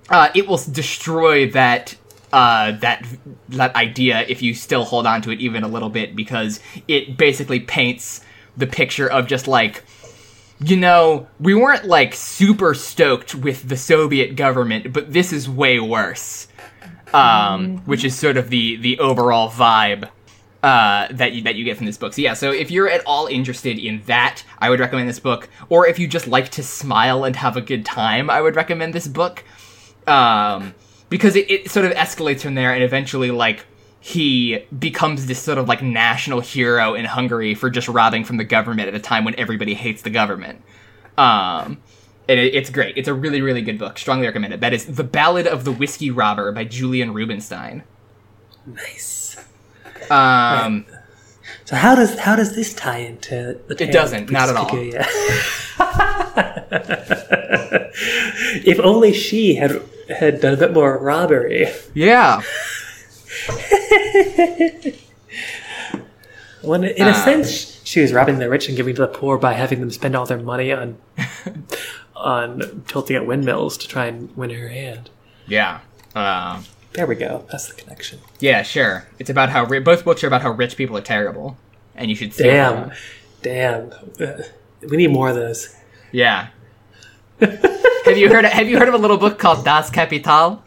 uh, 0.09 0.29
it 0.33 0.47
will 0.47 0.57
destroy 0.71 1.49
that 1.51 1.95
uh, 2.33 2.71
that 2.73 3.05
that 3.49 3.75
idea 3.75 4.25
if 4.27 4.41
you 4.41 4.53
still 4.53 4.83
hold 4.83 5.05
on 5.07 5.21
to 5.21 5.31
it 5.31 5.39
even 5.39 5.63
a 5.63 5.67
little 5.67 5.89
bit 5.89 6.15
because 6.15 6.59
it 6.87 7.15
basically 7.17 7.59
paints 7.59 8.21
the 8.57 8.67
picture 8.67 9.07
of 9.09 9.27
just 9.27 9.47
like 9.47 9.83
you 10.59 10.77
know 10.77 11.27
we 11.39 11.53
weren't 11.53 11.85
like 11.85 12.13
super 12.13 12.73
stoked 12.73 13.35
with 13.35 13.67
the 13.67 13.77
Soviet 13.77 14.35
government, 14.35 14.93
but 14.93 15.13
this 15.13 15.31
is 15.33 15.49
way 15.49 15.79
worse. 15.79 16.47
Um, 17.13 17.77
which 17.85 18.03
is 18.03 18.13
sort 18.15 18.35
of 18.35 18.49
the 18.49 18.75
the 18.75 18.99
overall 18.99 19.49
vibe 19.49 20.09
uh, 20.63 21.07
that 21.11 21.33
you 21.33 21.43
that 21.43 21.55
you 21.55 21.63
get 21.63 21.77
from 21.77 21.85
this 21.85 21.97
book. 21.97 22.13
So 22.13 22.21
yeah, 22.21 22.33
so 22.33 22.51
if 22.51 22.71
you're 22.71 22.89
at 22.89 23.01
all 23.05 23.27
interested 23.27 23.79
in 23.79 24.01
that, 24.07 24.43
I 24.59 24.69
would 24.69 24.79
recommend 24.79 25.07
this 25.07 25.19
book. 25.19 25.49
Or 25.69 25.87
if 25.87 25.99
you 25.99 26.07
just 26.07 26.27
like 26.27 26.49
to 26.51 26.63
smile 26.63 27.23
and 27.23 27.35
have 27.35 27.55
a 27.55 27.61
good 27.61 27.85
time, 27.85 28.29
I 28.29 28.41
would 28.41 28.55
recommend 28.55 28.93
this 28.93 29.07
book. 29.07 29.43
Um, 30.07 30.73
because 31.09 31.35
it, 31.35 31.49
it 31.49 31.71
sort 31.71 31.85
of 31.85 31.93
escalates 31.93 32.41
from 32.41 32.55
there, 32.55 32.73
and 32.73 32.83
eventually, 32.83 33.31
like 33.31 33.65
he 33.99 34.65
becomes 34.77 35.25
this 35.25 35.39
sort 35.39 35.57
of 35.57 35.67
like 35.67 35.81
national 35.81 36.39
hero 36.39 36.93
in 36.93 37.05
Hungary 37.05 37.55
for 37.55 37.69
just 37.69 37.87
robbing 37.87 38.23
from 38.23 38.37
the 38.37 38.43
government 38.43 38.87
at 38.87 38.95
a 38.95 38.99
time 38.99 39.25
when 39.25 39.35
everybody 39.35 39.73
hates 39.73 40.01
the 40.03 40.09
government. 40.09 40.61
Um, 41.17 41.79
and 42.29 42.39
it, 42.39 42.55
it's 42.55 42.69
great. 42.69 42.97
It's 42.97 43.07
a 43.07 43.13
really, 43.13 43.41
really 43.41 43.61
good 43.61 43.79
book. 43.79 43.97
Strongly 43.97 44.27
recommend 44.27 44.53
it. 44.53 44.59
That 44.61 44.73
is 44.73 44.85
The 44.85 45.03
Ballad 45.03 45.47
of 45.47 45.65
the 45.65 45.71
Whiskey 45.71 46.11
Robber 46.11 46.51
by 46.51 46.63
Julian 46.63 47.13
Rubinstein. 47.13 47.83
nice. 48.65 49.43
Um, 50.09 50.85
So 51.65 51.75
how 51.75 51.95
does 51.95 52.17
how 52.19 52.35
does 52.37 52.55
this 52.55 52.73
tie 52.73 52.99
into 52.99 53.59
the? 53.67 53.83
Of 53.83 53.91
doesn't, 53.91 54.31
not 54.31 54.49
at 54.49 54.55
all. 54.55 54.69
If 58.65 58.79
only 58.79 59.11
she 59.13 59.55
had 59.55 59.81
had 60.09 60.39
done 60.39 60.53
a 60.53 60.57
bit 60.57 60.73
more 60.73 60.97
robbery. 60.97 61.67
yeah. 61.93 62.41
When 66.63 66.83
in 66.83 67.07
a 67.07 67.11
Ah. 67.11 67.23
sense, 67.23 67.79
she 67.83 68.01
was 68.01 68.11
robbing 68.11 68.39
the 68.39 68.49
rich 68.49 68.67
and 68.67 68.75
giving 68.75 68.95
to 68.95 69.01
the 69.01 69.07
poor 69.07 69.37
by 69.37 69.53
having 69.53 69.79
them 69.79 69.91
spend 69.91 70.15
all 70.15 70.25
their 70.25 70.39
money 70.39 70.71
on 70.73 70.97
on 72.15 72.83
tilting 72.87 73.15
at 73.15 73.25
windmills 73.27 73.77
to 73.77 73.87
try 73.87 74.07
and 74.07 74.35
win 74.35 74.49
her 74.49 74.67
hand. 74.67 75.09
Yeah. 75.47 75.79
Um, 76.15 76.65
There 76.93 77.05
we 77.05 77.15
go. 77.15 77.45
That's 77.51 77.67
the 77.67 77.75
connection. 77.75 78.19
yeah, 78.39 78.63
sure. 78.63 79.05
It's 79.19 79.29
about 79.29 79.49
how 79.49 79.65
ri- 79.65 79.79
both 79.79 80.03
books 80.03 80.23
are 80.23 80.27
about 80.27 80.41
how 80.41 80.49
rich 80.51 80.75
people 80.77 80.97
are 80.97 81.01
terrible, 81.01 81.57
and 81.95 82.09
you 82.09 82.15
should 82.15 82.35
Damn, 82.35 82.91
damn. 83.43 83.91
Uh, 84.19 84.41
we 84.89 84.97
need 84.97 85.11
more 85.11 85.29
of 85.29 85.35
those. 85.35 85.75
Yeah. 86.11 86.47
have 87.39 88.17
you 88.17 88.29
heard? 88.29 88.45
Have 88.45 88.67
you 88.67 88.79
heard 88.79 88.87
of 88.87 88.95
a 88.95 88.97
little 88.97 89.17
book 89.17 89.37
called 89.37 89.63
Das 89.63 89.89
Kapital? 89.91 90.63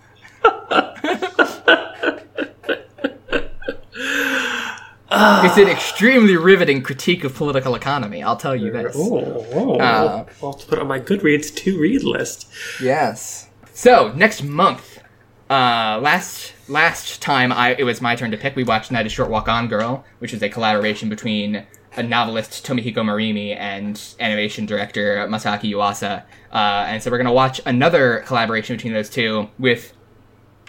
it's 5.44 5.56
an 5.56 5.68
extremely 5.68 6.36
riveting 6.36 6.82
critique 6.82 7.24
of 7.24 7.34
political 7.34 7.74
economy. 7.74 8.22
I'll 8.22 8.36
tell 8.36 8.54
you 8.54 8.70
this. 8.70 8.94
Oh, 8.96 9.44
oh. 9.52 9.78
Uh, 9.80 10.24
I'll 10.40 10.52
put 10.52 10.74
it 10.74 10.78
on 10.78 10.86
my 10.86 11.00
Goodreads 11.00 11.52
to 11.56 11.80
read 11.80 12.04
list. 12.04 12.48
Yes. 12.80 13.48
So 13.72 14.12
next 14.12 14.44
month, 14.44 15.00
uh, 15.48 15.98
last 16.00 16.52
last 16.68 17.20
time 17.20 17.52
I 17.52 17.74
it 17.76 17.82
was 17.82 18.00
my 18.00 18.14
turn 18.14 18.30
to 18.30 18.36
pick. 18.36 18.54
We 18.54 18.62
watched 18.62 18.92
Night 18.92 19.04
a 19.04 19.08
Short 19.08 19.30
Walk 19.30 19.48
On 19.48 19.66
Girl, 19.66 20.04
which 20.20 20.32
is 20.32 20.42
a 20.44 20.48
collaboration 20.48 21.08
between 21.08 21.66
a 21.96 22.04
novelist 22.04 22.64
Tomihiko 22.64 22.98
Morimi 22.98 23.56
and 23.58 24.00
animation 24.20 24.64
director 24.64 25.26
Masaki 25.28 25.72
Yuasa. 25.72 26.22
Uh, 26.52 26.84
and 26.86 27.02
so 27.02 27.10
we're 27.10 27.18
gonna 27.18 27.32
watch 27.32 27.60
another 27.66 28.22
collaboration 28.26 28.76
between 28.76 28.92
those 28.92 29.10
two 29.10 29.48
with 29.58 29.92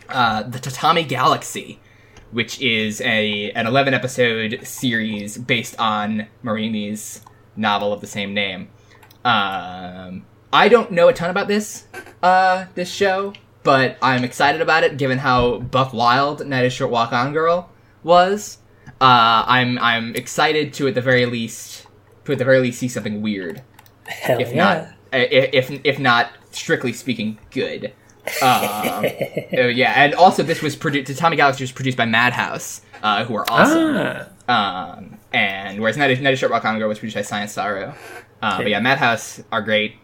uh, 0.10 0.44
the 0.44 0.58
Tatami 0.58 1.04
Galaxy, 1.04 1.80
which 2.32 2.60
is 2.62 3.02
a 3.02 3.52
an 3.52 3.68
11 3.68 3.94
episode 3.94 4.60
series 4.64 5.38
based 5.38 5.78
on 5.80 6.28
Morimi's 6.44 7.22
novel 7.56 7.94
of 7.94 8.02
the 8.02 8.08
same 8.08 8.34
name. 8.34 8.70
Um, 9.24 10.26
I 10.52 10.68
don't 10.70 10.92
know 10.92 11.08
a 11.08 11.14
ton 11.14 11.30
about 11.30 11.48
this 11.48 11.86
uh, 12.24 12.66
this 12.76 12.92
show, 12.92 13.34
but 13.64 13.98
I'm 14.02 14.24
excited 14.24 14.62
about 14.62 14.84
it 14.84 14.98
given 14.98 15.18
how 15.20 15.60
buck 15.60 15.94
wild 15.94 16.46
Night 16.46 16.66
is 16.66 16.74
Short 16.74 16.92
Walk 16.92 17.14
On 17.14 17.34
Girl 17.34 17.70
was. 18.04 18.58
Uh, 19.00 19.44
I'm 19.48 19.78
I'm 19.80 20.16
excited 20.16 20.74
to 20.76 20.88
at 20.88 20.96
the 20.96 21.02
very 21.02 21.26
least 21.26 21.88
to 22.26 22.32
at 22.32 22.38
the 22.38 22.46
very 22.46 22.60
least 22.60 22.80
see 22.80 22.88
something 22.88 23.22
weird, 23.22 23.62
Hell 24.06 24.40
if 24.40 24.50
yeah. 24.52 24.56
not 25.12 25.22
if 25.32 25.72
if 25.84 26.00
not 26.00 26.32
strictly 26.52 26.94
speaking 26.94 27.38
good. 27.52 27.94
Um, 28.42 29.06
oh, 29.58 29.68
yeah, 29.68 29.94
and 29.96 30.14
also 30.16 30.44
this 30.44 30.62
was 30.62 30.76
produced. 30.76 31.08
Tatami 31.08 31.36
Galaxy 31.36 31.64
was 31.64 31.72
produced 31.72 31.98
by 31.98 32.06
Madhouse, 32.06 32.82
uh, 33.04 33.26
who 33.26 33.36
are 33.36 33.46
awesome. 33.52 34.28
Ah, 34.48 34.94
Um, 34.98 35.18
and 35.34 35.80
whereas 35.80 35.98
Night 35.98 36.20
Night 36.22 36.34
is 36.34 36.40
Short 36.40 36.52
Girl 36.52 36.88
was 36.88 37.00
produced 37.00 37.16
by 37.16 37.22
Science 37.24 37.54
SARU. 37.54 37.94
Uh, 38.42 38.58
But 38.58 38.70
yeah, 38.70 38.80
Madhouse 38.80 39.42
are 39.52 39.62
great. 39.62 39.96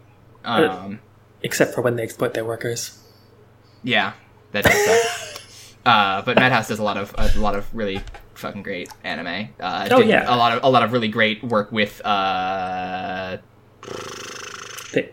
Um, 0.44 1.00
except 1.42 1.74
for 1.74 1.82
when 1.82 1.96
they 1.96 2.02
exploit 2.02 2.34
their 2.34 2.44
workers. 2.44 2.98
yeah, 3.82 4.12
that 4.52 4.64
does 4.64 4.84
suck. 4.84 5.42
uh, 5.86 6.22
but 6.22 6.36
Madhouse 6.36 6.68
does 6.68 6.78
a 6.78 6.82
lot 6.84 6.96
of 6.96 7.14
a 7.18 7.38
lot 7.40 7.54
of 7.54 7.66
really 7.74 8.00
fucking 8.34 8.62
great 8.62 8.88
anime. 9.04 9.48
Uh, 9.60 9.88
Oh, 9.90 10.00
yeah. 10.00 10.24
a 10.32 10.36
lot 10.36 10.52
of 10.56 10.62
a 10.64 10.70
lot 10.70 10.82
of 10.82 10.92
really 10.92 11.08
great 11.08 11.42
work 11.42 11.72
with. 11.72 12.00
Uh, 12.04 13.38
They, 14.92 15.10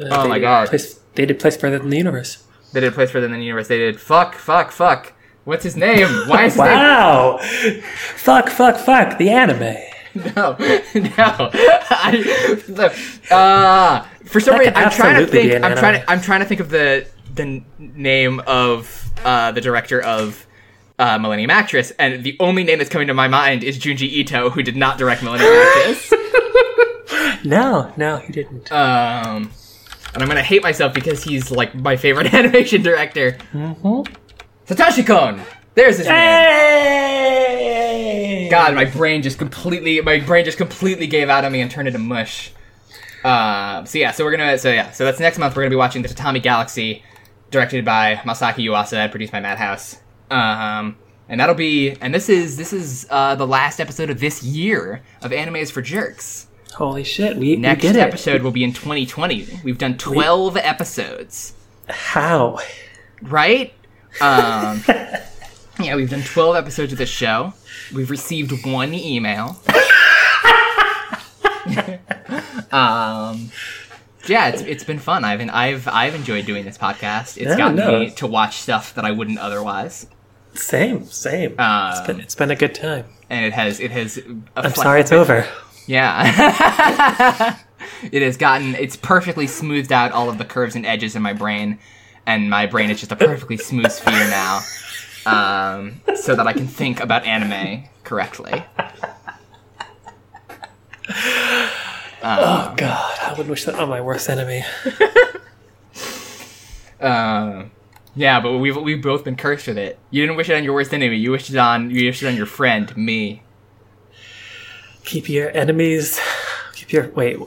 uh, 0.00 0.08
Oh 0.10 0.28
my 0.28 0.38
God. 0.38 0.68
Place, 0.68 1.00
they 1.14 1.26
did 1.26 1.38
place 1.38 1.56
further 1.56 1.78
than 1.78 1.90
the 1.90 1.96
universe. 1.96 2.44
they 2.72 2.80
did 2.80 2.94
Place 2.94 3.10
Further 3.10 3.26
Than 3.28 3.38
the 3.38 3.44
Universe. 3.44 3.68
They 3.68 3.78
did 3.78 4.00
fuck, 4.00 4.34
fuck, 4.36 4.70
fuck. 4.70 5.12
What's 5.44 5.64
his 5.64 5.76
name? 5.76 6.06
Why 6.28 6.44
is 6.46 6.52
his 6.54 6.60
name? 6.62 6.68
Wow! 6.68 7.38
fuck, 8.16 8.48
fuck, 8.48 8.76
fuck! 8.76 9.18
The 9.18 9.30
anime. 9.30 9.76
No, 10.14 10.56
no. 10.94 11.50
I, 11.52 12.94
uh, 13.30 14.02
for 14.26 14.40
some 14.40 14.54
That 14.54 14.58
reason, 14.60 14.74
I'm 14.76 14.90
trying 14.90 15.24
to 15.24 15.26
think. 15.26 15.52
I'm 15.64 15.76
trying 15.76 15.94
anime. 15.94 16.00
to. 16.06 16.10
I'm 16.10 16.20
trying 16.20 16.40
to 16.40 16.46
think 16.46 16.60
of 16.60 16.70
the 16.70 17.06
the 17.34 17.62
name 17.78 18.40
of 18.46 19.10
uh, 19.24 19.52
the 19.52 19.60
director 19.60 20.00
of 20.02 20.46
uh, 20.98 21.16
Millennium 21.18 21.50
Actress, 21.50 21.92
and 21.92 22.22
the 22.24 22.36
only 22.40 22.64
name 22.64 22.78
that's 22.78 22.90
coming 22.90 23.06
to 23.08 23.14
my 23.14 23.28
mind 23.28 23.62
is 23.64 23.78
Junji 23.78 24.02
Ito, 24.08 24.50
who 24.50 24.62
did 24.62 24.76
not 24.76 24.98
direct 24.98 25.22
Millennium 25.22 25.52
Actress. 25.52 26.12
No, 27.44 27.92
no, 27.96 28.18
he 28.18 28.32
didn't. 28.32 28.70
Um, 28.70 29.50
and 30.14 30.22
I'm 30.22 30.28
gonna 30.28 30.42
hate 30.42 30.62
myself 30.62 30.94
because 30.94 31.22
he's 31.22 31.50
like 31.50 31.74
my 31.74 31.96
favorite 31.96 32.32
animation 32.40 32.82
director. 32.82 33.32
Mm-hmm. 33.52 34.02
Satoshi 34.66 35.06
Kon. 35.06 35.42
There's 35.74 35.98
his 35.98 36.06
name. 36.06 36.16
Hey! 36.16 37.30
God, 38.50 38.74
my 38.74 38.84
brain 38.84 39.22
just 39.22 39.38
completely 39.38 40.00
my 40.00 40.18
brain 40.20 40.44
just 40.44 40.58
completely 40.58 41.06
gave 41.06 41.28
out 41.28 41.44
on 41.44 41.52
me 41.52 41.60
and 41.60 41.70
turned 41.70 41.86
into 41.88 42.00
mush. 42.00 42.52
Uh, 43.22 43.84
so 43.84 43.98
yeah, 43.98 44.10
so 44.10 44.24
we're 44.24 44.32
gonna 44.36 44.58
so 44.58 44.70
yeah, 44.70 44.90
so 44.90 45.04
that's 45.04 45.20
next 45.20 45.38
month 45.38 45.54
we're 45.54 45.62
gonna 45.62 45.70
be 45.70 45.76
watching 45.76 46.02
the 46.02 46.08
Tatami 46.08 46.40
Galaxy, 46.40 47.04
directed 47.50 47.84
by 47.84 48.16
Masaki 48.16 48.64
Yuasa, 48.64 49.10
produced 49.10 49.32
by 49.32 49.40
Madhouse. 49.40 49.98
Um, 50.30 50.96
and 51.28 51.40
that'll 51.40 51.54
be 51.54 51.92
and 52.00 52.12
this 52.12 52.28
is 52.28 52.56
this 52.56 52.72
is 52.72 53.06
uh, 53.10 53.36
the 53.36 53.46
last 53.46 53.78
episode 53.80 54.10
of 54.10 54.18
this 54.20 54.42
year 54.42 55.02
of 55.22 55.30
Animes 55.30 55.70
for 55.70 55.82
Jerks. 55.82 56.48
Holy 56.74 57.04
shit, 57.04 57.36
we, 57.36 57.56
Next 57.56 57.82
we 57.84 57.98
episode 58.00 58.42
will 58.42 58.52
be 58.52 58.64
in 58.64 58.72
2020. 58.72 59.60
We've 59.64 59.76
done 59.78 59.98
12 59.98 60.56
episodes, 60.56 61.52
How? 61.88 62.58
right? 63.22 63.72
Um, 64.20 64.82
yeah, 65.80 65.96
we've 65.96 66.08
done 66.10 66.22
12 66.22 66.56
episodes 66.56 66.92
of 66.92 66.98
this 66.98 67.08
show. 67.10 67.52
We've 67.94 68.10
received 68.10 68.64
one 68.64 68.94
email. 68.94 69.56
um, 72.72 73.50
yeah, 74.26 74.48
it's, 74.48 74.62
it's 74.62 74.84
been 74.84 74.98
fun. 74.98 75.24
I've 75.24 75.40
I've 75.50 75.88
I've 75.88 76.14
enjoyed 76.14 76.46
doing 76.46 76.64
this 76.64 76.78
podcast. 76.78 77.36
It's 77.36 77.46
Yeah, 77.50 77.56
gotten 77.56 77.76
no. 77.76 78.00
me 78.00 78.10
to 78.12 78.26
watch 78.26 78.56
stuff 78.58 78.94
that 78.94 79.04
I 79.04 79.10
wouldn't 79.10 79.38
otherwise, 79.38 80.06
Same, 80.54 81.04
same. 81.06 81.58
Um, 81.58 81.90
it's, 81.92 82.00
been, 82.06 82.20
it's 82.20 82.34
been 82.34 82.50
a 82.50 82.56
good 82.56 82.74
time. 82.74 83.06
and 83.28 83.44
it 83.44 83.52
has 83.52 83.80
it 83.80 83.90
has. 83.90 84.18
I'm 84.56 84.72
sorry 84.74 85.00
it's 85.00 85.12
over. 85.12 85.46
Yeah. 85.90 87.58
it 88.12 88.22
has 88.22 88.36
gotten 88.36 88.76
it's 88.76 88.94
perfectly 88.94 89.48
smoothed 89.48 89.90
out 89.90 90.12
all 90.12 90.30
of 90.30 90.38
the 90.38 90.44
curves 90.44 90.76
and 90.76 90.86
edges 90.86 91.16
in 91.16 91.22
my 91.22 91.32
brain, 91.32 91.80
and 92.26 92.48
my 92.48 92.66
brain 92.66 92.90
is 92.90 93.00
just 93.00 93.10
a 93.10 93.16
perfectly 93.16 93.56
smooth 93.56 93.90
sphere 93.90 94.12
now. 94.12 94.60
Um, 95.26 96.00
so 96.14 96.36
that 96.36 96.46
I 96.46 96.52
can 96.52 96.68
think 96.68 97.00
about 97.00 97.24
anime 97.26 97.88
correctly. 98.04 98.64
Oh 102.22 102.74
god, 102.76 103.18
I 103.20 103.34
would 103.36 103.48
wish 103.48 103.64
that 103.64 103.74
on 103.74 103.88
my 103.88 104.00
worst 104.00 104.28
enemy. 104.30 104.64
Um, 107.00 107.70
yeah, 108.14 108.40
but 108.40 108.58
we've 108.58 108.76
we've 108.76 109.02
both 109.02 109.24
been 109.24 109.34
cursed 109.34 109.66
with 109.66 109.78
it. 109.78 109.98
You 110.10 110.22
didn't 110.22 110.36
wish 110.36 110.50
it 110.50 110.54
on 110.54 110.64
your 110.64 110.74
worst 110.74 110.92
enemy. 110.92 111.16
You 111.16 111.30
wished 111.30 111.48
it 111.48 111.56
on 111.56 111.90
you 111.90 112.04
wished 112.04 112.22
it 112.22 112.28
on 112.28 112.36
your 112.36 112.44
friend, 112.44 112.94
me. 112.94 113.42
Keep 115.04 115.28
your 115.28 115.50
enemies. 115.56 116.20
Keep 116.74 116.92
your 116.92 117.08
wait. 117.10 117.38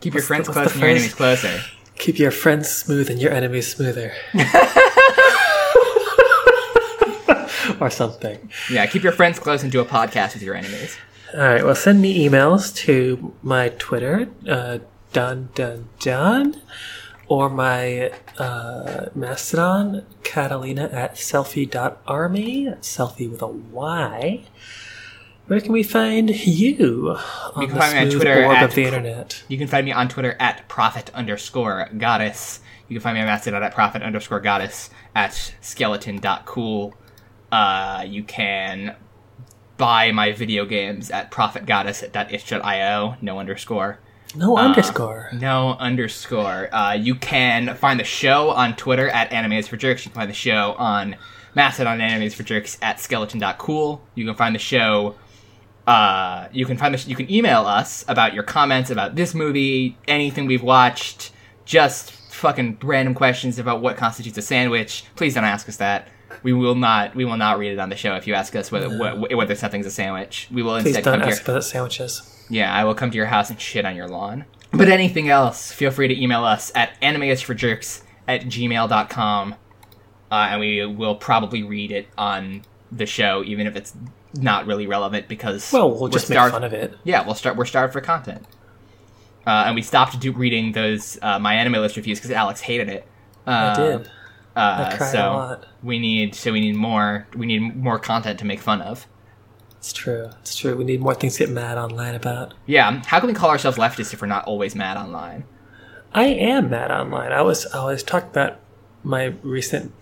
Keep 0.00 0.14
your 0.14 0.22
friends 0.22 0.46
the- 0.46 0.52
close 0.52 0.72
and 0.72 0.80
your 0.80 0.90
enemies 0.90 1.14
closer. 1.14 1.60
Keep 1.96 2.18
your 2.18 2.30
friends 2.30 2.70
smooth 2.70 3.10
and 3.10 3.20
your 3.20 3.32
enemies 3.32 3.74
smoother. 3.74 4.12
or 7.80 7.90
something. 7.90 8.50
Yeah, 8.70 8.86
keep 8.86 9.02
your 9.02 9.12
friends 9.12 9.38
close 9.38 9.62
and 9.62 9.70
do 9.70 9.80
a 9.80 9.84
podcast 9.84 10.34
with 10.34 10.42
your 10.42 10.54
enemies. 10.54 10.96
All 11.34 11.40
right. 11.40 11.64
Well, 11.64 11.74
send 11.74 12.00
me 12.00 12.26
emails 12.28 12.74
to 12.76 13.34
my 13.42 13.70
Twitter, 13.78 14.28
uh, 14.48 14.78
dun 15.12 15.50
dun 15.54 15.88
dun, 16.00 16.60
or 17.28 17.48
my 17.48 18.12
uh, 18.38 19.06
Mastodon, 19.14 20.04
Catalina 20.24 20.88
at 20.92 21.14
selfie.army. 21.14 22.66
Selfie 22.80 23.30
with 23.30 23.42
a 23.42 23.46
Y. 23.46 24.44
Where 25.50 25.60
can 25.60 25.72
we 25.72 25.82
find 25.82 26.30
you 26.46 27.10
on 27.10 27.66
can 27.66 27.74
the 27.74 27.80
find 27.80 27.92
me 27.92 28.00
on 28.02 28.10
Twitter 28.10 28.44
orb 28.44 28.56
at 28.56 28.62
of 28.62 28.74
the 28.76 28.84
internet? 28.84 29.42
You 29.48 29.58
can 29.58 29.66
find 29.66 29.84
me 29.84 29.90
on 29.90 30.08
Twitter 30.08 30.36
at 30.38 30.68
prophet 30.68 31.10
underscore 31.12 31.88
goddess. 31.98 32.60
You 32.86 32.94
can 32.94 33.02
find 33.02 33.16
me 33.16 33.20
on 33.22 33.26
Mastodon 33.26 33.60
at 33.60 33.74
prophet 33.74 34.00
underscore 34.00 34.38
goddess 34.38 34.90
at 35.16 35.52
skeleton.cool. 35.60 36.94
Uh, 37.50 38.04
you 38.06 38.22
can 38.22 38.94
buy 39.76 40.12
my 40.12 40.30
video 40.30 40.64
games 40.64 41.10
at 41.10 41.32
prophetgoddess.itch.io, 41.32 43.16
no 43.20 43.40
underscore. 43.40 43.98
No 44.36 44.56
underscore. 44.56 45.30
No 45.32 45.70
underscore. 45.80 46.72
Uh, 46.72 46.92
you 46.92 47.16
can 47.16 47.74
find 47.74 47.98
the 47.98 48.04
show 48.04 48.50
on 48.50 48.76
Twitter 48.76 49.08
at 49.08 49.32
Animes 49.32 49.66
for 49.66 49.76
Jerks. 49.76 50.04
You 50.04 50.12
can 50.12 50.20
find 50.20 50.30
the 50.30 50.34
show 50.34 50.74
on 50.78 51.16
Mastodon 51.56 51.98
Animes 51.98 52.34
for 52.34 52.44
Jerks 52.44 52.78
at 52.80 53.00
skeleton.cool. 53.00 54.00
You 54.14 54.24
can 54.24 54.36
find 54.36 54.54
the 54.54 54.60
show. 54.60 55.16
Uh, 55.90 56.48
you 56.52 56.64
can 56.66 56.76
find 56.76 56.94
the. 56.94 57.08
You 57.10 57.16
can 57.16 57.28
email 57.28 57.66
us 57.66 58.04
about 58.06 58.32
your 58.32 58.44
comments 58.44 58.90
about 58.90 59.16
this 59.16 59.34
movie, 59.34 59.98
anything 60.06 60.46
we've 60.46 60.62
watched, 60.62 61.32
just 61.64 62.12
fucking 62.12 62.78
random 62.84 63.12
questions 63.12 63.58
about 63.58 63.82
what 63.82 63.96
constitutes 63.96 64.38
a 64.38 64.42
sandwich. 64.42 65.04
Please 65.16 65.34
don't 65.34 65.42
ask 65.42 65.68
us 65.68 65.78
that. 65.78 66.06
We 66.44 66.52
will 66.52 66.76
not. 66.76 67.16
We 67.16 67.24
will 67.24 67.36
not 67.36 67.58
read 67.58 67.72
it 67.72 67.80
on 67.80 67.88
the 67.88 67.96
show 67.96 68.14
if 68.14 68.28
you 68.28 68.34
ask 68.34 68.54
us 68.54 68.70
whether 68.70 68.88
wh- 68.88 69.36
whether 69.36 69.56
something's 69.56 69.84
a 69.84 69.90
sandwich. 69.90 70.46
We 70.52 70.62
will 70.62 70.74
Please 70.80 70.94
instead 70.94 71.02
come 71.04 71.12
don't 71.14 71.22
here. 71.22 71.32
ask 71.32 71.42
about 71.48 71.64
sandwiches. 71.64 72.46
Yeah, 72.48 72.72
I 72.72 72.84
will 72.84 72.94
come 72.94 73.10
to 73.10 73.16
your 73.16 73.26
house 73.26 73.50
and 73.50 73.60
shit 73.60 73.84
on 73.84 73.96
your 73.96 74.06
lawn. 74.06 74.44
But 74.70 74.88
anything 74.88 75.28
else, 75.28 75.72
feel 75.72 75.90
free 75.90 76.06
to 76.06 76.22
email 76.22 76.44
us 76.44 76.70
at 76.76 76.90
animeisforjerks 77.02 78.02
at 78.28 78.42
gmail.com. 78.42 79.54
Uh, 80.30 80.34
and 80.34 80.60
we 80.60 80.86
will 80.86 81.16
probably 81.16 81.64
read 81.64 81.90
it 81.90 82.06
on 82.16 82.62
the 82.92 83.06
show, 83.06 83.42
even 83.44 83.66
if 83.66 83.76
it's 83.76 83.94
not 84.34 84.66
really 84.66 84.86
relevant 84.86 85.28
because 85.28 85.72
Well, 85.72 85.90
we'll 85.90 86.08
just 86.08 86.30
make 86.30 86.38
fun 86.38 86.64
of 86.64 86.72
it. 86.72 86.94
Yeah, 87.04 87.24
we'll 87.24 87.34
start. 87.34 87.56
We're 87.56 87.64
starved 87.64 87.92
for 87.92 88.00
content. 88.00 88.46
Uh, 89.46 89.64
and 89.66 89.74
we 89.74 89.82
stopped 89.82 90.18
do, 90.20 90.32
reading 90.32 90.72
those 90.72 91.18
uh, 91.22 91.38
my 91.38 91.54
anime 91.54 91.74
list 91.74 91.96
reviews 91.96 92.18
because 92.18 92.30
Alex 92.30 92.60
hated 92.60 92.88
it. 92.88 93.06
Uh, 93.46 93.50
I 93.50 93.80
did. 93.80 94.06
Uh, 94.56 94.88
I 94.92 94.96
cried 94.96 95.12
so 95.12 95.18
a 95.18 95.32
lot. 95.32 95.66
we 95.82 95.98
need 95.98 96.34
so 96.34 96.52
we 96.52 96.60
need 96.60 96.74
more 96.76 97.26
we 97.34 97.46
need 97.46 97.76
more 97.76 97.98
content 97.98 98.38
to 98.40 98.44
make 98.44 98.60
fun 98.60 98.82
of. 98.82 99.06
It's 99.78 99.92
true. 99.92 100.28
It's 100.40 100.54
true. 100.56 100.76
We 100.76 100.84
need 100.84 101.00
more 101.00 101.14
things 101.14 101.34
to 101.36 101.46
get 101.46 101.50
mad 101.50 101.78
online 101.78 102.14
about. 102.14 102.52
Yeah, 102.66 103.02
how 103.06 103.18
can 103.18 103.28
we 103.28 103.34
call 103.34 103.48
ourselves 103.48 103.78
leftists 103.78 104.12
if 104.12 104.20
we're 104.20 104.28
not 104.28 104.44
always 104.44 104.74
mad 104.74 104.98
online? 104.98 105.44
I 106.12 106.24
am 106.24 106.68
mad 106.68 106.90
online. 106.90 107.32
I 107.32 107.40
was 107.42 107.66
I 107.66 107.84
was 107.84 108.02
talking 108.02 108.28
about 108.28 108.60
my 109.02 109.26
recent 109.42 109.94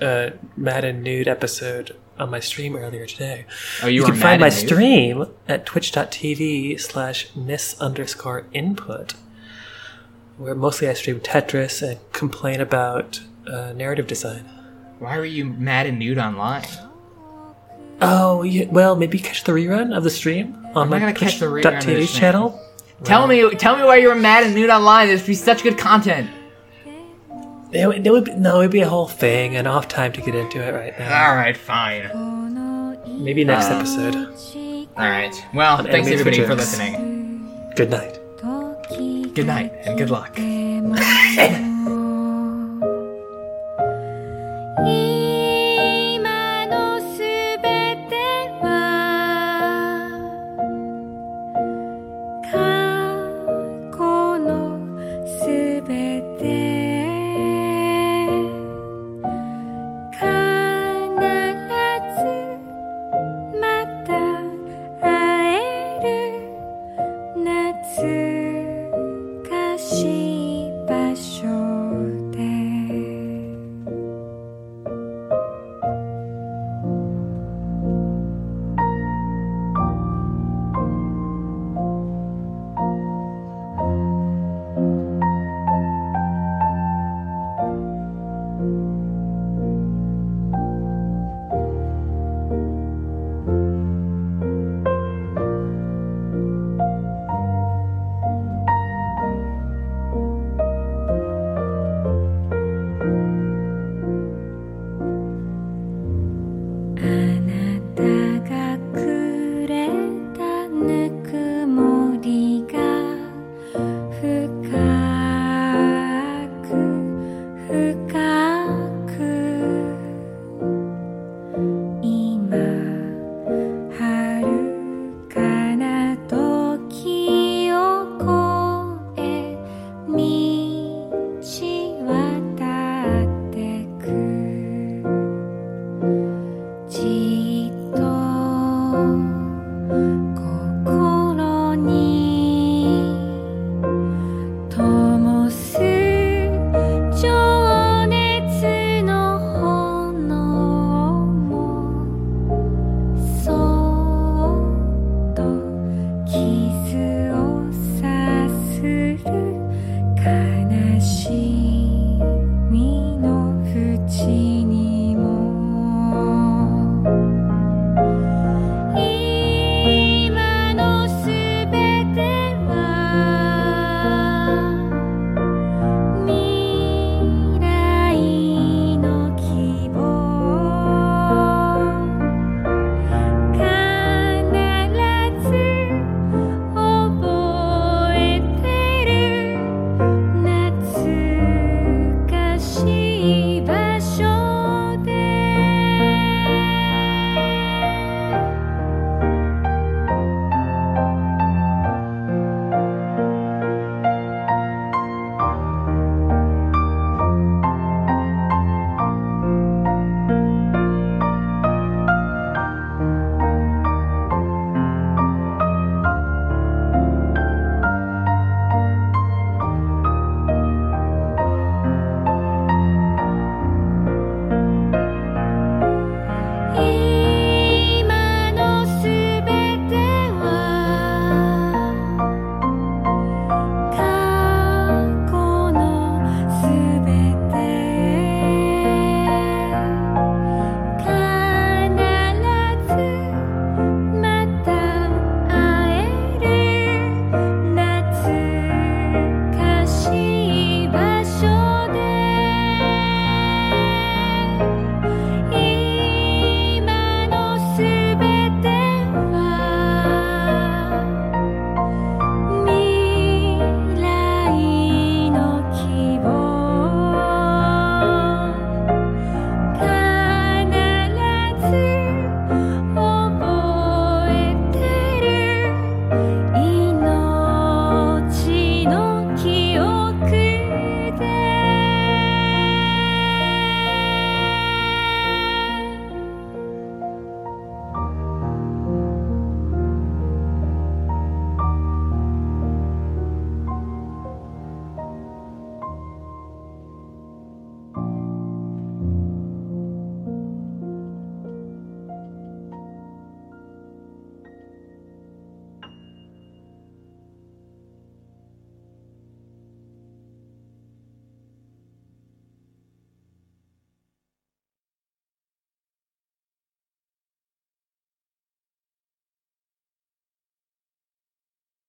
uh, 0.00 0.30
Mad 0.56 0.84
and 0.84 1.02
Nude 1.02 1.28
episode 1.28 1.96
on 2.18 2.30
my 2.30 2.40
stream 2.40 2.76
earlier 2.76 3.06
today. 3.06 3.46
Oh, 3.82 3.86
you, 3.86 4.00
You, 4.00 4.04
can 4.04 4.14
find 4.16 4.40
my 4.40 4.48
nude? 4.48 4.58
stream 4.58 5.26
at 5.48 5.64
twitch.tv 5.66 6.78
slash 6.80 7.34
miss 7.34 7.80
underscore 7.80 8.46
input, 8.52 9.14
where 10.36 10.54
mostly 10.54 10.88
I 10.88 10.94
stream 10.94 11.20
Tetris 11.20 11.82
and 11.82 11.98
complain 12.12 12.60
about 12.60 13.20
uh, 13.46 13.72
narrative 13.72 14.06
design. 14.06 14.44
Why 14.98 15.16
were 15.18 15.24
you 15.24 15.46
mad 15.46 15.86
and 15.86 15.98
nude 15.98 16.18
online? 16.18 16.66
Oh, 18.02 18.42
yeah, 18.42 18.66
well, 18.70 18.96
maybe 18.96 19.18
catch 19.18 19.44
the 19.44 19.52
rerun 19.52 19.96
of 19.96 20.04
the 20.04 20.10
stream 20.10 20.56
on 20.74 20.86
I 20.88 20.90
my 20.90 20.98
gonna 21.00 21.12
catch 21.14 21.38
the 21.38 21.46
rerun 21.46 21.78
of 21.78 21.84
twitch.tv 21.84 22.18
channel. 22.18 22.60
Tell 23.04 23.26
me, 23.26 23.48
tell 23.54 23.76
me 23.76 23.84
why 23.84 23.96
you 23.96 24.08
were 24.08 24.14
mad 24.14 24.44
and 24.44 24.54
nude 24.54 24.68
online. 24.70 25.08
This 25.08 25.22
would 25.22 25.26
be 25.26 25.34
such 25.34 25.62
good 25.62 25.78
content. 25.78 26.30
It, 27.72 27.86
would- 27.86 28.06
it 28.06 28.10
would 28.10 28.24
be, 28.24 28.34
no, 28.34 28.60
it'd 28.60 28.70
be 28.72 28.80
a 28.80 28.88
whole 28.88 29.06
thing, 29.08 29.56
and 29.56 29.66
I'll 29.68 29.74
have 29.80 29.88
time 29.88 30.12
to 30.12 30.20
get 30.20 30.34
into 30.34 30.58
it 30.62 30.72
right 30.74 30.98
now. 30.98 31.28
All 31.30 31.36
right, 31.36 31.56
fine. 31.56 32.10
Maybe 33.24 33.44
next 33.44 33.66
Uh, 33.70 33.76
episode. 33.76 34.14
All 34.96 35.08
right. 35.08 35.34
Well, 35.54 35.78
thanks 35.78 36.08
Animes 36.08 36.12
for 36.12 36.12
everybody 36.20 36.36
for 36.40 36.46
Jerks. 36.48 36.58
listening. 36.78 37.72
Good 37.76 37.90
night. 37.90 38.18
Good 39.34 39.46
night 39.46 39.72
and 39.84 39.96
good 39.96 40.10
luck. 40.10 40.36